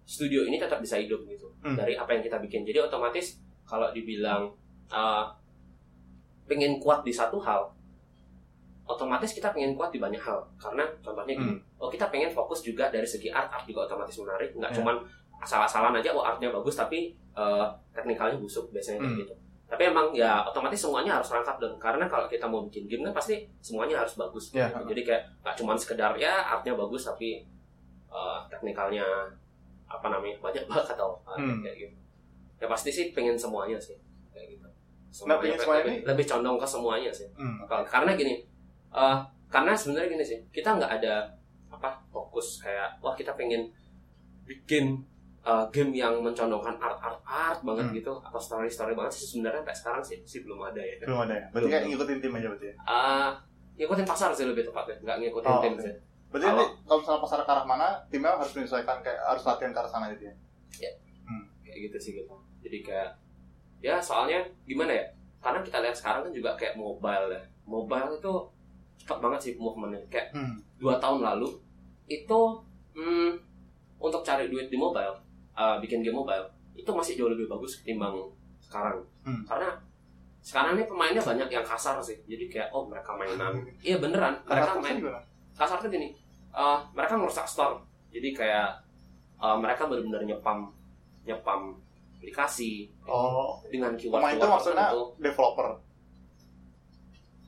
studio 0.02 0.42
ini 0.42 0.56
tetap 0.56 0.80
bisa 0.80 0.96
hidup 0.96 1.20
gitu 1.26 1.46
Hmm. 1.60 1.76
dari 1.76 1.94
apa 1.94 2.10
yang 2.10 2.22
kita 2.22 2.40
bikin 2.40 2.64
jadi 2.64 2.82
otomatis 2.82 3.36
kalau 3.62 3.92
dibilang 3.92 4.48
uh, 4.88 5.28
pengen 6.44 6.80
kuat 6.80 7.04
di 7.04 7.12
satu 7.12 7.36
hal 7.38 7.70
otomatis 8.82 9.30
kita 9.30 9.52
pengen 9.52 9.72
kuat 9.72 9.88
di 9.88 10.00
banyak 10.00 10.18
hal 10.18 10.42
karena 10.58 10.82
contohnya 11.00 11.32
gini 11.32 11.54
oh 11.78 11.86
kita 11.86 12.10
pengen 12.10 12.28
fokus 12.28 12.60
juga 12.60 12.90
dari 12.90 13.06
segi 13.06 13.30
art 13.30 13.48
art 13.48 13.64
juga 13.64 13.86
otomatis 13.86 14.18
menarik 14.18 14.50
nggak 14.52 14.72
Ya. 14.74 14.76
cuman 14.82 14.96
asal-asalan 15.42 15.90
aja 15.94 16.10
oh 16.10 16.22
artnya 16.22 16.48
bagus 16.48 16.74
tapi 16.74 17.10
eh, 17.32 17.66
teknikalnya 17.90 18.38
busuk 18.38 18.70
biasanya 18.70 18.98
kayak 18.98 19.10
Hmm. 19.10 19.20
gitu 19.20 19.34
tapi 19.66 19.82
emang 19.84 20.12
ya 20.12 20.44
otomatis 20.44 20.76
semuanya 20.78 21.16
harus 21.16 21.28
rangkap 21.28 21.56
dong 21.56 21.74
karena 21.76 22.04
kalau 22.04 22.28
kita 22.28 22.44
mau 22.44 22.60
bikin 22.62 22.84
game 22.84 23.02
kan 23.02 23.14
pasti 23.14 23.40
semuanya 23.58 23.98
harus 23.98 24.14
bagus 24.14 24.52
Ya. 24.52 24.68
gitu. 24.68 24.84
jadi 24.86 25.00
kayak 25.02 25.22
nggak 25.40 25.54
cuman 25.56 25.74
sekedar 25.74 26.12
ya 26.14 26.32
artnya 26.46 26.72
bagus 26.74 27.02
tapi 27.02 27.42
eh, 28.08 28.38
teknikalnya 28.46 29.02
apa 29.86 30.06
namanya 30.06 30.36
banyak 30.38 30.64
banget 30.68 30.86
atau 30.90 31.16
eh, 31.26 31.36
Hmm. 31.36 31.60
kayak 31.60 31.76
gitu 31.80 31.96
ya 32.56 32.66
pasti 32.66 32.90
sih 32.90 33.04
pengen 33.10 33.34
semuanya 33.34 33.74
sih 33.76 33.96
kayak 34.28 34.46
gitu 34.52 34.68
Nah, 35.24 35.36
pengen 35.36 35.56
semuanya 35.58 35.82
lebih, 35.82 35.96
lebih 36.06 36.24
condong 36.26 36.56
ke 36.56 36.66
semuanya 36.66 37.10
sih 37.10 37.28
Hmm. 37.32 37.56
Kalau- 37.64 37.84
karena 37.84 38.12
gini 38.12 38.44
eh, 38.92 39.16
karena 39.48 39.72
sebenarnya 39.72 40.08
gini 40.10 40.24
sih 40.26 40.38
kita 40.50 40.76
nggak 40.76 40.92
ada 40.94 41.24
apa 41.70 41.88
fokus 42.06 42.60
kayak 42.60 42.92
wah 43.00 43.12
kita 43.12 43.32
pengen 43.32 43.72
bikin 44.44 45.00
eh, 45.42 45.64
game 45.68 45.90
yang 45.92 46.14
mencondongkan 46.16 46.74
art 46.76 46.98
art 46.98 47.18
art 47.22 47.58
banget 47.60 47.84
Hmm. 47.84 47.96
gitu 47.96 48.12
atau 48.16 48.38
story 48.38 48.66
story 48.66 48.92
banget 48.92 49.10
sih 49.12 49.26
sebenarnya 49.28 49.60
sampai 49.60 49.74
sekarang 49.74 50.02
sih 50.02 50.16
sih 50.22 50.40
belum 50.40 50.62
ada 50.62 50.78
ya 50.78 50.94
Belum 51.00 51.20
ada 51.20 51.34
ya. 51.34 51.46
Berarti 51.50 51.68
kayak 51.68 51.84
ngikutin 51.88 52.18
tim 52.18 52.32
aja 52.32 52.46
berarti 52.48 52.66
ya. 52.66 52.74
Eh, 52.80 53.30
ngikutin 53.74 54.06
pasar 54.06 54.30
sih 54.30 54.44
lebih 54.44 54.62
tepatnya 54.62 54.94
nggak 55.00 55.16
ngikutin 55.20 55.48
Oh, 55.48 55.60
tim 55.60 55.74
oke. 55.74 55.82
sih 55.82 55.94
Berarti 56.28 56.46
Kalau- 56.46 56.70
kalau 56.82 56.98
misalnya 56.98 57.20
pasar 57.20 57.38
ke 57.38 57.50
arah 57.50 57.66
mana, 57.66 57.88
timnya 58.06 58.32
harus 58.32 58.52
menyesuaikan 58.54 58.98
kayak 59.00 59.20
harus 59.20 59.42
latihan 59.42 59.70
ke 59.70 59.78
arah 59.78 59.90
sana 59.90 60.06
gitu 60.10 60.24
ya. 60.24 60.34
kayak 61.62 61.78
gitu 61.82 61.96
sih 61.98 62.12
gitu 62.14 62.34
jadi 62.60 62.78
kayak 62.82 63.10
ya 63.80 63.96
soalnya 63.98 64.38
gimana 64.62 64.92
ya 64.92 65.04
karena 65.38 65.58
kita 65.60 65.80
lihat 65.80 65.92
sekarang 65.92 66.20
kan 66.22 66.32
juga 66.32 66.50
kayak 66.54 66.74
mobile 66.74 67.28
ya 67.28 67.40
mobile 67.64 68.12
itu 68.12 68.32
cepat 68.96 69.18
banget 69.18 69.40
sih 69.40 69.52
movementnya 69.56 69.98
kayak 70.06 70.30
Hmm. 70.30 70.60
dua 70.76 70.96
tahun 70.98 71.20
lalu 71.20 71.48
itu 72.06 72.40
hmm, 72.92 73.30
untuk 73.98 74.20
cari 74.20 74.46
duit 74.46 74.68
di 74.68 74.76
mobile 74.76 75.16
uh, 75.62 75.78
bikin 75.78 76.02
game 76.02 76.16
mobile 76.16 76.42
itu 76.74 76.90
masih 76.90 77.14
jauh 77.14 77.28
lebih 77.28 77.46
bagus 77.46 77.78
ketimbang 77.78 78.18
sekarang 78.60 78.98
Hmm. 79.22 79.42
karena 79.44 79.70
sekarang 80.40 80.74
ini 80.74 80.82
pemainnya 80.84 81.22
banyak 81.22 81.46
yang 81.48 81.62
kasar 81.62 81.94
sih 82.00 82.18
jadi 82.24 82.44
kayak 82.48 82.68
oh 82.70 82.82
mereka 82.84 83.14
mainan 83.14 83.54
iya 83.86 83.96
beneran 83.96 84.34
mereka 84.42 84.74
main 84.76 84.98
gimana? 84.98 85.22
kasar 85.54 85.78
tuh 85.78 85.86
gini 85.88 86.10
uh, 86.50 86.82
mereka 86.90 87.14
ngerusak 87.14 87.46
store 87.46 87.78
jadi 88.08 88.28
kayak 88.32 88.68
uh, 89.38 89.54
mereka 89.54 89.86
benar-benar 89.86 90.22
nyepam 90.24 90.66
nyepam 91.22 91.78
aplikasi 92.16 92.90
Oh, 93.04 93.62
dengan 93.68 93.94
keyword 93.94 94.18
pemain 94.18 94.34
itu 94.34 94.46
maksudnya 94.48 94.86
developer. 95.16 95.68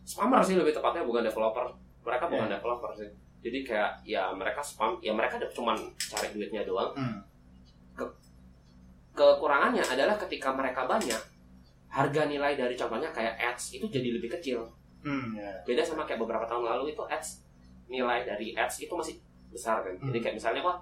spammer 0.05 0.41
sih 0.41 0.55
lebih 0.55 0.71
tepatnya 0.71 1.03
bukan 1.03 1.23
developer 1.23 1.67
mereka 2.03 2.25
bukan 2.27 2.47
Iya. 2.47 2.55
developer 2.55 2.91
sih 2.93 3.11
jadi 3.41 3.59
kayak 3.63 3.91
ya 4.05 4.23
mereka 4.31 4.61
spam 4.61 4.97
ya 5.01 5.11
mereka 5.11 5.37
cuma 5.51 5.73
cari 5.99 6.29
duitnya 6.31 6.63
doang 6.63 6.93
Hmm. 6.93 7.19
Kekurangannya 9.15 9.81
adalah 9.81 10.19
ketika 10.19 10.51
mereka 10.51 10.85
banyak 10.85 11.23
harga 11.89 12.23
nilai 12.27 12.53
dari 12.53 12.75
contohnya 12.75 13.09
kayak 13.09 13.39
ads 13.39 13.73
itu 13.73 13.87
jadi 13.87 14.11
lebih 14.13 14.31
kecil 14.33 14.67
Hmm, 15.01 15.37
ya. 15.37 15.53
beda 15.63 15.81
sama 15.81 16.03
kayak 16.03 16.17
beberapa 16.19 16.43
tahun 16.43 16.65
lalu 16.65 16.91
itu 16.91 17.03
ads 17.05 17.45
nilai 17.87 18.25
dari 18.25 18.51
ads 18.53 18.81
itu 18.81 18.91
masih 18.91 19.15
besar 19.49 19.81
kan 19.81 19.93
jadi 20.01 20.11
Hmm. 20.13 20.25
kayak 20.25 20.35
misalnya 20.35 20.61
wah 20.61 20.81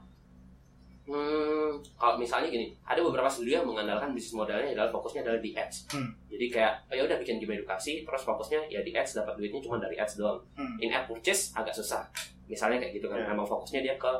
hmm, 1.05 1.71
kalau 1.93 2.15
misalnya 2.17 2.49
gini 2.49 2.71
ada 2.81 3.03
beberapa 3.03 3.27
studio 3.27 3.59
yang 3.59 3.67
mengandalkan 3.67 4.15
bisnis 4.15 4.33
modelnya 4.33 4.71
adalah 4.71 4.89
fokusnya 4.91 5.21
adalah 5.21 5.37
di 5.37 5.51
ads 5.53 5.91
Hmm. 5.91 6.09
jadi 6.27 6.47
kayak 6.49 6.73
oh, 6.87 6.95
ya 6.95 7.03
udah 7.05 7.19
bikin 7.19 7.37
game 7.37 7.59
edukasi 7.59 8.03
terus 8.03 8.23
fokusnya 8.23 8.63
ya 8.69 8.81
di 8.81 8.95
ads 8.95 9.13
dapat 9.15 9.35
duitnya 9.35 9.61
cuma 9.61 9.77
dari 9.77 9.99
ads 9.99 10.15
doang 10.17 10.39
Hmm. 10.55 10.79
in 10.79 10.89
app 10.89 11.05
purchase 11.05 11.51
agak 11.53 11.75
susah 11.75 12.07
misalnya 12.47 12.79
kayak 12.79 12.97
gitu 12.97 13.07
kan 13.07 13.19
Ya. 13.19 13.29
emang 13.29 13.45
fokusnya 13.45 13.83
dia 13.83 13.95
ke 13.97 14.13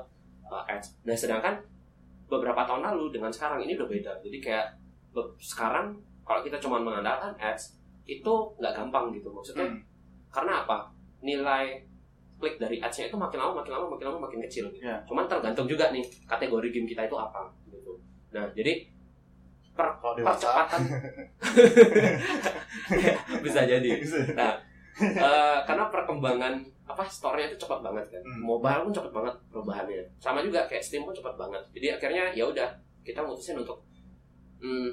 uh, 0.45 0.65
ads 0.67 0.99
nah 1.01 1.15
sedangkan 1.15 1.55
beberapa 2.33 2.65
tahun 2.65 2.81
lalu 2.81 3.13
dengan 3.13 3.29
sekarang 3.29 3.61
ini 3.61 3.77
udah 3.77 3.85
beda. 3.85 4.13
Jadi 4.25 4.41
kayak 4.41 4.73
sekarang 5.37 5.93
kalau 6.25 6.41
kita 6.41 6.57
cuma 6.57 6.81
mengandalkan 6.81 7.37
ads 7.37 7.77
itu 8.09 8.33
nggak 8.57 8.73
gampang 8.73 9.13
gitu. 9.13 9.29
Maksudnya 9.29 9.69
Hmm. 9.69 9.85
karena 10.33 10.65
apa? 10.65 10.89
Nilai 11.21 11.85
klik 12.41 12.57
dari 12.59 12.81
ads-nya 12.81 13.07
itu 13.07 13.15
makin 13.15 13.39
lama 13.39 13.61
makin 13.61 13.71
lama 13.71 13.87
makin 13.93 14.07
lama 14.09 14.19
makin 14.27 14.41
kecil 14.43 14.67
gitu. 14.73 14.83
Ya. 14.83 14.99
cuman 15.07 15.31
tergantung 15.31 15.69
juga 15.69 15.95
nih 15.95 16.03
kategori 16.27 16.69
game 16.75 16.89
kita 16.89 17.07
itu 17.07 17.15
apa 17.15 17.47
gitu. 17.71 17.95
Nah 18.35 18.49
jadi 18.51 18.83
per 19.77 19.87
percepatan 20.03 20.81
bisa 23.47 23.61
jadi. 23.63 23.91
Eh, 25.03 25.59
karena 25.65 25.85
perkembangan 25.89 26.55
apa 26.93 27.09
store-nya 27.09 27.49
itu 27.49 27.65
cepat 27.65 27.81
banget 27.81 28.05
kan. 28.13 28.23
Hmm. 28.23 28.45
Mobile 28.45 28.89
pun 28.89 28.93
cepat 28.93 29.13
banget 29.13 29.35
perubahannya. 29.49 30.05
Sama 30.21 30.45
juga 30.45 30.69
kayak 30.69 30.85
Steam 30.85 31.09
pun 31.09 31.17
cepat 31.17 31.35
banget. 31.41 31.63
Jadi 31.73 31.87
akhirnya 31.97 32.25
ya 32.37 32.45
udah 32.45 32.69
kita 33.03 33.25
mutusin 33.25 33.59
untuk 33.59 33.81
hmm, 34.61 34.93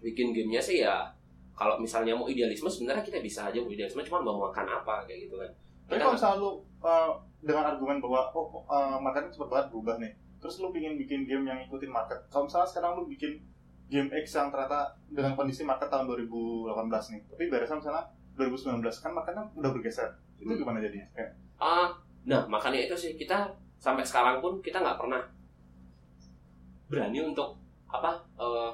bikin 0.00 0.32
gamenya 0.32 0.58
sih 0.58 0.82
ya 0.82 1.06
kalau 1.54 1.76
misalnya 1.76 2.16
mau 2.16 2.24
idealisme 2.24 2.66
sebenarnya 2.72 3.04
kita 3.04 3.20
bisa 3.20 3.52
aja 3.52 3.60
mau 3.60 3.68
idealisme 3.68 4.00
cuma 4.08 4.24
mau 4.24 4.48
makan 4.48 4.64
apa 4.64 5.04
kayak 5.04 5.28
gitu 5.28 5.36
kan. 5.36 5.52
Tapi 5.86 6.00
kalau 6.00 6.14
misalnya 6.16 6.36
lu 6.40 6.50
uh, 6.80 7.12
dengan 7.44 7.64
argumen 7.76 8.00
bahwa 8.00 8.32
oh 8.32 8.64
uh, 8.64 8.96
marketnya 8.96 9.28
cepet 9.28 9.48
banget 9.52 9.66
berubah 9.68 9.96
nih, 10.00 10.12
terus 10.40 10.56
lu 10.64 10.72
pingin 10.72 10.96
bikin 10.96 11.28
game 11.28 11.44
yang 11.44 11.60
ngikutin 11.60 11.92
market. 11.92 12.16
Kalau 12.32 12.48
misalnya 12.48 12.68
sekarang 12.72 12.90
lu 12.96 13.04
bikin 13.04 13.42
game 13.90 14.08
X 14.24 14.38
yang 14.38 14.48
ternyata 14.48 14.96
dengan 15.10 15.34
kondisi 15.36 15.66
market 15.66 15.90
tahun 15.90 16.08
2018 16.08 17.12
nih, 17.12 17.20
tapi 17.28 17.44
beresnya 17.50 17.76
misalnya 17.82 18.04
2019 18.38 19.02
kan 19.02 19.10
marketnya 19.12 19.44
udah 19.52 19.70
bergeser. 19.76 20.10
Itu 20.40 20.48
Hmm. 20.48 20.58
gimana 20.58 20.78
jadinya? 20.80 21.04
Kayak, 21.12 21.30
Ah, 21.56 21.92
nah 22.24 22.42
makanya 22.46 22.80
itu 22.82 22.96
sih 22.96 23.12
kita 23.14 23.44
sampai 23.76 24.00
sekarang 24.00 24.40
pun 24.40 24.56
kita 24.58 24.80
nggak 24.80 24.96
pernah 24.96 25.20
berani 26.88 27.20
untuk 27.22 27.54
apa 27.86 28.10
eh, 28.36 28.70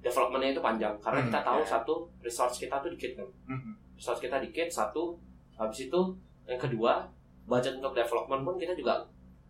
developmentnya 0.00 0.52
itu 0.52 0.62
panjang 0.62 0.94
karena 0.98 1.20
Hmm, 1.20 1.28
kita 1.28 1.40
tahu 1.42 1.60
iya. 1.60 1.68
satu 1.68 1.94
resource 2.20 2.56
kita 2.58 2.76
tuh 2.78 2.90
dikit 2.90 3.16
kan 3.16 3.28
mhm. 3.48 3.72
resource 3.94 4.18
kita 4.18 4.36
dikit 4.38 4.68
satu 4.70 5.16
habis 5.54 5.84
itu 5.84 6.00
yang 6.44 6.56
kedua 6.56 7.04
budget 7.44 7.76
untuk 7.76 7.92
development 7.92 8.42
pun 8.42 8.56
kita 8.56 8.72
juga 8.72 8.96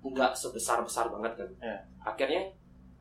nggak 0.01 0.33
sebesar 0.33 0.81
besar 0.81 1.07
banget 1.09 1.33
kan 1.37 1.51
Iya. 1.61 1.79
akhirnya 2.03 2.43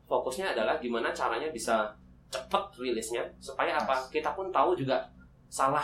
fokusnya 0.04 0.52
adalah 0.52 0.76
gimana 0.76 1.10
caranya 1.10 1.48
bisa 1.48 1.90
cepet 2.28 2.62
rilisnya 2.76 3.22
supaya 3.38 3.74
apa 3.74 3.98
kita 4.08 4.30
pun 4.30 4.50
tahu 4.50 4.76
juga 4.76 5.02
salah 5.48 5.82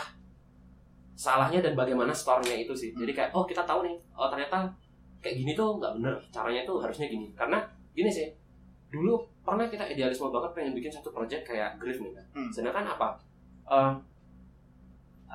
salahnya 1.17 1.57
dan 1.59 1.73
bagaimana 1.73 2.13
store-nya 2.13 2.53
itu 2.53 2.71
sih. 2.71 2.93
Jadi 2.93 3.09
kayak 3.11 3.33
oh 3.33 3.41
kita 3.41 3.65
tahu 3.65 3.81
nih 3.83 3.97
oh 4.13 4.29
ternyata 4.29 4.69
kayak 5.17 5.33
gini 5.35 5.51
tuh 5.51 5.75
nggak 5.75 5.97
bener 5.97 6.13
caranya 6.29 6.61
tuh 6.61 6.77
harusnya 6.77 7.09
gini. 7.09 7.33
Karena 7.33 7.57
gini 7.91 8.07
sih 8.07 8.29
dulu 8.87 9.17
pernah 9.41 9.65
kita 9.65 9.83
idealisme 9.83 10.29
banget 10.29 10.53
pengen 10.53 10.71
bikin 10.71 10.87
satu 10.87 11.09
project 11.09 11.43
kayak 11.43 11.75
Griff 11.75 11.97
nih 11.97 12.13
kan 12.13 12.25
Hmm. 12.31 12.49
sedangkan 12.53 12.85
apa? 12.87 13.07
Eh, 13.65 13.91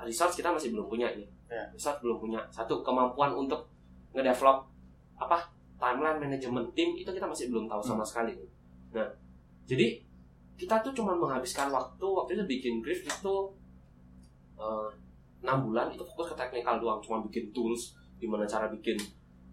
resource 0.02 0.38
kita 0.38 0.48
masih 0.48 0.72
belum 0.72 0.86
punya 0.86 1.10
nih 1.12 1.26
Ya. 1.50 1.60
resource 1.68 2.00
belum 2.00 2.16
punya. 2.16 2.40
Satu 2.48 2.80
kemampuan 2.80 3.34
untuk 3.34 3.68
ngedevelop 4.12 4.64
apa 5.18 5.44
timeline 5.76 6.16
management 6.18 6.70
tim 6.72 6.94
itu 6.94 7.08
kita 7.08 7.26
masih 7.26 7.50
belum 7.50 7.66
tahu 7.66 7.82
sama 7.82 8.00
sekali. 8.00 8.32
Nah 8.94 9.04
jadi 9.64 10.00
kita 10.54 10.80
tuh 10.80 10.94
cuma 10.94 11.12
menghabiskan 11.12 11.68
waktu 11.68 12.06
waktu 12.06 12.30
itu 12.32 12.44
bikin 12.48 12.74
Griff 12.80 13.02
itu 13.02 13.34
eh, 14.56 14.88
enam 15.42 15.68
bulan 15.68 15.90
itu 15.90 16.02
fokus 16.06 16.32
ke 16.32 16.36
technical 16.38 16.78
doang 16.78 17.02
cuma 17.02 17.18
bikin 17.26 17.50
tools 17.50 17.98
gimana 18.22 18.46
cara 18.46 18.70
bikin 18.70 18.94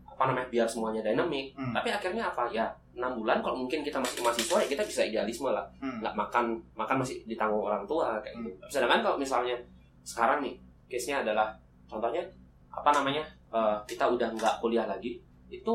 apa 0.05 0.35
namanya 0.35 0.47
biar 0.51 0.67
semuanya 0.67 0.99
dynamic. 0.99 1.55
Hmm. 1.55 1.71
tapi 1.71 1.89
akhirnya 1.95 2.27
apa? 2.27 2.43
Ya 2.51 2.67
enam 2.91 3.15
bulan 3.23 3.39
kalau 3.39 3.55
mungkin 3.63 3.79
kita 3.79 3.95
masih 4.03 4.19
mahasiswa 4.19 4.59
ya 4.59 4.67
kita 4.67 4.83
bisa 4.83 5.01
idealisme 5.07 5.47
lah. 5.47 5.63
Hmm. 5.79 6.03
nggak 6.03 6.11
makan 6.11 6.59
makan 6.75 6.99
masih 6.99 7.23
ditanggung 7.23 7.63
orang 7.63 7.87
tua 7.87 8.19
kayak 8.19 8.35
gitu. 8.43 8.59
Sedangkan 8.67 8.99
kalau 8.99 9.15
misalnya 9.15 9.55
sekarang 10.03 10.43
nih 10.43 10.59
case 10.91 11.15
nya 11.15 11.23
adalah 11.23 11.55
contohnya 11.87 12.19
apa 12.67 12.89
namanya 12.91 13.23
eh, 13.49 13.75
kita 13.87 14.11
udah 14.11 14.27
nggak 14.35 14.59
kuliah 14.59 14.83
lagi 14.83 15.17
itu 15.47 15.73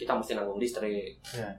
kita 0.00 0.16
mesti 0.16 0.32
nanggung 0.34 0.58
listrik. 0.58 1.20
Iya. 1.30 1.52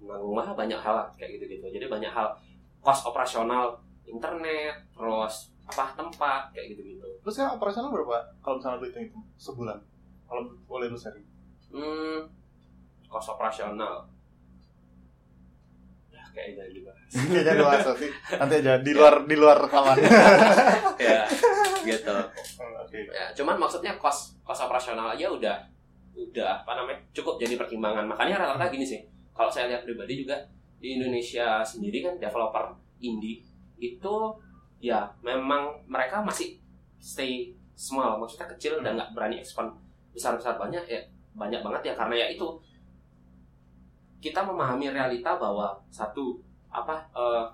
nanggung 0.00 0.32
mah 0.32 0.56
banyak 0.56 0.80
hal 0.80 0.96
lah, 0.96 1.06
kayak 1.12 1.36
gitu 1.36 1.60
gitu 1.60 1.66
jadi 1.68 1.84
banyak 1.84 2.08
hal 2.08 2.32
cost 2.80 3.04
operasional 3.04 3.76
internet 4.08 4.72
terus 4.96 5.52
apa 5.70 5.94
tempat 5.94 6.50
kayak 6.50 6.74
gitu 6.74 6.82
gitu 6.98 7.06
Terus 7.22 7.34
kan 7.38 7.54
operasional 7.54 7.94
berapa? 7.94 8.18
Kalau 8.42 8.58
misalnya 8.58 8.82
lu 8.82 8.86
hitung 8.90 9.04
itu 9.06 9.18
sebulan. 9.38 9.78
Kalau 10.26 10.42
boleh 10.66 10.90
lu 10.90 10.98
sharing. 10.98 11.26
hmm 11.70 12.26
cost 13.10 13.30
operasional 13.34 14.06
ya 16.14 16.22
kayaknya 16.30 16.62
juga 16.70 16.90
Kayaknya 17.30 17.54
dewasa 17.58 17.90
sih. 17.98 18.10
Nanti 18.38 18.54
aja 18.62 18.78
di 18.82 18.92
luar 18.94 19.26
di 19.26 19.34
luar 19.38 19.66
rekaman. 19.66 19.98
ya 21.06 21.26
gitu 21.82 22.16
Oke. 22.86 22.98
ya 23.10 23.32
cuman 23.34 23.56
maksudnya 23.56 23.96
cost 23.96 24.36
cost 24.44 24.62
operasional 24.66 25.14
aja 25.14 25.26
udah 25.30 25.56
udah 26.14 26.62
apa 26.62 26.72
namanya 26.76 27.00
cukup 27.16 27.40
jadi 27.40 27.56
pertimbangan 27.56 28.04
makanya 28.04 28.42
rata-rata 28.44 28.68
gini 28.68 28.84
sih 28.84 29.00
kalau 29.32 29.48
saya 29.48 29.72
lihat 29.72 29.82
pribadi 29.88 30.26
juga 30.26 30.36
di 30.80 31.00
Indonesia 31.00 31.64
sendiri 31.64 32.04
kan 32.04 32.14
developer 32.20 32.76
indie 33.00 33.40
itu 33.80 34.16
ya 34.80 35.04
memang 35.20 35.84
mereka 35.84 36.24
masih 36.24 36.56
stay 36.96 37.52
small. 37.76 38.16
Maksudnya 38.16 38.48
kecil 38.56 38.80
dan 38.80 38.96
nggak 38.96 39.12
berani 39.12 39.38
expand 39.38 39.70
besar 40.10 40.34
besar 40.34 40.56
banyak 40.56 40.82
ya 40.88 41.00
banyak 41.36 41.60
banget 41.60 41.92
ya. 41.92 41.94
Karena 41.94 42.16
ya 42.16 42.26
itu 42.32 42.48
kita 44.20 44.40
memahami 44.44 44.92
realita 44.92 45.36
bahwa 45.36 45.76
satu 45.92 46.40
apa 46.72 47.00
eh, 47.12 47.44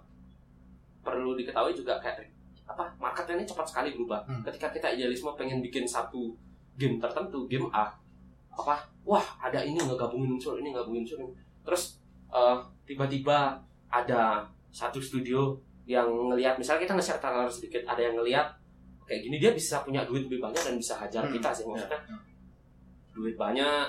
perlu 1.03 1.39
diketahui 1.39 1.75
juga 1.75 1.99
kayak 2.03 2.27
apa 2.67 2.91
marketnya 2.99 3.43
ini 3.43 3.47
cepat 3.47 3.67
sekali 3.67 3.95
berubah. 3.95 4.27
Hmm. 4.27 4.43
ketika 4.43 4.75
kita 4.75 4.91
idealisme 4.91 5.31
pengen 5.39 5.63
bikin 5.63 5.87
satu 5.87 6.35
game 6.75 6.99
tertentu 6.99 7.47
game 7.47 7.71
A 7.71 7.95
apa 8.51 8.83
wah 9.07 9.23
ada 9.39 9.63
ini 9.63 9.79
ngegabungin 9.79 10.35
unsur 10.35 10.59
ini 10.59 10.75
ngegabungin 10.75 11.07
unsur 11.07 11.19
ini. 11.23 11.31
Terus 11.63 12.03
eh, 12.35 12.59
tiba-tiba 12.87 13.55
ada 13.87 14.51
satu 14.75 14.99
studio 14.99 15.55
yang 15.87 16.07
ngelihat 16.29 16.59
misalnya 16.59 16.83
kita 16.83 16.95
nge-share 16.95 17.19
trailer 17.19 17.47
sedikit 17.47 17.83
ada 17.87 18.03
yang 18.03 18.15
ngelihat 18.15 18.47
kayak 19.07 19.23
gini 19.23 19.39
dia 19.39 19.55
bisa 19.55 19.81
punya 19.81 20.03
duit 20.03 20.27
lebih 20.27 20.43
banyak 20.43 20.59
dan 20.59 20.75
bisa 20.75 20.99
hajar 20.99 21.23
Hmm. 21.23 21.33
kita 21.33 21.51
sih 21.53 21.65
maksudnya. 21.65 22.01
Hmm. 22.05 22.21
duit 23.11 23.33
banyak 23.33 23.87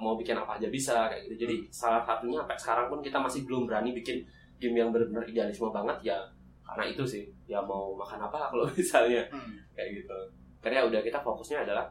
mau 0.00 0.16
bikin 0.16 0.32
apa 0.32 0.56
aja 0.56 0.64
bisa 0.66 1.04
kayak 1.06 1.28
gitu. 1.28 1.44
Jadi 1.44 1.68
salah 1.68 2.00
satunya 2.02 2.40
sampai 2.40 2.56
sekarang 2.56 2.86
pun 2.88 2.98
kita 2.98 3.20
masih 3.20 3.44
belum 3.44 3.68
berani 3.68 3.92
bikin 3.92 4.24
game 4.56 4.80
yang 4.80 4.88
benar-benar 4.88 5.28
idealisme 5.28 5.68
banget 5.68 6.08
ya 6.08 6.18
karena 6.64 6.88
itu 6.88 7.04
sih. 7.04 7.22
Ya 7.44 7.60
mau 7.60 7.92
makan 7.92 8.22
apa 8.22 8.38
kalau 8.50 8.64
misalnya 8.72 9.20
Hmm. 9.28 9.60
kayak 9.76 10.00
gitu. 10.00 10.16
Karena 10.64 10.86
udah 10.86 11.02
kita 11.02 11.20
fokusnya 11.20 11.66
adalah 11.66 11.84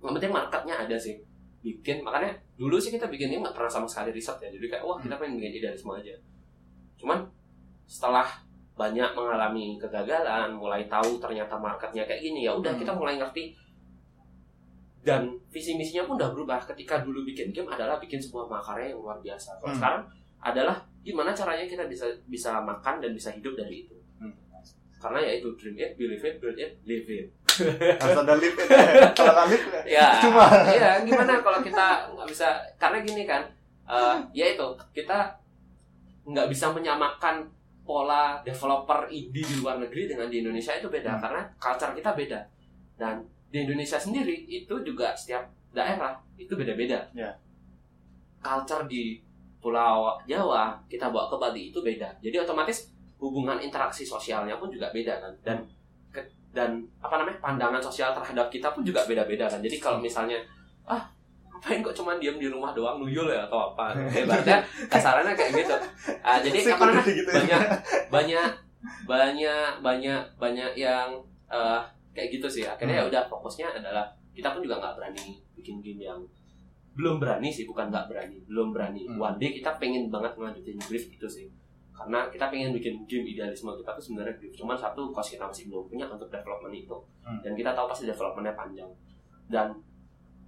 yang 0.00 0.14
penting 0.14 0.32
marketnya 0.32 0.74
ada 0.78 0.96
sih. 0.96 1.20
Bikin 1.60 2.00
makanya 2.00 2.30
dulu 2.54 2.78
sih 2.78 2.94
kita 2.94 3.10
bikinnya 3.10 3.42
nggak 3.42 3.52
pernah 3.52 3.68
sama 3.68 3.84
sekali 3.84 4.14
riset 4.14 4.38
ya. 4.40 4.48
Jadi 4.48 4.66
kayak 4.70 4.86
wah 4.86 4.96
kita 4.96 5.18
pengen 5.18 5.36
bikin 5.36 5.58
idealisme 5.60 5.90
aja. 5.92 6.14
Cuman 6.96 7.28
setelah 7.84 8.24
banyak 8.76 9.10
mengalami 9.10 9.76
kegagalan 9.76 10.52
mulai 10.52 10.84
tahu 10.84 11.16
ternyata 11.16 11.56
marketnya 11.56 12.04
kayak 12.04 12.20
gini 12.20 12.44
ya 12.44 12.52
udah 12.52 12.70
Hmm. 12.70 12.80
kita 12.80 12.92
mulai 12.92 13.16
ngerti 13.16 13.56
dan 15.00 15.22
visi 15.48 15.72
misinya 15.72 16.04
pun 16.04 16.14
udah 16.14 16.28
berubah 16.28 16.60
ketika 16.66 17.00
dulu 17.00 17.22
bikin 17.24 17.48
game 17.50 17.66
adalah 17.66 17.96
bikin 17.96 18.18
sebuah 18.18 18.44
makarya 18.46 18.90
yang 18.90 19.00
luar 19.00 19.16
biasa 19.18 19.56
kalau 19.56 19.70
Hmm. 19.70 19.78
sekarang 19.78 20.02
adalah 20.38 20.76
gimana 21.00 21.30
caranya 21.30 21.64
kita 21.64 21.86
bisa 21.86 22.04
bisa 22.26 22.58
makan 22.60 22.98
dan 22.98 23.10
bisa 23.10 23.30
hidup 23.30 23.54
dari 23.54 23.82
itu 23.82 23.96
Hmm. 24.18 24.34
karena 24.98 25.18
ya 25.22 25.32
itu 25.38 25.48
dream 25.54 25.76
it 25.76 25.94
believe 25.94 26.20
it 26.20 26.36
build 26.36 26.58
it 26.58 26.76
live 26.82 27.06
it 27.06 27.26
Harus 27.96 28.20
ada 28.20 28.36
lift 28.36 28.60
ya. 28.60 29.08
Kalau 29.16 29.32
nggak 29.32 29.48
lift 29.48 29.66
ya 29.88 30.06
Cuma. 30.20 30.44
ya 30.68 31.00
gimana 31.00 31.40
kalau 31.40 31.64
kita 31.64 31.86
nggak 32.12 32.28
bisa 32.28 32.48
karena 32.76 33.00
gini 33.00 33.24
kan 33.24 33.40
eh, 33.86 34.16
ya 34.34 34.52
itu 34.52 34.66
kita 34.92 35.32
nggak 36.26 36.50
bisa 36.50 36.68
menyamakan 36.68 37.48
pola 37.86 38.42
developer 38.42 39.06
indie 39.08 39.40
di 39.40 39.56
luar 39.56 39.78
negeri 39.78 40.10
dengan 40.10 40.26
di 40.26 40.42
Indonesia 40.42 40.74
itu 40.74 40.90
beda 40.90 41.14
Hmm. 41.14 41.22
karena 41.22 41.42
culture 41.56 41.94
kita 41.94 42.10
beda. 42.12 42.40
Dan 42.98 43.22
di 43.46 43.62
Indonesia 43.62 43.96
sendiri 43.96 44.44
itu 44.44 44.74
juga 44.82 45.14
setiap 45.14 45.46
daerah 45.70 46.18
itu 46.36 46.52
beda-beda. 46.52 47.06
Ya. 47.14 47.30
culture 48.38 48.86
di 48.86 49.18
Pulau 49.58 50.14
Jawa 50.22 50.78
kita 50.86 51.10
bawa 51.10 51.26
ke 51.26 51.36
Bali 51.36 51.62
itu 51.70 51.78
beda. 51.80 52.06
Jadi 52.20 52.38
otomatis 52.38 52.86
hubungan 53.18 53.58
interaksi 53.58 54.06
sosialnya 54.06 54.54
pun 54.54 54.70
juga 54.70 54.86
beda 54.92 55.18
kan. 55.18 55.32
Dan 55.42 55.58
ke- 56.12 56.30
dan 56.52 56.78
apa 57.00 57.18
namanya 57.18 57.42
pandangan 57.42 57.82
sosial 57.82 58.14
terhadap 58.14 58.46
kita 58.46 58.70
pun 58.70 58.86
juga 58.86 59.02
beda-beda 59.02 59.50
kan. 59.50 59.58
Jadi 59.58 59.76
kalau 59.76 59.98
misalnya 59.98 60.38
ah 60.86 61.02
ngapain 61.56 61.80
kok 61.80 61.96
cuma 61.96 62.20
diam 62.20 62.36
di 62.36 62.46
rumah 62.46 62.70
doang 62.70 63.00
nuyul 63.00 63.26
ya 63.26 63.48
atau 63.48 63.72
apa? 63.72 63.96
Hebatnya 64.14 64.60
kasarannya 64.86 65.32
kayak 65.32 65.52
gitu. 65.56 65.74
Ah, 66.20 66.36
jadi 66.44 66.68
apa 66.68 66.84
namanya? 66.86 67.08
gitu 67.08 67.30
ya. 67.32 67.40
banyak 67.40 67.64
banyak 68.12 68.50
banyak 69.08 69.70
banyak 69.80 70.20
banyak 70.36 70.70
yang 70.76 71.08
eh, 71.48 71.80
kayak 72.12 72.28
gitu 72.30 72.46
sih. 72.46 72.62
Akhirnya 72.62 73.00
ya 73.00 73.02
Hmm. 73.02 73.10
udah 73.10 73.22
fokusnya 73.26 73.68
adalah 73.72 74.04
kita 74.30 74.52
pun 74.52 74.60
juga 74.60 74.76
nggak 74.76 74.94
berani 74.94 75.26
bikin 75.56 75.80
game 75.80 76.04
yang 76.04 76.20
belum 76.92 77.16
berani 77.16 77.48
sih 77.48 77.64
bukan 77.64 77.88
nggak 77.88 78.06
berani 78.06 78.36
belum 78.44 78.76
berani. 78.76 79.08
Hmm. 79.08 79.16
one 79.16 79.36
day 79.36 79.50
kita 79.50 79.72
pengen 79.76 80.12
banget 80.12 80.36
ngelanjutin 80.36 80.76
brief 80.84 81.08
itu 81.08 81.26
sih. 81.26 81.48
Karena 81.96 82.28
kita 82.28 82.52
pengen 82.52 82.76
bikin 82.76 83.08
game 83.08 83.24
idealisme 83.26 83.72
kita 83.72 83.88
tuh 83.90 84.04
sebenarnya 84.04 84.36
brief 84.36 84.52
cuman 84.54 84.76
satu 84.76 85.08
cost 85.10 85.32
kita 85.32 85.48
masih 85.48 85.72
belum 85.72 85.88
punya 85.88 86.04
untuk 86.06 86.28
development 86.28 86.76
itu. 86.76 86.96
Hmm. 87.24 87.40
dan 87.42 87.52
kita 87.52 87.72
tahu 87.72 87.88
pasti 87.88 88.04
developmentnya 88.04 88.52
panjang. 88.54 88.90
Dan 89.48 89.72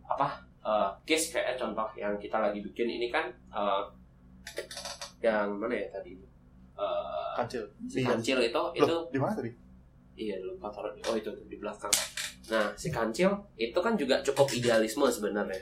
apa 0.04 0.40
eh, 0.60 0.88
case 1.04 1.32
kayak 1.32 1.54
contoh 1.54 1.86
yang 1.94 2.14
kita 2.14 2.38
lagi 2.38 2.58
bikin 2.60 2.88
ini 2.88 3.08
kan 3.08 3.26
eh, 3.48 3.82
yang 5.20 5.50
mana 5.52 5.74
ya 5.76 5.88
tadi 5.90 6.14
Eh, 6.78 7.32
Kancil. 7.36 7.66
si 7.84 7.98
Iya. 7.98 8.06
kancil 8.08 8.38
itu 8.40 8.62
itu 8.72 8.86
Loh, 8.86 9.02
di 9.08 9.18
mana 9.18 9.34
tadi? 9.34 9.50
iya 10.14 10.38
lupa 10.38 10.66
taruh 10.68 10.94
oh 10.94 11.14
itu 11.14 11.26
di 11.44 11.56
belakang 11.56 11.90
nah 12.46 12.70
si 12.72 12.86
kancil 12.88 13.34
itu 13.56 13.74
kan 13.76 13.94
juga 13.94 14.18
cukup 14.20 14.46
idealisme 14.52 15.02
sebenarnya 15.04 15.58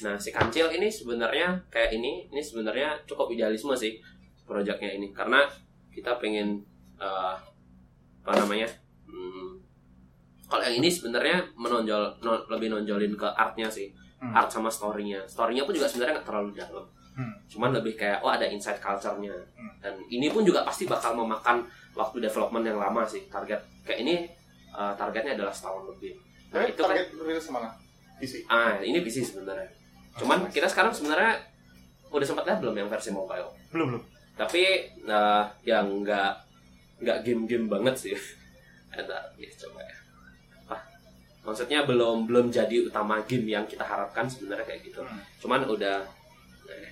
nah 0.00 0.16
si 0.16 0.28
kancil 0.30 0.68
ini 0.70 0.88
sebenarnya 0.88 1.60
kayak 1.66 1.92
ini 1.92 2.24
ini 2.26 2.40
sebenarnya 2.40 2.96
cukup 3.04 3.28
idealisme 3.30 3.72
sih 3.72 4.00
proyeknya 4.42 4.90
ini 4.90 5.12
karena 5.12 5.44
kita 5.90 6.16
pengen 6.16 6.56
eh, 6.96 7.34
apa 8.18 8.32
namanya 8.34 8.68
hmm, 9.04 9.60
kalau 10.46 10.60
yang 10.62 10.76
ini 10.78 10.88
sebenarnya 10.88 11.44
menonjol 11.54 12.16
no- 12.18 12.44
lebih 12.48 12.68
nonjolin 12.70 13.12
ke 13.12 13.28
artnya 13.30 13.68
sih 13.68 13.92
Hmm. 14.16 14.32
art 14.32 14.48
sama 14.48 14.68
storynya 14.68 15.20
storynya 15.24 15.62
pun 15.62 15.72
juga 15.72 15.84
sebenarnya 15.86 16.20
nggak 16.20 16.28
terlalu 16.28 16.50
dalam 16.52 16.86
Hmm. 17.16 17.32
cuman 17.48 17.72
lebih 17.72 17.96
kayak 17.96 18.20
oh 18.20 18.28
ada 18.28 18.44
inside 18.44 18.76
culture-nya 18.76 19.32
Hmm. 19.56 19.72
dan 19.80 19.96
ini 20.08 20.28
pun 20.28 20.44
juga 20.44 20.60
pasti 20.62 20.84
bakal 20.84 21.16
memakan 21.16 21.64
waktu 21.92 22.20
development 22.20 22.60
yang 22.62 22.76
lama 22.76 23.08
sih 23.08 23.24
target 23.26 23.56
kayak 23.88 24.04
ini 24.04 24.14
uh, 24.70 24.92
targetnya 24.92 25.32
adalah 25.32 25.48
setahun 25.48 25.88
lebih 25.88 26.12
nah 26.52 26.60
itu 26.60 26.76
kan 26.76 26.92
target 26.92 27.08
rilis 27.16 27.48
mana? 27.48 27.72
PC. 28.16 28.44
ah 28.46 28.76
ini 28.80 29.00
PC 29.00 29.24
sebenarnya 29.26 29.64
cuman 30.16 30.48
kita 30.48 30.68
sekarang 30.68 30.92
sebenarnya 30.92 31.40
udah 32.08 32.24
sempat 32.24 32.44
lihat 32.44 32.60
belum 32.60 32.76
yang 32.76 32.88
versi 32.88 33.08
mobile 33.08 33.48
belum 33.72 33.86
belum. 33.96 34.02
tapi 34.36 34.62
uh, 35.04 35.44
yang 35.64 35.88
nggak 36.04 36.32
nggak 37.00 37.18
game-game 37.24 37.64
banget 37.66 37.96
sih 37.96 38.12
ada 38.92 39.24
ya 39.36 39.50
coba 39.56 39.80
ya 39.80 39.96
maksudnya 41.46 41.86
belum 41.86 42.26
belum 42.26 42.50
jadi 42.50 42.76
utama 42.84 43.22
game 43.22 43.46
yang 43.48 43.64
kita 43.64 43.82
harapkan 43.82 44.26
sebenarnya 44.26 44.66
kayak 44.66 44.82
gitu 44.84 45.00
Hmm. 45.00 45.22
cuman 45.38 45.62
udah 45.64 46.02
eh, 46.66 46.90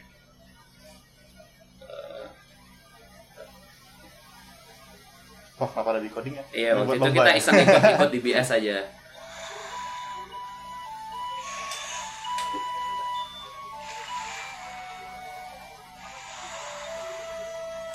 Wah, 5.55 5.69
kenapa 5.69 5.89
ada 5.93 6.01
di 6.01 6.11
coding 6.11 6.35
ya? 6.35 6.45
iya 6.53 6.71
waktu 6.75 6.95
itu 6.97 7.11
kita 7.13 7.33
iseng 7.35 7.55
ikut-ikut 7.57 8.11
di 8.11 8.21
BS 8.25 8.49
aja 8.53 8.79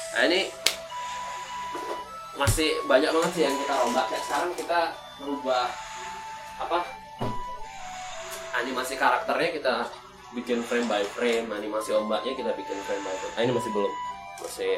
nah 0.10 0.24
ini 0.26 0.41
masih 2.36 2.70
banyak 2.88 3.12
banget 3.12 3.32
sih 3.36 3.43
yang 3.45 3.55
kita 3.55 3.74
rombak 3.76 4.05
kayak 4.10 4.24
sekarang 4.26 4.51
kita 4.55 4.80
merubah 5.20 5.68
apa? 6.60 6.80
Animasi 8.60 8.99
karakternya 8.99 9.49
kita 9.55 9.76
bikin 10.36 10.62
frame 10.62 10.86
by 10.86 11.01
frame 11.18 11.49
animasi 11.49 11.89
ombaknya 11.95 12.38
kita 12.38 12.51
bikin 12.53 12.78
frame 12.86 13.01
by 13.01 13.16
frame. 13.18 13.34
Nah, 13.34 13.41
ini 13.47 13.53
masih 13.55 13.72
belum. 13.74 13.91
Masih 14.43 14.74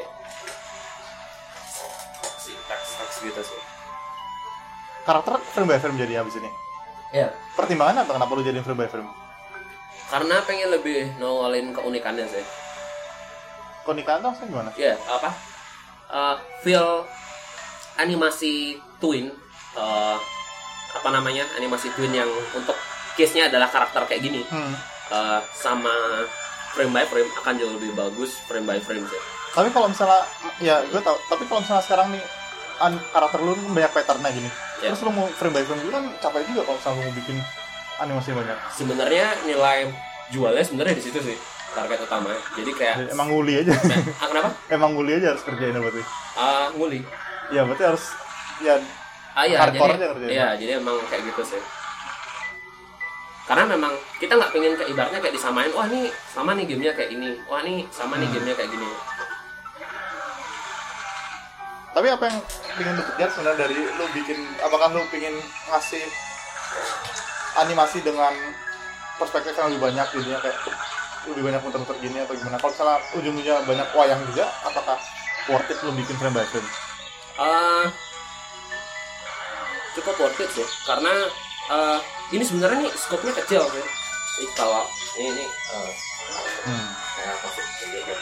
masih 2.22 2.54
teks 2.70 2.90
teks 2.96 3.16
gitu 3.26 3.42
sih. 3.42 3.60
Karakter 5.02 5.42
frame 5.52 5.68
by 5.74 5.78
frame 5.82 5.98
jadi 5.98 6.22
habis 6.22 6.38
ini. 6.38 6.50
ya 7.12 7.28
Pertimbangan 7.58 8.06
apa? 8.06 8.16
Kenapa 8.16 8.32
lu 8.38 8.42
jadi 8.46 8.62
frame 8.62 8.80
by 8.86 8.90
frame? 8.90 9.10
karena 10.12 10.44
pengen 10.44 10.68
lebih 10.68 11.08
nongolin 11.16 11.72
keunikannya 11.72 12.28
sih. 12.28 12.44
Keunikan 13.88 14.20
tuh 14.20 14.44
gimana? 14.44 14.68
ya 14.76 14.92
apa? 15.08 15.32
Eh, 16.12 16.36
feel 16.60 17.08
animasi 17.96 18.76
twin 19.00 19.32
eh, 19.72 20.16
apa 20.92 21.08
namanya 21.08 21.48
animasi 21.54 21.88
twin 21.92 22.12
yang 22.12 22.28
untuk 22.52 22.76
case 23.12 23.34
nya 23.34 23.46
adalah 23.46 23.66
karakter 23.66 24.04
kayak 24.06 24.22
gini 24.22 24.40
Hmm. 24.44 24.72
eh, 25.08 25.40
sama 25.52 25.92
frame 26.70 26.90
by 26.90 27.04
frame 27.04 27.28
akan 27.34 27.52
jauh 27.54 27.72
lebih 27.72 27.92
bagus 27.92 28.36
frame 28.42 28.64
by 28.64 28.78
frame 28.78 29.04
sih 29.04 29.20
Tapi 29.52 29.68
kalau 29.68 29.84
misalnya 29.84 30.24
ya 30.58 30.80
gue 30.82 30.96
tau. 30.98 31.12
Tapi 31.26 31.44
kalau 31.44 31.60
misalnya 31.60 31.84
sekarang 31.84 32.08
nih 32.08 32.24
an, 32.78 32.96
karakter 33.06 33.36
lu 33.38 33.52
kan 33.52 33.68
banyak 33.70 33.92
patternnya 33.92 34.30
gini. 34.32 34.48
Ya. 34.80 34.88
Terus 34.88 35.04
lu 35.04 35.12
mau 35.12 35.28
frame 35.28 35.52
by 35.52 35.62
frame 35.62 35.80
juga 35.82 35.92
kan 35.94 36.04
capek 36.18 36.40
juga 36.48 36.60
kalau 36.64 36.76
misalnya 36.78 36.96
lu 36.96 37.04
mau 37.04 37.14
bikin 37.14 37.36
animasi 37.94 38.28
banyak. 38.32 38.56
sebenarnya 38.72 39.26
nilai 39.44 39.78
jualnya 40.28 40.64
sebenarnya 40.64 40.94
di 40.96 41.04
situ 41.04 41.20
sih 41.22 41.36
target 41.70 42.00
utama 42.00 42.32
jadi 42.52 42.70
kayak 42.70 42.94
Jadi 42.98 43.08
emang 43.12 43.28
nguli 43.28 43.52
aja. 43.58 43.72
ah, 44.16 44.26
kenapa 44.26 44.48
emang 44.74 44.90
nguli 44.92 45.12
aja 45.14 45.26
harus 45.30 45.42
kerjain 45.42 45.72
berarti. 45.74 46.02
Ah, 46.32 46.66
nguli 46.72 47.00
Ya 47.48 47.60
berarti 47.62 47.84
harus 47.84 48.04
ya 48.58 48.80
ah 49.32 49.44
iya 49.44 49.56
jadi 49.64 49.78
kerjanya. 49.78 50.28
iya 50.28 50.46
jadi 50.56 50.72
emang 50.76 50.96
kayak 51.08 51.22
gitu 51.26 51.42
sih. 51.56 51.62
Karena 53.42 53.64
memang 53.66 53.90
kita 54.16 54.32
nggak 54.34 54.50
pengen 54.50 54.72
kayak 54.76 54.90
ibaratnya 54.90 55.18
kayak 55.18 55.34
disamain 55.34 55.72
wah 55.72 55.84
ini 55.84 56.08
sama 56.28 56.52
nih 56.52 56.64
gamenya 56.64 56.92
kayak 56.92 57.10
ini. 57.10 57.36
Wah 57.46 57.60
ini 57.60 57.84
sama 57.88 58.16
nih 58.16 58.26
Hmm. 58.26 58.34
gamenya 58.36 58.54
kayak 58.54 58.70
gini. 58.70 58.88
Tapi 61.92 62.06
apa 62.08 62.24
yang 62.24 62.38
pengen 62.72 62.94
lu 62.96 63.02
kejar 63.04 63.28
sebenarnya 63.28 63.58
dari 63.60 63.76
lu 63.76 64.04
bikin 64.12 64.38
apakah 64.58 64.88
lu 64.90 65.04
pengen 65.08 65.34
ngasih 65.68 66.04
animasi 67.54 68.00
dengan 68.00 68.32
perspektif 69.16 69.52
yang 69.52 69.68
lebih 69.68 69.92
banyak 69.92 70.06
jadinya 70.10 70.40
kayak 70.40 70.56
lebih 71.28 71.42
banyak 71.44 71.60
muter-muter 71.60 71.96
gini 72.00 72.18
atau 72.18 72.32
gimana? 72.32 72.56
Kalau 72.56 72.72
misalnya 72.72 72.96
ujung-ujungnya 73.12 73.56
banyak 73.62 73.88
wayang 73.92 74.20
juga 74.24 74.44
apakah 74.62 74.96
worth 75.46 75.68
it 75.68 75.78
lu 75.80 75.92
bikin 75.92 76.16
frame 76.16 76.32
by 76.32 76.46
frame 76.46 76.68
Eh, 77.34 77.86
cukup 79.96 80.14
worth 80.16 80.40
it 80.40 80.50
sih 80.52 80.66
karena 80.88 81.12
eh, 81.68 81.98
ini 82.32 82.44
sebenarnya 82.44 82.88
nih 82.88 82.92
skopnya 82.96 83.32
kecil 83.44 83.62
sih 83.68 83.84
ini 84.40 84.48
kalau 84.56 84.88
ini, 85.20 85.28
ini 85.28 85.44
eh, 85.44 85.92
hmm. 86.66 86.88
sedikit 87.82 88.18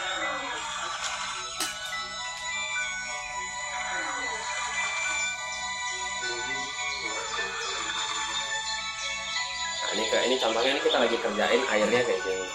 Nah, 9.90 9.98
ini 9.98 10.06
kayak 10.06 10.24
ini 10.30 10.36
contohnya 10.38 10.70
ini 10.70 10.82
kita 10.86 10.98
lagi 11.02 11.16
kerjain 11.18 11.62
airnya 11.66 12.00
kayak 12.06 12.20
gini. 12.22 12.46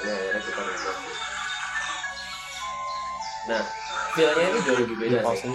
Ini 0.00 0.08
airnya 0.08 0.40
kita. 0.40 0.62
Nah, 3.44 3.64
feel-nya 4.14 4.44
ini 4.50 4.58
jauh 4.66 4.78
lebih 4.82 4.96
beda 4.98 5.18
Pause 5.22 5.46
sih. 5.46 5.52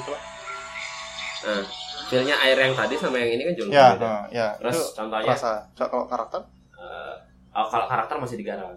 Nah, 1.46 1.62
feel-nya 2.10 2.36
air 2.42 2.58
yang 2.58 2.74
tadi 2.74 2.96
sama 2.98 3.18
yang 3.22 3.32
ini 3.38 3.44
kan 3.46 3.54
jauh 3.58 3.68
lebih 3.70 3.78
ya 3.78 3.88
beda. 3.96 4.06
nah, 4.06 4.22
ya 4.32 4.48
Terus 4.62 4.76
itu 4.76 4.84
contohnya 4.98 5.28
rasa 5.30 5.52
kalau 5.76 6.06
karakter 6.08 6.42
eh, 6.76 7.16
oh, 7.54 7.66
kalau 7.70 7.86
karakter 7.90 8.16
masih 8.22 8.38
digarap. 8.40 8.76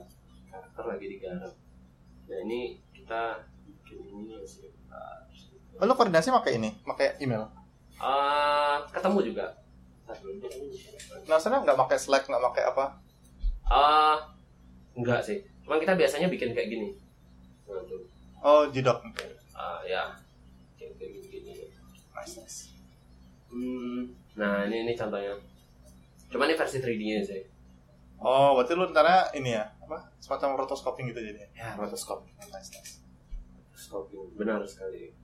Karakter 0.51 0.85
lagi 0.85 1.07
digarap. 1.07 1.53
Nah, 2.29 2.39
ini 2.45 2.61
kita 2.93 3.23
bikin 3.65 3.99
ini 4.05 4.37
sih. 4.45 4.69
oh, 5.79 5.85
lu 5.87 5.95
koordinasi 5.95 6.29
pakai 6.35 6.59
ini 6.59 6.71
pakai 6.83 7.17
email 7.23 7.47
Eh, 7.99 8.77
ketemu 8.95 9.19
juga. 9.35 9.47
Nah 11.27 11.37
sana 11.37 11.61
nggak 11.61 11.77
pakai 11.77 11.99
slack 11.99 12.31
nggak 12.31 12.41
pakai 12.41 12.65
apa 12.71 12.85
Ah, 13.69 14.17
enggak 14.97 15.21
sih. 15.21 15.43
Cuman 15.67 15.83
kita 15.83 15.99
biasanya 15.99 16.31
bikin 16.33 16.57
kayak 16.57 16.73
gini. 16.73 16.89
Nah, 17.69 17.83
tuh. 17.85 18.01
oh 18.41 18.63
jidok 18.73 19.03
Ah, 19.59 19.83
ya. 19.83 20.15
Kayak 20.79 20.95
kayak 20.97 21.11
gini. 21.27 21.67
nice 22.15 22.35
nice 22.39 22.59
Hmm, 23.49 24.07
nah, 24.35 24.63
ini 24.65 24.85
ini 24.85 24.93
contohnya. 24.93 25.35
Cuman 26.29 26.47
ini 26.47 26.55
versi 26.55 26.79
3D-nya 26.79 27.21
sih. 27.21 27.43
oh 28.19 28.55
berarti 28.55 28.75
lu 28.75 28.87
ntarnya 28.87 29.31
ini 29.33 29.55
ya 29.55 29.63
apa 29.79 29.95
semacam 30.19 30.59
rotoscoping 30.59 31.07
gitu 31.07 31.23
jadinya 31.23 31.47
Ya, 31.55 31.71
rotoscope. 31.75 32.27
nice 32.37 32.51
nice 32.51 32.99
Scoping. 33.73 34.35
Benar 34.35 34.59
sekali. 34.63 35.15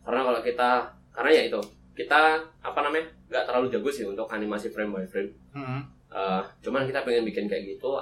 Karena 0.00 0.24
kalau 0.24 0.40
kita 0.40 0.68
karena 1.12 1.30
ya 1.30 1.42
itu, 1.46 1.60
kita 1.92 2.40
apa 2.58 2.80
namanya? 2.80 3.12
nggak 3.28 3.44
terlalu 3.44 3.66
jago 3.70 3.88
sih 3.88 4.02
untuk 4.02 4.26
animasi 4.26 4.68
frame 4.68 4.90
by 4.90 5.06
frame. 5.06 5.30
hmm. 5.52 5.80
Eh, 6.10 6.42
cuman 6.58 6.82
kita 6.82 7.04
pengen 7.04 7.22
bikin 7.22 7.46
kayak 7.46 7.70
gitu 7.70 7.94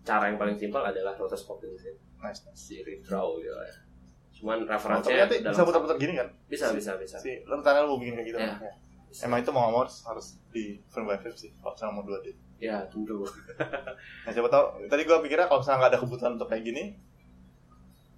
cara 0.00 0.30
yang 0.30 0.38
paling 0.38 0.54
simpel 0.54 0.78
adalah 0.80 1.10
rotoscoping 1.12 1.74
sih 1.74 1.90
nice 2.16 2.46
nice 2.46 2.62
si 2.62 2.78
redraw 2.80 3.34
ya 3.36 3.50
cuman 4.40 4.58
Oh, 4.58 4.66
referensinya 4.66 5.24
dalam- 5.28 5.52
bisa 5.52 5.62
putar-putar 5.62 5.96
gini 5.96 6.16
kan 6.16 6.28
bisa 6.46 6.72
bisa 6.72 6.96
bisa 6.96 7.16
si 7.16 7.44
lu 7.44 7.60
ntarnya 7.60 7.84
lu 7.84 7.96
bikin 7.96 8.14
kayak 8.14 8.26
gitu 8.26 8.38
Ya. 8.38 8.48
kan? 8.50 8.56
Ya. 8.62 8.72
Bisa. 9.06 9.20
emang 9.26 9.38
itu 9.38 9.50
mau 9.50 9.60
nggak 9.60 9.72
mau 9.72 9.82
harus, 9.82 9.96
harus 10.02 10.26
di 10.48 10.78
frame 10.86 11.06
by 11.08 11.18
frame 11.18 11.36
sih 11.36 11.50
kalau 11.56 11.74
misalnya 11.74 11.92
mau 11.92 12.04
2D 12.04 12.26
ya 12.58 12.76
tentu 12.86 13.16
nah 14.22 14.32
coba 14.32 14.48
tau 14.48 14.64
tadi 14.86 15.02
gua 15.02 15.18
pikirnya 15.18 15.44
kalau 15.44 15.60
misalnya 15.60 15.78
nggak 15.78 15.90
ada 15.90 16.00
kebutuhan 16.00 16.32
untuk 16.34 16.46
kayak 16.46 16.62
gini 16.62 16.84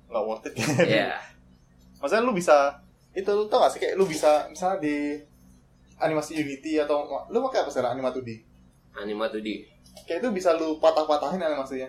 nggak 0.06 0.22
worth 0.22 0.46
it 0.46 0.54
ya 0.84 1.16
maksudnya 1.98 2.22
lu 2.22 2.32
bisa 2.32 2.76
itu 3.12 3.28
lu 3.28 3.44
tau 3.46 3.60
gak 3.60 3.72
sih 3.72 3.80
kayak 3.80 3.94
lu 3.94 4.04
bisa 4.04 4.46
misalnya 4.46 4.78
di 4.78 5.20
animasi 5.96 6.36
Unity 6.36 6.76
atau 6.76 7.02
lu 7.26 7.38
pakai 7.42 7.62
apa 7.62 7.70
sekarang 7.70 7.94
anima 7.94 8.10
2D 8.10 8.30
anima 8.94 9.26
2D 9.26 9.48
kayak 10.04 10.20
itu 10.20 10.28
bisa 10.30 10.52
lu 10.52 10.76
patah-patahin 10.76 11.38
animasinya 11.38 11.88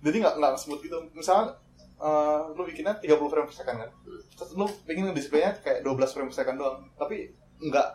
jadi 0.00 0.16
nggak 0.18 0.34
nggak 0.36 0.52
smooth 0.56 0.80
gitu 0.80 0.98
misalnya 1.12 1.54
eh, 2.00 2.40
lu 2.54 2.62
bikinnya 2.66 2.94
30 2.98 3.30
frame 3.30 3.46
per 3.46 3.54
second 3.54 3.76
kan? 3.82 3.90
Terus 4.34 4.50
lu 4.58 4.66
pengen 4.88 5.14
displaynya 5.14 5.54
kayak 5.62 5.86
12 5.86 6.14
frame 6.14 6.28
per 6.30 6.36
second 6.36 6.56
doang. 6.58 6.78
Tapi 6.98 7.30
nggak 7.62 7.88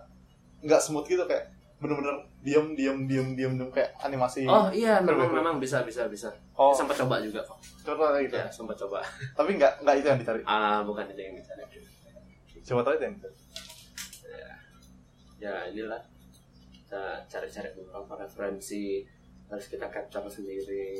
nggak 0.63 0.81
smooth 0.83 1.07
gitu 1.07 1.23
kayak 1.27 1.55
bener-bener 1.79 2.11
diem 2.43 2.75
diem 2.75 3.07
diem 3.07 3.27
diem 3.39 3.53
diem 3.55 3.69
kayak 3.71 3.95
animasi. 4.03 4.43
Oh 4.43 4.67
iya 4.67 4.99
memang 4.99 5.31
memang 5.31 5.55
bisa 5.63 5.83
bisa 5.87 6.11
bisa. 6.11 6.27
Oh. 6.59 6.75
Sempat 6.75 6.99
coba 6.99 7.23
juga 7.23 7.39
kok. 7.39 7.55
Coba 7.87 8.19
gitu 8.19 8.35
ya 8.35 8.47
sempat 8.51 8.75
coba. 8.75 8.99
Tapi 9.39 9.55
nggak 9.55 9.83
nggak 9.87 9.95
itu 10.03 10.07
yang 10.11 10.19
dicari? 10.19 10.41
Ah 10.43 10.83
bukan 10.83 11.07
itu 11.07 11.21
yang 11.23 11.35
dicari. 11.39 11.63
Coba 12.67 12.83
tau 12.83 12.93
itu 12.99 13.03
yang 13.07 13.15
dicari. 13.15 13.35
Ya 15.39 15.55
inilah. 15.71 16.03
Kita 16.75 17.23
cari-cari 17.31 17.71
beberapa 17.79 18.19
referensi. 18.19 19.07
Harus 19.47 19.65
kita 19.71 19.87
capture 19.87 20.27
sendiri 20.27 20.99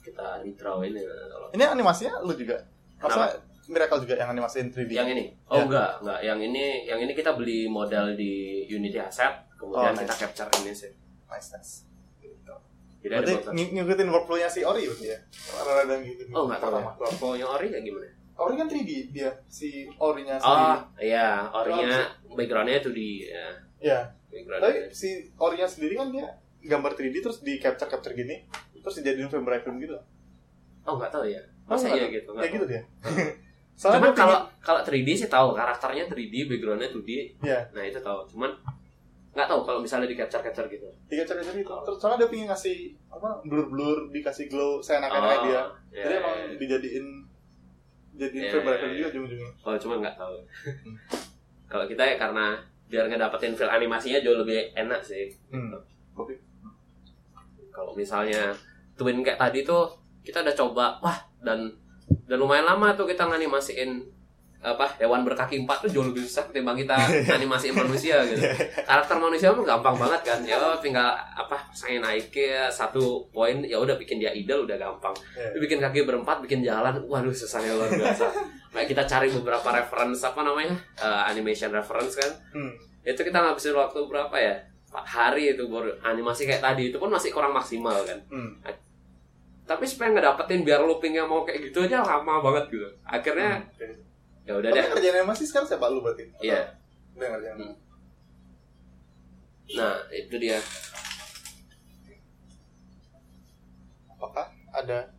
kita 0.00 0.40
redraw 0.40 0.80
ini 0.80 1.00
kalau 1.00 1.48
ini 1.50 1.64
animasinya 1.64 2.20
lu 2.20 2.32
juga? 2.32 2.56
Maksudnya 2.98 3.30
Miracle 3.68 4.00
juga 4.00 4.14
yang 4.16 4.32
animasiin 4.32 4.72
3D 4.72 4.90
yang 4.90 5.08
ini? 5.08 5.28
Oh 5.46 5.56
Ya. 5.56 5.62
enggak 5.62 5.90
enggak. 6.00 6.18
Yang 6.22 6.38
ini 6.42 6.64
yang 6.84 6.98
ini 6.98 7.12
kita 7.12 7.30
beli 7.32 7.68
modal 7.68 8.12
di 8.12 8.64
Unity 8.66 8.96
Asset 8.96 9.44
kemudian 9.54 9.92
Oh, 9.92 9.92
nice. 9.92 10.02
kita 10.02 10.14
capture 10.18 10.48
ini 10.58 10.72
sih. 10.72 10.88
Nice 11.26 11.48
nice. 11.52 11.72
Jadi 12.98 13.14
ada 13.14 13.22
berarti 13.22 13.54
ng- 13.54 13.72
ngikutin 13.76 14.08
workflow-nya 14.08 14.48
si 14.48 14.60
Ori 14.62 14.82
ya? 14.98 15.18
Rada 15.54 15.94
gitu 16.00 16.22
oh 16.30 16.44
enggak 16.44 16.58
tahu 16.58 16.74
ya. 16.74 16.90
Workflow-nya 16.96 17.46
Ori 17.46 17.66
kayak 17.68 17.84
gimana? 17.84 18.08
Ori 18.38 18.54
kan 18.54 18.66
3D 18.66 18.90
dia 19.08 19.30
si 19.46 19.68
Orinya 19.98 20.34
oh 20.36 20.42
sendiri. 20.42 20.78
iya. 21.04 21.28
Orinya 21.48 21.98
backgroundnya 22.28 22.78
tuh 22.80 22.90
di 22.92 23.22
ya, 23.24 23.46
ya 23.80 23.98
background 24.28 24.62
tapi 24.64 24.76
si 24.90 25.08
Orinya 25.36 25.66
sendiri 25.66 25.94
kan 25.94 26.08
dia 26.08 26.26
gambar 26.60 26.94
3D 26.94 27.20
terus 27.20 27.38
di 27.40 27.54
capture 27.56 27.86
capture 27.86 28.14
gini 28.14 28.46
terus 28.80 28.94
dijadiin 28.98 29.26
frame 29.26 29.44
by 29.44 29.58
frame 29.58 29.78
gitu 29.78 29.96
oh 30.82 30.94
enggak 30.94 31.10
tahu 31.10 31.24
ya 31.24 31.42
Oh, 31.64 31.76
masa 31.76 31.84
nggak 31.86 31.94
iya 31.94 32.02
tahu. 32.02 32.14
gitu 32.14 32.28
kayak 32.28 32.38
enggak 32.38 32.50
gitu 32.50 32.66
dia 32.66 32.82
cuman 33.78 33.78
soalnya 33.78 34.00
dia 34.02 34.16
kalau 34.16 34.38
kalau 34.58 34.80
3D 34.82 35.08
sih 35.14 35.28
tahu 35.28 35.48
karakternya 35.52 36.04
3D 36.06 36.34
backgroundnya 36.46 36.88
2D 36.88 37.10
Iya. 37.40 37.60
nah 37.70 37.82
itu 37.82 37.98
tahu 37.98 38.18
cuman 38.26 38.50
nggak 39.28 39.46
tahu 39.46 39.60
kalau 39.62 39.78
misalnya 39.78 40.08
di 40.08 40.16
capture 40.16 40.40
capture 40.40 40.66
gitu 40.66 40.88
di 41.04 41.14
capture 41.14 41.36
capture 41.36 41.54
itu 41.54 41.74
terus 41.84 41.96
soalnya 41.96 42.18
dia 42.18 42.28
pengen 42.28 42.46
ngasih 42.48 42.76
apa 43.06 43.28
blur 43.44 43.68
blur 43.68 43.98
dikasih 44.08 44.48
glow 44.48 44.80
seenak-enaknya 44.80 45.38
dia 45.38 45.52
ya, 45.52 45.62
jadi 46.02 46.10
ya, 46.10 46.18
emang 46.18 46.34
ya. 46.34 46.46
dijadiin 46.56 47.06
jadiin 48.16 48.42
Iya, 48.42 48.50
frame 48.50 48.64
by 48.64 48.72
iya, 48.72 48.80
iya. 48.82 48.90
juga 48.90 49.08
ujung-ujungnya 49.08 49.50
Oh, 49.62 49.74
cuma 49.78 49.94
nggak 50.00 50.16
tahu. 50.16 50.36
Kalau 51.70 51.84
kita 51.84 52.02
ya 52.02 52.16
karena 52.16 52.46
biar 52.88 53.04
ngedapetin 53.06 53.52
feel 53.52 53.68
animasinya 53.68 54.18
jauh 54.18 54.40
lebih 54.40 54.72
enak 54.74 54.98
sih. 54.98 55.28
hmm. 55.52 55.76
Kalau 57.70 57.92
misalnya 57.94 58.50
twin 58.98 59.22
kayak 59.22 59.38
tadi 59.38 59.62
tuh 59.62 59.86
kita 60.20 60.42
udah 60.42 60.54
coba, 60.58 60.86
wah 61.00 61.16
dan 61.40 61.70
dan 62.26 62.36
lumayan 62.36 62.66
lama 62.66 62.92
tuh 62.92 63.06
kita 63.06 63.24
nganimasiin 63.24 64.18
apa 64.58 64.90
hewan 64.98 65.22
berkaki 65.22 65.62
empat 65.62 65.86
tuh 65.86 65.90
jauh 65.94 66.06
lebih 66.10 66.26
susah 66.26 66.50
ketimbang 66.50 66.74
kita 66.74 66.98
animasiin 67.38 67.78
manusia 67.78 68.18
gitu. 68.26 68.42
Karakter 68.82 69.14
manusia 69.14 69.54
mah 69.54 69.62
gampang 69.62 69.94
banget 69.94 70.20
kan. 70.26 70.38
Ya 70.42 70.58
tinggal 70.82 71.14
apa 71.14 71.54
saya 71.70 72.02
naikin 72.02 72.66
satu 72.66 73.22
poin 73.30 73.62
ya 73.62 73.78
udah 73.78 73.94
bikin 73.94 74.18
dia 74.18 74.34
idle 74.34 74.66
udah 74.66 74.74
gampang. 74.74 75.14
Iya. 75.38 75.62
Bikin 75.62 75.78
kaki 75.78 76.02
berempat, 76.02 76.42
bikin 76.42 76.66
jalan, 76.66 76.90
waduh 77.06 77.30
susahnya 77.30 77.70
luar 77.78 77.86
biasa. 77.86 78.26
Kayak 78.74 78.88
kita 78.98 79.02
cari 79.06 79.28
beberapa 79.30 79.68
reference 79.70 80.26
apa 80.26 80.42
namanya 80.42 80.74
eh, 80.98 81.22
animation 81.30 81.70
reference 81.70 82.18
kan, 82.18 82.32
Hmm. 82.50 82.74
itu 83.06 83.20
kita 83.22 83.38
ngabisin 83.38 83.78
waktu 83.78 84.10
berapa 84.10 84.34
ya? 84.34 84.58
Empat 84.90 85.06
hari 85.06 85.54
itu 85.54 85.70
baru 85.70 85.94
animasi 86.02 86.50
kayak 86.50 86.64
tadi 86.66 86.90
itu 86.90 86.98
pun 86.98 87.14
masih 87.14 87.30
kurang 87.30 87.54
maksimal 87.54 87.94
kan. 88.02 88.18
Hmm. 88.26 88.58
Tapi 89.68 89.84
supaya 89.84 90.16
ngedapetin 90.16 90.64
biar 90.64 90.80
loopingnya 90.80 91.28
mau 91.28 91.44
kayak 91.44 91.68
gitu 91.68 91.84
aja 91.84 92.00
lama 92.00 92.40
banget 92.40 92.72
gitu. 92.72 92.88
Akhirnya 93.04 93.60
Oke. 93.68 93.84
ya 94.48 94.56
udah 94.56 94.70
deh. 94.72 94.84
kerjaan 94.96 95.20
animasi 95.20 95.44
sekarang 95.44 95.68
siapa 95.68 95.92
lu 95.92 96.00
berarti? 96.00 96.24
Iya. 96.40 96.72
Udah 97.12 97.24
yang 97.28 97.32
ngerjain. 97.36 97.56
Hmm. 97.60 97.74
Nah 99.76 99.96
itu 100.08 100.34
dia. 100.40 100.58
Apakah 104.16 104.48
ada 104.72 105.12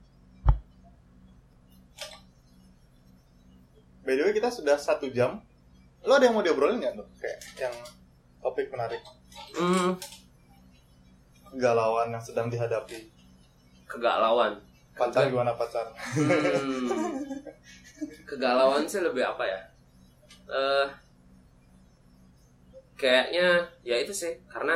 By 4.02 4.18
the 4.18 4.26
way 4.26 4.34
kita 4.34 4.50
sudah 4.50 4.74
satu 4.82 5.14
jam. 5.14 5.46
Lo 6.02 6.18
ada 6.18 6.26
yang 6.26 6.34
mau 6.34 6.42
diobrolin 6.42 6.82
nggak 6.82 6.98
tuh? 6.98 7.06
Kayak 7.22 7.40
yang 7.62 7.76
topik 8.42 8.72
menarik 8.74 9.04
Hmm, 9.54 9.94
kegalauan 11.54 12.10
yang 12.10 12.24
sedang 12.24 12.50
dihadapi. 12.50 13.19
Kegalauan. 13.90 14.54
Pacar 14.94 15.26
gimana 15.26 15.56
pacar? 15.56 15.90
Hmm, 15.96 17.18
kegalauan 18.24 18.86
sih 18.86 19.02
lebih 19.02 19.26
apa 19.26 19.44
ya? 19.44 19.60
Eh 20.48 20.88
kayaknya 22.94 23.64
ya 23.82 23.96
itu 23.96 24.12
sih 24.12 24.36
karena 24.46 24.76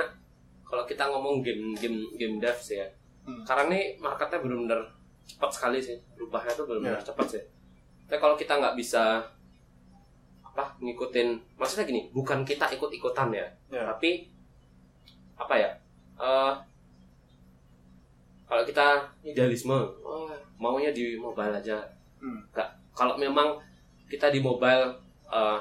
kalau 0.64 0.88
kita 0.88 1.06
ngomong 1.06 1.44
game 1.44 1.76
game 1.78 2.00
game 2.16 2.36
dev 2.40 2.56
sih 2.58 2.80
ya. 2.80 2.88
Hmm. 3.24 3.44
Sekarang 3.46 3.68
nih 3.70 4.00
marketnya 4.00 4.40
benar-benar 4.42 4.82
cepat 5.24 5.52
sekali 5.52 5.78
sih. 5.78 6.00
Berubahnya 6.16 6.52
tuh 6.56 6.66
benar-benar 6.66 7.00
Ya. 7.00 7.06
cepat 7.06 7.28
sih. 7.30 7.44
Tapi 8.08 8.18
kalau 8.20 8.36
kita 8.36 8.58
nggak 8.58 8.76
bisa 8.76 9.22
apa 10.44 10.70
ngikutin 10.78 11.34
maksudnya 11.58 11.82
gini 11.84 12.14
bukan 12.14 12.46
kita 12.46 12.70
ikut 12.70 12.94
ikutan 12.94 13.34
ya 13.34 13.42
Ya. 13.74 13.90
tapi 13.90 14.30
apa 15.34 15.58
ya 15.58 15.74
eh, 16.14 16.54
kalau 18.54 18.64
kita 18.64 18.88
idealisme 19.26 19.74
oh, 20.00 20.30
maunya 20.56 20.94
di 20.94 21.18
mobile 21.18 21.50
aja 21.52 21.82
Hmm. 22.22 22.40
Nggak. 22.54 22.70
kalau 22.94 23.18
memang 23.18 23.58
kita 24.08 24.30
di 24.30 24.40
mobile 24.40 24.94
eh, 25.28 25.60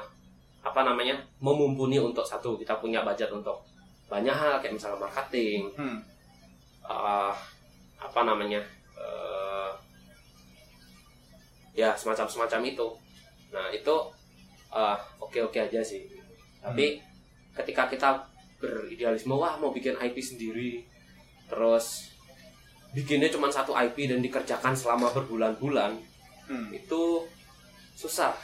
apa 0.61 0.81
namanya 0.81 1.17
memumpuni 1.37 1.97
untuk 1.97 2.23
satu 2.23 2.55
kita 2.55 2.77
punya 2.77 3.01
budget 3.01 3.27
untuk 3.27 3.57
banyak 4.07 4.31
hal 4.31 4.61
kayak 4.61 4.77
misalnya 4.77 5.01
marketing 5.01 5.67
Hmm. 5.73 5.97
eh, 6.85 7.33
apa 7.97 8.21
namanya 8.23 8.61
eh, 8.95 9.71
ya 11.73 11.91
semacam 11.93 12.29
semacam 12.29 12.61
itu 12.63 12.87
nah 13.49 13.67
itu 13.69 13.95
oke 15.19 15.39
oke 15.43 15.59
aja 15.59 15.81
sih 15.81 16.05
tapi 16.57 17.01
ketika 17.53 17.85
kita 17.85 18.09
beridealisme 18.57 19.33
wah 19.33 19.57
mau 19.57 19.69
bikin 19.69 19.93
IP 19.93 20.15
sendiri 20.17 20.79
terus 21.45 22.12
bikinnya 22.93 23.27
cuma 23.27 23.49
satu 23.49 23.73
IP 23.73 24.05
dan 24.05 24.19
dikerjakan 24.19 24.73
selama 24.73 25.09
berbulan-bulan 25.11 25.97
Hmm. 26.43 26.69
itu 26.69 27.23
susah. 27.93 28.35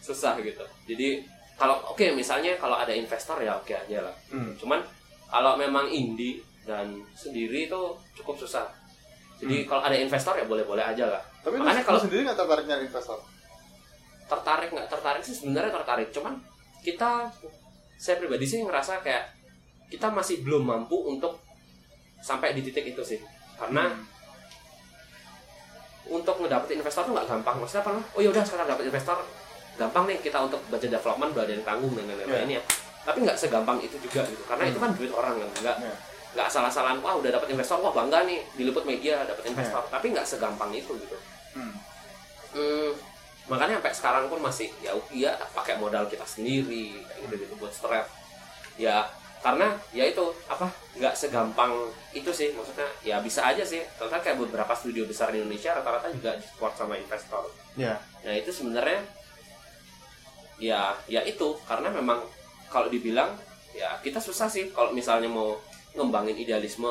Susah 0.00 0.40
gitu. 0.40 0.64
Jadi 0.84 1.20
kalau 1.54 1.76
oke 1.86 2.02
misalnya 2.12 2.56
kalau 2.56 2.74
ada 2.74 2.90
investor 2.90 3.36
ya 3.38 3.54
oke 3.54 3.70
aja 3.70 4.00
lah. 4.00 4.14
Hmm. 4.28 4.54
cuman 4.54 4.80
kalau 5.26 5.54
memang 5.54 5.86
indie 5.86 6.40
dan 6.62 6.88
sendiri 7.12 7.66
itu 7.66 7.80
cukup 8.14 8.38
susah. 8.38 8.64
Jadi 9.38 9.62
kalau 9.62 9.80
ada 9.80 9.94
investor 9.94 10.34
ya 10.34 10.42
boleh-boleh 10.42 10.82
aja 10.82 11.06
lah. 11.06 11.22
Tapi 11.38 11.56
Makanya 11.56 11.84
kalau- 11.84 12.00
sendiri 12.00 12.24
nggak 12.24 12.36
tertarik 12.36 12.64
nyari 12.64 12.84
investor? 12.84 13.18
tertarik 14.24 14.68
nggak? 14.70 14.88
Tertarik 14.88 15.22
sih 15.22 15.32
sebenarnya 15.34 15.72
tertarik. 15.72 16.08
Cuman 16.10 16.36
kita 16.80 17.32
saya 17.96 18.16
pribadi 18.16 18.44
sih 18.44 18.60
ngerasa 18.60 19.00
kayak 19.00 19.24
kita 19.88 20.08
masih 20.08 20.40
belum 20.40 20.62
mampu 20.62 20.96
untuk 21.02 21.40
sampai 22.18 22.52
di 22.52 22.60
titik 22.60 22.88
itu 22.88 23.02
sih 23.02 23.20
karena 23.58 23.84
Hmm. 23.84 24.06
untuk 26.08 26.40
ngedapetin 26.40 26.80
investor 26.80 27.04
tuh 27.04 27.12
nggak 27.12 27.28
gampang 27.28 27.56
maksudnya 27.58 27.82
apa 27.84 27.90
oh 28.00 28.20
ya 28.20 28.28
udah 28.32 28.40
sekarang 28.40 28.66
dapet 28.66 28.84
investor 28.88 29.18
gampang 29.76 30.04
nih 30.08 30.18
kita 30.18 30.38
untuk 30.40 30.60
budget 30.66 30.90
development 30.90 31.30
yang 31.36 31.62
tanggung 31.62 31.92
dan 31.92 32.04
lain-lain 32.06 32.28
Iya. 32.28 32.42
ini 32.42 32.54
ya 32.56 32.62
tapi 33.04 33.18
nggak 33.22 33.36
segampang 33.36 33.78
itu 33.78 33.96
juga 34.00 34.24
gitu 34.24 34.42
karena 34.44 34.64
Hmm. 34.64 34.72
itu 34.72 34.78
kan 34.78 34.90
duit 34.92 35.12
orang 35.12 35.34
kan 35.36 35.48
nggak 35.54 35.76
Iya. 35.78 35.94
nggak 36.28 36.46
asal-asalan 36.46 36.96
wah 36.98 37.14
udah 37.14 37.30
dapet 37.30 37.48
investor 37.50 37.76
wah 37.78 37.92
bangga 37.92 38.24
nih 38.24 38.40
diliput 38.54 38.84
media 38.84 39.20
dapet 39.22 39.44
investor 39.46 39.82
Iya. 39.82 39.90
tapi 39.90 40.06
nggak 40.10 40.26
segampang 40.26 40.70
itu 40.72 40.92
gitu 40.96 41.16
Hmm. 41.52 41.74
Hmm, 42.48 42.90
makanya 43.46 43.76
sampai 43.78 43.92
sekarang 43.92 44.24
pun 44.28 44.40
masih 44.40 44.72
ya 44.78 44.92
iya 45.10 45.32
pakai 45.52 45.76
modal 45.76 46.04
kita 46.06 46.24
sendiri 46.24 47.00
kayak 47.02 47.20
gitu 47.24 47.34
gitu 47.38 47.54
buat 47.56 47.72
strap 47.72 48.08
ya 48.76 49.04
karena 49.38 49.70
ya 49.94 50.02
itu 50.02 50.24
apa 50.50 50.66
nggak 50.98 51.14
segampang 51.14 51.70
itu 52.10 52.26
sih 52.34 52.50
maksudnya 52.58 52.88
ya 53.06 53.22
bisa 53.22 53.46
aja 53.46 53.62
sih. 53.62 53.82
Ternyata 53.94 54.18
kayak 54.18 54.38
beberapa 54.42 54.74
studio 54.74 55.06
besar 55.06 55.30
di 55.30 55.38
Indonesia 55.38 55.78
rata-rata 55.78 56.10
juga 56.10 56.34
support 56.42 56.74
sama 56.74 56.98
investor. 56.98 57.46
Ya. 57.78 57.94
nah 58.26 58.34
itu 58.34 58.50
sebenarnya 58.50 58.98
ya 60.58 60.90
ya 61.06 61.22
itu. 61.22 61.54
Karena 61.70 61.94
memang 61.94 62.26
kalau 62.66 62.90
dibilang 62.90 63.38
ya 63.70 63.94
kita 64.02 64.18
susah 64.18 64.50
sih 64.50 64.74
kalau 64.74 64.90
misalnya 64.90 65.30
mau 65.30 65.54
ngembangin 65.94 66.34
idealisme. 66.34 66.90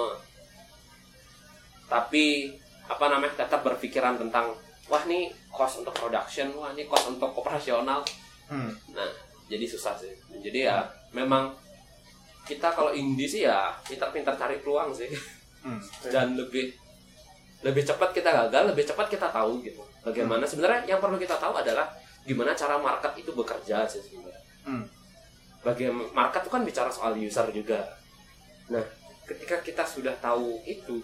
Tapi 1.92 2.56
apa 2.88 3.06
namanya 3.12 3.44
tetap 3.44 3.68
berpikiran 3.68 4.16
tentang 4.16 4.56
wah 4.88 5.04
nih 5.04 5.28
cost 5.52 5.84
untuk 5.84 5.92
production 6.00 6.48
wah 6.56 6.72
nih 6.72 6.88
cost 6.88 7.12
untuk 7.12 7.36
operasional. 7.36 8.00
Hmm. 8.48 8.72
nah 8.96 9.12
jadi 9.52 9.68
susah 9.68 10.00
sih. 10.00 10.16
Jadi 10.40 10.64
ya 10.64 10.88
memang 11.12 11.67
kita 12.48 12.72
kalau 12.72 12.90
indie 12.92 13.28
sih 13.28 13.44
ya 13.44 13.76
pintar-pintar 13.84 14.34
cari 14.34 14.58
peluang 14.58 14.90
sih 14.92 15.12
Hmm. 15.58 15.82
dan 16.08 16.38
lebih 16.38 16.72
lebih 17.60 17.84
cepat 17.84 18.14
kita 18.14 18.30
gagal 18.30 18.72
lebih 18.72 18.86
cepat 18.86 19.10
kita 19.10 19.28
tahu 19.28 19.60
gitu 19.60 19.82
bagaimana 20.00 20.46
sebenarnya 20.46 20.86
yang 20.88 21.02
perlu 21.02 21.18
kita 21.18 21.36
tahu 21.36 21.52
adalah 21.52 21.92
gimana 22.24 22.54
cara 22.54 22.78
market 22.78 23.12
itu 23.18 23.34
bekerja 23.34 23.84
sih 23.84 24.00
sebenarnya 24.00 24.42
Hmm. 24.64 24.86
bagaimana 25.60 26.08
market 26.14 26.46
itu 26.46 26.52
kan 26.52 26.64
bicara 26.64 26.88
soal 26.88 27.18
user 27.18 27.50
juga 27.52 27.84
nah 28.70 28.86
ketika 29.26 29.60
kita 29.60 29.84
sudah 29.84 30.16
tahu 30.18 30.62
itu 30.64 31.04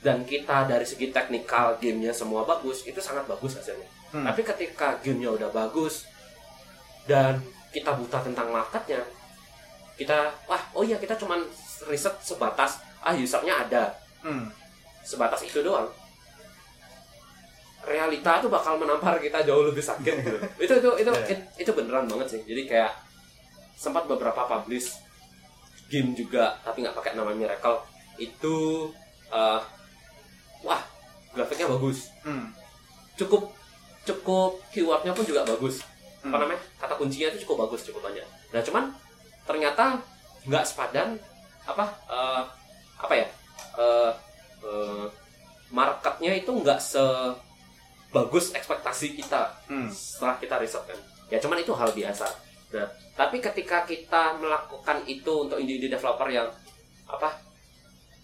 dan 0.00 0.24
kita 0.24 0.66
dari 0.66 0.82
segi 0.82 1.08
teknikal 1.08 1.78
gamenya 1.78 2.10
semua 2.10 2.42
bagus 2.42 2.82
itu 2.82 2.98
sangat 2.98 3.24
bagus 3.24 3.54
hasilnya 3.54 3.86
Hmm. 4.10 4.24
tapi 4.24 4.42
ketika 4.42 4.96
gamenya 4.98 5.30
udah 5.30 5.50
bagus 5.50 6.08
dan 7.04 7.38
kita 7.70 7.92
buta 7.92 8.22
tentang 8.22 8.48
marketnya 8.48 9.02
kita 9.94 10.18
wah 10.44 10.62
oh 10.72 10.82
iya 10.82 10.96
kita 10.96 11.14
cuman 11.14 11.38
riset 11.84 12.14
sebatas 12.20 12.76
ah 13.00 13.12
usernya 13.12 13.54
ada. 13.60 13.84
Hmm. 14.20 14.48
sebatas 15.00 15.42
itu 15.42 15.60
doang. 15.60 15.84
Realita 17.84 18.40
tuh 18.40 18.48
bakal 18.48 18.80
menampar 18.80 19.20
kita 19.20 19.44
jauh 19.44 19.60
lebih 19.62 19.84
sakit 19.84 20.14
gitu. 20.16 20.38
Itu 20.64 20.72
itu 20.74 20.90
itu 20.98 21.10
Iya. 21.12 21.28
it- 21.28 21.48
itu 21.60 21.70
beneran 21.70 22.08
banget 22.08 22.26
sih. 22.30 22.40
Jadi 22.42 22.64
kayak 22.64 22.88
sempat 23.74 24.08
beberapa 24.08 24.40
publish 24.42 24.96
game 25.86 26.16
juga 26.16 26.56
tapi 26.64 26.80
nggak 26.80 26.96
pakai 26.96 27.12
nama 27.12 27.36
Miracle. 27.36 27.84
Itu 28.16 28.88
eh, 29.28 29.60
wah 30.62 30.80
grafiknya 31.30 31.68
bagus. 31.68 32.08
Hmm. 32.22 32.48
cukup 33.14 33.52
cukup 34.02 34.58
keywordnya 34.72 35.12
pun 35.12 35.22
juga 35.22 35.44
bagus. 35.44 35.84
Apa 36.18 36.32
Hmm. 36.32 36.40
namanya? 36.40 36.64
Kata 36.80 36.96
kuncinya 36.96 37.28
itu 37.28 37.44
cukup 37.44 37.68
bagus 37.68 37.84
cukup 37.84 38.00
banyak. 38.02 38.24
Nah 38.48 38.64
cuman 38.64 38.84
ternyata 39.44 40.00
nggak 40.44 40.64
sepadan 40.64 41.16
apa 41.64 41.84
eh, 42.08 42.42
apa 43.00 43.14
ya 43.16 43.26
eh, 43.78 44.12
eh, 44.64 45.04
marketnya 45.72 46.32
itu 46.36 46.50
nggak 46.52 46.80
sebagus 46.80 48.52
ekspektasi 48.52 49.16
kita 49.16 49.52
Hmm. 49.68 49.88
setelah 49.90 50.36
kita 50.38 50.60
riset 50.60 50.84
kan. 50.84 50.98
Ya 51.32 51.40
cuman 51.40 51.58
itu 51.58 51.72
hal 51.72 51.90
biasa. 51.90 52.28
Nah 52.76 52.88
tapi 53.14 53.38
ketika 53.38 53.86
kita 53.86 54.34
melakukan 54.38 55.06
itu 55.06 55.46
untuk 55.46 55.56
indie 55.56 55.88
developer 55.88 56.28
yang 56.28 56.48
apa 57.08 57.30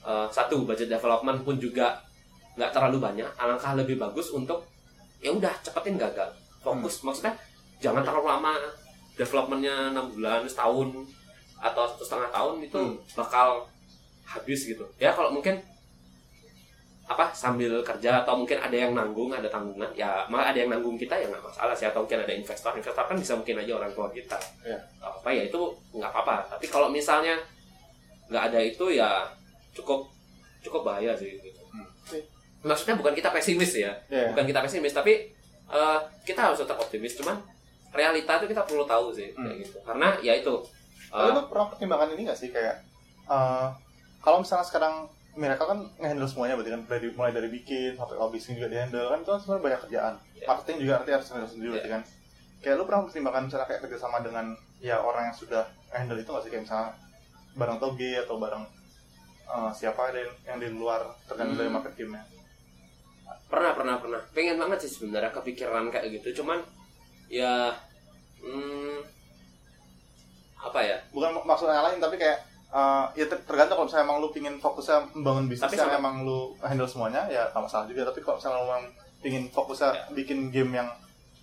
eh, 0.04 0.26
satu 0.28 0.64
budget 0.64 0.88
development 0.88 1.40
pun 1.44 1.56
juga 1.56 2.00
nggak 2.56 2.72
terlalu 2.74 2.98
banyak 3.00 3.28
alangkah 3.38 3.72
lebih 3.78 3.96
bagus 3.96 4.28
untuk 4.32 4.66
ya 5.20 5.32
udah 5.32 5.52
cepetin 5.64 5.96
gagal. 5.96 6.28
Fokus 6.60 7.00
maksudnya 7.00 7.32
jangan 7.80 8.04
terlalu 8.04 8.28
lama 8.28 8.52
developmentnya 9.20 9.92
enam 9.92 10.08
bulan 10.08 10.48
setahun 10.48 10.88
atau 11.60 11.84
satu 11.86 12.02
setengah 12.02 12.30
tahun 12.30 12.54
itu 12.64 12.72
Hmm. 12.74 12.96
bakal 13.12 13.68
habis 14.24 14.64
gitu 14.64 14.80
ya 14.96 15.12
kalau 15.12 15.28
mungkin 15.28 15.60
apa 17.04 17.26
sambil 17.34 17.82
kerja 17.82 18.22
atau 18.22 18.38
mungkin 18.38 18.54
ada 18.56 18.70
yang 18.72 18.94
nanggung 18.94 19.28
ada 19.28 19.50
tanggungan 19.50 19.90
ya 19.92 20.22
malah 20.30 20.54
ada 20.54 20.62
yang 20.62 20.70
nanggung 20.70 20.94
kita 20.94 21.10
ya 21.12 21.26
nggak 21.26 21.42
masalah 21.42 21.74
sih 21.74 21.84
atau 21.84 22.06
mungkin 22.06 22.22
ada 22.22 22.30
investor 22.30 22.70
investor 22.70 23.02
kan 23.02 23.18
bisa 23.18 23.34
mungkin 23.34 23.58
aja 23.58 23.72
orang 23.74 23.90
tua 23.90 24.06
kita. 24.08 24.38
Nggak 24.62 24.78
apa 25.18 25.28
ya 25.28 25.42
itu 25.44 25.60
nggak 25.90 26.06
apa-apa 26.08 26.36
tapi 26.48 26.70
kalau 26.70 26.86
misalnya 26.86 27.34
nggak 28.30 28.44
ada 28.46 28.60
itu 28.62 28.94
ya 28.94 29.26
cukup 29.74 30.06
cukup 30.62 30.86
bahaya 30.86 31.10
sih 31.12 31.34
gitu. 31.34 31.58
Hmm. 31.74 32.22
maksudnya 32.62 32.94
bukan 32.94 33.10
kita 33.10 33.28
pesimis 33.28 33.72
ya 33.74 33.90
Ya. 34.06 34.30
bukan 34.30 34.46
kita 34.46 34.62
pesimis 34.62 34.94
tapi 34.94 35.34
eh, 35.66 35.98
kita 36.22 36.40
harus 36.46 36.62
tetap 36.62 36.78
optimis 36.78 37.18
cuman 37.18 37.42
realita 37.90 38.38
itu 38.38 38.46
kita 38.48 38.62
perlu 38.62 38.84
tahu 38.84 39.10
sih 39.10 39.30
kayak 39.30 39.46
Hmm. 39.50 39.60
gitu 39.60 39.78
karena 39.82 40.08
ya 40.20 40.32
itu 40.34 40.54
eh, 41.10 41.28
lu 41.28 41.42
pernah 41.46 41.66
pertimbangan 41.68 42.08
ini 42.12 42.22
gak 42.24 42.38
sih 42.38 42.48
kayak 42.48 42.76
eh, 43.26 43.66
kalau 44.18 44.38
misalnya 44.38 44.64
sekarang 44.64 44.94
Miracle 45.30 45.62
kan 45.64 45.78
nge-handle 45.96 46.26
semuanya 46.26 46.54
berarti 46.54 46.72
kan 46.72 46.82
dari 46.84 47.06
mulai 47.14 47.30
dari 47.30 47.48
bikin 47.48 47.94
sampai 47.94 48.18
lobbying 48.18 48.58
juga 48.58 48.66
di-handle 48.66 49.06
kan 49.08 49.18
itu 49.18 49.30
kan 49.30 49.40
sebenarnya 49.40 49.62
banyak 49.62 49.80
kerjaan. 49.86 50.14
Iya. 50.34 50.44
Marketing 50.44 50.76
juga 50.76 50.92
artinya 50.92 51.16
harus 51.16 51.28
handle 51.30 51.48
sendiri 51.48 51.68
berarti 51.70 51.88
kan. 51.88 52.02
Kayak 52.60 52.74
lu 52.74 52.84
pernah 52.84 53.00
pertimbangan 53.06 53.42
misalnya 53.46 53.66
kayak 53.66 53.80
kerjasama 53.80 54.16
dengan 54.20 54.46
ya 54.78 54.96
orang 54.98 55.22
yang 55.30 55.36
sudah 55.38 55.62
handle 55.88 56.18
itu 56.18 56.28
gak 56.28 56.42
sih 56.42 56.50
kayak 56.50 56.64
misalnya 56.66 56.90
bareng 57.52 57.78
Toge 57.78 58.12
atau 58.18 58.36
bareng 58.36 58.64
eh, 59.48 59.70
siapa 59.72 60.02
yang, 60.10 60.30
yang 60.44 60.58
di 60.58 60.68
luar 60.72 61.00
tergantung 61.24 61.54
Hmm. 61.54 61.62
dari 61.62 61.70
market 61.72 61.94
game-nya. 61.94 62.22
pernah 63.46 63.74
pernah 63.74 63.96
pernah 63.98 64.20
pengen 64.30 64.58
banget 64.58 64.78
sih 64.80 64.90
sebenarnya 64.92 65.30
kepikiran 65.30 65.90
kayak 65.90 66.06
gitu 66.12 66.42
cuman 66.42 66.62
ya 67.30 67.70
hmm, 68.40 68.98
apa 70.60 70.80
ya? 70.80 70.96
Bukan 71.08 71.30
mak- 71.32 71.46
maksud 71.46 71.66
yang 71.66 71.82
lain 71.82 71.98
tapi 71.98 72.16
kayak 72.16 72.38
eh, 72.70 73.04
ya 73.16 73.26
ter- 73.26 73.42
tergantung 73.42 73.76
kalau 73.76 73.86
misalnya 73.86 74.04
emang 74.04 74.18
lu 74.18 74.28
pingin 74.28 74.56
fokusnya 74.56 75.10
membangun 75.12 75.46
bisnis 75.46 75.64
Tapi 75.64 75.76
yang 75.76 75.88
sama- 75.88 75.98
emang 75.98 76.14
lu 76.22 76.38
handle 76.60 76.86
semuanya 76.86 77.22
ya 77.26 77.48
nggak 77.48 77.62
masalah 77.62 77.86
juga. 77.86 78.04
Tapi 78.04 78.20
kalau 78.20 78.36
misalnya 78.36 78.56
lu 78.56 78.66
emang 78.68 78.84
pingin 79.18 79.44
fokusnya 79.48 79.88
Ya. 79.90 80.02
bikin 80.12 80.38
game 80.48 80.72
yang 80.74 80.88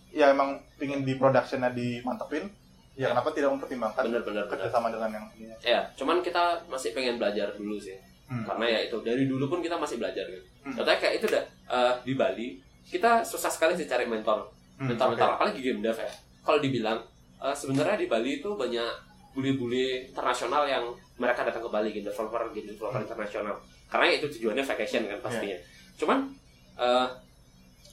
ya 0.10 0.26
emang 0.30 0.50
pingin 0.76 1.02
di 1.02 1.14
productionnya 1.14 1.70
dimantepin 1.70 2.48
ya 2.96 3.12
kenapa 3.12 3.30
tidak 3.30 3.54
mempertimbangkan 3.54 4.04
bener 4.04 4.24
bener 4.24 4.44
bener 4.44 4.50
kerjasama 4.50 4.90
dengan 4.90 5.10
yang 5.14 5.26
ini? 5.36 5.54
Ya 5.62 5.86
cuman 5.94 6.20
kita 6.20 6.42
masih 6.66 6.92
pengen 6.92 7.16
belajar 7.16 7.54
dulu 7.54 7.78
sih. 7.78 7.96
Hmm. 8.28 8.44
karena 8.44 8.68
ya 8.68 8.80
itu 8.84 9.00
dari 9.02 9.24
dulu 9.24 9.48
pun 9.48 9.64
kita 9.64 9.78
masih 9.78 9.96
belajar 9.98 10.28
gitu 10.28 10.44
Hmm. 10.60 10.76
contohnya 10.76 11.00
kayak 11.00 11.16
itu 11.16 11.28
dah 11.30 11.44
eh, 11.66 11.94
di 12.04 12.12
Bali 12.12 12.48
kita 12.84 13.24
susah 13.24 13.48
sekali 13.48 13.72
sih 13.74 13.86
cari 13.86 14.04
mentor 14.04 14.52
Hmm, 14.78 14.94
mentor 14.94 15.10
oke. 15.14 15.36
apalagi 15.36 15.60
game 15.60 15.82
dev 15.82 15.98
ya 15.98 16.12
kalau 16.42 16.62
dibilang 16.62 17.02
uh, 17.38 17.52
sebenarnya 17.52 17.98
di 17.98 18.06
Bali 18.06 18.38
itu 18.38 18.50
banyak 18.54 18.92
bully-bully 19.34 20.10
internasional 20.10 20.66
yang 20.66 20.86
mereka 21.18 21.42
datang 21.42 21.66
ke 21.66 21.70
Bali 21.70 21.90
gitu 21.92 22.10
developer 22.10 22.42
gitu 22.54 22.74
developer 22.74 23.02
internasional 23.02 23.58
karena 23.90 24.06
itu 24.14 24.26
tujuannya 24.30 24.62
vacation 24.62 25.06
kan 25.06 25.20
pastinya 25.20 25.58
cuman 25.98 26.20
uh, 26.78 27.10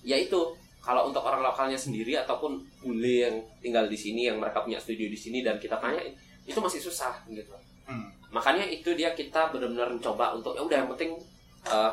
ya 0.00 0.16
itu 0.16 0.36
kalau 0.84 1.08
untuk 1.08 1.24
orang 1.24 1.40
lokalnya 1.40 1.80
sendiri 1.80 2.12
ataupun 2.20 2.60
bule 2.80 3.24
yang 3.24 3.36
tinggal 3.58 3.88
di 3.88 3.96
sini 3.96 4.28
yang 4.28 4.36
mereka 4.36 4.60
punya 4.60 4.76
studio 4.76 5.08
di 5.08 5.16
sini 5.16 5.40
dan 5.40 5.56
kita 5.56 5.80
tanya 5.80 6.04
itu 6.44 6.58
masih 6.60 6.80
susah 6.80 7.16
gitu 7.28 7.52
Hmm. 7.84 8.08
makanya 8.32 8.64
itu 8.64 8.96
dia 8.96 9.12
kita 9.12 9.52
benar-benar 9.52 9.92
mencoba 9.92 10.32
untuk 10.32 10.56
ya 10.56 10.64
udah 10.64 10.76
yang 10.80 10.88
penting 10.96 11.20
uh, 11.68 11.92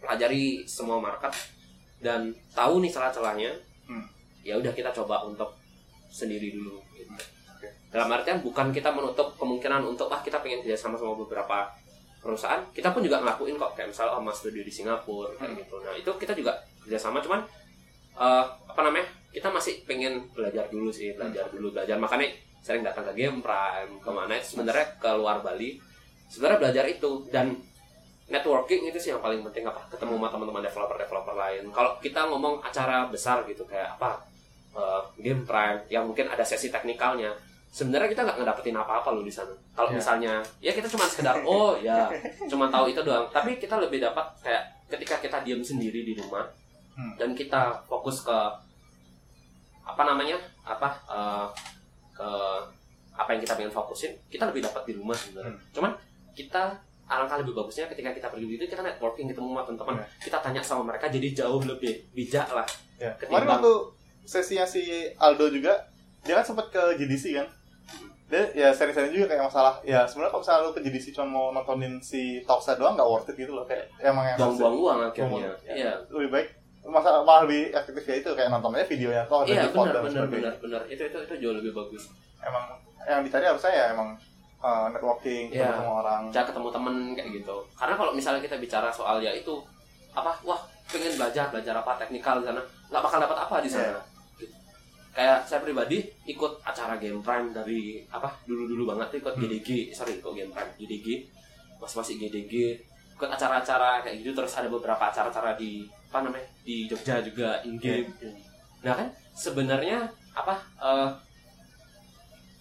pelajari 0.00 0.64
semua 0.64 0.96
market 0.96 1.28
dan 2.00 2.32
tahu 2.52 2.80
nih 2.80 2.88
celah-celahnya 2.88 3.52
Hmm. 3.52 3.69
Ya 4.40 4.56
udah 4.56 4.72
kita 4.72 4.90
coba 4.92 5.24
untuk 5.24 5.52
sendiri 6.08 6.56
dulu. 6.56 6.80
Gitu. 6.96 7.12
Dalam 7.90 8.08
artian 8.10 8.38
bukan 8.40 8.70
kita 8.70 8.90
menutup 8.94 9.34
kemungkinan 9.36 9.82
untuk 9.82 10.06
ah 10.08 10.22
kita 10.22 10.38
pengen 10.40 10.62
kerjasama 10.62 10.94
sama 10.94 11.18
beberapa 11.18 11.66
perusahaan 12.20 12.60
kita 12.70 12.92
pun 12.92 13.00
juga 13.00 13.18
ngelakuin 13.24 13.56
kok 13.56 13.72
kayak 13.74 13.90
misalnya 13.90 14.12
sama 14.14 14.32
studio 14.32 14.62
di 14.62 14.72
Singapura 14.72 15.32
kayak 15.36 15.50
Hmm. 15.50 15.60
gitu. 15.64 15.76
Nah 15.80 15.94
itu 15.96 16.10
kita 16.20 16.32
juga 16.36 16.52
kerjasama 16.84 17.18
cuman 17.20 17.40
eh, 18.20 18.44
apa 18.46 18.80
namanya 18.84 19.08
kita 19.30 19.48
masih 19.48 19.82
pengen 19.86 20.28
belajar 20.34 20.68
dulu 20.68 20.92
sih 20.92 21.16
belajar 21.16 21.48
dulu 21.50 21.72
belajar. 21.72 21.96
Makanya 21.96 22.28
sering 22.60 22.84
datang 22.84 23.08
ke 23.08 23.12
Game 23.16 23.40
Prime 23.40 23.92
ke 23.98 24.10
mana 24.12 24.36
itu 24.36 24.54
sebenarnya 24.54 24.86
ke 25.00 25.10
luar 25.16 25.40
Bali 25.40 25.80
sebenarnya 26.28 26.58
belajar 26.60 26.84
itu. 26.86 27.24
Dan 27.32 27.56
networking 28.30 28.86
itu 28.86 28.98
sih 29.00 29.10
yang 29.10 29.18
paling 29.18 29.42
penting 29.42 29.66
apa 29.66 29.82
ketemu 29.90 30.14
sama 30.20 30.28
teman-teman 30.30 30.62
developer 30.62 30.94
developer 30.94 31.34
lain. 31.34 31.66
Kalau 31.74 31.98
kita 31.98 32.20
ngomong 32.30 32.62
acara 32.62 33.08
besar 33.10 33.42
gitu 33.48 33.66
kayak 33.66 33.98
apa 33.98 34.22
eh, 34.72 35.00
Game 35.18 35.42
Prime 35.42 35.80
yang 35.88 36.04
mungkin 36.04 36.26
ada 36.26 36.42
sesi 36.42 36.68
teknikalnya 36.68 37.30
sebenarnya 37.68 38.08
kita 38.08 38.22
nggak 38.22 38.36
ngedapetin 38.36 38.74
apa-apa 38.74 39.10
loh 39.10 39.22
di 39.22 39.30
sana 39.30 39.54
kalau 39.72 39.88
Ya. 39.88 39.96
misalnya 39.96 40.32
ya 40.58 40.70
kita 40.70 40.86
cuma 40.86 41.04
sekedar 41.04 41.38
oh 41.46 41.74
ya 41.76 42.10
cuma 42.44 42.66
tahu 42.66 42.88
itu 42.88 42.98
doang 43.00 43.26
tapi 43.28 43.56
kita 43.56 43.78
lebih 43.78 43.98
dapat 44.00 44.26
kayak 44.40 44.62
ketika 44.88 45.14
kita 45.18 45.36
diam 45.42 45.60
sendiri 45.60 46.02
di 46.02 46.14
rumah 46.14 46.42
Hmm. 46.90 47.14
dan 47.16 47.30
kita 47.32 47.86
fokus 47.86 48.20
ke 48.20 48.34
apa 49.80 50.02
namanya 50.04 50.36
apa 50.60 50.88
eh, 51.08 51.46
ke 52.12 52.28
apa 53.12 53.28
yang 53.30 53.40
kita 53.40 53.54
pengen 53.54 53.70
fokusin 53.70 54.12
kita 54.26 54.44
lebih 54.44 54.60
dapat 54.60 54.82
di 54.84 54.92
rumah 54.94 55.14
sebenarnya 55.14 55.50
Hmm. 55.50 55.62
cuman 55.72 55.90
kita 56.32 56.62
alangkah 57.06 57.38
lebih 57.38 57.54
bagusnya 57.54 57.86
ketika 57.86 58.10
kita 58.12 58.26
pergi 58.28 58.46
itu 58.48 58.64
kita 58.66 58.82
networking 58.82 59.26
ketemu 59.26 59.48
sama 59.48 59.62
teman-teman 59.64 59.94
Ya. 59.96 60.04
kita 60.20 60.38
tanya 60.40 60.60
sama 60.60 60.82
mereka 60.84 61.06
jadi 61.06 61.28
jauh 61.36 61.62
lebih 61.62 61.94
bijak 62.12 62.46
lah 62.48 62.66
Ya. 62.96 63.10
Ketimbang- 63.14 63.46
Kemarin 63.46 63.48
waktu 63.56 63.72
sesinya 64.30 64.62
si 64.64 64.86
Aldo 65.16 65.50
juga, 65.50 65.74
dia 66.22 66.38
kan 66.38 66.46
sempat 66.46 66.70
ke 66.70 66.78
GDC 66.96 67.34
kan. 67.34 67.48
Dia 68.30 68.46
ya 68.54 68.68
sering-sering 68.70 69.10
juga 69.10 69.26
kayak 69.28 69.50
masalah. 69.50 69.82
Ya 69.82 70.06
sebenarnya 70.06 70.30
kalau 70.30 70.40
misalnya 70.40 70.62
lu 70.62 70.72
ke 70.72 70.80
GDC 70.80 71.06
cuma 71.10 71.26
mau 71.26 71.46
nontonin 71.50 71.98
si 71.98 72.38
Talksa 72.40 72.78
doang 72.78 72.94
nggak 72.94 73.04
worth 73.04 73.26
it 73.26 73.34
gitu 73.36 73.50
loh. 73.50 73.66
Kayak 73.66 73.90
emang 73.98 74.22
yang 74.24 74.38
buang-buang 74.38 74.74
uang 74.76 74.98
akhirnya 75.04 75.50
ya. 75.66 75.74
iya 75.74 75.92
lebih 76.08 76.30
baik 76.30 76.48
masa 76.80 77.20
malah 77.20 77.44
lebih 77.44 77.70
efektif 77.70 78.04
ya 78.04 78.14
itu 78.16 78.30
kayak 78.32 78.48
nonton 78.48 78.72
aja 78.72 78.86
videonya 78.86 79.22
toh 79.26 79.42
ada 79.42 79.50
iya 79.50 79.62
default 79.62 79.84
benar 79.84 79.92
dan 79.92 80.00
benar 80.00 80.12
sebagainya. 80.16 80.32
benar 80.32 80.54
benar 80.56 80.82
itu 80.88 81.02
itu 81.04 81.18
itu 81.20 81.34
jauh 81.36 81.54
lebih 81.54 81.72
bagus 81.74 82.02
Emang 82.40 82.64
yang 83.04 83.20
dicari 83.20 83.44
harusnya 83.44 83.68
ya 83.70 83.84
emang 83.92 84.08
uh, 84.58 84.86
networking 84.88 85.52
Iya. 85.52 85.76
ketemu 85.76 85.92
orang. 85.92 86.22
cara 86.32 86.44
ketemu 86.48 86.68
temen 86.72 86.94
kayak 87.12 87.30
gitu 87.36 87.56
karena 87.76 87.94
kalau 87.94 88.12
misalnya 88.14 88.40
kita 88.40 88.56
bicara 88.56 88.88
soal 88.88 89.20
ya 89.20 89.28
itu 89.30 89.54
apa 90.10 90.32
wah 90.40 90.56
pengen 90.86 91.12
belajar 91.14 91.44
belajar 91.48 91.74
apa 91.76 91.92
teknikal 91.98 92.40
di 92.40 92.46
sana 92.46 92.62
nggak 92.88 93.02
bakal 93.04 93.18
dapat 93.20 93.38
apa 93.38 93.54
di 93.60 93.68
sana 93.68 93.84
Iya. 93.84 94.00
Kayak 95.10 95.42
saya 95.42 95.60
pribadi 95.60 95.98
ikut 96.24 96.62
acara 96.62 96.94
game 96.96 97.18
prime 97.18 97.50
dari 97.50 97.98
apa 98.14 98.30
dulu 98.46 98.70
dulu 98.70 98.82
banget 98.94 99.06
tuh 99.10 99.18
ikut 99.26 99.34
Hmm. 99.34 99.42
GDG 99.42 99.68
sorry 99.90 100.22
ikut 100.22 100.32
game 100.32 100.52
prime 100.54 100.70
GDG 100.78 101.26
masih 101.82 101.96
masih 101.98 102.14
GDG 102.20 102.54
ikut 103.18 103.28
acara-acara 103.28 104.00
kayak 104.06 104.22
gitu 104.22 104.30
terus 104.32 104.54
ada 104.54 104.70
beberapa 104.70 105.10
acara-acara 105.10 105.58
di 105.58 105.84
apa 106.10 106.24
namanya 106.24 106.46
di 106.62 106.86
Jogja 106.86 107.18
juga 107.20 107.58
in 107.66 107.76
game 107.76 108.06
nah 108.80 108.94
kan 108.96 109.08
sebenarnya 109.34 110.08
apa 110.32 110.54
eh, 110.78 111.08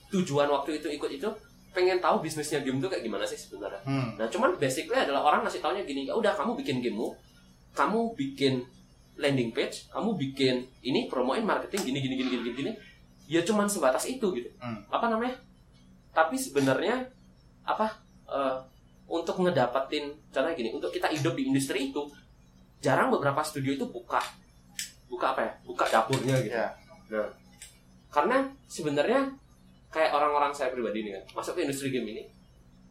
tujuan 0.10 0.50
waktu 0.50 0.82
itu 0.82 0.90
ikut 0.90 1.12
itu 1.14 1.30
pengen 1.70 2.02
tahu 2.02 2.26
bisnisnya 2.26 2.66
game 2.66 2.82
itu 2.82 2.90
kayak 2.90 3.06
gimana 3.06 3.26
sih 3.30 3.38
sebenarnya. 3.38 3.78
Hmm. 3.86 4.18
Nah, 4.18 4.26
cuman 4.26 4.58
basically 4.58 4.98
adalah 4.98 5.22
orang 5.22 5.46
ngasih 5.46 5.62
taunya 5.62 5.86
gini, 5.86 6.10
ya 6.10 6.18
udah 6.18 6.34
kamu 6.34 6.58
bikin 6.58 6.82
gamemu, 6.82 7.14
kamu 7.78 8.18
bikin 8.18 8.66
landing 9.20 9.52
page, 9.52 9.92
kamu 9.92 10.16
bikin 10.16 10.64
ini 10.80 11.12
promoin 11.12 11.44
marketing 11.44 11.92
gini 11.92 12.00
gini 12.00 12.16
gini 12.16 12.30
gini 12.40 12.52
gini. 12.56 12.72
Ya 13.30 13.44
cuman 13.44 13.68
sebatas 13.68 14.08
itu 14.08 14.26
gitu. 14.34 14.50
Hmm. 14.58 14.82
Apa 14.88 15.12
namanya? 15.12 15.36
Tapi 16.16 16.40
sebenarnya 16.40 17.06
apa 17.68 18.00
eh, 18.32 18.58
untuk 19.06 19.44
ngedapetin 19.44 20.16
contohnya 20.32 20.56
gini, 20.56 20.72
untuk 20.72 20.90
kita 20.90 21.12
hidup 21.12 21.36
di 21.36 21.52
industri 21.52 21.92
itu 21.92 22.08
jarang 22.80 23.12
beberapa 23.12 23.44
studio 23.44 23.76
itu 23.76 23.86
buka 23.92 24.24
buka 25.12 25.36
apa 25.36 25.42
ya? 25.44 25.52
Buka 25.68 25.86
dapurnya 25.92 26.36
gitu. 26.40 26.56
Ya. 26.56 26.72
Nah, 27.12 27.28
karena 28.10 28.48
sebenarnya 28.72 29.28
kayak 29.92 30.16
orang-orang 30.16 30.56
saya 30.56 30.72
pribadi 30.72 31.06
nih 31.06 31.20
kan, 31.20 31.24
masuk 31.42 31.60
ke 31.60 31.66
industri 31.66 31.90
game 31.90 32.08
ini, 32.10 32.24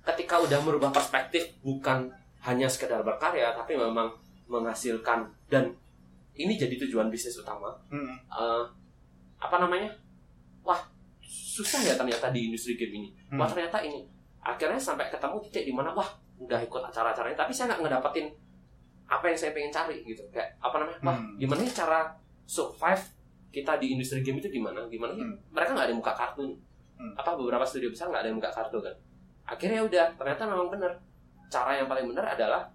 ketika 0.05 0.43
udah 0.43 0.59
merubah 0.63 0.91
perspektif 0.91 1.57
bukan 1.63 2.11
hanya 2.43 2.67
sekedar 2.71 3.03
berkarya, 3.03 3.55
tapi 3.55 3.75
memang 3.79 4.11
menghasilkan 4.51 5.31
dan 5.51 5.75
ini 6.39 6.55
jadi 6.55 6.79
tujuan 6.87 7.11
bisnis 7.11 7.37
utama. 7.37 7.75
Hmm. 7.91 8.15
eh, 8.15 8.65
apa 9.39 9.57
namanya? 9.59 9.91
Wah, 10.63 10.79
susah 11.23 11.83
ya 11.83 11.95
ternyata 11.99 12.31
di 12.31 12.49
industri 12.49 12.79
game 12.79 12.95
ini. 13.03 13.09
Hmm. 13.29 13.43
Wah 13.43 13.51
ternyata 13.51 13.83
ini. 13.83 14.07
Akhirnya 14.39 14.79
sampai 14.79 15.11
ketemu 15.11 15.37
titik 15.45 15.65
di 15.67 15.75
mana 15.75 15.91
wah 15.93 16.07
udah 16.39 16.63
ikut 16.63 16.79
acara-acaranya, 16.81 17.35
tapi 17.35 17.51
saya 17.51 17.75
nggak 17.75 17.83
ngedapetin 17.83 18.31
apa 19.09 19.25
yang 19.27 19.39
saya 19.39 19.51
pengen 19.51 19.73
cari 19.75 19.99
gitu. 20.07 20.23
Kayak 20.31 20.55
apa 20.63 20.77
namanya? 20.79 20.99
Wah, 21.03 21.17
Hmm. 21.19 21.35
gimana 21.37 21.61
sih 21.67 21.75
cara 21.75 22.01
survive 22.47 23.03
kita 23.51 23.81
di 23.81 23.97
industri 23.99 24.23
game 24.23 24.39
itu 24.39 24.49
gimana? 24.49 24.87
Gimana? 24.87 25.19
Hmm. 25.19 25.35
Mereka 25.51 25.75
nggak 25.75 25.87
ada 25.89 25.93
yang 25.93 26.01
buka 26.01 26.15
kartu. 26.15 26.47
Hmm. 26.99 27.13
Apa 27.19 27.35
beberapa 27.35 27.67
studio 27.67 27.91
besar 27.91 28.09
nggak 28.09 28.23
ada 28.23 28.29
yang 28.31 28.39
buka 28.39 28.53
kartu 28.55 28.79
kan? 28.79 28.95
Akhirnya 29.49 29.81
udah, 29.83 30.07
ternyata 30.15 30.43
memang 30.47 30.69
benar. 30.71 30.93
Cara 31.49 31.73
yang 31.75 31.89
paling 31.89 32.05
benar 32.13 32.29
adalah 32.37 32.69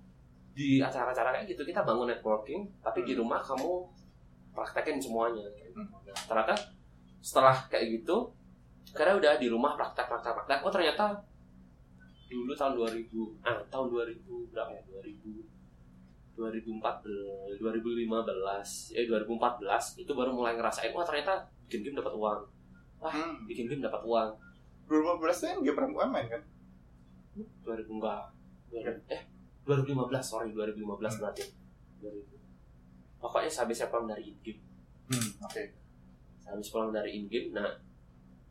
di 0.54 0.78
acara-acara 0.78 1.34
kayak 1.34 1.50
gitu 1.50 1.66
kita 1.66 1.82
bangun 1.82 2.08
networking, 2.10 2.70
tapi 2.80 3.02
di 3.02 3.18
Hmm. 3.18 3.26
rumah 3.26 3.42
kamu 3.42 3.90
praktekin 4.54 5.02
semuanya. 5.02 5.42
Hmm. 5.74 5.90
Nah, 5.90 6.24
ternyata 6.30 6.54
setelah 7.20 7.58
kayak 7.68 8.02
gitu, 8.02 8.30
karena 8.94 9.18
udah 9.18 9.34
di 9.42 9.50
rumah 9.50 9.74
praktek 9.74 10.06
praktek 10.06 10.34
praktek, 10.38 10.60
oh 10.62 10.70
ternyata 10.70 11.06
dulu 12.30 12.54
tahun 12.54 12.74
2000, 12.78 13.38
ah 13.46 13.58
tahun 13.70 13.90
2000 13.90 14.50
berapa 14.50 14.72
ya? 14.74 14.82
2000 14.90 15.42
2014 16.34 17.62
2015 17.62 18.98
eh 18.98 19.06
2014 19.06 20.02
itu 20.02 20.12
baru 20.18 20.34
mulai 20.34 20.58
ngerasain 20.58 20.90
wah 20.90 21.06
ternyata 21.06 21.46
bikin 21.70 21.86
game 21.86 21.98
dapat 22.02 22.10
uang 22.18 22.42
wah 22.98 23.14
Hmm. 23.14 23.46
bikin 23.46 23.70
game 23.70 23.86
dapat 23.86 24.02
uang 24.02 24.34
2015 24.90 25.30
itu 25.38 25.46
yang 25.46 25.62
game 25.62 25.78
perempuan 25.78 26.10
main 26.10 26.26
kan? 26.26 26.42
2000 27.38 27.86
enggak 27.86 28.24
2000 28.74 29.14
eh 29.14 29.22
2015 29.64 29.96
sorry 30.20 30.52
2015 30.52 30.84
berarti 31.20 31.44
2000 32.00 32.20
pokoknya 33.18 33.50
sehabis 33.50 33.78
saya 33.78 33.90
pulang 33.90 34.08
dari 34.08 34.28
in 34.28 34.38
game 34.42 34.62
Hmm. 35.04 35.30
Oke. 35.44 35.60
habis 36.44 36.70
pulang 36.70 36.90
dari 36.90 37.12
in 37.14 37.28
game 37.28 37.52
nah 37.52 37.68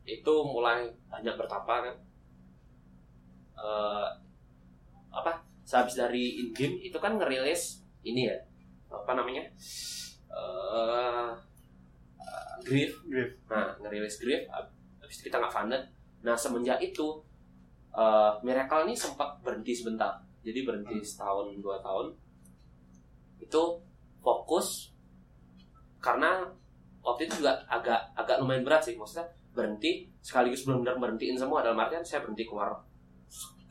itu 0.03 0.33
mulai 0.43 0.85
banyak 1.07 1.33
bertambah 1.33 1.79
kan 1.83 1.95
Eh, 3.53 4.09
apa 5.07 5.31
sehabis 5.63 5.95
dari 5.95 6.35
in 6.37 6.49
game 6.51 6.75
itu 6.79 6.97
kan 6.97 7.15
ngerilis 7.15 7.79
ini 8.01 8.27
ya 8.27 8.35
apa 8.89 9.13
namanya 9.13 9.45
eh 10.27 11.29
uh, 12.19 12.53
Grief 12.61 12.97
Grief. 13.05 13.29
nah 13.45 13.71
ngerilis 13.77 14.17
Grief 14.17 14.43
hab- 14.49 14.73
habis 14.99 15.15
itu 15.15 15.29
kita 15.29 15.37
nggak 15.37 15.53
funded 15.53 15.83
nah 16.21 16.33
semenjak 16.33 16.81
itu 16.81 17.21
eh, 17.93 18.31
Miracle 18.41 18.83
ini 18.83 18.95
sempat 18.95 19.37
berhenti 19.39 19.71
sebentar 19.71 20.17
jadi 20.43 20.59
berhenti 20.67 20.99
Hmm. 20.99 21.07
setahun 21.07 21.45
dua 21.63 21.79
tahun 21.79 22.11
itu 23.39 23.63
fokus 24.19 24.91
karena 26.03 26.43
waktu 27.03 27.27
itu 27.27 27.43
juga 27.43 27.59
agak 27.67 27.99
agak 28.15 28.39
lumayan 28.43 28.63
berat 28.63 28.83
sih. 28.83 28.95
Maksudnya 28.95 29.27
berhenti 29.55 30.07
sekaligus 30.19 30.67
benar-benar 30.67 30.99
berhentiin 30.99 31.39
semua 31.39 31.63
dalam 31.63 31.79
artian 31.79 32.03
saya 32.03 32.23
berhenti 32.23 32.43
keluar 32.47 32.75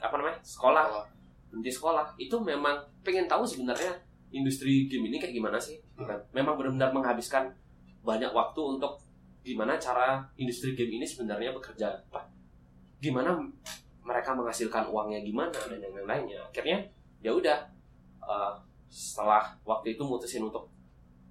apa 0.01 0.15
namanya 0.17 0.39
sekolah. 0.41 0.85
Sekolah. 0.89 1.07
berhenti 1.53 1.71
sekolah. 1.73 2.07
Itu 2.17 2.37
memang 2.41 2.81
pengen 3.05 3.29
tahu 3.29 3.45
sebenarnya 3.45 3.93
industri 4.33 4.89
game 4.89 5.13
ini 5.13 5.21
kayak 5.21 5.37
gimana 5.37 5.61
sih 5.61 5.77
gitu 5.77 6.09
kan? 6.09 6.17
Memang 6.33 6.57
benar-benar 6.57 6.97
menghabiskan 6.97 7.53
banyak 8.01 8.33
waktu 8.33 8.61
untuk 8.61 8.97
gimana 9.45 9.77
cara 9.77 10.25
industri 10.41 10.73
game 10.73 10.97
ini 10.97 11.05
sebenarnya 11.05 11.53
bekerja 11.53 11.93
apa? 12.09 12.25
Gimana 13.05 13.37
mereka 14.03 14.35
menghasilkan 14.35 14.91
uangnya 14.91 15.23
gimana 15.23 15.55
dan 15.55 15.79
yang 15.79 15.95
lain-lainnya. 15.95 16.43
Akhirnya 16.51 16.83
ya 17.23 17.31
udah 17.31 17.59
eh, 18.23 18.53
setelah 18.91 19.55
waktu 19.63 19.95
itu 19.95 20.03
mutusin 20.03 20.43
untuk 20.45 20.69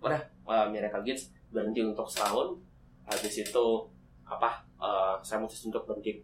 udah 0.02 0.18
eh, 0.50 0.68
Miracle 0.72 1.04
Gates 1.04 1.30
berhenti 1.52 1.84
untuk 1.84 2.08
setahun. 2.08 2.56
Habis 3.06 3.44
itu 3.44 3.66
apa 4.24 4.64
uh, 4.80 5.20
saya 5.20 5.44
memutuskan 5.44 5.68
untuk 5.76 5.84
berhenti 5.84 6.24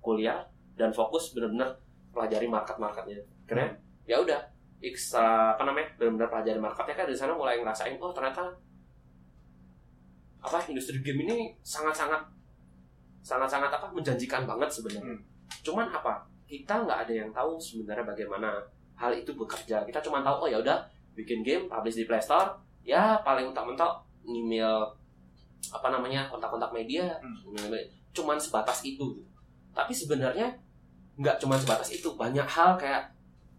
kuliah 0.00 0.40
dan 0.74 0.88
fokus 0.88 1.36
benar-benar 1.36 1.76
pelajari 2.10 2.48
market-marketnya. 2.48 3.20
Karena 3.44 3.68
Hmm. 3.68 3.76
ya 4.08 4.16
udah 4.18 4.40
X 4.80 5.14
uh, 5.14 5.54
apa 5.54 5.62
namanya 5.68 5.92
benar-benar 6.00 6.28
pelajari 6.32 6.58
marketnya. 6.58 6.94
Kan 6.96 7.04
dari 7.06 7.18
sana 7.18 7.36
mulai 7.36 7.60
ngerasain 7.60 8.00
oh 8.00 8.10
ternyata 8.10 8.48
apa 10.42 10.58
industri 10.66 10.98
game 11.04 11.22
ini 11.22 11.54
sangat-sangat 11.62 12.18
sangat-sangat 13.22 13.70
apa 13.70 13.86
menjanjikan 13.92 14.42
banget 14.48 14.72
sebenarnya. 14.72 15.14
Hmm. 15.14 15.22
Cuman 15.60 15.92
apa? 15.92 16.24
Kita 16.48 16.84
nggak 16.84 16.98
ada 17.08 17.12
yang 17.12 17.30
tahu 17.32 17.60
sebenarnya 17.60 18.04
bagaimana 18.08 18.48
hal 18.96 19.12
itu 19.12 19.32
bekerja. 19.36 19.84
Kita 19.84 20.00
cuma 20.00 20.24
tahu 20.24 20.44
oh 20.44 20.48
ya 20.48 20.60
udah 20.60 20.80
bikin 21.12 21.44
game 21.44 21.68
publish 21.68 22.00
di 22.00 22.04
Play 22.08 22.20
Store. 22.20 22.56
Ya 22.82 23.20
paling 23.20 23.52
mentok-mentok 23.52 24.04
email 24.24 24.88
apa 25.70 25.88
namanya 25.92 26.28
kontak-kontak 26.28 26.72
media. 26.72 27.16
Hmm. 27.20 27.72
cuman 28.12 28.36
sebatas 28.36 28.84
itu 28.84 29.24
tapi 29.72 29.88
sebenarnya 29.88 30.52
nggak 31.16 31.40
cuma 31.40 31.56
sebatas 31.56 31.88
itu. 31.88 32.12
Banyak 32.12 32.44
hal 32.44 32.76
kayak 32.76 33.08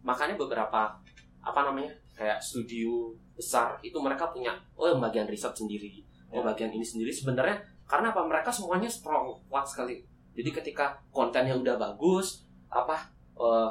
makanya 0.05 0.37
beberapa 0.37 0.93
apa 1.41 1.59
namanya 1.65 1.89
kayak 2.13 2.37
studio 2.37 3.09
besar 3.33 3.73
itu 3.81 3.97
mereka 3.97 4.29
punya 4.29 4.53
oh 4.77 4.85
yang 4.85 5.01
bagian 5.01 5.25
riset 5.25 5.49
sendiri 5.57 6.05
oh 6.29 6.39
Ya. 6.39 6.45
bagian 6.45 6.69
ini 6.69 6.85
sendiri. 6.85 7.09
Sebenarnya 7.09 7.57
karena 7.89 8.13
apa? 8.13 8.21
Mereka 8.21 8.53
semuanya 8.53 8.85
strong 8.89 9.33
kuat 9.49 9.65
sekali 9.65 10.05
jadi 10.33 10.49
ketika 10.51 10.85
kontennya 11.09 11.53
udah 11.53 11.75
bagus 11.75 12.43
apa 12.67 12.97
eh, 13.33 13.69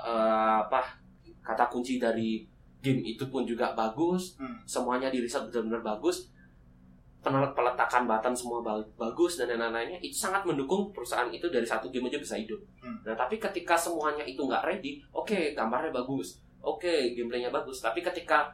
eh, 0.00 0.54
apa 0.60 0.80
kata 1.40 1.66
kunci 1.66 1.98
dari 1.98 2.46
game 2.78 3.00
itu 3.02 3.24
pun 3.26 3.44
juga 3.44 3.72
bagus 3.72 4.36
Hmm. 4.36 4.60
semuanya 4.64 5.08
di 5.08 5.18
riset 5.18 5.44
benar-benar 5.46 5.82
bagus 5.82 6.28
Penel- 7.18 7.56
peletakan 7.56 8.04
button 8.04 8.36
semua 8.36 8.60
ba- 8.60 8.84
bagus 9.00 9.40
dan 9.40 9.48
lain-lainnya 9.50 9.96
itu 9.98 10.12
sangat 10.12 10.44
mendukung 10.44 10.92
perusahaan 10.92 11.24
itu 11.26 11.48
dari 11.48 11.64
satu 11.64 11.88
game 11.88 12.04
aja 12.04 12.20
bisa 12.20 12.36
hidup. 12.36 12.60
Hmm. 12.76 13.00
Nah 13.00 13.16
tapi 13.16 13.40
ketika 13.40 13.72
semuanya 13.72 14.20
itu 14.22 14.44
nggak 14.44 14.60
ready, 14.60 15.00
oke 15.08 15.56
gambarnya 15.56 15.88
bagus, 15.88 16.36
oke 16.60 16.84
gameplaynya 17.16 17.48
bagus, 17.48 17.80
tapi 17.80 18.04
ketika 18.04 18.52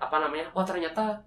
apa 0.00 0.16
namanya, 0.18 0.48
wah 0.56 0.64
ternyata 0.64 1.20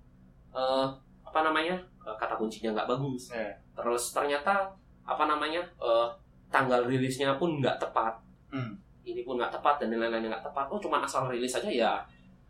eh, 0.50 0.88
apa 1.22 1.40
namanya 1.46 1.78
kata 2.02 2.34
kuncinya 2.34 2.74
nggak 2.74 2.90
bagus, 2.90 3.30
Ya. 3.30 3.54
terus 3.78 4.10
ternyata 4.10 4.74
apa 5.04 5.24
namanya 5.26 5.62
eh, 5.78 6.08
tanggal 6.48 6.84
rilisnya 6.84 7.36
pun 7.36 7.58
nggak 7.58 7.78
tepat, 7.78 8.14
Hmm. 8.52 8.76
ini 9.02 9.24
pun 9.24 9.40
nggak 9.40 9.50
tepat 9.50 9.80
dan 9.80 9.94
lain-lainnya 9.94 10.28
nggak 10.30 10.46
tepat, 10.46 10.66
oh 10.68 10.78
cuma 10.78 11.00
asal 11.00 11.26
rilis 11.26 11.54
aja 11.54 11.68
ya 11.68 11.92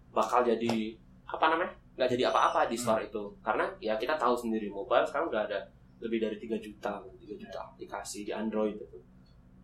bakal 0.10 0.42
jadi 0.42 0.98
apa 1.24 1.46
namanya 1.48 1.70
nggak 1.96 2.10
jadi 2.10 2.24
apa-apa 2.28 2.66
di 2.66 2.76
store 2.76 3.06
itu. 3.06 3.24
Karena 3.40 3.70
ya 3.78 3.96
kita 3.96 4.18
tahu 4.18 4.34
sendiri 4.34 4.68
mobile 4.68 5.06
sekarang 5.06 5.30
udah 5.30 5.46
ada 5.46 5.60
lebih 6.02 6.18
dari 6.18 6.36
3 6.36 6.58
juta 6.58 6.98
3 6.98 7.38
juta 7.38 7.60
aplikasi 7.64 8.26
di 8.26 8.34
Android 8.34 8.74
itu. 8.74 8.98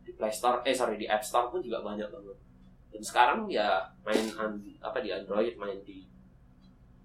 Di 0.01 0.14
Play 0.14 0.30
Store 0.30 0.61
eh 0.61 0.72
sorry 0.72 0.95
di 0.95 1.03
App 1.03 1.19
Store 1.19 1.49
pun 1.49 1.59
juga 1.59 1.81
banyak 1.81 2.07
banget. 2.07 2.38
Dan 2.88 3.01
sekarang 3.01 3.49
ya 3.49 3.81
main 4.01 4.23
an- 4.38 4.61
apa 4.80 5.01
di 5.01 5.09
Android 5.09 5.57
main 5.57 5.81
di 5.81 6.05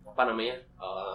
apa 0.04 0.22
namanya 0.24 0.54
eh, 0.78 1.14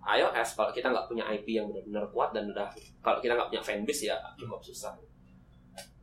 iOS 0.00 0.56
kalau 0.56 0.72
kita 0.72 0.88
nggak 0.88 1.06
punya 1.06 1.24
IP 1.28 1.46
yang 1.54 1.68
benar-benar 1.68 2.04
kuat 2.08 2.32
dan 2.32 2.48
udah 2.48 2.68
kalau 3.00 3.20
kita 3.20 3.36
nggak 3.36 3.48
punya 3.48 3.62
fanbase 3.62 4.08
ya 4.08 4.16
cukup 4.34 4.60
susah 4.60 4.96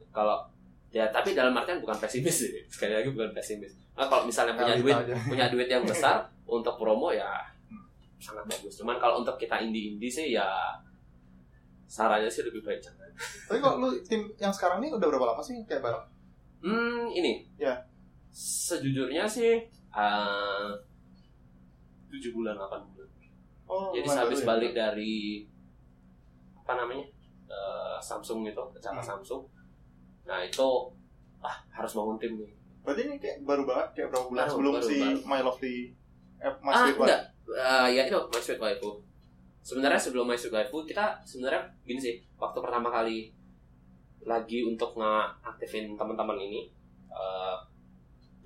kalau 0.09 0.45
ya 0.89 1.09
tapi 1.09 1.33
dalam 1.33 1.53
artian 1.53 1.81
bukan 1.81 1.97
pesimis 1.97 2.47
sih 2.47 2.53
sekali 2.73 2.93
lagi 2.93 3.09
bukan 3.09 3.33
pesimis 3.33 3.73
nah, 3.93 4.05
kalau 4.05 4.23
misalnya 4.25 4.53
punya 4.53 4.73
Realita 4.73 4.81
duit 4.81 4.95
aja. 4.95 5.15
punya 5.25 5.45
duit 5.49 5.67
yang 5.67 5.83
besar 5.91 6.25
untuk 6.45 6.77
promo 6.77 7.09
ya 7.09 7.41
sangat 8.17 8.45
bagus 8.45 8.77
cuman 8.77 8.97
kalau 8.97 9.21
untuk 9.21 9.37
kita 9.37 9.61
indie 9.61 9.93
indie 9.93 10.09
sih 10.09 10.33
ya 10.33 10.47
sarannya 11.85 12.27
sih 12.27 12.41
lebih 12.43 12.61
baik 12.61 12.81
jangan 12.81 13.05
Tapi 13.49 13.57
kok 13.57 13.81
lu 13.81 13.89
tim 14.05 14.29
yang 14.37 14.53
sekarang 14.53 14.77
ini 14.77 14.93
udah 14.93 15.09
berapa 15.09 15.33
lama 15.33 15.41
sih 15.41 15.57
kayak 15.65 15.81
bareng? 15.81 16.05
hmm 16.61 17.09
ini 17.11 17.49
Ya. 17.57 17.73
sejujurnya 18.29 19.25
sih 19.25 19.57
eh, 19.89 20.69
tujuh 22.07 22.31
bulan 22.31 22.53
8 22.55 22.77
bulan 22.87 22.96
Oh, 23.67 23.91
jadi 23.91 24.07
habis 24.17 24.41
ya. 24.41 24.47
balik 24.47 24.71
dari 24.71 25.43
apa 26.57 26.73
namanya 26.75 27.03
eh, 27.45 27.95
Samsung 27.99 28.43
itu 28.43 28.63
acara 28.73 28.97
Hmm. 28.97 29.07
Samsung 29.15 29.43
nah 30.23 30.39
itu 30.39 30.67
ah 31.39 31.55
harus 31.71 31.91
bangun 31.93 32.17
tim 32.17 32.33
nih 32.35 32.51
Berarti 32.81 33.03
ini 33.03 33.15
kayak 33.17 33.43
baru 33.43 33.63
banget 33.63 33.87
kayak 33.93 34.07
berapa 34.09 34.25
bulan 34.25 34.43
Baru, 34.43 34.51
sebelum 34.53 34.71
baru, 34.73 34.85
si 34.85 34.95
baru. 34.97 35.19
My 35.21 35.41
Lovely 35.41 35.77
eh, 36.37 36.53
My 36.61 36.71
ah 36.71 36.79
Sweet 36.81 36.95
Wife. 36.95 37.03
enggak 37.03 37.23
Eh, 37.47 37.87
ya 37.93 38.01
itu 38.03 38.17
My 38.25 38.41
Sweet 38.41 38.59
Waifu 38.59 38.91
sebenarnya 39.61 39.99
sebelum 39.99 40.23
My 40.23 40.35
Sweet 40.35 40.53
Waifu 40.53 40.77
kita 40.83 41.05
sebenarnya 41.21 41.59
gini 41.83 41.95
sih 41.97 42.15
waktu 42.35 42.55
pertama 42.57 42.87
kali 42.87 43.31
lagi 44.21 44.63
untuk 44.63 44.95
ngaktifin 44.95 45.93
teman-teman 45.93 46.35
ini 46.37 46.67
eh, 47.09 47.55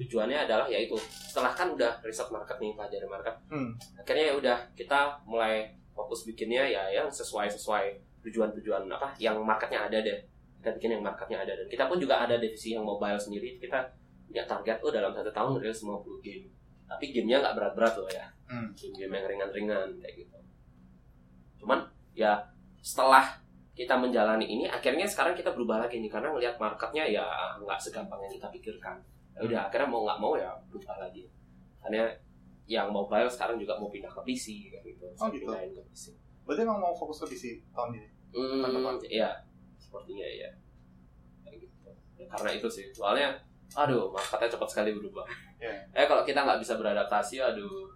tujuannya 0.01 0.49
adalah 0.49 0.65
yaitu 0.65 0.97
setelah 1.05 1.53
kan 1.53 1.69
udah 1.69 2.01
riset 2.01 2.25
market 2.33 2.57
nih 2.57 2.73
pelajari 2.73 3.07
market. 3.07 3.35
Hmm. 3.53 3.69
akhirnya 4.01 4.25
ya 4.31 4.35
udah 4.37 4.57
kita 4.73 4.99
mulai 5.29 5.69
fokus 5.93 6.25
bikinnya 6.25 6.65
ya 6.65 6.83
yang 6.89 7.07
sesuai 7.11 7.51
sesuai 7.53 7.85
tujuan-tujuan 8.25 8.89
apa 8.89 9.13
yang 9.21 9.37
marketnya 9.41 9.85
ada 9.85 9.97
deh. 10.01 10.17
Kita 10.61 10.73
bikin 10.77 10.97
yang 10.97 11.03
marketnya 11.05 11.41
ada. 11.41 11.53
Dan 11.57 11.67
kita 11.69 11.89
pun 11.89 11.97
juga 11.97 12.21
ada 12.21 12.37
divisi 12.37 12.73
yang 12.73 12.85
mobile 12.85 13.17
sendiri. 13.17 13.57
Kita 13.57 13.81
punya 14.29 14.45
target 14.45 14.77
oh 14.85 14.93
dalam 14.93 15.09
satu 15.13 15.29
tahun 15.33 15.57
rilis 15.57 15.81
50 15.81 16.21
game. 16.21 16.45
Tapi 16.85 17.03
gamenya 17.13 17.37
nggak 17.41 17.55
berat-berat 17.57 17.93
loh 17.97 18.09
ya. 18.09 18.25
Hmm. 18.49 18.67
game-game 18.75 19.13
yang 19.15 19.25
ringan-ringan 19.25 19.89
kayak 20.01 20.15
gitu. 20.25 20.37
Cuman 21.61 21.81
ya 22.13 22.37
setelah 22.81 23.37
kita 23.71 23.95
menjalani 23.95 24.43
ini 24.45 24.65
akhirnya 24.67 25.07
sekarang 25.07 25.33
kita 25.33 25.49
berubah 25.53 25.81
lagi 25.81 25.97
nih. 25.97 26.09
Karena 26.13 26.29
ngelihat 26.29 26.61
marketnya 26.61 27.09
ya 27.09 27.25
nggak 27.57 27.77
segampang 27.81 28.21
yang 28.21 28.33
kita 28.37 28.47
pikirkan 28.53 29.01
ya 29.35 29.39
udah 29.47 29.59
akhirnya 29.67 29.87
mau 29.87 30.01
nggak 30.03 30.19
mau 30.19 30.33
ya 30.35 30.51
berubah 30.69 30.97
lagi. 31.07 31.27
Karena 31.81 32.11
yang 32.69 32.87
mobile 32.93 33.27
sekarang 33.27 33.57
juga 33.59 33.75
mau 33.75 33.91
pindah 33.91 34.11
ke 34.11 34.21
PC 34.23 34.71
kayak 34.71 34.83
gitu. 34.85 35.05
Oh, 35.19 35.27
gitu. 35.27 35.49
ke 35.49 35.81
PC 35.91 36.03
Berarti 36.47 36.61
emang 36.63 36.79
mau 36.79 36.93
fokus 36.95 37.23
ke 37.25 37.35
PC 37.35 37.43
tahun 37.75 37.99
ini. 37.99 38.07
hmm, 38.31 38.63
Mantap, 38.63 39.11
ya 39.11 39.27
sepertinya 39.75 40.23
ya 40.23 40.49
kayak 41.43 41.67
gitu. 41.67 41.89
Ya, 42.15 42.25
karena 42.31 42.49
itu 42.55 42.67
sih. 42.71 42.85
Soalnya 42.95 43.35
aduh 43.75 44.11
marketnya 44.11 44.51
cepat 44.51 44.67
sekali 44.67 44.91
berubah. 44.95 45.23
Iya. 45.59 45.71
eh 45.95 46.05
kalau 46.07 46.23
kita 46.23 46.43
nggak 46.43 46.59
bisa 46.59 46.79
beradaptasi 46.79 47.43
aduh 47.43 47.91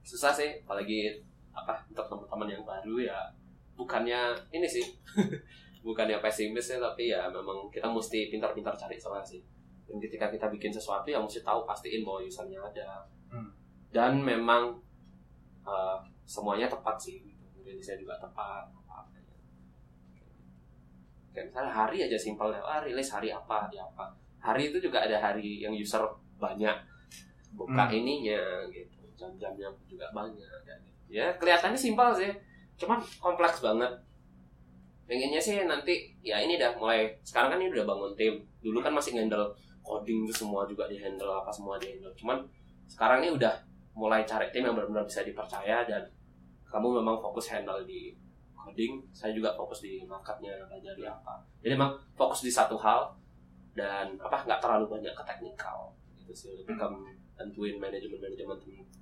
susah 0.00 0.32
sih. 0.32 0.64
Apalagi 0.64 1.20
apa 1.50 1.76
untuk 1.90 2.06
teman-teman 2.08 2.48
yang 2.56 2.64
baru 2.64 2.96
ya 3.04 3.18
bukannya 3.76 4.32
ini 4.54 4.68
sih. 4.68 4.84
Bukannya 5.80 6.20
pesimis 6.20 6.68
ya 6.68 6.76
tapi 6.76 7.08
ya 7.08 7.24
memang 7.32 7.72
kita 7.72 7.88
mesti 7.88 8.28
pintar-pintar 8.28 8.76
cari 8.76 9.00
solusi 9.00 9.40
dan 9.90 9.98
ketika 9.98 10.30
kita 10.30 10.46
bikin 10.54 10.70
sesuatu 10.70 11.10
ya 11.10 11.18
mesti 11.18 11.42
tahu 11.42 11.66
pastiin 11.66 12.06
bahwa 12.06 12.22
usernya 12.22 12.62
ada. 12.62 13.02
Hmm. 13.30 13.50
dan 13.90 14.22
memang 14.22 14.78
eh, 15.66 15.98
semuanya 16.22 16.70
tepat 16.70 16.94
sih. 16.94 17.18
Rilisnya 17.66 17.98
juga 17.98 18.14
tepat 18.22 18.70
apa 18.70 19.06
apanya 19.06 19.34
kayak 21.30 21.46
misalnya 21.50 21.70
hari 21.70 21.98
aja 22.02 22.18
simpel 22.18 22.50
ah 22.50 22.82
rilis 22.82 23.10
hari 23.10 23.30
apa 23.30 23.70
ya 23.70 23.82
apa. 23.86 24.10
Hari 24.40 24.72
itu 24.72 24.78
juga 24.82 25.04
ada 25.06 25.18
hari 25.20 25.62
yang 25.62 25.74
user 25.74 26.02
banyak 26.40 26.74
buka 27.54 27.84
Hmm. 27.86 27.98
ininya 27.98 28.40
gitu. 28.70 28.98
Jam-jamnya 29.18 29.68
juga 29.86 30.06
banyak 30.10 30.38
gitu. 30.64 30.90
ya 31.10 31.34
kelihatannya 31.38 31.78
simpel 31.78 32.10
sih. 32.14 32.30
Cuman 32.78 32.98
kompleks 33.18 33.60
banget. 33.62 33.90
Pengennya 35.10 35.42
sih 35.42 35.58
nanti 35.66 36.14
ya 36.22 36.38
ini 36.38 36.54
dah 36.54 36.70
mulai 36.78 37.10
sekarang 37.26 37.50
kan 37.54 37.58
ini 37.58 37.74
udah 37.74 37.86
bangun 37.86 38.12
tim. 38.14 38.34
Dulu 38.62 38.78
kan 38.78 38.94
masih 38.94 39.18
handle 39.18 39.50
coding 39.90 40.22
itu 40.22 40.34
semua 40.46 40.62
juga 40.70 40.86
di 40.86 40.94
handle 41.02 41.34
apa 41.34 41.50
semua 41.50 41.74
di 41.82 41.90
handle 41.90 42.14
cuman 42.14 42.38
sekarang 42.86 43.26
ini 43.26 43.34
udah 43.34 43.54
mulai 43.98 44.22
cari 44.22 44.46
tim 44.54 44.62
yang 44.62 44.78
benar-benar 44.78 45.02
bisa 45.02 45.26
dipercaya 45.26 45.82
dan 45.82 46.06
kamu 46.70 47.02
memang 47.02 47.18
fokus 47.18 47.50
handle 47.50 47.82
di 47.82 48.14
coding 48.54 49.02
saya 49.10 49.34
juga 49.34 49.50
fokus 49.58 49.82
di 49.82 50.06
marketnya 50.06 50.54
belajar 50.70 50.94
di 50.94 51.02
apa 51.02 51.42
jadi 51.58 51.74
memang 51.74 51.98
fokus 52.14 52.46
di 52.46 52.52
satu 52.54 52.78
hal 52.78 53.10
dan 53.74 54.14
apa 54.22 54.46
nggak 54.46 54.62
terlalu 54.62 54.86
banyak 54.86 55.10
ke 55.10 55.22
teknikal 55.26 55.90
gitu 56.14 56.30
sih 56.30 56.54
lebih 56.54 56.78
ke 56.78 56.86
tentuin 57.34 57.76
manajemen 57.80 58.20
manajemen 58.20 58.58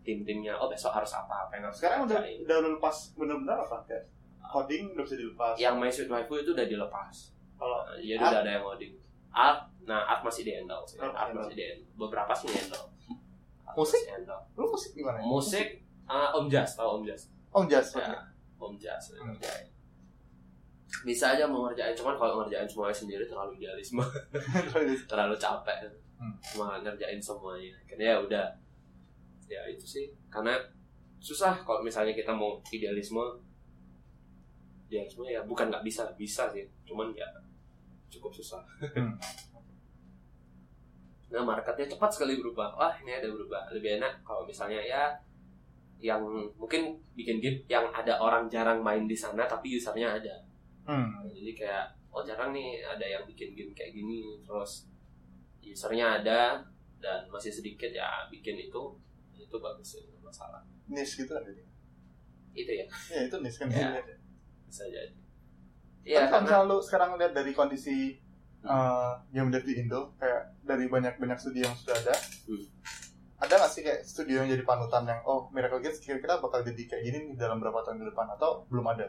tim-timnya 0.07 0.57
oh 0.57 0.71
besok 0.73 0.95
harus 0.95 1.11
apa 1.13 1.45
apa 1.45 1.53
yang 1.59 1.65
harus 1.69 1.77
Sekarang 1.85 2.07
udah 2.09 2.23
udah 2.23 2.57
lepas 2.79 2.97
bener-bener 3.19 3.59
apa? 3.61 3.77
Kayak 3.85 4.07
coding 4.49 4.95
udah 4.97 5.05
bisa 5.05 5.17
dilepas. 5.21 5.53
yang 5.61 5.77
My 5.77 5.91
Sweet 5.93 6.09
Waifu 6.09 6.41
itu 6.41 6.57
udah 6.57 6.65
dilepas 6.65 7.15
Kalau 7.59 7.83
Nah, 7.85 7.99
Art? 7.99 8.31
udah 8.33 8.41
ada 8.41 8.51
yang 8.57 8.65
coding 8.65 8.93
art 9.29 9.61
nah 9.89 10.05
art 10.07 10.21
masih 10.21 10.45
di 10.45 10.53
handle 10.53 10.85
sih 10.85 11.01
Art 11.01 11.17
art 11.17 11.33
masih 11.33 11.57
di 11.57 11.65
handle 11.65 11.89
beberapa 11.97 12.31
sih 12.31 12.47
di 12.47 12.57
handle 12.59 12.85
Art 13.65 13.75
Musik? 13.75 14.03
handle. 14.07 14.41
lu 14.55 14.65
musik 14.67 14.91
gimana? 14.93 15.17
ya? 15.17 15.25
musik 15.25 15.67
ah, 16.05 16.29
Om 16.31 16.47
Jas 16.47 16.71
tahu 16.75 16.89
Om 16.95 17.05
Jas 17.05 17.23
Oh, 17.49 17.65
jazz. 17.65 17.97
ya 17.97 18.13
Om 18.57 18.77
Jas 18.77 19.05
yang 19.11 19.25
Hmm. 19.25 19.33
ngerjain 19.33 19.67
bisa 21.05 21.25
aja 21.31 21.45
mau 21.45 21.65
ngerjain 21.65 21.93
cuman 21.93 22.15
kalau 22.15 22.41
ngerjain 22.41 22.65
semuanya 22.65 22.93
sendiri 22.95 23.25
terlalu 23.25 23.57
idealisme 23.57 24.05
terlalu 25.11 25.35
capek 25.35 25.89
Hmm. 26.19 26.35
cuma 26.43 26.77
ngerjain 26.79 27.17
semuanya 27.19 27.71
akhirnya 27.79 28.07
ya 28.11 28.19
udah 28.19 28.47
ya 29.47 29.61
itu 29.67 29.87
sih 29.87 30.05
karena 30.29 30.59
susah 31.19 31.55
kalau 31.61 31.81
misalnya 31.81 32.11
kita 32.11 32.31
mau 32.31 32.59
idealisme 32.69 33.23
idealisme 34.85 35.25
ya 35.25 35.41
bukan 35.43 35.69
nggak 35.69 35.81
bisa 35.83 36.09
bisa 36.15 36.49
sih 36.49 36.67
cuman 36.83 37.13
ya 37.13 37.29
cukup 38.09 38.33
susah 38.35 38.61
Hmm. 38.91 39.13
nah 41.29 41.45
marketnya 41.45 41.85
cepat 41.87 42.09
sekali 42.09 42.41
berubah 42.41 42.73
wah 42.73 42.95
ini 43.01 43.13
ada 43.13 43.29
berubah 43.29 43.69
lebih 43.71 44.01
enak 44.01 44.25
kalau 44.25 44.49
misalnya 44.49 44.81
ya 44.81 45.13
yang 45.99 46.23
mungkin 46.57 46.95
bikin 47.13 47.43
game 47.43 47.59
yang 47.67 47.91
ada 47.91 48.17
orang 48.17 48.47
jarang 48.47 48.81
main 48.81 49.05
di 49.05 49.19
sana 49.19 49.45
tapi 49.45 49.77
usernya 49.77 50.17
ada 50.17 50.37
Hmm. 50.89 51.21
jadi 51.29 51.53
kayak 51.53 51.85
oh 52.09 52.25
jarang 52.25 52.49
nih 52.49 52.81
ada 52.81 53.05
yang 53.05 53.21
bikin 53.29 53.53
game 53.53 53.77
kayak 53.77 53.93
gini 53.93 54.41
terus 54.41 54.89
usernya 55.61 56.17
ada 56.17 56.65
dan 56.97 57.29
masih 57.29 57.53
sedikit 57.53 57.93
ya 57.93 58.25
bikin 58.33 58.57
itu 58.57 58.83
itu 59.37 59.57
bagus 59.61 59.85
sih 59.85 60.01
nggak 60.01 60.25
masalah 60.25 60.65
Niche 60.89 61.21
gitu 61.21 61.37
kan 61.37 61.45
jadi. 61.45 61.61
itu 62.57 62.73
ya 62.73 62.87
Ya 63.13 63.21
itu 63.29 63.37
niche 63.39 63.59
kan. 63.61 63.69
Ya. 63.69 64.01
Ya. 64.01 64.17
bisa 64.65 64.89
jadi 64.89 65.13
Iya, 66.09 66.25
ya 66.25 66.33
kalau 66.33 66.43
misalnya 66.49 66.69
lu 66.73 66.77
sekarang 66.81 67.11
lihat 67.21 67.33
dari 67.37 67.53
kondisi 67.53 68.17
uh, 68.69 69.17
game 69.33 69.49
dev 69.49 69.65
di 69.65 69.81
Indo, 69.81 70.13
kayak 70.21 70.61
dari 70.63 70.85
banyak-banyak 70.87 71.39
studio 71.41 71.67
yang 71.67 71.77
sudah 71.77 71.97
ada, 71.99 72.15
Hmm. 72.45 72.65
ada 73.41 73.55
nggak 73.57 73.73
sih 73.73 73.83
kayak 73.83 74.05
studio 74.05 74.45
yang 74.45 74.49
jadi 74.49 74.63
panutan 74.63 75.09
yang, 75.09 75.21
oh 75.25 75.49
Miracle 75.51 75.81
Games 75.81 75.99
kira-kira 75.99 76.37
bakal 76.39 76.61
jadi 76.61 76.83
kayak 76.85 77.03
gini 77.03 77.19
nih 77.33 77.37
dalam 77.37 77.59
berapa 77.59 77.81
tahun 77.81 77.99
ke 77.99 78.07
depan, 78.13 78.27
atau 78.37 78.69
belum 78.69 78.87
ada? 78.87 79.07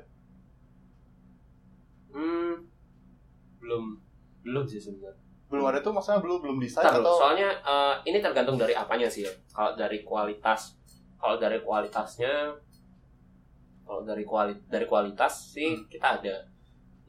hmm, 2.10 2.54
belum 3.60 3.84
belum 4.42 4.64
sih 4.66 4.82
sebenarnya 4.82 5.20
Belum 5.50 5.66
ada 5.66 5.82
tuh 5.82 5.90
maksudnya 5.90 6.22
belum 6.22 6.40
belum 6.46 6.58
desain 6.62 6.86
atau 6.86 7.18
soalnya 7.18 7.50
eh, 7.58 7.96
ini 8.06 8.22
tergantung 8.22 8.54
dari 8.54 8.78
apanya 8.78 9.10
sih 9.10 9.26
ya. 9.26 9.34
Kalau 9.50 9.74
dari 9.74 10.06
kualitas, 10.06 10.78
kalau 11.18 11.42
dari 11.42 11.58
kualitasnya, 11.60 12.54
kalau 13.82 14.06
dari 14.06 14.22
kuali 14.22 14.54
dari 14.70 14.86
kualitas 14.86 15.54
sih 15.54 15.74
Hmm. 15.74 15.90
kita 15.90 16.22
ada. 16.22 16.36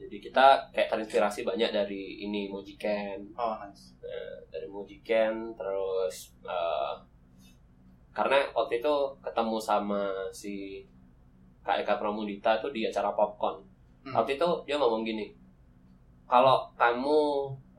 Jadi 0.01 0.17
kita 0.17 0.65
kayak 0.73 0.89
terinspirasi 0.89 1.45
banyak 1.45 1.69
dari 1.69 2.25
ini 2.25 2.49
Mojiken, 2.49 3.21
Oh 3.37 3.53
nice. 3.61 3.93
dari 4.49 4.65
Mojiken, 4.65 5.53
terus 5.53 6.33
eh, 6.41 6.93
karena 8.11 8.43
waktu 8.51 8.81
itu 8.81 8.93
ketemu 9.21 9.57
sama 9.61 10.01
si 10.33 10.83
Kak 11.61 11.85
Eka 11.85 12.01
Pramudita 12.01 12.57
tuh 12.59 12.73
di 12.73 12.83
acara 12.83 13.13
Popcorn. 13.13 13.61
Hmm. 14.01 14.17
Waktu 14.17 14.35
itu 14.35 14.47
dia 14.65 14.81
ngomong 14.81 15.05
gini, 15.05 15.29
kalau 16.25 16.65
kamu 16.73 17.19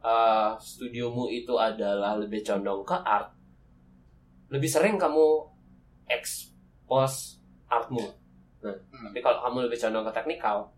eh, 0.01 0.51
studiomu 0.59 1.27
itu 1.27 1.59
adalah 1.59 2.15
lebih 2.15 2.43
condong 2.43 2.83
ke 2.83 2.95
art, 2.97 3.35
lebih 4.49 4.71
sering 4.71 4.95
kamu 4.95 5.43
expose 6.07 7.43
artmu. 7.67 8.03
Nah, 8.63 8.71
Hmm. 8.91 9.11
tapi 9.11 9.19
kalau 9.19 9.43
kamu 9.43 9.67
lebih 9.67 9.79
condong 9.79 10.07
ke 10.07 10.13
teknikal, 10.15 10.59
eh, 10.63 10.71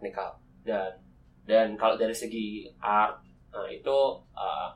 teknikal 0.00 0.32
dan 0.64 0.96
dan 1.44 1.76
kalau 1.76 2.00
dari 2.00 2.16
segi 2.16 2.64
art, 2.80 3.20
nah 3.52 3.68
itu 3.68 3.96
eh, 4.32 4.68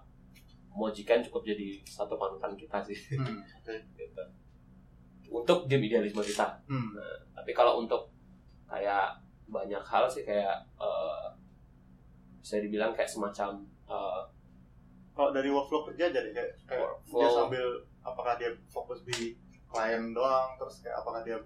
Mojikan 0.75 1.23
cukup 1.23 1.47
jadi 1.47 1.79
satu 1.87 2.19
panutan 2.19 2.51
kita 2.59 2.83
sih. 2.83 2.99
Hmm. 3.15 3.39
Gitu. 3.95 4.23
Untuk 5.31 5.71
game 5.71 5.87
idealisme 5.87 6.19
kita. 6.21 6.51
Hmm. 6.67 6.99
Tapi 7.31 7.55
kalau 7.55 7.79
untuk 7.79 8.11
kayak 8.67 9.15
banyak 9.47 9.79
hal 9.81 10.11
sih 10.11 10.27
kayak 10.27 10.67
eh, 10.77 11.27
bisa 12.37 12.59
dibilang 12.59 12.91
kayak 12.91 13.07
semacam 13.07 13.63
eh, 13.87 14.21
Kalau 15.15 15.31
dari 15.31 15.47
workflow 15.47 15.87
kerja 15.87 16.11
jadi 16.11 16.35
kayak, 16.35 16.51
kayak 16.67 16.83
Workflow. 16.83 17.23
dia 17.23 17.29
sambil 17.31 17.67
apakah 18.03 18.35
dia 18.35 18.51
fokus 18.67 19.07
di 19.07 19.39
klien 19.71 20.11
doang, 20.11 20.59
terus 20.59 20.83
kayak 20.83 20.99
apakah 20.99 21.23
dia 21.23 21.39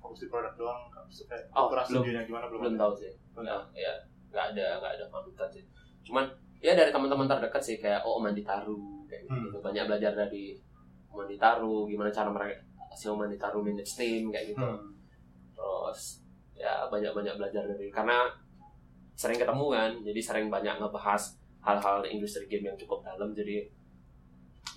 fokus 0.00 0.24
di 0.24 0.32
produk 0.32 0.56
doang, 0.56 0.88
kayak 0.88 1.44
Oh, 1.52 1.68
ukuran 1.68 1.84
belum. 1.84 2.24
gimana 2.24 2.48
belum, 2.48 2.60
belum 2.64 2.76
tahu 2.80 2.92
sih. 2.96 3.12
Nggak, 3.40 3.62
ya 3.74 3.92
nggak 4.30 4.44
ada 4.54 4.66
nggak 4.78 4.92
ada 4.96 5.04
panutan 5.08 5.48
sih. 5.50 5.64
Cuman 6.02 6.24
ya 6.60 6.72
dari 6.72 6.90
teman-teman 6.90 7.26
terdekat 7.26 7.60
sih 7.60 7.76
kayak 7.76 8.04
oh 8.04 8.20
Manditaru 8.20 8.76
kayak 9.08 9.26
gitu, 9.26 9.32
Hmm. 9.32 9.44
gitu. 9.48 9.58
banyak 9.58 9.84
belajar 9.86 10.12
dari 10.14 10.54
Manditaru 11.10 11.88
gimana 11.88 12.08
cara 12.08 12.28
mereka 12.28 12.60
si 12.92 13.06
Manditaru 13.06 13.58
manage 13.60 13.96
team 13.96 14.28
kayak 14.28 14.52
gitu. 14.52 14.60
Hmm. 14.60 14.92
terus 15.56 16.20
ya 16.56 16.84
banyak 16.86 17.10
banyak 17.10 17.34
belajar 17.36 17.64
dari 17.64 17.88
karena 17.88 18.28
sering 19.12 19.36
ketemu 19.36 19.66
kan 19.68 19.90
jadi 20.00 20.20
sering 20.20 20.46
banyak 20.48 20.76
ngebahas 20.76 21.36
hal-hal 21.60 22.00
industri 22.04 22.44
game 22.46 22.64
yang 22.64 22.76
cukup 22.76 23.00
dalam 23.02 23.32
jadi 23.32 23.68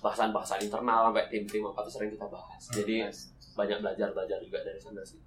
bahasan-bahasan 0.00 0.60
internal 0.60 1.08
sampai 1.08 1.28
tim-tim 1.28 1.64
apa 1.64 1.80
tuh 1.80 1.92
sering 1.92 2.10
kita 2.10 2.26
bahas 2.26 2.60
jadi 2.68 3.08
Nice. 3.08 3.32
banyak 3.52 3.80
belajar 3.80 4.12
belajar 4.12 4.36
juga 4.40 4.60
dari 4.60 4.76
sana 4.76 5.00
sih 5.00 5.20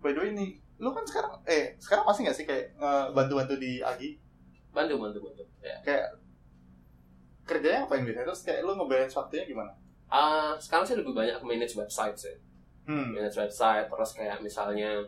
By 0.00 0.16
the 0.16 0.20
way 0.20 0.32
nih, 0.32 0.56
lu 0.80 0.90
kan 0.90 1.04
sekarang 1.04 1.32
eh 1.44 1.76
sekarang 1.76 2.02
masih 2.02 2.24
nggak 2.24 2.34
sih 2.34 2.44
kayak 2.44 2.72
eh, 2.72 3.06
bantu-bantu 3.12 3.54
di 3.54 3.78
Agi? 3.80 4.16
bantu 4.70 4.96
bantu 4.96 5.18
bantu 5.22 5.44
ya 5.60 5.76
Kayak 5.82 6.06
kerjanya 7.44 7.82
ngapain 7.82 8.02
biasanya? 8.02 8.26
Terus 8.26 8.40
kayak 8.42 8.60
lu 8.62 8.72
ngebalance 8.74 9.14
waktunya 9.14 9.44
gimana? 9.44 9.72
Ah, 10.06 10.54
sekarang 10.56 10.82
sih 10.82 10.94
lebih 10.94 11.12
banyak 11.12 11.38
manage 11.40 11.74
website 11.74 12.16
sih 12.16 12.36
Hmm. 12.82 13.12
manage 13.12 13.36
website 13.36 13.86
terus 13.86 14.10
kayak 14.12 14.40
misalnya 14.40 14.98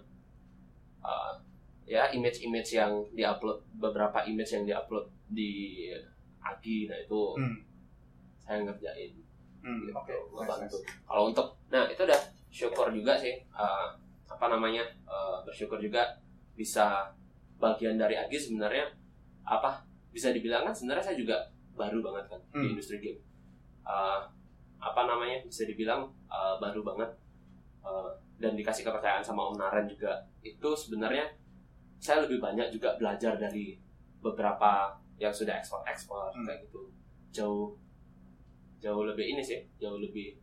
ah, 1.01 1.35
ya 1.83 2.07
image-image 2.09 2.71
yang 2.73 2.93
diupload 3.11 3.59
beberapa 3.75 4.23
image 4.23 4.53
yang 4.53 4.65
diupload 4.65 5.03
di 5.27 5.91
Agi 6.39 6.87
nah 6.87 6.99
itu 6.99 7.21
Hmm. 7.35 7.57
saya 8.39 8.61
ngerjain 8.61 9.15
Hmm. 9.63 9.79
gitu, 9.81 9.95
Oke. 9.95 10.11
ngebantu. 10.11 10.59
nice, 10.59 10.83
nice. 10.83 11.07
Kalau 11.07 11.23
untuk, 11.27 11.47
nah 11.71 11.87
itu 11.87 12.03
udah 12.03 12.19
syukur 12.51 12.91
juga 12.91 13.15
sih, 13.15 13.31
eh, 13.39 13.87
apa 14.43 14.51
namanya, 14.51 14.83
eh, 15.07 15.39
bersyukur 15.47 15.79
juga 15.79 16.03
bisa 16.59 17.15
bagian 17.63 17.95
dari 17.95 18.19
Agi 18.19 18.35
sebenarnya 18.35 18.91
apa 19.47 19.87
bisa 20.11 20.35
dibilang 20.35 20.67
kan 20.67 20.75
sebenarnya 20.75 21.07
saya 21.07 21.15
juga 21.15 21.39
baru 21.73 22.03
banget 22.03 22.27
kan 22.27 22.41
di 22.51 22.59
Hmm. 22.59 22.71
industri 22.75 22.99
game. 22.99 23.23
Eh, 23.87 24.21
apa 24.83 25.01
namanya 25.07 25.47
bisa 25.47 25.63
dibilang 25.63 26.11
eh, 26.27 26.55
baru 26.59 26.83
banget 26.83 27.07
eh, 27.87 28.11
dan 28.43 28.59
dikasih 28.59 28.83
kepercayaan 28.83 29.23
sama 29.23 29.47
Om 29.47 29.63
Naren 29.63 29.87
juga 29.87 30.11
itu 30.43 30.75
sebenarnya 30.75 31.31
saya 32.03 32.27
lebih 32.27 32.43
banyak 32.43 32.67
juga 32.69 32.99
belajar 32.99 33.39
dari 33.39 33.79
beberapa 34.19 34.91
yang 35.23 35.31
sudah 35.31 35.55
ekspor 35.55 35.87
ekspor 35.87 36.35
Hmm. 36.35 36.43
kayak 36.43 36.67
gitu 36.67 36.91
jauh 37.31 37.79
jauh 38.83 39.07
lebih 39.07 39.23
ini 39.23 39.39
sih 39.39 39.63
jauh 39.79 40.03
lebih 40.03 40.35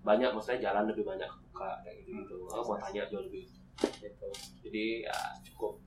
banyak 0.00 0.30
maksudnya 0.32 0.70
jalan 0.70 0.88
lebih 0.88 1.04
banyak 1.04 1.28
buka 1.50 1.80
kayak 1.84 1.96
gitu 2.04 2.24
gitu 2.24 2.34
Hmm. 2.48 2.56
oh, 2.56 2.64
mau 2.64 2.76
tanya 2.80 3.04
jauh 3.08 3.22
lebih 3.24 3.44
gitu 3.80 4.28
jadi 4.64 4.84
ya 5.08 5.18
cukup 5.44 5.80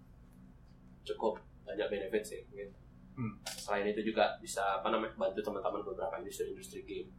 cukup 1.03 1.33
banyak 1.63 1.87
benefit 1.89 2.23
sih 2.23 2.41
gitu. 2.53 2.73
Hmm. 3.13 3.37
selain 3.45 3.89
itu 3.89 4.13
juga 4.13 4.37
bisa 4.41 4.81
apa 4.81 4.89
namanya 4.89 5.13
bantu 5.17 5.41
teman-teman 5.41 5.81
beberapa 5.85 6.17
industri 6.21 6.49
industri 6.49 6.81
game 6.85 7.09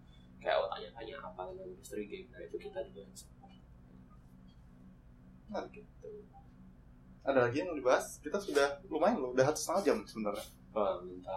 kayak 0.43 0.59
oh 0.59 0.67
tanya-tanya 0.71 1.23
apa 1.23 1.51
tentang 1.51 1.71
industri 1.71 2.05
game 2.07 2.27
nah 2.31 2.41
itu 2.43 2.57
kita 2.59 2.81
juga 2.91 3.03
bisa 3.11 3.27
Nah, 5.45 5.63
gitu. 5.71 6.11
Ada 7.23 7.47
lagi 7.47 7.63
yang 7.63 7.71
mau 7.71 7.79
dibahas? 7.79 8.19
Kita 8.19 8.43
sudah 8.43 8.81
lumayan 8.91 9.23
loh, 9.23 9.31
udah 9.31 9.45
satu 9.53 9.61
setengah 9.61 9.83
jam 9.87 9.97
sebenarnya. 10.03 10.47
oh, 10.75 10.99
minta 11.07 11.37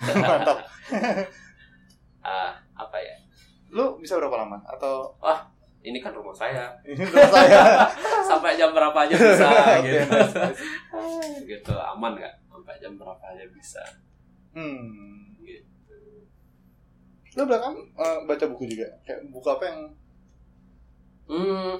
Mantap. 0.00 0.58
ah 2.24 2.52
apa 2.72 2.98
ya 3.00 3.16
Lu 3.70 3.96
bisa 4.02 4.18
berapa 4.18 4.34
lama? 4.34 4.58
Atau 4.66 5.14
ini 5.80 5.98
kan 6.04 6.12
rumah 6.12 6.36
saya. 6.36 6.68
Udah 6.84 7.28
saya? 7.32 7.60
sampai 8.28 8.56
jam 8.56 8.70
berapa 8.76 8.94
aja 8.94 9.16
bisa 9.16 9.48
gitu. 9.86 10.18
gitu 11.48 11.74
aman 11.74 12.12
nggak? 12.14 12.34
Sampai 12.52 12.74
jam 12.78 12.92
berapa 13.00 13.24
aja 13.24 13.44
bisa. 13.48 13.82
Hmm. 14.52 15.34
gitu. 15.40 15.96
Lu 17.38 17.42
belakang 17.48 17.76
eh, 17.96 18.18
baca 18.28 18.44
buku 18.52 18.64
juga? 18.68 18.88
Kayak 19.08 19.24
buku 19.32 19.48
apa 19.48 19.64
yang 19.66 19.80
hmm 21.30 21.74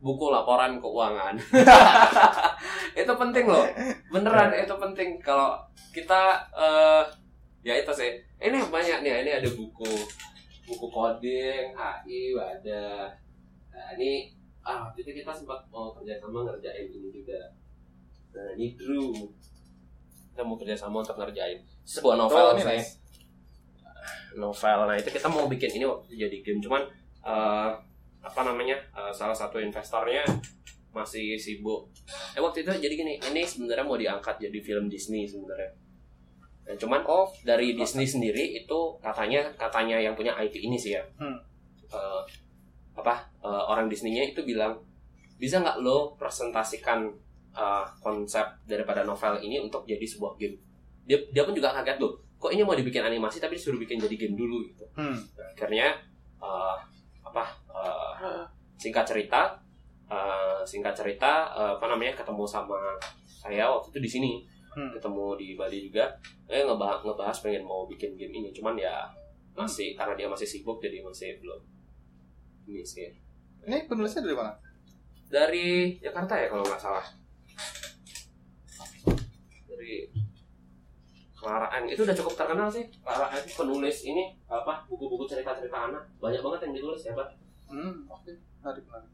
buku 0.00 0.32
laporan 0.32 0.80
keuangan. 0.80 1.36
Itu 2.96 3.12
penting 3.16 3.44
loh. 3.48 3.68
Beneran 4.08 4.52
itu 4.56 4.74
penting. 4.80 5.20
Kalau 5.20 5.60
kita 5.92 6.40
eh 6.56 7.04
ya 7.64 7.76
itu 7.76 7.92
sih. 7.92 8.20
Ini 8.40 8.56
banyak 8.68 9.04
nih 9.04 9.12
ini 9.24 9.30
ada 9.36 9.48
buku 9.52 9.92
buku 10.70 10.86
coding 10.86 11.74
AI 11.74 12.38
ada 12.38 13.10
nah 13.70 13.88
ini 13.98 14.30
ah 14.60 14.86
waktu 14.86 15.02
itu 15.02 15.24
kita 15.24 15.32
sempat 15.32 15.66
mau 15.72 15.90
kerja 15.96 16.20
sama 16.20 16.44
ngerjain 16.44 16.92
ini 16.92 17.08
juga. 17.10 17.40
Nah 18.36 18.54
ini 18.54 18.76
Drew. 18.76 19.10
Kita 20.30 20.42
mau 20.46 20.54
kerja 20.60 20.76
sama 20.76 21.02
untuk 21.02 21.16
ngerjain 21.16 21.58
sebuah 21.82 22.16
novel 22.20 22.60
sih 22.60 22.66
nice. 22.68 22.90
novel. 24.36 24.78
Nah 24.86 24.96
itu 25.00 25.10
kita 25.10 25.26
mau 25.26 25.48
bikin 25.48 25.80
ini 25.80 25.84
waktu 25.88 26.12
jadi 26.12 26.38
game. 26.44 26.60
Cuman 26.60 26.86
eh, 27.24 27.70
apa 28.20 28.40
namanya 28.44 28.76
eh, 28.94 29.12
salah 29.16 29.34
satu 29.34 29.58
investornya 29.58 30.22
masih 30.92 31.40
sibuk. 31.40 31.88
Eh 32.36 32.40
waktu 32.42 32.62
itu 32.62 32.70
jadi 32.70 32.94
gini 32.94 33.14
ini 33.16 33.42
sebenarnya 33.42 33.86
mau 33.86 33.96
diangkat 33.96 34.38
jadi 34.38 34.58
film 34.60 34.92
Disney 34.92 35.24
sebenarnya 35.24 35.79
dan 36.70 36.78
cuman 36.78 37.02
Oh, 37.02 37.26
dari 37.42 37.74
Disney 37.74 38.06
sendiri 38.06 38.62
itu 38.62 38.78
katanya 39.02 39.42
katanya 39.58 39.98
yang 39.98 40.14
punya 40.14 40.38
IP 40.38 40.54
ini 40.62 40.78
sih 40.78 40.94
ya. 40.94 41.02
Hmm. 41.18 41.34
Eh, 41.90 42.22
apa 42.94 43.26
eh, 43.42 43.62
orang 43.66 43.90
Disney-nya 43.90 44.30
itu 44.30 44.46
bilang 44.46 44.78
bisa 45.34 45.58
nggak 45.58 45.82
lo 45.82 46.14
presentasikan 46.20 47.10
uh, 47.56 47.82
konsep 48.04 48.44
daripada 48.68 49.02
novel 49.08 49.40
ini 49.42 49.58
untuk 49.58 49.82
jadi 49.82 50.04
sebuah 50.06 50.38
game? 50.38 50.54
Dia 51.10 51.18
dia 51.34 51.42
pun 51.42 51.56
juga 51.56 51.74
kaget 51.74 51.98
loh 51.98 52.14
kok 52.38 52.52
ini 52.54 52.62
mau 52.62 52.78
dibikin 52.78 53.02
animasi 53.02 53.42
tapi 53.42 53.58
disuruh 53.58 53.80
bikin 53.80 53.98
jadi 53.98 54.14
game 54.14 54.38
dulu? 54.38 54.62
Gitu. 54.62 54.84
Hmm. 54.94 55.16
Nah, 55.16 55.48
akhirnya 55.56 55.98
uh, 56.38 56.76
apa 57.26 57.44
uh, 57.66 58.44
singkat 58.78 59.08
cerita 59.08 59.58
uh, 60.06 60.62
singkat 60.62 60.94
cerita 60.94 61.50
uh, 61.50 61.74
apa 61.80 61.88
namanya 61.90 62.14
ketemu 62.14 62.44
sama 62.46 62.78
saya 63.26 63.66
waktu 63.66 63.90
itu 63.96 63.98
di 63.98 64.10
sini 64.12 64.32
Hmm. 64.80 64.96
ketemu 64.96 65.26
di 65.36 65.48
Bali 65.60 65.78
juga. 65.84 66.08
Eh 66.48 66.64
ngebahas 66.64 67.04
ngebahas 67.04 67.36
pengen 67.44 67.68
mau 67.68 67.84
bikin 67.84 68.16
game 68.16 68.32
ini. 68.32 68.48
Cuman 68.56 68.80
ya 68.80 69.04
masih 69.52 69.92
karena 69.92 70.16
dia 70.16 70.24
masih 70.24 70.48
sibuk 70.48 70.80
jadi 70.80 71.04
masih 71.04 71.36
belum 71.44 71.60
ini 72.64 72.80
sih. 72.80 73.12
Ini 73.68 73.84
penulisnya 73.84 74.24
dari 74.24 74.36
mana? 74.38 74.56
dari 75.30 75.94
Jakarta 76.02 76.34
ya 76.34 76.50
kalau 76.50 76.66
nggak 76.66 76.82
salah. 76.82 77.06
Dari 79.70 80.10
Clara 81.38 81.70
Anne 81.72 81.94
itu 81.94 82.02
udah 82.02 82.16
cukup 82.18 82.34
terkenal 82.34 82.68
sih. 82.68 82.84
Clara 83.00 83.30
Anne 83.30 83.46
penulis 83.46 84.02
ini 84.04 84.34
apa 84.50 84.84
buku-buku 84.90 85.30
cerita-cerita 85.30 85.88
anak. 85.88 86.02
Banyak 86.18 86.42
banget 86.42 86.60
yang 86.68 86.74
ditulis 86.76 87.06
ya 87.06 87.14
pak 87.14 87.30
Hmm, 87.70 88.02
oke. 88.10 88.34
Menarik, 88.66 88.82
menarik. 88.82 89.10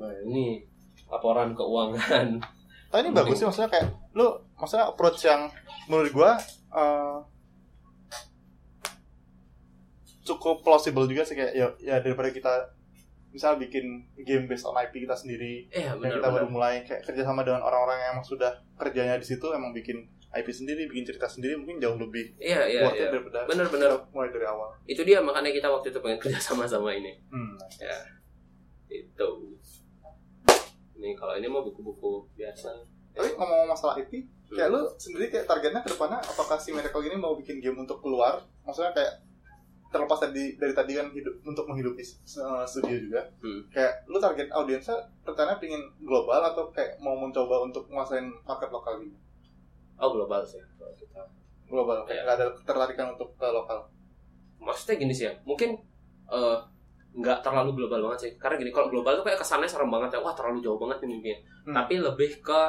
nah 0.00 0.12
ini 0.24 0.64
laporan 1.04 1.52
keuangan. 1.52 2.40
Tapi 2.88 3.00
ini 3.04 3.10
bagus 3.12 3.36
sih 3.36 3.44
maksudnya 3.44 3.68
kayak 3.68 3.92
lu 4.14 4.26
maksudnya 4.58 4.90
approach 4.90 5.22
yang 5.26 5.50
menurut 5.86 6.10
gua 6.10 6.30
eh, 6.74 7.18
cukup 10.26 10.62
plausible 10.62 11.06
juga 11.10 11.26
sih 11.26 11.34
kayak 11.34 11.52
ya, 11.54 11.66
ya 11.82 11.96
daripada 12.02 12.30
kita 12.30 12.74
misal 13.30 13.54
bikin 13.58 14.10
game 14.26 14.50
based 14.50 14.66
on 14.66 14.74
IP 14.74 15.06
kita 15.06 15.14
sendiri 15.14 15.70
eh 15.70 15.86
yang 15.86 16.02
benar 16.02 16.18
kita 16.18 16.28
baru 16.34 16.46
benar. 16.50 16.54
mulai 16.54 16.74
kayak 16.82 17.02
kerjasama 17.06 17.46
dengan 17.46 17.62
orang-orang 17.62 17.98
yang 18.02 18.10
emang 18.18 18.26
sudah 18.26 18.58
kerjanya 18.74 19.14
di 19.18 19.26
situ 19.26 19.46
emang 19.54 19.70
bikin 19.70 20.02
IP 20.30 20.48
sendiri 20.54 20.86
bikin 20.86 21.06
cerita 21.06 21.26
sendiri 21.26 21.58
mungkin 21.58 21.82
jauh 21.82 21.98
lebih 21.98 22.38
iya 22.38 22.62
iya 22.66 22.86
iya. 22.94 23.10
daripada 23.10 23.46
benar-benar 23.50 23.90
mulai 24.14 24.30
dari 24.30 24.46
awal. 24.46 24.70
Itu 24.86 25.02
dia 25.02 25.18
makanya 25.18 25.50
kita 25.50 25.66
waktu 25.66 25.90
itu 25.90 25.98
pengen 25.98 26.18
kerja 26.22 26.38
sama 26.54 26.70
sama 26.70 26.94
ini. 26.94 27.18
Hmm. 27.34 27.58
ya. 27.82 27.98
Itu. 28.86 29.58
Ini 30.94 31.18
kalau 31.18 31.34
ini 31.34 31.50
mau 31.50 31.66
buku-buku 31.66 32.30
biasa 32.38 32.70
tapi 33.20 33.36
ngomong 33.36 33.68
masalah 33.68 34.00
IP 34.00 34.24
kayak 34.48 34.72
lu 34.72 34.82
sendiri 34.96 35.28
kayak 35.28 35.46
targetnya 35.46 35.84
ke 35.84 35.92
depannya 35.92 36.18
apakah 36.18 36.56
si 36.56 36.72
Miracle 36.72 37.04
ini 37.04 37.14
mau 37.14 37.36
bikin 37.36 37.60
game 37.60 37.76
untuk 37.76 38.00
keluar? 38.00 38.40
Maksudnya 38.64 38.90
kayak 38.90 39.22
terlepas 39.90 40.22
dari 40.22 40.54
dari 40.54 40.70
tadi 40.70 40.94
kan 40.94 41.10
hidup 41.10 41.34
untuk 41.42 41.66
menghidupi 41.66 42.02
uh, 42.38 42.62
studio 42.62 42.96
juga. 42.96 43.20
Hmm. 43.42 43.60
kayak 43.68 44.06
lu 44.06 44.18
target 44.18 44.48
audiensnya 44.50 44.96
rencananya 45.22 45.58
pingin 45.58 45.82
global 46.00 46.40
atau 46.40 46.70
kayak 46.70 46.98
mau 46.98 47.14
mencoba 47.14 47.62
untuk 47.62 47.86
menguasain 47.90 48.26
market 48.42 48.70
lokal 48.70 48.98
gitu? 49.02 49.14
Oh 49.98 50.10
global 50.10 50.40
sih. 50.42 50.62
Kalau 50.78 50.94
kita 50.96 51.22
global 51.68 52.02
kayak 52.02 52.22
Iya. 52.22 52.22
nggak 52.26 52.36
ada 52.40 52.46
ketertarikan 52.56 53.06
untuk 53.14 53.28
ke 53.36 53.46
lokal. 53.46 53.78
Maksudnya 54.58 54.96
gini 54.98 55.12
sih 55.14 55.26
ya 55.28 55.34
mungkin 55.42 55.78
eh, 56.30 56.56
nggak 57.10 57.42
terlalu 57.42 57.78
global 57.78 58.10
banget 58.10 58.18
sih. 58.18 58.32
Karena 58.38 58.58
gini 58.58 58.70
kalau 58.70 58.90
global 58.90 59.18
tuh 59.18 59.26
kayak 59.26 59.38
kesannya 59.42 59.66
serem 59.66 59.90
banget 59.90 60.14
ya. 60.14 60.18
Wah 60.22 60.34
terlalu 60.34 60.58
jauh 60.62 60.78
banget 60.78 61.02
nih 61.02 61.08
mungkin. 61.14 61.36
Hmm. 61.66 61.74
tapi 61.76 61.94
lebih 61.98 62.40
ke 62.42 62.60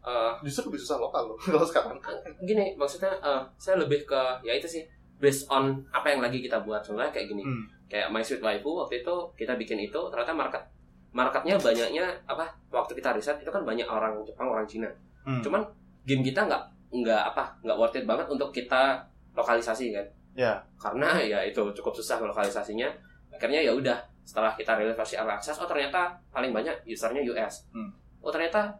eh, 0.00 0.32
justru 0.42 0.68
lebih 0.68 0.80
susah 0.80 0.98
lokal 0.98 1.28
loh 1.28 1.36
kalau 1.46 1.62
sekarang. 1.62 1.96
gini 2.40 2.72
maksudnya 2.74 3.12
eh, 3.14 3.42
saya 3.56 3.76
lebih 3.76 4.02
ke 4.02 4.20
ya 4.40 4.52
itu 4.52 4.66
sih 4.66 4.82
based 5.16 5.44
on 5.46 5.76
apa 5.90 6.08
yang 6.08 6.20
lagi 6.20 6.40
kita 6.40 6.60
buat. 6.60 6.80
Contohnya 6.80 7.08
kayak 7.08 7.28
gini 7.28 7.44
Hmm. 7.44 7.64
kayak 7.86 8.08
My 8.08 8.20
Sweet 8.20 8.40
Waifu 8.40 8.72
waktu 8.74 9.00
itu 9.00 9.14
kita 9.34 9.52
bikin 9.54 9.76
itu 9.78 10.00
ternyata 10.08 10.32
market 10.32 10.62
marketnya 11.10 11.58
banyaknya 11.58 12.06
apa 12.24 12.46
waktu 12.70 12.94
kita 12.94 13.12
riset 13.12 13.36
itu 13.36 13.50
kan 13.50 13.60
banyak 13.60 13.84
orang 13.84 14.14
Jepang 14.22 14.48
orang 14.48 14.64
Cina. 14.64 14.88
Hmm. 15.20 15.42
cuman 15.44 15.60
game 16.02 16.22
kita 16.22 16.40
nggak 16.42 16.62
nggak 16.90 17.22
apa 17.28 17.44
nggak 17.60 17.76
worth 17.76 17.94
it 17.94 18.04
banget 18.04 18.24
untuk 18.26 18.48
kita 18.50 18.96
lokalisasi 19.32 19.92
kan? 19.92 20.06
Ya. 20.32 20.52
Karena 20.76 21.18
ya 21.18 21.42
itu 21.42 21.60
cukup 21.72 21.92
susah 21.92 22.16
lokalisasinya. 22.18 22.88
Akhirnya 23.30 23.60
ya 23.60 23.74
udah 23.74 23.98
setelah 24.20 24.54
kita 24.54 24.74
rilis 24.74 24.94
versi 24.94 25.14
early 25.14 25.32
access 25.32 25.58
oh 25.58 25.66
ternyata 25.66 26.06
paling 26.30 26.50
banyak 26.50 26.72
usernya 26.86 27.20
US 27.26 27.66
Hmm. 27.70 27.90
oh 28.20 28.30
ternyata 28.30 28.70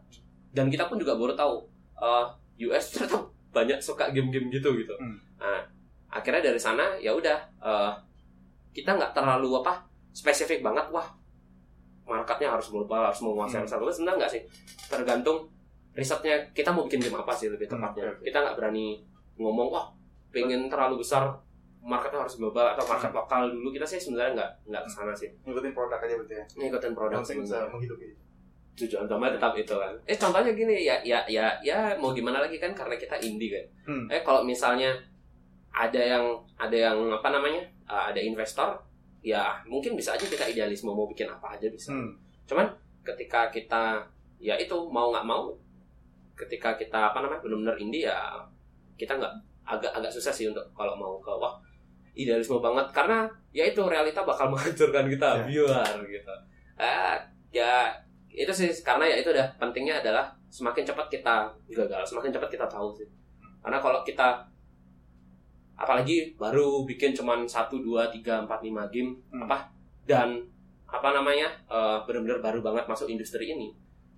dan 0.51 0.67
kita 0.67 0.85
pun 0.85 0.95
juga 0.95 1.13
baru 1.13 1.33
tahu 1.33 1.55
eh, 1.97 2.25
US 2.63 2.85
ternyata 2.93 3.17
banyak 3.51 3.79
suka 3.79 4.09
game-game 4.09 4.47
gitu 4.49 4.71
gitu. 4.75 4.95
Hmm. 4.95 5.17
nah 5.35 5.59
akhirnya 6.09 6.43
dari 6.43 6.59
sana 6.59 6.95
ya 6.97 7.11
udah 7.11 7.37
eh, 7.59 7.91
kita 8.71 8.91
nggak 8.91 9.11
terlalu 9.11 9.51
apa 9.57 9.83
spesifik 10.11 10.59
banget 10.61 10.87
wah 10.89 11.07
marketnya 12.03 12.51
harus 12.51 12.67
global 12.67 13.01
harus 13.03 13.19
menguasai 13.19 13.59
Hmm. 13.59 13.69
global 13.69 13.87
sebenarnya 13.89 14.17
nggak 14.19 14.31
sih? 14.31 14.41
Tergantung 14.85 15.47
risetnya 15.91 16.35
kita 16.51 16.67
mau 16.69 16.83
bikin 16.83 16.99
game 17.01 17.15
apa 17.15 17.31
sih 17.31 17.47
lebih 17.47 17.67
Hmm, 17.67 17.79
tepatnya 17.79 18.03
oke. 18.09 18.21
kita 18.21 18.37
nggak 18.37 18.55
berani 18.57 18.99
ngomong 19.37 19.67
wah 19.69 19.87
pengen 20.29 20.67
terlalu 20.67 20.99
besar 20.99 21.27
marketnya 21.81 22.21
harus 22.21 22.35
global 22.37 22.67
atau 22.69 22.83
market 22.85 23.09
Hmm. 23.09 23.17
lokal. 23.17 23.41
Dulu 23.49 23.69
kita 23.71 23.85
sih 23.85 23.97
sebenarnya 23.97 24.31
nggak 24.33 24.51
nggak 24.67 24.83
ke 24.83 24.89
sana 24.89 25.11
sih. 25.11 25.29
Ngikutin 25.41 25.71
produk 25.71 25.97
aja 25.97 26.13
berarti 26.15 26.35
ya? 26.35 26.45
Ngikutin 26.57 26.93
produk 26.93 27.19
sebenarnya 27.21 27.67
menghidupi 27.69 28.07
tujuan 28.73 29.03
utama 29.03 29.27
tetap 29.27 29.51
itu 29.53 29.71
kan 29.71 29.93
eh 30.03 30.15
contohnya 30.15 30.51
gini 30.51 30.81
ya 30.81 30.95
ya 31.01 31.19
ya 31.25 31.51
ya 31.59 31.91
mau 31.95 32.11
gimana 32.11 32.39
lagi 32.39 32.55
kan 32.55 32.71
karena 32.71 32.95
kita 32.95 33.15
indie 33.17 33.51
kan 33.51 33.65
Hmm. 33.83 34.05
eh 34.07 34.21
kalau 34.21 34.41
misalnya 34.41 34.95
ada 35.69 35.97
yang 35.97 36.25
ada 36.55 36.73
yang 36.73 36.97
apa 37.09 37.27
namanya 37.29 37.59
uh, 37.85 38.07
ada 38.07 38.17
investor 38.17 38.75
ya 39.21 39.41
mungkin 39.63 39.93
bisa 39.93 40.11
aja 40.11 40.23
kita 40.23 40.45
idealisme 40.45 40.87
mau 40.87 41.05
bikin 41.05 41.25
apa 41.25 41.53
aja 41.53 41.67
bisa 41.67 41.91
Hmm. 41.91 42.15
cuman 42.43 42.65
ketika 43.01 43.49
kita 43.49 44.01
ya 44.37 44.55
itu 44.55 44.73
mau 44.87 45.09
nggak 45.09 45.23
mau 45.23 45.51
ketika 46.33 46.73
kita 46.73 47.11
apa 47.11 47.19
namanya 47.19 47.39
benar-benar 47.39 47.77
indie 47.77 48.03
ya 48.03 48.17
kita 48.95 49.13
nggak 49.13 49.33
agak 49.63 49.91
agak 49.91 50.09
susah 50.09 50.31
sih 50.31 50.47
untuk 50.47 50.65
kalau 50.71 50.95
mau 50.95 51.17
ke 51.17 51.29
wah 51.31 51.53
idealisme 52.13 52.57
banget 52.57 52.87
karena 52.91 53.23
ya 53.51 53.63
itu 53.63 53.81
realita 53.81 54.21
bakal 54.21 54.49
menghancurkan 54.51 55.05
kita 55.07 55.29
Ya. 55.37 55.45
biar 55.45 55.97
gitu 56.03 56.33
ah 56.75 57.15
ya 57.49 57.93
itu 58.31 58.51
sih 58.51 58.71
karena 58.81 59.05
ya 59.05 59.15
itu 59.19 59.29
udah 59.29 59.47
pentingnya 59.59 59.99
adalah 59.99 60.31
semakin 60.47 60.83
cepat 60.83 61.07
kita 61.07 61.51
gagal 61.67 62.03
semakin 62.03 62.31
cepat 62.31 62.49
kita 62.49 62.65
tahu 62.67 62.91
sih 62.95 63.07
karena 63.59 63.77
kalau 63.77 64.01
kita 64.01 64.41
apalagi 65.75 66.37
baru 66.37 66.85
bikin 66.85 67.11
cuman 67.11 67.43
satu 67.43 67.81
dua 67.81 68.07
tiga 68.07 68.45
empat 68.45 68.61
lima 68.61 68.85
game 68.87 69.17
Hmm. 69.33 69.43
apa 69.45 69.65
dan 70.05 70.37
apa 70.85 71.09
namanya 71.11 71.47
eh, 71.67 71.97
benar-benar 72.05 72.39
baru 72.39 72.59
banget 72.61 72.85
masuk 72.85 73.07
industri 73.07 73.49
ini 73.49 73.71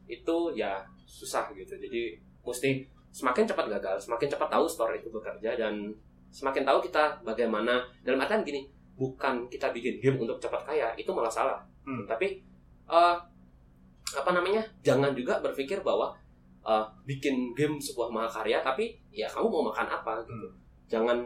itu 0.10 0.38
ya 0.54 0.84
susah 1.06 1.54
gitu 1.56 1.74
jadi 1.78 2.18
mesti 2.44 2.84
semakin 3.14 3.46
cepat 3.46 3.70
gagal 3.70 3.96
semakin 4.02 4.28
cepat 4.28 4.50
tahu 4.52 4.66
store 4.66 4.98
itu 4.98 5.08
bekerja 5.08 5.54
dan 5.56 5.94
semakin 6.34 6.66
tahu 6.66 6.82
kita 6.82 7.14
bagaimana 7.22 7.86
dalam 8.02 8.20
artian 8.20 8.42
gini 8.44 8.66
bukan 8.98 9.46
kita 9.48 9.70
bikin 9.72 10.02
game 10.02 10.18
untuk 10.18 10.42
cepat 10.42 10.66
kaya 10.66 10.92
itu 10.94 11.10
malah 11.14 11.32
salah 11.32 11.62
Hmm. 11.84 12.08
tapi 12.08 12.40
eh, 12.88 13.16
apa 14.14 14.32
namanya 14.32 14.62
jangan 14.86 15.12
juga 15.18 15.42
berpikir 15.42 15.82
bahwa 15.82 16.14
eh, 16.64 16.86
bikin 17.10 17.58
game 17.58 17.82
sebuah 17.82 18.14
mahakarya 18.14 18.62
tapi 18.62 18.96
ya 19.10 19.26
kamu 19.28 19.50
mau 19.50 19.64
makan 19.74 19.88
apa 19.90 20.22
gitu. 20.26 20.50
Jangan 20.90 21.18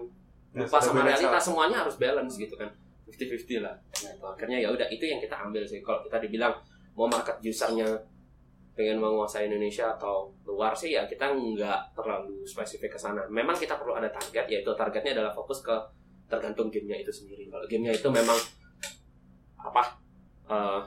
Ya, 0.58 0.66
lupa 0.66 0.82
sudah 0.82 0.90
sama 0.90 1.02
realita 1.06 1.38
semuanya 1.38 1.78
harus 1.86 1.96
balance 2.02 2.34
gitu 2.40 2.56
kan. 2.58 2.70
50-50 3.08 3.64
lah. 3.64 3.76
Gitu. 3.94 4.20
akhirnya 4.26 4.58
ya 4.60 4.70
udah 4.74 4.88
itu 4.90 5.06
yang 5.06 5.22
kita 5.22 5.38
ambil 5.38 5.64
sih. 5.64 5.80
Kalau 5.86 6.02
kita 6.02 6.18
dibilang 6.18 6.54
mau 6.98 7.06
market 7.06 7.38
usernya 7.46 7.86
pengen 8.74 8.98
menguasai 9.02 9.50
Indonesia 9.50 9.90
atau 9.98 10.30
luar 10.46 10.74
sih 10.74 10.94
ya 10.94 11.06
kita 11.06 11.34
nggak 11.34 11.94
terlalu 11.94 12.42
spesifik 12.42 12.98
ke 12.98 13.00
sana. 13.00 13.22
Memang 13.30 13.54
kita 13.54 13.78
perlu 13.78 13.94
ada 13.94 14.10
target 14.10 14.50
yaitu 14.50 14.74
targetnya 14.74 15.22
adalah 15.22 15.32
fokus 15.34 15.62
ke 15.62 15.74
tergantung 16.26 16.74
gamenya 16.74 17.06
itu 17.06 17.14
sendiri. 17.14 17.48
Kalau 17.48 17.66
gamenya 17.70 17.94
itu 17.94 18.10
memang 18.10 18.38
apa 19.62 19.84
eh, 20.50 20.82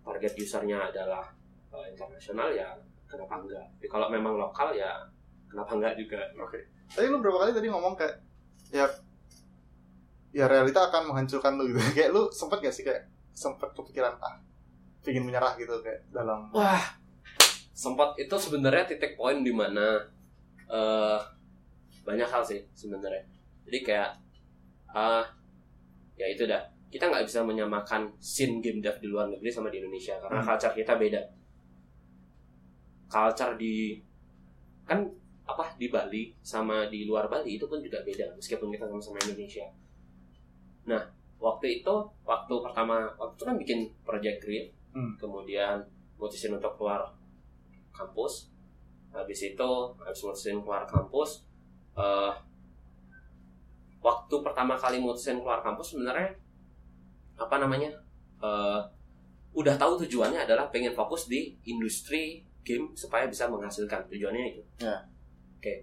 target 0.00 0.32
usernya 0.40 0.90
adalah 0.90 1.28
eh, 1.70 1.86
internasional 1.90 2.48
ya 2.50 2.68
kenapa 3.04 3.34
enggak 3.38 3.64
tapi 3.74 3.86
kalau 3.86 4.06
memang 4.08 4.34
lokal 4.34 4.70
ya 4.70 4.90
kenapa 5.46 5.74
enggak 5.74 5.94
juga 5.96 6.20
Oke. 6.38 6.58
Tapi 6.90 7.06
lu 7.06 7.18
berapa 7.18 7.38
kali 7.40 7.52
tadi 7.52 7.66
ngomong 7.66 7.94
kayak 7.94 8.18
ya 8.70 8.86
ya 10.30 10.46
realita 10.46 10.86
akan 10.86 11.10
menghancurkan 11.10 11.58
lu 11.58 11.70
gitu. 11.70 11.78
kayak 11.96 12.10
lu 12.10 12.30
sempet 12.30 12.62
gak 12.62 12.74
sih 12.74 12.82
kayak 12.82 13.02
sempet 13.30 13.70
kepikiran 13.74 14.14
ah 14.18 14.38
pingin 15.00 15.22
menyerah 15.22 15.54
gitu 15.56 15.74
kayak 15.80 16.02
dalam 16.10 16.50
Wah, 16.52 16.82
sempat 17.72 18.14
itu 18.14 18.34
sebenarnya 18.36 18.84
titik 18.86 19.16
poin 19.16 19.40
di 19.40 19.50
mana 19.50 19.98
eh 20.68 21.18
banyak 22.00 22.26
hal 22.26 22.42
sih 22.42 22.58
sebenarnya. 22.74 23.22
Jadi 23.66 23.78
kayak 23.80 24.10
ah 24.90 25.24
ya 26.14 26.26
itu 26.26 26.46
dah. 26.46 26.60
Kita 26.90 27.06
nggak 27.06 27.22
bisa 27.22 27.46
menyamakan 27.46 28.10
scene 28.18 28.58
game 28.58 28.82
dev 28.82 28.98
di 28.98 29.06
luar 29.06 29.30
negeri 29.30 29.46
sama 29.46 29.70
di 29.70 29.78
Indonesia 29.78 30.18
karena 30.18 30.42
Hmm. 30.42 30.46
culture 30.46 30.74
kita 30.74 30.94
beda. 30.94 31.22
Culture 33.10 33.58
di 33.58 33.98
kan 34.86 35.02
apa 35.42 35.74
di 35.74 35.90
Bali 35.90 36.30
sama 36.40 36.86
di 36.86 37.02
luar 37.10 37.26
Bali 37.26 37.58
itu 37.58 37.66
pun 37.66 37.82
juga 37.82 37.98
beda 38.06 38.38
meskipun 38.38 38.70
kita 38.70 38.86
sama-sama 38.86 39.18
Indonesia. 39.26 39.66
Nah, 40.86 41.02
waktu 41.42 41.82
itu 41.82 41.94
waktu 42.22 42.54
pertama 42.62 43.10
waktu 43.18 43.34
itu 43.34 43.44
kan 43.44 43.56
bikin 43.58 43.80
Project 44.06 44.38
Green 44.46 44.70
Hmm. 44.90 45.14
kemudian 45.22 45.78
mutusin 46.18 46.50
untuk 46.58 46.74
keluar 46.74 47.14
kampus 47.94 48.50
habis 49.14 49.38
itu 49.38 49.70
habis 50.02 50.20
mutusin 50.26 50.58
keluar 50.58 50.82
kampus 50.82 51.46
eh, 51.94 52.32
waktu 54.02 54.34
pertama 54.42 54.74
kali 54.74 54.98
mutusin 54.98 55.38
keluar 55.38 55.62
kampus 55.62 55.94
sebenarnya 55.94 56.34
apa 57.38 57.62
namanya 57.62 57.90
eh, 58.42 58.80
udah 59.54 59.74
tahu 59.78 59.94
tujuannya 60.06 60.42
adalah 60.42 60.66
pengen 60.74 60.90
fokus 60.90 61.30
di 61.30 61.54
industri 61.62 62.42
game 62.70 62.86
supaya 62.94 63.26
bisa 63.26 63.46
menghasilkan 63.46 64.06
tujuannya 64.06 64.44
itu 64.48 64.62
Ya. 64.78 64.94
oke 65.56 65.74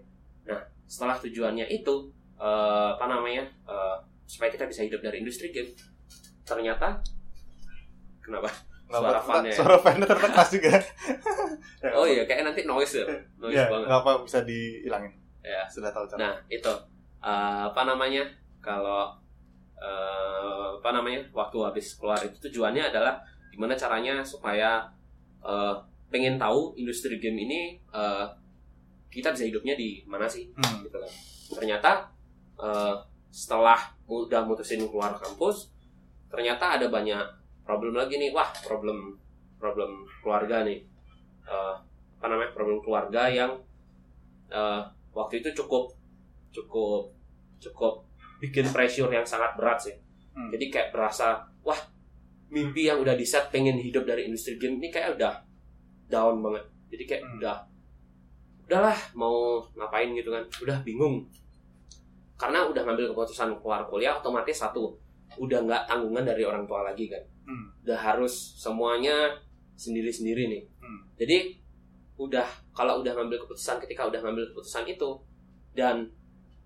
nah 0.44 0.60
setelah 0.84 1.18
tujuannya 1.18 1.68
itu 1.68 1.96
eh, 2.36 2.90
apa 2.94 3.06
namanya 3.06 3.44
eh, 3.64 3.96
supaya 4.24 4.48
kita 4.50 4.64
bisa 4.66 4.82
hidup 4.82 5.00
dari 5.00 5.20
industri 5.20 5.50
game 5.50 5.72
ternyata 6.42 7.04
kenapa 8.20 8.48
Suara 8.88 9.20
fan 9.20 9.44
ya? 9.44 9.52
Suara 9.52 9.76
fan 9.76 10.00
tertekan 10.00 10.48
juga. 10.48 10.80
Oh 12.00 12.08
iya 12.08 12.24
kayak 12.24 12.48
nanti 12.48 12.64
noise 12.64 12.98
ya 12.98 13.06
noise 13.36 13.52
Ya, 13.54 13.68
banget 13.68 13.84
nggak 13.86 14.00
apa 14.00 14.12
bisa 14.24 14.40
dihilangin. 14.42 15.12
ya 15.44 15.68
Sudah 15.68 15.92
tahu 15.92 16.08
cara. 16.08 16.20
Nah 16.24 16.34
itu 16.48 16.72
eh, 17.20 17.62
apa 17.68 17.82
namanya 17.84 18.24
kalau 18.60 19.12
eh, 19.76 20.68
apa 20.74 20.90
namanya 20.90 21.20
waktu 21.32 21.58
habis 21.62 21.96
keluar 21.96 22.18
itu 22.20 22.40
tujuannya 22.42 22.88
adalah 22.88 23.20
gimana 23.52 23.76
caranya 23.76 24.24
supaya 24.24 24.88
eh, 25.40 25.76
pengen 26.08 26.40
tahu 26.40 26.74
industri 26.76 27.20
game 27.20 27.38
ini 27.38 27.60
eh, 27.92 28.26
kita 29.08 29.32
bisa 29.34 29.48
hidupnya 29.48 29.76
di 29.76 30.04
mana 30.08 30.28
sih 30.28 30.48
Hmm. 30.54 30.84
gitu 30.84 30.98
kan. 30.98 31.12
Ternyata 31.60 31.92
eh, 32.58 32.96
setelah 33.28 33.78
udah 34.08 34.48
mutusin 34.48 34.82
keluar 34.88 35.14
kampus 35.20 35.70
ternyata 36.32 36.80
ada 36.80 36.88
banyak 36.88 37.24
problem 37.64 37.96
lagi 37.96 38.16
nih 38.16 38.32
wah 38.32 38.48
problem 38.64 39.20
problem 39.60 40.04
keluarga 40.24 40.64
nih 40.64 40.80
Eh, 41.48 41.76
apa 42.20 42.28
namanya 42.28 42.52
problem 42.52 42.84
keluarga 42.84 43.32
yang 43.32 43.56
eh, 44.52 44.82
waktu 45.16 45.40
itu 45.40 45.64
cukup 45.64 45.96
cukup 46.52 47.08
cukup 47.64 48.04
bikin 48.44 48.68
pressure 48.68 49.08
yang 49.08 49.24
sangat 49.24 49.56
berat 49.56 49.80
sih. 49.80 49.96
Hmm. 50.36 50.52
Jadi 50.52 50.68
kayak 50.68 50.92
berasa 50.92 51.40
wah 51.64 51.80
mimpi 52.52 52.92
yang 52.92 53.00
udah 53.00 53.16
di 53.16 53.24
set 53.24 53.48
pengen 53.48 53.80
hidup 53.80 54.04
dari 54.04 54.28
industri 54.28 54.60
game 54.60 54.76
ini 54.76 54.92
kayak 54.92 55.16
udah 55.16 55.40
down 56.08 56.40
banget. 56.44 56.64
Jadi 56.92 57.04
kayak 57.04 57.24
Hmm. 57.24 57.36
udah 57.40 57.58
udahlah 58.68 58.98
mau 59.16 59.64
ngapain 59.76 60.12
gitu 60.16 60.32
kan. 60.32 60.44
Udah 60.64 60.78
bingung. 60.84 61.24
Karena 62.38 62.68
udah 62.68 62.82
ngambil 62.84 63.12
keputusan 63.16 63.58
keluar 63.60 63.88
kuliah 63.88 64.20
otomatis 64.20 64.60
satu 64.60 64.96
udah 65.38 65.60
nggak 65.68 65.84
tanggungan 65.86 66.24
dari 66.24 66.44
orang 66.48 66.64
tua 66.66 66.88
lagi 66.88 67.12
kan. 67.12 67.24
Hmm. 67.48 67.68
Udah 67.84 68.00
harus 68.00 68.56
semuanya 68.58 69.36
sendiri-sendiri 69.78 70.50
nih. 70.50 70.64
Hmm. 70.82 71.02
Jadi 71.20 71.38
udah 72.18 72.48
kalau 72.74 73.06
udah 73.06 73.14
ngambil 73.14 73.46
keputusan 73.46 73.78
ketika 73.86 74.10
udah 74.10 74.20
ngambil 74.26 74.50
keputusan 74.52 74.90
itu 74.90 75.22
dan 75.78 76.10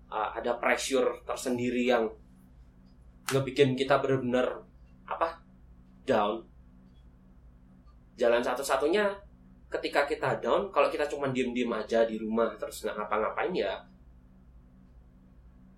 uh, 0.08 0.32
ada 0.32 0.56
pressure 0.56 1.20
tersendiri 1.28 1.84
yang 1.92 2.08
ngebikin 3.28 3.76
kita 3.76 4.00
benar-benar 4.00 4.64
apa 5.04 5.40
down. 6.08 6.44
Jalan 8.16 8.40
satu-satunya 8.40 9.12
ketika 9.72 10.04
kita 10.04 10.36
down, 10.38 10.68
kalau 10.68 10.92
kita 10.92 11.08
cuma 11.08 11.32
diem-diem 11.32 11.72
aja 11.72 12.04
di 12.04 12.20
rumah 12.20 12.52
terus 12.60 12.84
nggak 12.84 12.96
ngapa-ngapain 13.00 13.52
ya, 13.56 13.72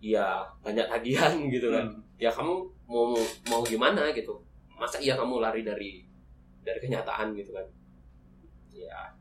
ya 0.03 0.43
banyak 0.61 0.87
tagihan 0.91 1.33
gitu 1.55 1.71
kan. 1.71 1.87
Hmm. 1.87 2.03
ya 2.15 2.31
kamu 2.31 2.55
mau 2.91 3.15
mau 3.51 3.62
gimana 3.62 4.11
gitu? 4.11 4.35
Masa 4.75 4.99
iya 4.99 5.15
kamu 5.15 5.39
lari 5.39 5.62
dari 5.62 6.03
dari 6.66 6.79
kenyataan 6.83 7.35
gitu 7.39 7.55
kan? 7.55 7.66
Ya 8.75 9.15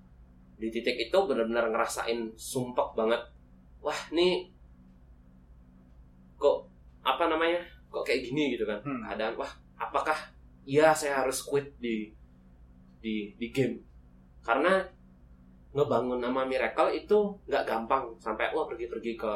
di 0.58 0.70
titik 0.74 1.10
itu 1.10 1.18
benar-benar 1.30 1.70
ngerasain 1.70 2.34
sumpek 2.34 2.98
banget. 2.98 3.22
Wah 3.84 4.02
nih 4.10 4.50
kok 6.41 6.66
apa 7.06 7.30
namanya 7.30 7.62
kok 7.94 8.04
kayak 8.04 8.26
gini 8.26 8.58
gitu 8.58 8.66
kan? 8.66 8.82
Hmm. 8.82 9.06
keadaan 9.06 9.38
wah 9.38 9.52
apakah 9.78 10.18
iya 10.66 10.95
saya 10.95 11.24
harus 11.24 11.44
quit 11.44 11.68
di 11.78 12.10
di 13.04 13.36
di 13.36 13.48
game 13.52 13.93
karena 14.44 14.84
ngebangun 15.74 16.22
nama 16.22 16.45
Miracle 16.45 16.94
itu 16.94 17.18
nggak 17.49 17.65
gampang. 17.65 18.06
Sampai 18.22 18.53
wah 18.53 18.68
pergi-pergi 18.70 19.18
ke 19.18 19.34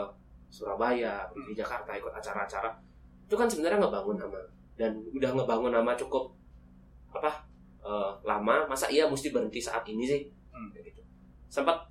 Surabaya, 0.48 1.26
pergi 1.34 1.56
ke 1.56 1.64
Jakarta 1.64 1.98
ikut 1.98 2.14
acara-acara. 2.14 2.70
Itu 3.26 3.36
kan 3.36 3.50
sebenarnya 3.50 3.82
ngebangun 3.82 4.22
nama. 4.22 4.40
Dan 4.78 5.02
udah 5.10 5.34
ngebangun 5.34 5.74
nama 5.74 5.98
cukup 5.98 6.30
apa 7.10 7.32
eh, 7.82 8.12
lama. 8.22 8.70
Masa 8.70 8.92
iya 8.92 9.10
mesti 9.10 9.34
berhenti 9.34 9.58
saat 9.58 9.84
ini 9.90 10.06
sih? 10.06 10.22
Hmm. 10.54 10.70
Gitu. 10.76 11.02
Sempat 11.50 11.90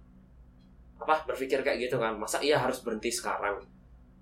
apa 1.00 1.14
berpikir 1.26 1.64
kayak 1.66 1.90
gitu 1.90 1.98
kan. 1.98 2.14
Masa 2.14 2.38
iya 2.38 2.62
harus 2.62 2.84
berhenti 2.86 3.10
sekarang? 3.10 3.58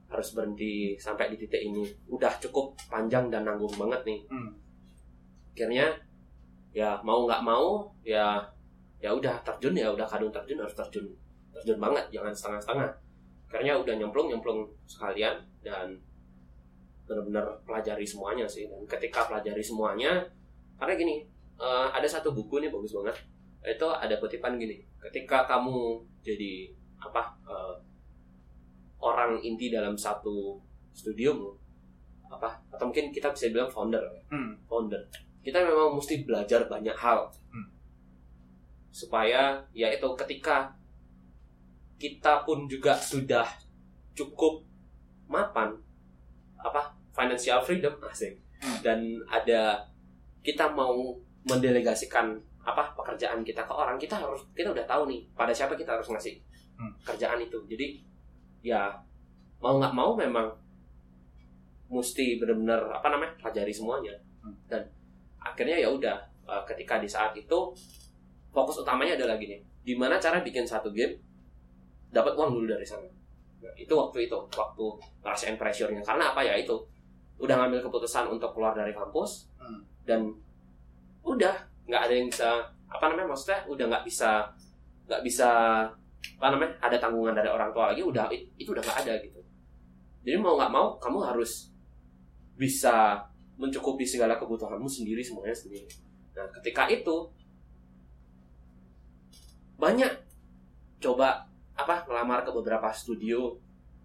Harus 0.08 0.32
berhenti 0.32 0.96
sampai 0.96 1.34
di 1.34 1.36
titik 1.36 1.60
ini? 1.60 1.84
Udah 2.08 2.32
cukup 2.40 2.72
panjang 2.88 3.28
dan 3.28 3.44
nanggung 3.44 3.74
banget 3.76 4.02
nih. 4.08 4.22
Hmm. 4.30 4.50
akhirnya 5.54 5.86
ya 6.74 6.98
mau 7.06 7.30
nggak 7.30 7.46
mau 7.46 7.86
ya 8.02 8.42
ya 9.04 9.12
udah 9.12 9.36
terjun 9.44 9.76
ya 9.76 9.92
udah 9.92 10.08
kadung 10.08 10.32
terjun 10.32 10.64
harus 10.64 10.72
terjun. 10.72 11.04
Terjun 11.52 11.76
banget 11.76 12.08
jangan 12.08 12.32
setengah-setengah. 12.32 12.88
Akhirnya 13.52 13.76
udah 13.76 13.94
nyemplung 14.00 14.32
nyemplung 14.32 14.64
sekalian 14.88 15.36
dan 15.60 15.92
benar-benar 17.04 17.44
pelajari 17.68 18.08
semuanya 18.08 18.48
sih. 18.48 18.64
Dan 18.64 18.80
ketika 18.88 19.28
pelajari 19.28 19.60
semuanya 19.60 20.24
karena 20.80 20.96
gini 20.96 21.20
eh, 21.60 21.86
ada 21.92 22.08
satu 22.08 22.32
buku 22.32 22.64
nih 22.64 22.72
bagus 22.72 22.96
banget. 22.96 23.16
Itu 23.64 23.88
ada 23.92 24.16
kutipan 24.16 24.56
gini 24.56 24.80
ketika 25.04 25.44
kamu 25.44 26.00
jadi 26.24 26.72
apa 26.96 27.36
eh, 27.44 27.76
orang 29.04 29.36
inti 29.44 29.68
dalam 29.68 29.92
satu 29.92 30.56
studiomu 30.96 31.52
apa 32.32 32.56
atau 32.72 32.88
mungkin 32.88 33.12
kita 33.12 33.28
bisa 33.36 33.52
bilang 33.52 33.68
founder 33.68 34.00
ya 34.00 34.22
Hmm. 34.32 34.56
founder 34.64 34.96
kita 35.44 35.60
memang 35.60 35.92
mesti 35.92 36.24
belajar 36.24 36.64
banyak 36.64 36.96
hal. 36.96 37.28
Hmm. 37.52 37.68
Supaya 38.94 39.58
ya 39.74 39.90
itu 39.90 40.06
ketika 40.14 40.70
kita 41.98 42.46
pun 42.46 42.70
juga 42.70 42.94
sudah 42.94 43.42
cukup 44.14 44.62
mapan 45.26 45.74
apa 46.56 46.94
financial 47.10 47.58
freedom 47.58 47.98
asik 48.06 48.38
Hmm. 48.64 48.80
dan 48.80 48.98
ada 49.28 49.76
kita 50.40 50.64
mau 50.72 51.12
mendelegasikan 51.44 52.32
apa 52.64 52.96
pekerjaan 52.96 53.44
kita 53.44 53.60
ke 53.60 53.72
orang 53.76 54.00
kita 54.00 54.16
harus 54.16 54.40
kita 54.56 54.72
udah 54.72 54.86
tahu 54.88 55.04
nih 55.04 55.20
pada 55.36 55.52
siapa 55.52 55.76
kita 55.76 55.92
harus 55.92 56.08
ngasih 56.08 56.40
Hmm. 56.80 56.88
kerjaan 57.04 57.42
itu 57.42 57.60
jadi 57.68 58.00
ya 58.64 58.88
mau 59.60 59.76
nggak 59.76 59.92
mau 59.92 60.16
memang 60.16 60.48
mesti 61.92 62.40
benar-benar 62.40 62.88
apa 62.90 63.12
namanya 63.12 63.36
pelajari 63.36 63.68
semuanya 63.68 64.14
Hmm. 64.40 64.56
dan 64.64 64.80
akhirnya 65.36 65.76
ya 65.76 65.88
udah 65.92 66.16
eh, 66.44 66.62
ketika 66.64 66.96
di 66.96 67.08
saat 67.08 67.36
itu 67.36 67.58
fokus 68.54 68.80
utamanya 68.80 69.18
adalah 69.18 69.34
gini 69.34 69.58
gimana 69.82 70.16
cara 70.16 70.40
bikin 70.40 70.64
satu 70.64 70.88
game 70.94 71.18
dapat 72.14 72.32
uang 72.38 72.54
dulu 72.54 72.70
dari 72.70 72.86
sana. 72.86 73.02
Nah, 73.58 73.74
itu 73.74 73.90
waktu 73.90 74.30
itu 74.30 74.38
waktu 74.54 74.84
ngerasain 75.18 75.58
pressure-nya. 75.58 75.98
Karena 75.98 76.30
apa 76.30 76.46
ya 76.46 76.54
itu? 76.54 76.78
Udah 77.42 77.58
ngambil 77.58 77.82
keputusan 77.82 78.30
untuk 78.30 78.54
keluar 78.54 78.70
dari 78.70 78.94
kampus 78.94 79.50
Hmm. 79.58 79.82
dan 80.06 80.20
udah 81.24 81.56
nggak 81.88 82.02
ada 82.04 82.14
yang 82.14 82.28
bisa 82.28 82.62
apa 82.86 83.04
namanya 83.10 83.32
maksudnya 83.32 83.64
udah 83.66 83.84
nggak 83.88 84.04
bisa 84.04 84.44
nggak 85.08 85.24
bisa 85.24 85.48
apa 86.36 86.46
namanya 86.52 86.72
ada 86.84 86.96
tanggungan 87.00 87.32
dari 87.32 87.48
orang 87.48 87.72
tua 87.72 87.90
lagi 87.90 88.04
udah 88.04 88.28
itu 88.30 88.70
udah 88.70 88.84
nggak 88.84 88.98
ada 89.08 89.14
gitu. 89.24 89.40
Jadi 90.22 90.36
mau 90.38 90.54
nggak 90.54 90.70
mau 90.70 90.94
kamu 91.00 91.18
harus 91.24 91.72
bisa 92.54 93.18
mencukupi 93.58 94.06
segala 94.06 94.38
kebutuhanmu 94.38 94.86
sendiri 94.86 95.24
semuanya 95.24 95.56
sendiri. 95.56 95.88
Nah 96.36 96.46
ketika 96.60 96.86
itu 96.86 97.26
banyak 99.76 100.12
coba 100.98 101.44
apa 101.74 102.04
ngelamar 102.04 102.40
ke 102.40 102.50
beberapa 102.50 102.88
studio 102.88 103.50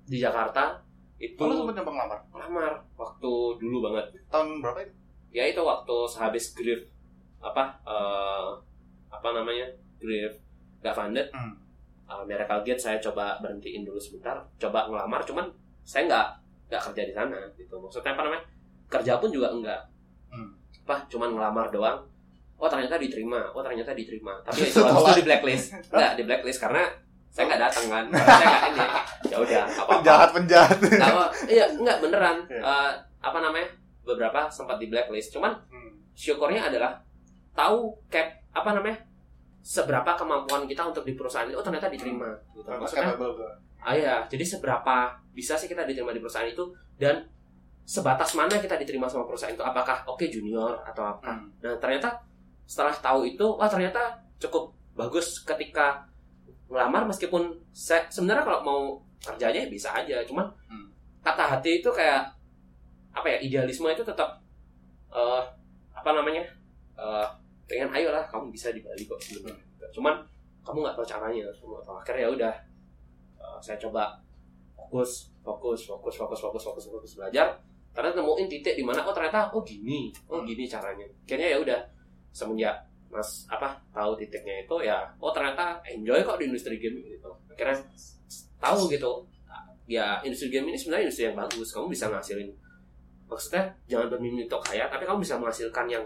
di 0.04 0.18
Jakarta 0.18 0.82
itu 1.16 1.38
Oh, 1.38 1.48
lu 1.48 1.56
sempet 1.60 1.76
nyoba 1.78 1.92
ngelamar? 1.94 2.20
ngelamar 2.30 2.72
waktu 2.96 3.32
dulu 3.56 3.78
banget 3.84 4.06
Tahun 4.28 4.60
berapa 4.60 4.80
itu? 4.82 4.94
ya 5.30 5.44
itu 5.46 5.62
waktu 5.62 5.96
sehabis 6.08 6.54
Griff 6.54 6.82
apa 7.40 7.64
eh, 7.84 8.50
apa 9.08 9.28
namanya 9.32 9.68
Griff 9.96 10.34
gak 10.80 10.94
funded 10.94 11.28
Hmm. 11.30 11.54
uh, 12.08 12.24
Miracle 12.24 12.64
Gate 12.64 12.80
saya 12.80 12.98
coba 13.00 13.38
berhentiin 13.38 13.84
dulu 13.84 13.96
sebentar 13.96 14.34
coba 14.58 14.88
ngelamar 14.88 15.22
cuman 15.22 15.46
saya 15.84 16.08
nggak 16.08 16.28
nggak 16.68 16.82
kerja 16.84 17.04
di 17.04 17.14
sana 17.14 17.38
gitu 17.54 17.76
maksudnya 17.76 18.12
apa 18.12 18.24
namanya 18.24 18.44
kerja 18.88 19.14
pun 19.18 19.30
juga 19.30 19.52
enggak 19.52 19.82
Hmm. 20.30 20.50
apa 20.84 21.06
cuman 21.06 21.30
ngelamar 21.32 21.70
doang 21.70 22.00
oh 22.60 22.68
ternyata 22.68 23.00
diterima. 23.00 23.40
Oh 23.56 23.64
ternyata 23.64 23.96
diterima. 23.96 24.36
Tapi 24.44 24.62
ya 24.64 24.68
itu 24.68 25.14
di 25.16 25.26
blacklist. 25.26 25.66
Nggak 25.90 26.12
di 26.20 26.24
blacklist 26.28 26.60
karena 26.60 26.84
saya 27.30 27.44
nggak 27.46 27.62
datang 27.62 27.86
kan. 27.88 28.06
Karena 28.14 28.36
saya 28.36 28.48
nggak 28.50 28.62
ini. 28.74 28.86
Ya 29.30 29.38
udah 29.38 29.64
apa 29.70 29.92
Penjahat 30.02 30.30
penjahat. 30.34 30.78
Nah, 30.98 31.10
oh, 31.14 31.30
iya 31.46 31.66
nggak 31.72 31.98
beneran. 32.02 32.38
Iya. 32.50 32.62
Eh, 32.62 32.92
apa 33.22 33.38
namanya? 33.40 33.70
Beberapa 34.02 34.50
sempat 34.50 34.82
di 34.82 34.90
blacklist. 34.90 35.32
Cuman 35.32 35.54
Hmm. 35.70 35.94
syukurnya 36.18 36.68
adalah 36.68 36.98
tahu 37.54 37.94
cap 38.10 38.28
apa 38.52 38.70
namanya? 38.76 38.98
Seberapa 39.62 40.18
kemampuan 40.18 40.66
kita 40.66 40.82
untuk 40.90 41.06
di 41.06 41.14
perusahaan 41.14 41.46
itu 41.46 41.54
oh 41.54 41.62
ternyata 41.62 41.88
diterima 41.88 42.34
gitu. 42.58 42.66
Maksudnya, 42.66 43.14
ah 43.80 43.94
ya, 43.96 44.26
jadi 44.26 44.44
seberapa 44.44 45.14
bisa 45.32 45.54
sih 45.54 45.70
kita 45.70 45.86
diterima 45.86 46.10
di 46.12 46.20
perusahaan 46.20 46.50
itu? 46.50 46.74
Dan 46.98 47.22
sebatas 47.86 48.34
mana 48.34 48.58
kita 48.58 48.74
diterima 48.80 49.06
sama 49.06 49.30
perusahaan 49.30 49.54
itu? 49.54 49.62
Apakah 49.62 50.02
oke 50.10 50.26
junior 50.26 50.82
atau 50.82 51.14
apa? 51.14 51.30
Hmm. 51.38 51.50
nah 51.62 51.78
ternyata 51.78 52.18
setelah 52.70 52.94
tahu 52.94 53.26
itu 53.26 53.42
wah 53.58 53.66
ternyata 53.66 54.14
cukup 54.38 54.70
bagus 54.94 55.42
ketika 55.42 56.06
melamar 56.70 57.02
meskipun 57.10 57.50
saya 57.74 58.06
sebenarnya 58.14 58.46
kalau 58.46 58.60
mau 58.62 58.82
kerjanya 59.18 59.66
ya 59.66 59.70
bisa 59.74 59.90
aja 59.90 60.22
cuman 60.22 60.46
Hmm. 60.70 60.86
kata 61.26 61.58
hati 61.58 61.82
itu 61.82 61.90
kayak 61.90 62.30
apa 63.10 63.26
ya 63.26 63.38
idealisme 63.42 63.90
itu 63.90 64.06
tetap 64.06 64.38
eh, 65.10 65.42
apa 65.90 66.10
namanya 66.14 66.46
eh, 66.94 67.28
pengen 67.66 67.90
ayo 67.90 68.14
lah 68.14 68.22
kamu 68.30 68.54
bisa 68.54 68.70
di 68.70 68.86
Bali 68.86 69.06
kok 69.06 69.18
sebenarnya. 69.18 69.58
Cuman 69.90 70.22
kamu 70.62 70.78
nggak 70.86 70.96
tahu 70.96 71.06
caranya 71.10 71.42
nggak 71.50 71.58
tahu. 71.86 71.98
Akhirnya 71.98 72.22
ya 72.26 72.30
udah 72.30 72.54
eh, 73.42 73.58
saya 73.66 73.78
coba 73.82 74.14
fokus 74.78 75.34
fokus 75.42 75.90
fokus 75.90 76.16
fokus 76.22 76.40
fokus 76.40 76.64
fokus 76.70 76.86
fokus 76.86 77.12
belajar. 77.18 77.58
Ternyata 77.94 78.22
nemuin 78.22 78.48
titik 78.48 78.78
di 78.78 78.86
mana 78.86 79.02
oh 79.02 79.14
ternyata 79.14 79.50
oh 79.50 79.66
gini 79.66 80.14
oh 80.30 80.46
gini 80.46 80.70
caranya. 80.70 81.04
Kayaknya 81.26 81.48
ya 81.50 81.58
udah 81.66 81.80
semenjak 82.32 82.76
mas 83.10 83.50
apa 83.50 83.74
tahu 83.90 84.14
titiknya 84.14 84.62
itu 84.62 84.76
ya 84.86 85.02
oh 85.18 85.34
ternyata 85.34 85.82
enjoy 85.84 86.22
kok 86.22 86.38
di 86.38 86.46
industri 86.46 86.78
game 86.78 87.02
gitu. 87.02 87.30
Akhirnya 87.50 87.76
tahu 88.58 88.86
gitu. 88.88 89.12
Ya 89.90 90.22
industri 90.22 90.54
game 90.54 90.70
ini 90.70 90.78
sebenarnya 90.78 91.10
industri 91.10 91.26
yang 91.26 91.38
bagus. 91.38 91.74
Kamu 91.74 91.90
bisa 91.90 92.06
ngasilin 92.08 92.50
maksudnya 93.26 93.62
jangan 93.86 94.10
bermimpi 94.10 94.46
untuk 94.46 94.62
kaya 94.62 94.90
tapi 94.90 95.06
kamu 95.06 95.22
bisa 95.22 95.38
menghasilkan 95.38 95.86
yang 95.86 96.06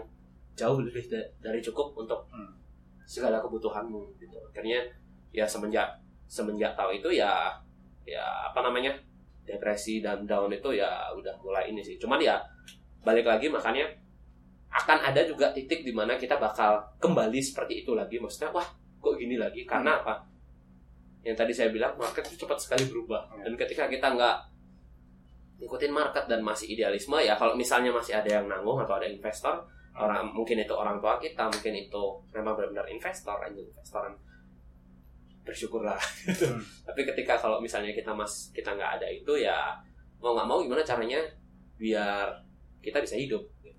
jauh 0.54 0.76
lebih 0.80 1.04
da- 1.08 1.28
dari 1.40 1.60
cukup 1.60 1.96
untuk 1.96 2.20
Hmm. 2.28 2.52
segala 3.04 3.40
kebutuhanmu 3.40 4.16
gitu. 4.16 4.36
Akhirnya 4.48 4.80
ya 5.32 5.44
semenjak 5.44 5.88
semenjak 6.24 6.72
tahu 6.72 6.96
itu 6.96 7.08
ya 7.12 7.52
ya 8.04 8.24
apa 8.48 8.60
namanya 8.60 8.92
depresi 9.44 10.00
dan 10.00 10.24
down 10.24 10.48
itu 10.48 10.72
ya 10.72 11.12
udah 11.12 11.36
mulai 11.44 11.68
ini 11.68 11.84
sih. 11.84 12.00
Cuman 12.00 12.16
ya 12.16 12.40
balik 13.04 13.28
lagi 13.28 13.52
makanya 13.52 13.84
akan 14.74 14.98
ada 15.06 15.22
juga 15.22 15.54
titik 15.54 15.86
di 15.86 15.94
mana 15.94 16.18
kita 16.18 16.34
bakal 16.34 16.82
kembali 16.98 17.38
seperti 17.38 17.86
itu 17.86 17.94
lagi 17.94 18.18
maksudnya 18.18 18.50
wah 18.50 18.66
kok 18.98 19.14
gini 19.14 19.38
lagi 19.38 19.62
karena 19.62 20.02
apa 20.02 20.26
yang 21.24 21.38
tadi 21.38 21.54
saya 21.54 21.70
bilang 21.70 21.94
market 21.96 22.26
itu 22.28 22.44
cepat 22.44 22.58
sekali 22.60 22.84
berubah 22.90 23.30
Hmm. 23.30 23.42
dan 23.46 23.52
ketika 23.54 23.86
kita 23.86 24.12
nggak 24.12 24.36
ngikutin 25.62 25.92
market 25.94 26.24
dan 26.26 26.42
masih 26.42 26.74
idealisme 26.74 27.16
ya 27.22 27.38
kalau 27.38 27.54
misalnya 27.54 27.94
masih 27.94 28.18
ada 28.18 28.26
yang 28.26 28.50
nanggung 28.50 28.82
atau 28.82 28.98
ada 28.98 29.06
investor 29.06 29.62
orang 29.94 30.26
mungkin 30.34 30.58
itu 30.58 30.74
orang 30.74 30.98
tua 30.98 31.22
kita 31.22 31.46
mungkin 31.46 31.72
itu 31.78 32.04
memang 32.34 32.58
benar-benar 32.58 32.84
investor 32.90 33.38
angel 33.46 33.62
investoran 33.62 34.12
bersyukurlah 35.46 36.00
gitu. 36.26 36.50
Hmm. 36.50 36.60
tapi 36.90 37.06
ketika 37.06 37.38
kalau 37.38 37.62
misalnya 37.62 37.94
kita 37.94 38.10
mas 38.10 38.50
kita 38.50 38.74
nggak 38.74 38.98
ada 38.98 39.06
itu 39.06 39.32
ya 39.38 39.78
mau 40.18 40.34
nggak 40.34 40.48
mau 40.50 40.58
gimana 40.58 40.82
caranya 40.82 41.22
biar 41.78 42.26
kita 42.82 42.98
bisa 43.00 43.14
hidup 43.14 43.44
gitu. 43.62 43.73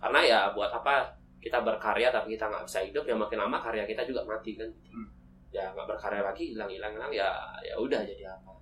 Karena 0.00 0.20
ya 0.24 0.40
buat 0.56 0.72
apa 0.72 1.12
kita 1.40 1.60
berkarya 1.64 2.08
tapi 2.12 2.36
kita 2.36 2.48
nggak 2.48 2.64
bisa 2.64 2.80
hidup 2.84 3.04
ya 3.04 3.16
makin 3.16 3.38
lama 3.40 3.56
karya 3.60 3.84
kita 3.84 4.02
juga 4.04 4.24
mati 4.24 4.56
kan. 4.56 4.68
Hmm. 4.92 5.08
ya 5.50 5.66
nggak 5.74 5.82
berkarya 5.82 6.22
lagi 6.22 6.54
hilang 6.54 6.70
hilang 6.70 6.94
hilang 6.94 7.10
ya 7.10 7.28
ya 7.60 7.74
udah 7.76 8.00
jadi 8.06 8.24
apa. 8.32 8.54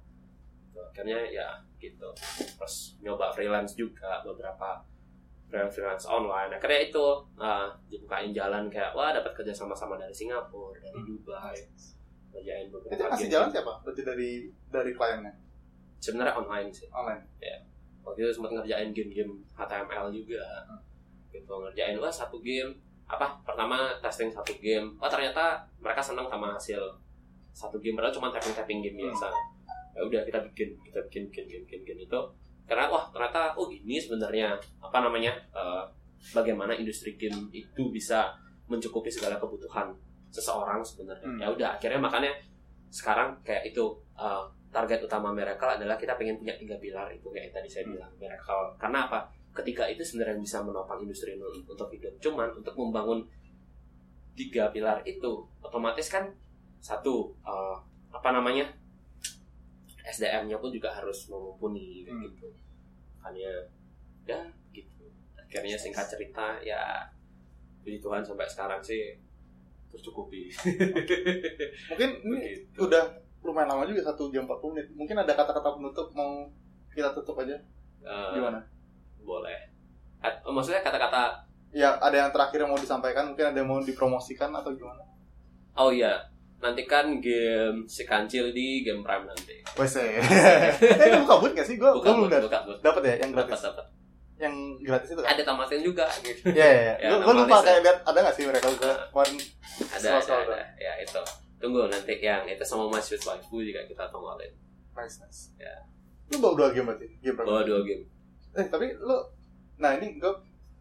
Akhirnya 0.78 1.20
ya 1.28 1.48
gitu. 1.78 2.08
Terus 2.58 2.96
nyoba 3.04 3.28
freelance 3.30 3.76
juga 3.76 4.24
beberapa 4.24 4.82
freelance 5.50 5.74
freelance 5.76 6.04
online. 6.08 6.50
Akhirnya 6.54 6.80
itu 6.88 7.04
uh, 7.36 7.68
dibukain 7.92 8.32
jalan 8.32 8.72
kayak 8.72 8.96
wah 8.96 9.12
dapat 9.12 9.36
kerja 9.36 9.52
sama-sama 9.52 10.00
dari 10.00 10.14
Singapura 10.14 10.80
dari 10.80 11.00
Dubai. 11.04 11.58
Kerjain 12.32 12.72
beberapa 12.72 12.94
Itu 12.94 13.26
game. 13.26 13.32
jalan 13.36 13.48
siapa? 13.52 13.72
Berarti 13.84 14.02
dari 14.04 14.30
dari 14.72 14.90
kliennya? 14.96 15.32
Sebenarnya 15.98 16.34
online 16.40 16.70
sih. 16.72 16.86
Online. 16.94 17.24
waktu 18.08 18.24
itu 18.24 18.32
sempat 18.40 18.56
ngerjain 18.56 18.88
game-game 18.96 19.36
HTML 19.52 20.08
juga 20.08 20.40
gitu 21.30 21.52
ngerjain 21.58 21.96
wah 21.96 22.10
satu 22.10 22.38
game. 22.40 22.72
Apa? 23.08 23.40
Pertama 23.40 23.88
testing 23.98 24.28
satu 24.28 24.52
game. 24.58 24.92
Oh 25.00 25.08
ternyata 25.08 25.56
mereka 25.80 26.00
senang 26.00 26.28
sama 26.28 26.52
hasil 26.52 26.80
satu 27.50 27.80
game. 27.80 27.96
Padahal 27.96 28.12
cuma 28.12 28.28
tapping 28.28 28.52
tapping 28.52 28.80
game 28.80 28.96
biasa. 28.98 29.28
Ya 29.96 30.00
udah 30.04 30.20
kita 30.22 30.38
bikin 30.52 30.76
kita 30.84 31.00
bikin 31.08 31.22
bikin 31.28 31.44
bikin 31.48 31.60
bikin, 31.64 31.78
bikin 31.84 31.98
itu. 32.04 32.20
Karena 32.68 32.84
wah 32.86 33.08
ternyata 33.08 33.56
oh 33.56 33.64
gini 33.66 33.96
sebenarnya 33.96 34.52
apa 34.78 34.98
namanya 35.00 35.32
eh, 35.56 35.84
bagaimana 36.36 36.76
industri 36.76 37.16
game 37.16 37.48
itu 37.50 37.88
bisa 37.88 38.28
mencukupi 38.68 39.08
segala 39.08 39.40
kebutuhan 39.40 39.88
seseorang 40.28 40.84
sebenarnya. 40.84 41.24
Hmm. 41.24 41.40
ya 41.40 41.48
udah 41.48 41.68
akhirnya 41.80 41.96
makanya 41.96 42.32
sekarang 42.92 43.32
kayak 43.40 43.64
itu 43.64 43.84
eh, 44.20 44.44
target 44.68 45.00
utama 45.00 45.32
Miracle 45.32 45.80
adalah 45.80 45.96
kita 45.96 46.12
pengen 46.20 46.36
punya 46.36 46.52
tiga 46.60 46.76
pilar 46.76 47.08
itu 47.08 47.24
kayak 47.32 47.48
tadi 47.56 47.64
saya 47.64 47.88
Hmm. 47.88 47.96
bilang 47.96 48.12
Miracle. 48.20 48.68
Karena 48.76 49.08
apa 49.08 49.20
ketika 49.58 49.84
itu 49.84 50.00
sebenarnya 50.00 50.38
bisa 50.38 50.62
menopang 50.62 51.02
industri 51.02 51.34
untuk 51.36 51.90
hidup 51.90 52.14
cuman 52.18 52.54
untuk 52.54 52.72
membangun 52.72 53.26
tiga 54.32 54.70
pilar 54.70 55.02
itu 55.02 55.30
otomatis 55.58 56.06
kan 56.06 56.30
satu 56.78 57.34
eh, 57.42 57.76
apa 58.08 58.30
namanya 58.30 58.70
SDM-nya 60.04 60.56
pun 60.56 60.70
juga 60.70 60.88
harus 60.88 61.26
mumpuni 61.26 62.06
Hmm. 62.06 62.22
gitu 62.22 62.48
makanya 63.18 63.52
ya 64.24 64.40
gitu 64.70 65.04
akhirnya 65.36 65.76
singkat 65.76 66.06
cerita 66.06 66.56
ya 66.62 67.02
puji 67.82 67.98
Tuhan 67.98 68.22
sampai 68.22 68.46
sekarang 68.46 68.80
sih 68.80 69.18
tercukupi 69.90 70.48
Mungkin 71.90 72.10
ini 72.22 72.36
Begitu. 72.62 72.78
udah 72.78 73.04
lumayan 73.40 73.68
lama 73.68 73.84
juga 73.84 74.04
satu 74.04 74.28
jam 74.28 74.44
40 74.44 74.74
menit. 74.74 74.86
Mungkin 74.92 75.16
ada 75.16 75.32
kata-kata 75.32 75.72
penutup 75.72 76.10
mau 76.12 76.44
kita 76.90 77.14
tutup 77.14 77.38
aja. 77.38 77.56
Eh, 78.02 78.30
Gimana? 78.34 78.60
Boleh. 79.28 79.58
At- 80.24 80.40
oh, 80.42 80.50
maksudnya 80.50 80.80
kata-kata 80.80 81.44
Ya 81.68 82.00
ada 82.00 82.16
yang 82.16 82.32
terakhir 82.32 82.64
yang 82.64 82.72
mau 82.72 82.80
disampaikan, 82.80 83.28
mungkin 83.28 83.52
ada 83.52 83.58
yang 83.60 83.68
mau 83.68 83.76
dipromosikan 83.84 84.48
atau 84.56 84.72
gimana? 84.72 85.04
oh 85.76 85.92
iya. 85.92 86.16
Nantikan 86.58 87.22
game 87.22 87.86
si 87.86 88.02
kancil 88.02 88.50
di 88.50 88.82
game 88.82 89.04
prime 89.04 89.22
nanti. 89.22 89.62
Wes 89.78 89.94
eh, 89.94 90.18
lu 91.14 91.22
kabut 91.22 91.54
gak 91.54 91.62
sih? 91.62 91.78
Gue 91.78 91.86
buka 91.92 92.10
belum 92.10 92.26
buka 92.26 92.40
buka 92.50 92.58
buka 92.66 92.80
Dapat 92.82 93.02
ya 93.04 93.14
yang 93.22 93.30
dapat 93.30 93.46
gratis. 93.52 93.62
dapat 93.62 93.86
Yang 94.42 94.54
gratis 94.82 95.08
itu 95.14 95.20
kan? 95.22 95.28
ada 95.30 95.42
tamatin 95.46 95.80
juga 95.86 96.06
gitu. 96.18 96.42
Iya, 96.50 96.66
iya, 96.66 96.94
iya. 96.98 97.08
Ya, 97.14 97.16
Gue 97.22 97.34
lupa 97.36 97.62
kayak 97.62 97.80
lihat 97.86 97.98
ada 98.02 98.18
gak 98.26 98.34
sih 98.34 98.44
mereka 98.48 98.66
juga? 98.74 98.90
Kemarin 99.12 99.36
ada 99.86 100.08
ada, 100.18 100.34
ada. 100.34 100.58
Ya 100.82 100.92
itu. 100.98 101.22
Tunggu 101.62 101.86
nanti 101.86 102.14
yang 102.18 102.42
itu 102.48 102.64
sama 102.66 102.90
Mas 102.90 103.06
Sweet 103.06 103.22
Waifu 103.22 103.62
juga 103.62 103.84
kita 103.86 104.10
tongolin 104.10 104.50
nice 104.98 105.22
nice. 105.22 105.54
Ya. 105.62 105.70
Lu 106.34 106.42
bawa 106.42 106.58
dua 106.58 106.68
game 106.74 106.90
berarti? 106.90 107.06
Game 107.22 107.38
bawa 107.38 107.62
dua 107.62 107.86
game 107.86 108.02
Eh 108.52 108.66
tapi 108.66 108.92
lu, 108.94 109.16
nah 109.76 109.92
ini 109.92 110.16
gue 110.16 110.32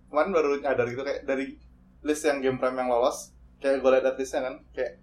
kemarin 0.07 0.31
baru 0.31 0.49
nyadar 0.57 0.85
gitu 0.85 1.02
kayak 1.02 1.23
dari 1.23 1.56
list 2.02 2.23
yang 2.23 2.39
game 2.39 2.56
prime 2.56 2.76
yang 2.76 2.88
lolos, 2.88 3.31
kayak 3.57 3.80
gue 3.80 3.89
liat 3.89 4.15
listnya 4.15 4.41
kan, 4.44 4.56
kayak 4.72 5.02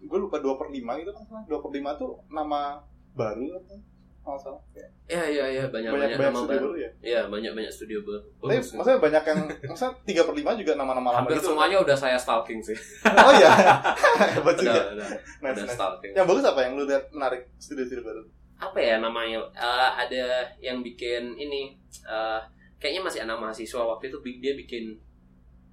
gue 0.00 0.18
lupa 0.20 0.36
2 0.36 0.60
per 0.60 0.68
5 0.68 1.00
gitu 1.00 1.10
kan, 1.10 1.22
2 1.42 1.48
per 1.58 1.70
5 1.72 1.96
tuh 1.96 2.10
nama 2.28 2.84
baru 3.12 3.56
atau 3.56 3.76
nggak 4.24 4.38
salah. 4.38 4.60
Kayak 4.70 4.90
ya 5.04 5.24
ya 5.26 5.44
ya 5.46 5.64
banyak 5.66 5.90
banyak 5.90 5.92
banyak, 5.92 6.16
banyak 6.16 6.20
nama 6.26 6.38
studio 6.38 6.56
baru 6.56 6.70
ya. 6.74 6.90
ya 7.02 7.20
banyak 7.26 7.52
banyak 7.52 7.68
studio 7.70 7.98
baru 8.00 8.24
Tapi 8.24 8.48
Bagus 8.50 8.64
sih. 8.64 8.74
maksudnya 8.74 8.98
banyak 8.98 9.22
yang, 9.22 9.38
maksudnya 9.66 9.92
3 10.02 10.24
per 10.24 10.34
5 10.34 10.60
juga 10.60 10.72
nama-nama 10.74 11.08
lama 11.10 11.18
hampir 11.20 11.36
gitu. 11.36 11.46
semuanya 11.46 11.76
udah 11.78 11.92
saya 11.94 12.16
stalking 12.16 12.60
sih 12.60 12.76
Oh 13.04 13.32
iya, 13.34 13.52
hebat 14.32 14.54
udah 14.54 14.64
juga. 14.64 14.80
udah, 14.94 15.06
Nice, 15.40 15.52
udah 15.52 15.52
nice. 15.62 15.76
stalking 15.76 16.12
Yang 16.14 16.26
bagus 16.26 16.44
apa 16.46 16.60
yang 16.62 16.72
lu 16.74 16.84
lihat 16.84 17.04
menarik 17.10 17.42
studio-studio 17.58 18.00
baru? 18.02 18.22
Apa 18.64 18.78
ya 18.78 18.96
namanya 18.98 19.40
Eh, 19.52 19.90
ada 19.98 20.24
yang 20.58 20.80
bikin 20.80 21.34
ini 21.34 21.76
eh, 22.00 22.40
kayaknya 22.76 23.02
masih 23.02 23.20
anak 23.22 23.36
mahasiswa 23.38 23.80
waktu 23.80 24.08
itu 24.08 24.18
dia 24.38 24.54
bikin 24.54 24.96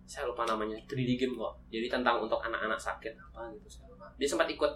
saya 0.04 0.28
lupa 0.28 0.44
namanya 0.44 0.76
3D 0.86 1.16
game 1.16 1.34
kok 1.34 1.56
jadi 1.68 1.88
tentang 1.90 2.20
untuk 2.20 2.38
anak-anak 2.38 2.76
sakit 2.76 3.16
apa 3.16 3.48
gitu 3.54 3.68
saya 3.70 3.88
lupa 3.88 4.12
dia 4.16 4.28
sempat 4.28 4.48
ikut 4.48 4.74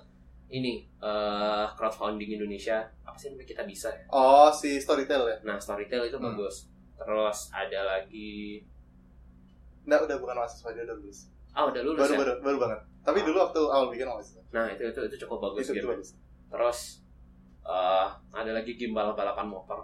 ini 0.47 0.87
eh, 0.97 1.65
crowdfunding 1.73 2.31
Indonesia 2.33 2.79
apa 3.01 3.15
sih 3.15 3.29
namanya 3.29 3.49
kita 3.49 3.63
bisa 3.63 3.89
ya 3.89 4.05
Oh, 4.09 4.47
si 4.49 4.77
Storytel 4.77 5.23
ya? 5.25 5.37
nah 5.43 5.57
Storytel 5.57 6.05
itu 6.05 6.15
Hmm. 6.15 6.31
bagus 6.31 6.71
terus 6.95 7.51
ada 7.51 7.79
lagi 7.85 8.63
Nggak, 9.83 10.01
udah 10.01 10.17
bukan 10.17 10.35
mahasiswa, 10.35 10.69
dia 10.71 10.81
udah 10.81 10.97
lulus. 10.97 11.29
ah 11.53 11.63
udah 11.63 11.81
lulus 11.83 12.01
Baru, 12.01 12.09
ya 12.09 12.19
baru, 12.19 12.33
baru 12.41 12.57
banget. 12.59 12.79
Tapi 12.99 13.19
dulu 13.21 13.37
waktu 13.37 13.59
awal 13.61 13.87
bikin 13.87 14.07
mahasiswa. 14.07 14.41
nah 14.49 14.65
itu 14.65 14.81
itu 14.83 14.99
itu 15.03 15.15
cukup 15.21 15.37
bagus 15.45 15.61
Itu, 15.61 15.73
itu 15.73 15.77
game 15.77 15.93
bagus. 15.93 16.09
terus 16.47 16.79
eh, 17.65 18.05
ada 18.31 18.51
lagi 18.51 18.71
game 18.75 18.93
balap 18.93 19.13
balapan 19.13 19.47
motor 19.47 19.79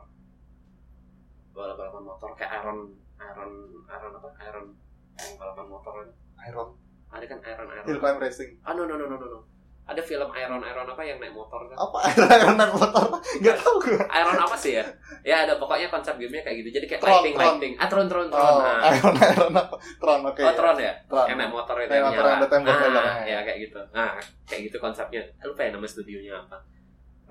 balap 1.52 1.76
balapan 1.76 2.04
motor 2.04 2.30
kayak 2.34 2.62
Iron 2.62 2.80
Iron 3.18 3.52
Iron 3.86 4.12
apa 4.16 4.30
Iron 4.42 4.66
yang 5.14 5.32
balapan 5.36 5.66
motor 5.68 5.94
itu 6.02 6.14
Iron. 6.42 6.70
ada 7.12 7.26
kan 7.28 7.40
Iron 7.44 7.68
Iron 7.68 7.86
Hill 7.86 8.00
Climb 8.00 8.20
Racing. 8.20 8.50
ah 8.64 8.72
no 8.72 8.86
no 8.86 8.96
no 8.96 9.06
no 9.06 9.18
no 9.18 9.28
no 9.28 9.40
ada 9.82 10.00
film 10.00 10.30
Iron 10.32 10.62
Iron 10.64 10.88
apa 10.88 11.02
yang 11.04 11.20
naik 11.20 11.36
motor 11.36 11.68
kan 11.68 11.76
Apa 11.76 11.98
Iron 12.08 12.30
Iron 12.32 12.56
naik 12.56 12.72
motor? 12.72 13.06
Nggak 13.44 13.56
tahu 13.60 13.76
gue. 13.84 13.98
Iron 14.00 14.38
apa 14.40 14.56
sih 14.56 14.80
ya 14.80 14.86
ya 15.22 15.44
ada 15.44 15.60
pokoknya 15.60 15.92
konsep 15.92 16.16
gamenya 16.16 16.48
kayak 16.48 16.64
gitu 16.64 16.70
jadi 16.80 16.86
kayak 16.88 17.02
Tron, 17.04 17.12
lighting 17.20 17.36
Tron. 17.36 17.46
lighting 17.60 17.74
ah 17.76 17.88
tron 17.92 18.08
tron 18.08 18.28
tron 18.32 18.40
Oh, 18.42 18.58
nah. 18.64 18.80
Iron 18.88 19.16
Iron 19.20 19.52
apa? 19.54 19.76
Tron, 20.00 20.20
oke. 20.24 20.42
oh 20.42 20.54
tron 20.56 20.78
ya 20.80 20.94
Tron. 21.06 21.26
yang 21.28 21.38
naik 21.38 21.52
motor 21.52 21.76
itu 21.78 21.92
yang 21.92 22.08
nyala. 22.08 22.32
ada 22.40 23.02
ah, 23.04 23.18
ya 23.28 23.38
kayak 23.44 23.60
gitu 23.68 23.80
nah 23.92 24.16
kayak 24.48 24.62
gitu 24.72 24.78
konsepnya 24.80 25.22
lupa 25.44 25.62
ya 25.68 25.70
nama 25.76 25.86
studionya 25.86 26.34
apa 26.40 26.58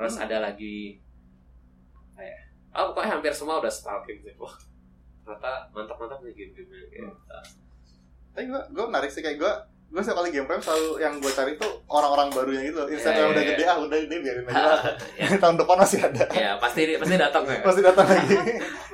terus 0.01 0.17
Hmm. 0.17 0.25
ada 0.25 0.37
lagi 0.43 0.97
kayak 2.11 2.37
oh 2.73 2.89
pokoknya 2.89 3.11
hampir 3.13 3.29
semua 3.31 3.61
udah 3.61 3.69
stalking 3.69 4.17
sih 4.19 4.33
wah 4.35 4.57
ternyata 5.21 5.69
mantap 5.71 5.97
mantap 5.97 6.19
nih 6.21 6.33
game 6.33 6.53
game 6.55 6.71
gitu 6.73 7.05
Tapi 8.31 8.45
gue 8.47 8.61
gue 8.71 8.85
menarik 8.87 9.11
sih 9.11 9.21
kayak 9.21 9.37
gue 9.37 9.53
gue 9.91 9.99
setiap 9.99 10.17
kali 10.17 10.31
game 10.31 10.47
prime 10.47 10.63
selalu 10.63 10.89
yang 10.97 11.19
gue 11.19 11.29
cari 11.29 11.59
tuh 11.59 11.67
orang-orang 11.85 12.31
baru 12.31 12.51
yang 12.53 12.65
gitu. 12.65 12.83
Instead 12.89 13.11
Iya, 13.11 13.19
yang 13.19 13.29
udah 13.29 13.43
iya, 13.43 13.51
gede 13.51 13.65
ah 13.67 13.77
udah 13.77 13.99
ini 13.99 14.17
biarin 14.17 14.47
aja. 14.47 14.63
lah. 14.65 14.81
ya, 15.21 15.29
Tahun 15.35 15.57
depan 15.59 15.77
masih 15.77 15.99
ada. 16.01 16.25
ya 16.31 16.51
pasti 16.57 16.81
pasti 16.95 17.17
datang 17.19 17.43
ya 17.45 17.59
Pasti 17.67 17.81
datang 17.83 18.07
lagi. 18.07 18.37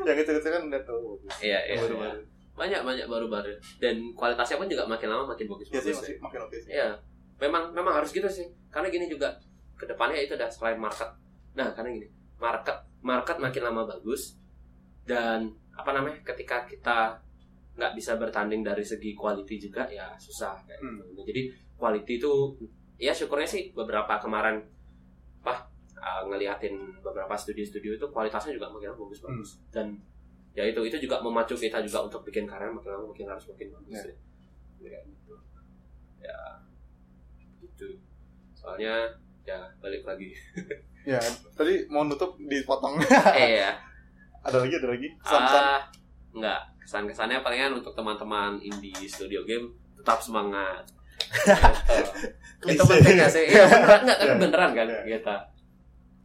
yang 0.03 0.17
itu-itu 0.17 0.49
kan 0.49 0.63
udah 0.65 0.81
tuh. 0.83 1.21
iya 1.39 1.61
iya, 1.63 1.77
iya. 1.77 1.77
baru-baru. 1.79 2.21
banyak 2.57 2.81
banyak 2.81 3.07
baru-baru 3.07 3.53
dan 3.77 3.95
kualitasnya 4.17 4.57
pun 4.57 4.65
juga 4.67 4.89
makin 4.89 5.07
lama 5.07 5.25
makin 5.29 5.45
bagus 5.47 5.69
Ya 5.69 5.77
sih 5.77 5.93
bagus 5.93 6.01
masih 6.01 6.17
makin 6.19 6.39
oke 6.43 6.57
sih. 6.59 6.71
Iya, 6.73 6.89
memang 7.39 7.63
memang 7.71 7.93
harus 7.95 8.11
gitu 8.11 8.25
sih. 8.27 8.49
Karena 8.67 8.89
gini 8.89 9.05
juga 9.07 9.37
ke 9.77 9.85
depannya 9.85 10.19
itu 10.19 10.35
udah 10.35 10.49
selain 10.49 10.77
market. 10.77 11.09
Nah, 11.55 11.73
karena 11.73 11.93
gini, 11.93 12.09
market 12.37 12.77
market 13.01 13.37
makin 13.37 13.63
lama 13.63 13.87
bagus 13.87 14.35
dan 15.05 15.47
apa 15.73 15.93
namanya 15.93 16.17
ketika 16.25 16.65
kita 16.65 17.15
nggak 17.77 17.93
bisa 17.93 18.17
bertanding 18.17 18.65
dari 18.65 18.81
segi 18.81 19.13
quality 19.13 19.61
juga 19.61 19.85
ya 19.87 20.17
susah 20.17 20.57
kayak 20.65 20.81
Hmm. 20.81 21.05
gitu. 21.07 21.23
Jadi 21.23 21.43
quality 21.77 22.13
itu 22.17 22.33
ya 22.97 23.13
syukurnya 23.13 23.45
sih 23.45 23.71
beberapa 23.71 24.17
kemarin 24.17 24.65
apa 25.45 25.69
uh, 25.95 26.25
ngeliatin 26.27 26.73
beberapa 26.99 27.37
studio-studio 27.37 27.95
itu 27.95 28.07
kualitasnya 28.09 28.57
juga 28.57 28.73
makin 28.73 28.91
lama 28.91 29.05
bagus-bagus 29.05 29.61
Hmm. 29.61 29.65
dan 29.71 29.87
ya 30.57 30.65
itu 30.65 30.81
itu 30.83 30.97
juga 30.99 31.21
memacu 31.21 31.53
kita 31.53 31.85
juga 31.85 32.09
untuk 32.09 32.25
bikin 32.25 32.49
karya 32.49 32.73
makin 32.73 32.91
lama 32.91 33.13
makin 33.13 33.29
harus 33.29 33.45
makin 33.47 33.69
bagus 33.71 33.93
Ya. 33.93 34.09
ya. 34.89 35.01
Gitu 35.05 35.37
ya 36.19 36.41
gitu 37.61 37.89
soalnya 38.57 39.13
ya 39.47 39.59
balik 39.79 40.03
lagi 40.03 40.31
Ya, 41.07 41.23
tadi 41.55 41.87
mau 41.87 42.03
nutup 42.03 42.35
dipotong. 42.37 42.99
eh 43.33 43.51
ya 43.63 43.71
ada 44.43 44.59
lagi, 44.59 44.75
ada 44.75 44.89
lagi. 44.89 45.07
Pesan-pesan. 45.17 45.63
ah 45.65 45.81
nggak 46.33 46.61
kesan 46.79 47.05
kesannya 47.05 47.39
palingan 47.41 47.73
untuk 47.75 47.91
teman-teman 47.93 48.59
indie 48.59 49.07
studio 49.07 49.41
game 49.43 49.71
tetap 49.97 50.19
semangat 50.19 50.83
itu 52.63 52.75
Klise. 52.77 52.91
penting 52.93 53.15
gak 53.17 53.31
sih 53.33 53.47
ya, 53.49 53.65
beneran 53.67 54.01
nggak 54.03 54.19
tapi 54.19 54.29
Ya. 54.29 54.37
beneran 54.37 54.71
kan 54.73 54.87
Ya. 54.87 55.01
gitu 55.09 55.37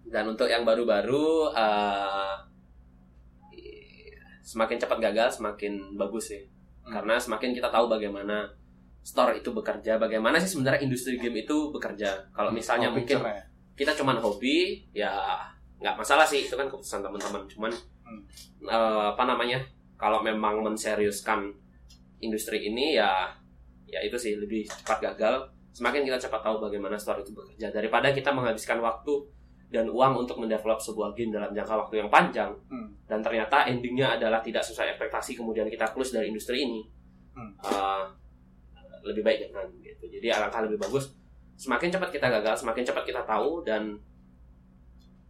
dan 0.10 0.24
untuk 0.28 0.46
yang 0.46 0.62
baru-baru 0.62 1.30
eh, 1.52 2.36
semakin 4.44 4.78
cepat 4.78 4.98
gagal 5.00 5.38
semakin 5.38 5.74
bagus 5.96 6.30
sih 6.30 6.44
Hmm. 6.82 6.90
karena 6.92 7.16
semakin 7.16 7.54
kita 7.54 7.70
tahu 7.70 7.86
bagaimana 7.88 8.50
store 9.02 9.34
itu 9.36 9.50
bekerja 9.50 9.98
bagaimana 9.98 10.38
sih 10.38 10.50
sebenarnya 10.50 10.82
industri 10.82 11.16
game 11.16 11.38
itu 11.40 11.70
bekerja 11.70 12.10
kalau 12.32 12.50
misalnya 12.50 12.88
Oh, 12.88 12.96
mungkin 12.96 13.18
picture-nya. 13.18 13.44
kita 13.74 13.92
cuman 13.94 14.18
hobi 14.18 14.58
ya 14.92 15.10
nggak 15.78 15.96
masalah 15.96 16.22
sih 16.24 16.46
itu 16.46 16.54
kan 16.54 16.66
keputusan 16.66 17.02
teman-teman 17.02 17.42
cuman 17.48 17.72
Hmm. 18.02 18.22
eh, 18.62 19.06
apa 19.10 19.24
namanya 19.24 19.58
kalau 19.96 20.20
memang 20.20 20.60
menseriuskan 20.62 21.48
industri 22.20 22.62
ini 22.64 22.94
ya 22.94 23.32
ya 23.86 24.00
itu 24.00 24.14
sih 24.14 24.36
lebih 24.36 24.64
cepat 24.64 25.02
gagal 25.02 25.42
semakin 25.72 26.04
kita 26.04 26.20
cepat 26.20 26.42
tahu 26.42 26.60
bagaimana 26.60 26.94
store 26.94 27.20
itu 27.20 27.32
bekerja 27.32 27.68
daripada 27.70 28.10
kita 28.10 28.30
menghabiskan 28.30 28.78
waktu 28.78 29.16
dan 29.68 29.88
uang 29.88 30.20
untuk 30.20 30.36
mendevelop 30.38 30.78
sebuah 30.78 31.16
game 31.16 31.32
dalam 31.32 31.50
jangka 31.50 31.74
waktu 31.80 31.96
yang 31.98 32.10
panjang 32.10 32.52
Hmm. 32.68 32.92
dan 33.06 33.20
ternyata 33.20 33.66
endingnya 33.66 34.14
adalah 34.14 34.40
tidak 34.40 34.62
sesuai 34.62 34.92
ekspektasi 34.92 35.34
kemudian 35.34 35.66
kita 35.66 35.88
close 35.88 36.12
dari 36.12 36.28
industri 36.28 36.62
ini 36.62 36.84
Hmm. 37.32 37.56
Eh, 37.64 38.04
lebih 39.04 39.22
baik 39.22 39.50
jangan 39.50 39.68
gitu. 39.82 40.04
Jadi 40.08 40.28
alangkah 40.30 40.62
lebih 40.66 40.78
bagus. 40.78 41.14
Semakin 41.58 41.94
cepat 41.94 42.10
kita 42.10 42.28
gagal 42.30 42.66
semakin 42.66 42.84
cepat 42.86 43.04
kita 43.06 43.22
tahu 43.22 43.62
dan 43.62 43.98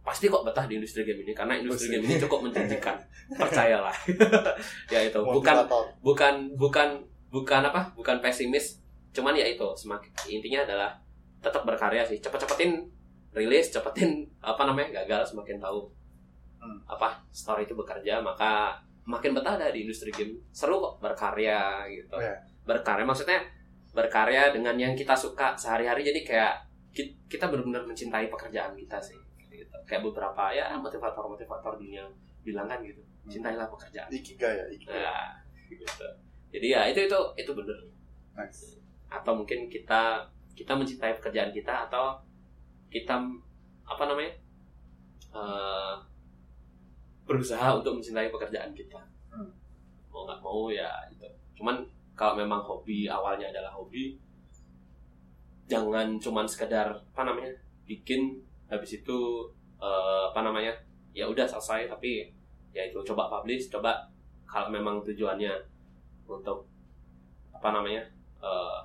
pasti 0.02 0.26
kok 0.26 0.42
betah 0.42 0.66
di 0.66 0.82
industri 0.82 1.06
game 1.06 1.22
ini 1.22 1.30
karena 1.30 1.54
industri 1.54 1.94
game 1.94 2.02
ini 2.02 2.18
cukup 2.18 2.48
menjanjikan. 2.50 2.96
Percayalah. 3.40 3.94
Ya 4.92 5.00
itu 5.06 5.18
bukan 5.22 5.62
bukan 6.02 6.34
bukan 6.58 6.88
bukan 7.30 7.62
apa? 7.64 7.92
Bukan 7.94 8.18
pesimis. 8.18 8.82
Cuman 9.12 9.36
ya 9.36 9.46
itu 9.46 9.64
semakin 9.76 10.10
intinya 10.28 10.60
adalah 10.66 10.90
tetap 11.38 11.62
berkarya 11.62 12.02
sih. 12.02 12.18
Cepet-cepetin 12.18 12.82
rilis 13.32 13.72
cepetin 13.72 14.28
apa 14.44 14.68
namanya 14.68 15.02
gagal 15.02 15.32
semakin 15.32 15.56
tahu 15.56 15.88
Hmm. 16.62 16.78
apa 16.86 17.18
story 17.34 17.66
itu 17.66 17.74
bekerja 17.74 18.22
maka 18.22 18.70
makin 19.02 19.34
betah 19.34 19.58
dah 19.58 19.74
di 19.74 19.82
industri 19.82 20.14
game. 20.14 20.38
Seru 20.54 20.78
kok 20.78 21.02
berkarya 21.02 21.82
gitu. 21.90 22.14
Iya. 22.14 22.38
berkarya 22.62 23.02
maksudnya 23.02 23.42
berkarya 23.92 24.52
dengan 24.52 24.74
yang 24.76 24.92
kita 24.96 25.12
suka 25.12 25.52
sehari-hari 25.56 26.02
jadi 26.04 26.20
kayak 26.24 26.54
ki- 26.92 27.16
kita 27.28 27.48
benar-benar 27.52 27.84
mencintai 27.84 28.28
pekerjaan 28.32 28.72
kita 28.72 28.96
sih 29.00 29.16
gitu. 29.52 29.76
kayak 29.84 30.00
beberapa 30.00 30.48
ya 30.52 30.72
motivator-motivator 30.80 31.76
dunia 31.76 32.04
bilang 32.42 32.66
kan 32.66 32.80
gitu 32.80 33.00
cintailah 33.30 33.70
pekerjaan 33.70 34.10
Ikigai 34.10 34.58
ya, 34.58 34.64
ikigai. 34.66 34.98
Nah, 34.98 35.30
gitu. 35.70 36.06
Jadi 36.52 36.66
ya 36.74 36.80
itu 36.90 37.00
itu 37.06 37.18
itu 37.38 37.50
bener. 37.54 37.78
Nice. 38.34 38.76
Atau 39.08 39.32
mungkin 39.38 39.70
kita 39.70 40.26
kita 40.52 40.72
mencintai 40.74 41.16
pekerjaan 41.16 41.54
kita 41.54 41.86
atau 41.88 42.18
kita 42.92 43.14
apa 43.86 44.04
namanya 44.04 44.32
eh, 45.32 45.94
berusaha 47.24 47.78
untuk 47.78 47.96
mencintai 47.96 48.28
pekerjaan 48.28 48.74
kita. 48.74 49.00
Hmm. 49.32 49.48
Mau 50.12 50.26
nggak 50.28 50.40
mau 50.42 50.68
ya 50.68 50.90
itu. 51.08 51.24
Cuman 51.56 51.80
kalau 52.12 52.36
memang 52.36 52.60
hobi 52.60 53.08
awalnya 53.08 53.48
adalah 53.48 53.72
hobi, 53.72 54.16
jangan 55.70 56.20
cuman 56.20 56.44
sekedar 56.44 56.92
apa 56.92 57.22
namanya 57.24 57.52
bikin 57.88 58.36
habis 58.68 59.00
itu 59.00 59.48
eh, 59.80 60.24
apa 60.28 60.40
namanya 60.44 60.72
ya 61.12 61.28
udah 61.28 61.44
selesai 61.44 61.88
tapi 61.88 62.28
ya 62.72 62.88
itu 62.88 63.00
coba 63.04 63.28
publish 63.28 63.68
coba 63.68 64.08
kalau 64.48 64.68
memang 64.68 65.00
tujuannya 65.04 65.52
untuk 66.28 66.68
apa 67.52 67.68
namanya 67.72 68.04
eh, 68.40 68.80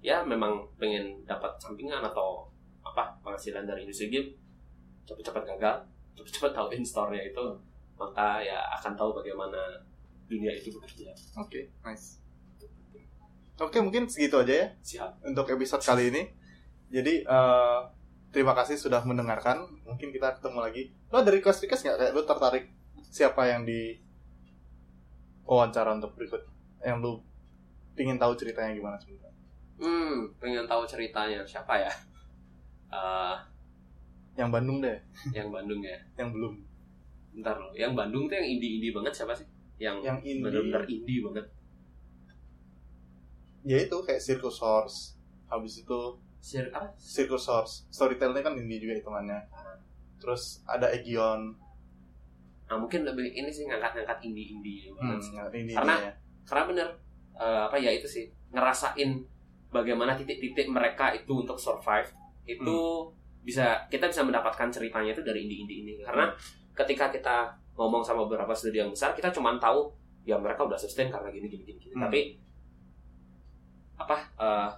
ya 0.00 0.24
memang 0.24 0.64
pengen 0.80 1.20
dapat 1.28 1.52
sampingan 1.60 2.00
atau 2.00 2.48
apa 2.82 3.12
penghasilan 3.22 3.68
dari 3.68 3.84
industri 3.84 4.08
game 4.08 4.32
cepat-cepat 5.04 5.44
gagal 5.56 5.76
cepat-cepat 6.16 6.50
tahu 6.52 6.68
store-nya 6.80 7.22
itu 7.28 7.44
maka 8.00 8.40
ya 8.42 8.58
akan 8.80 8.96
tahu 8.96 9.14
bagaimana 9.14 9.78
dunia 10.26 10.50
itu 10.56 10.72
bekerja 10.72 11.12
Oke, 11.36 11.68
nice. 11.84 12.21
Oke, 13.62 13.78
mungkin 13.78 14.10
segitu 14.10 14.42
aja 14.42 14.54
ya 14.54 14.66
siap 14.82 15.22
untuk 15.22 15.46
episode 15.46 15.78
kali 15.80 16.10
ini. 16.10 16.22
Jadi 16.90 17.22
eh, 17.22 17.80
terima 18.28 18.52
kasih 18.52 18.74
sudah 18.74 19.06
mendengarkan. 19.06 19.62
Mungkin 19.86 20.10
kita 20.10 20.34
ketemu 20.36 20.58
lagi. 20.58 20.82
Lo 21.08 21.22
dari 21.22 21.38
request 21.38 21.62
request 21.62 21.86
nggak 21.86 21.96
kayak 21.96 22.12
lo 22.12 22.22
tertarik 22.26 22.64
siapa 23.06 23.46
yang 23.46 23.62
di 23.62 23.96
wawancara 25.44 25.94
untuk 25.94 26.18
berikut? 26.18 26.42
Yang 26.82 26.96
lo 26.98 27.12
pingin 27.94 28.18
tahu 28.18 28.34
ceritanya 28.34 28.72
gimana 28.72 28.96
sebenarnya? 28.98 29.30
hmm 29.82 30.38
pengen 30.38 30.62
tahu 30.62 30.86
ceritanya 30.86 31.42
siapa 31.42 31.74
ya 31.74 31.90
Eh, 32.92 33.36
Yang 34.32 34.48
Bandung 34.52 34.78
deh, 34.80 34.96
yang 35.32 35.48
Bandung 35.48 35.80
ya 35.80 35.96
yang 36.14 36.28
belum. 36.32 36.54
Bentar 37.32 37.56
loh, 37.56 37.72
yang 37.72 37.96
Bandung 37.96 38.28
tuh 38.28 38.36
yang 38.36 38.48
indie-indie 38.48 38.92
banget 38.92 39.12
siapa 39.12 39.32
sih? 39.32 39.44
Yang, 39.76 40.04
Yang 40.04 40.18
indie. 40.24 40.44
benar-benar 40.44 40.84
indie 40.84 41.20
banget. 41.24 41.46
Ya 43.62 43.78
itu 43.78 43.96
kayak 44.02 44.18
Circus 44.18 44.58
Horse. 44.58 45.14
Habis 45.46 45.82
itu 45.82 46.00
Sir 46.42 46.66
apa? 46.70 46.90
Circus 46.96 47.46
Horse. 47.46 47.86
Storytelling 47.88 48.42
kan 48.42 48.54
indie 48.54 48.78
juga 48.78 48.98
hitungannya. 48.98 49.38
Terus 50.18 50.62
ada 50.64 50.90
Egion. 50.90 51.54
Nah, 52.66 52.76
mungkin 52.80 53.04
lebih 53.04 53.28
ini 53.28 53.52
sih 53.52 53.68
ngangkat-ngangkat 53.68 54.18
indie-indie 54.22 54.88
Hmm, 54.96 55.20
sih. 55.20 55.36
indie 55.52 55.76
Karena- 55.76 56.00
ya. 56.00 56.12
Karena 56.42 56.64
bener 56.66 56.88
eh, 57.32 57.60
apa 57.64 57.76
ya 57.76 57.88
itu 57.88 58.04
sih 58.04 58.24
ngerasain 58.50 59.08
bagaimana 59.68 60.12
titik-titik 60.12 60.68
mereka 60.68 61.12
itu 61.12 61.32
untuk 61.32 61.56
survive 61.56 62.04
itu 62.44 62.78
bisa 63.40 63.88
kita 63.88 64.04
bisa 64.06 64.20
mendapatkan 64.20 64.68
ceritanya 64.68 65.10
itu 65.10 65.24
dari 65.24 65.48
indie-indie 65.48 65.78
ini 65.82 65.92
karena 66.02 66.28
ketika 66.72 67.08
kita 67.08 67.36
ngomong 67.72 68.04
sama 68.04 68.28
beberapa 68.28 68.52
studio 68.52 68.84
yang 68.84 68.92
besar 68.92 69.16
kita 69.16 69.32
cuma 69.32 69.56
tahu 69.56 69.88
ya 70.22 70.36
mereka 70.36 70.62
udah 70.62 70.76
sustain 70.76 71.08
karena 71.08 71.32
gini 71.32 71.48
gini 71.48 71.64
gini, 71.64 71.78
gini. 71.80 71.94
Hmm. 71.96 72.04
tapi 72.04 72.20
apa 74.02 74.16
eh, 74.36 74.70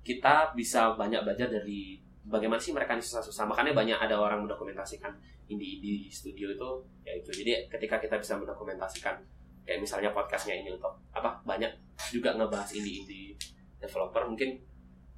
kita 0.00 0.56
bisa 0.56 0.96
banyak 0.96 1.22
belajar 1.22 1.52
dari 1.52 2.00
bagaimana 2.24 2.60
sih 2.60 2.72
mereka 2.72 2.96
ini 2.96 3.04
susah-susah 3.04 3.44
makanya 3.48 3.76
banyak 3.76 3.98
ada 3.98 4.16
orang 4.16 4.44
mendokumentasikan 4.44 5.12
indie-indie 5.50 6.08
studio 6.08 6.52
itu 6.52 6.70
ya 7.02 7.12
itu 7.18 7.30
jadi 7.42 7.66
ketika 7.68 7.98
kita 7.98 8.16
bisa 8.16 8.38
mendokumentasikan 8.38 9.18
kayak 9.66 9.80
misalnya 9.82 10.10
podcastnya 10.14 10.56
ini 10.56 10.72
untuk 10.72 10.94
apa 11.12 11.42
banyak 11.44 11.70
juga 12.10 12.34
ngebahas 12.38 12.70
indie-indie 12.74 13.36
developer 13.80 14.24
mungkin 14.28 14.60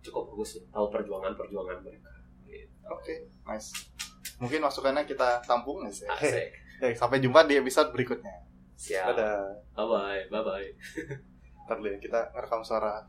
cukup 0.02 0.34
bagus 0.34 0.58
tahu 0.74 0.86
perjuangan-perjuangan 0.90 1.78
mereka 1.86 2.12
gitu. 2.46 2.74
Oke, 2.90 3.14
nice. 3.46 3.70
Mungkin 4.42 4.58
masukannya 4.58 5.06
kita 5.06 5.38
tampung 5.46 5.86
nggak 5.86 5.94
sih? 5.94 6.06
Asik. 6.10 6.50
Ya, 6.82 6.90
sampai 7.00 7.22
jumpa 7.22 7.46
di 7.46 7.62
episode 7.62 7.94
berikutnya. 7.94 8.42
Siap. 8.74 9.14
Dadah. 9.14 9.46
Bye 9.78 9.86
bye. 9.86 10.22
Bye 10.26 10.42
bye. 10.42 10.68
Ntar 11.70 11.78
dulu 11.78 11.88
ya, 11.94 11.98
kita 12.02 12.20
ngerekam 12.34 12.66
suara 12.66 13.06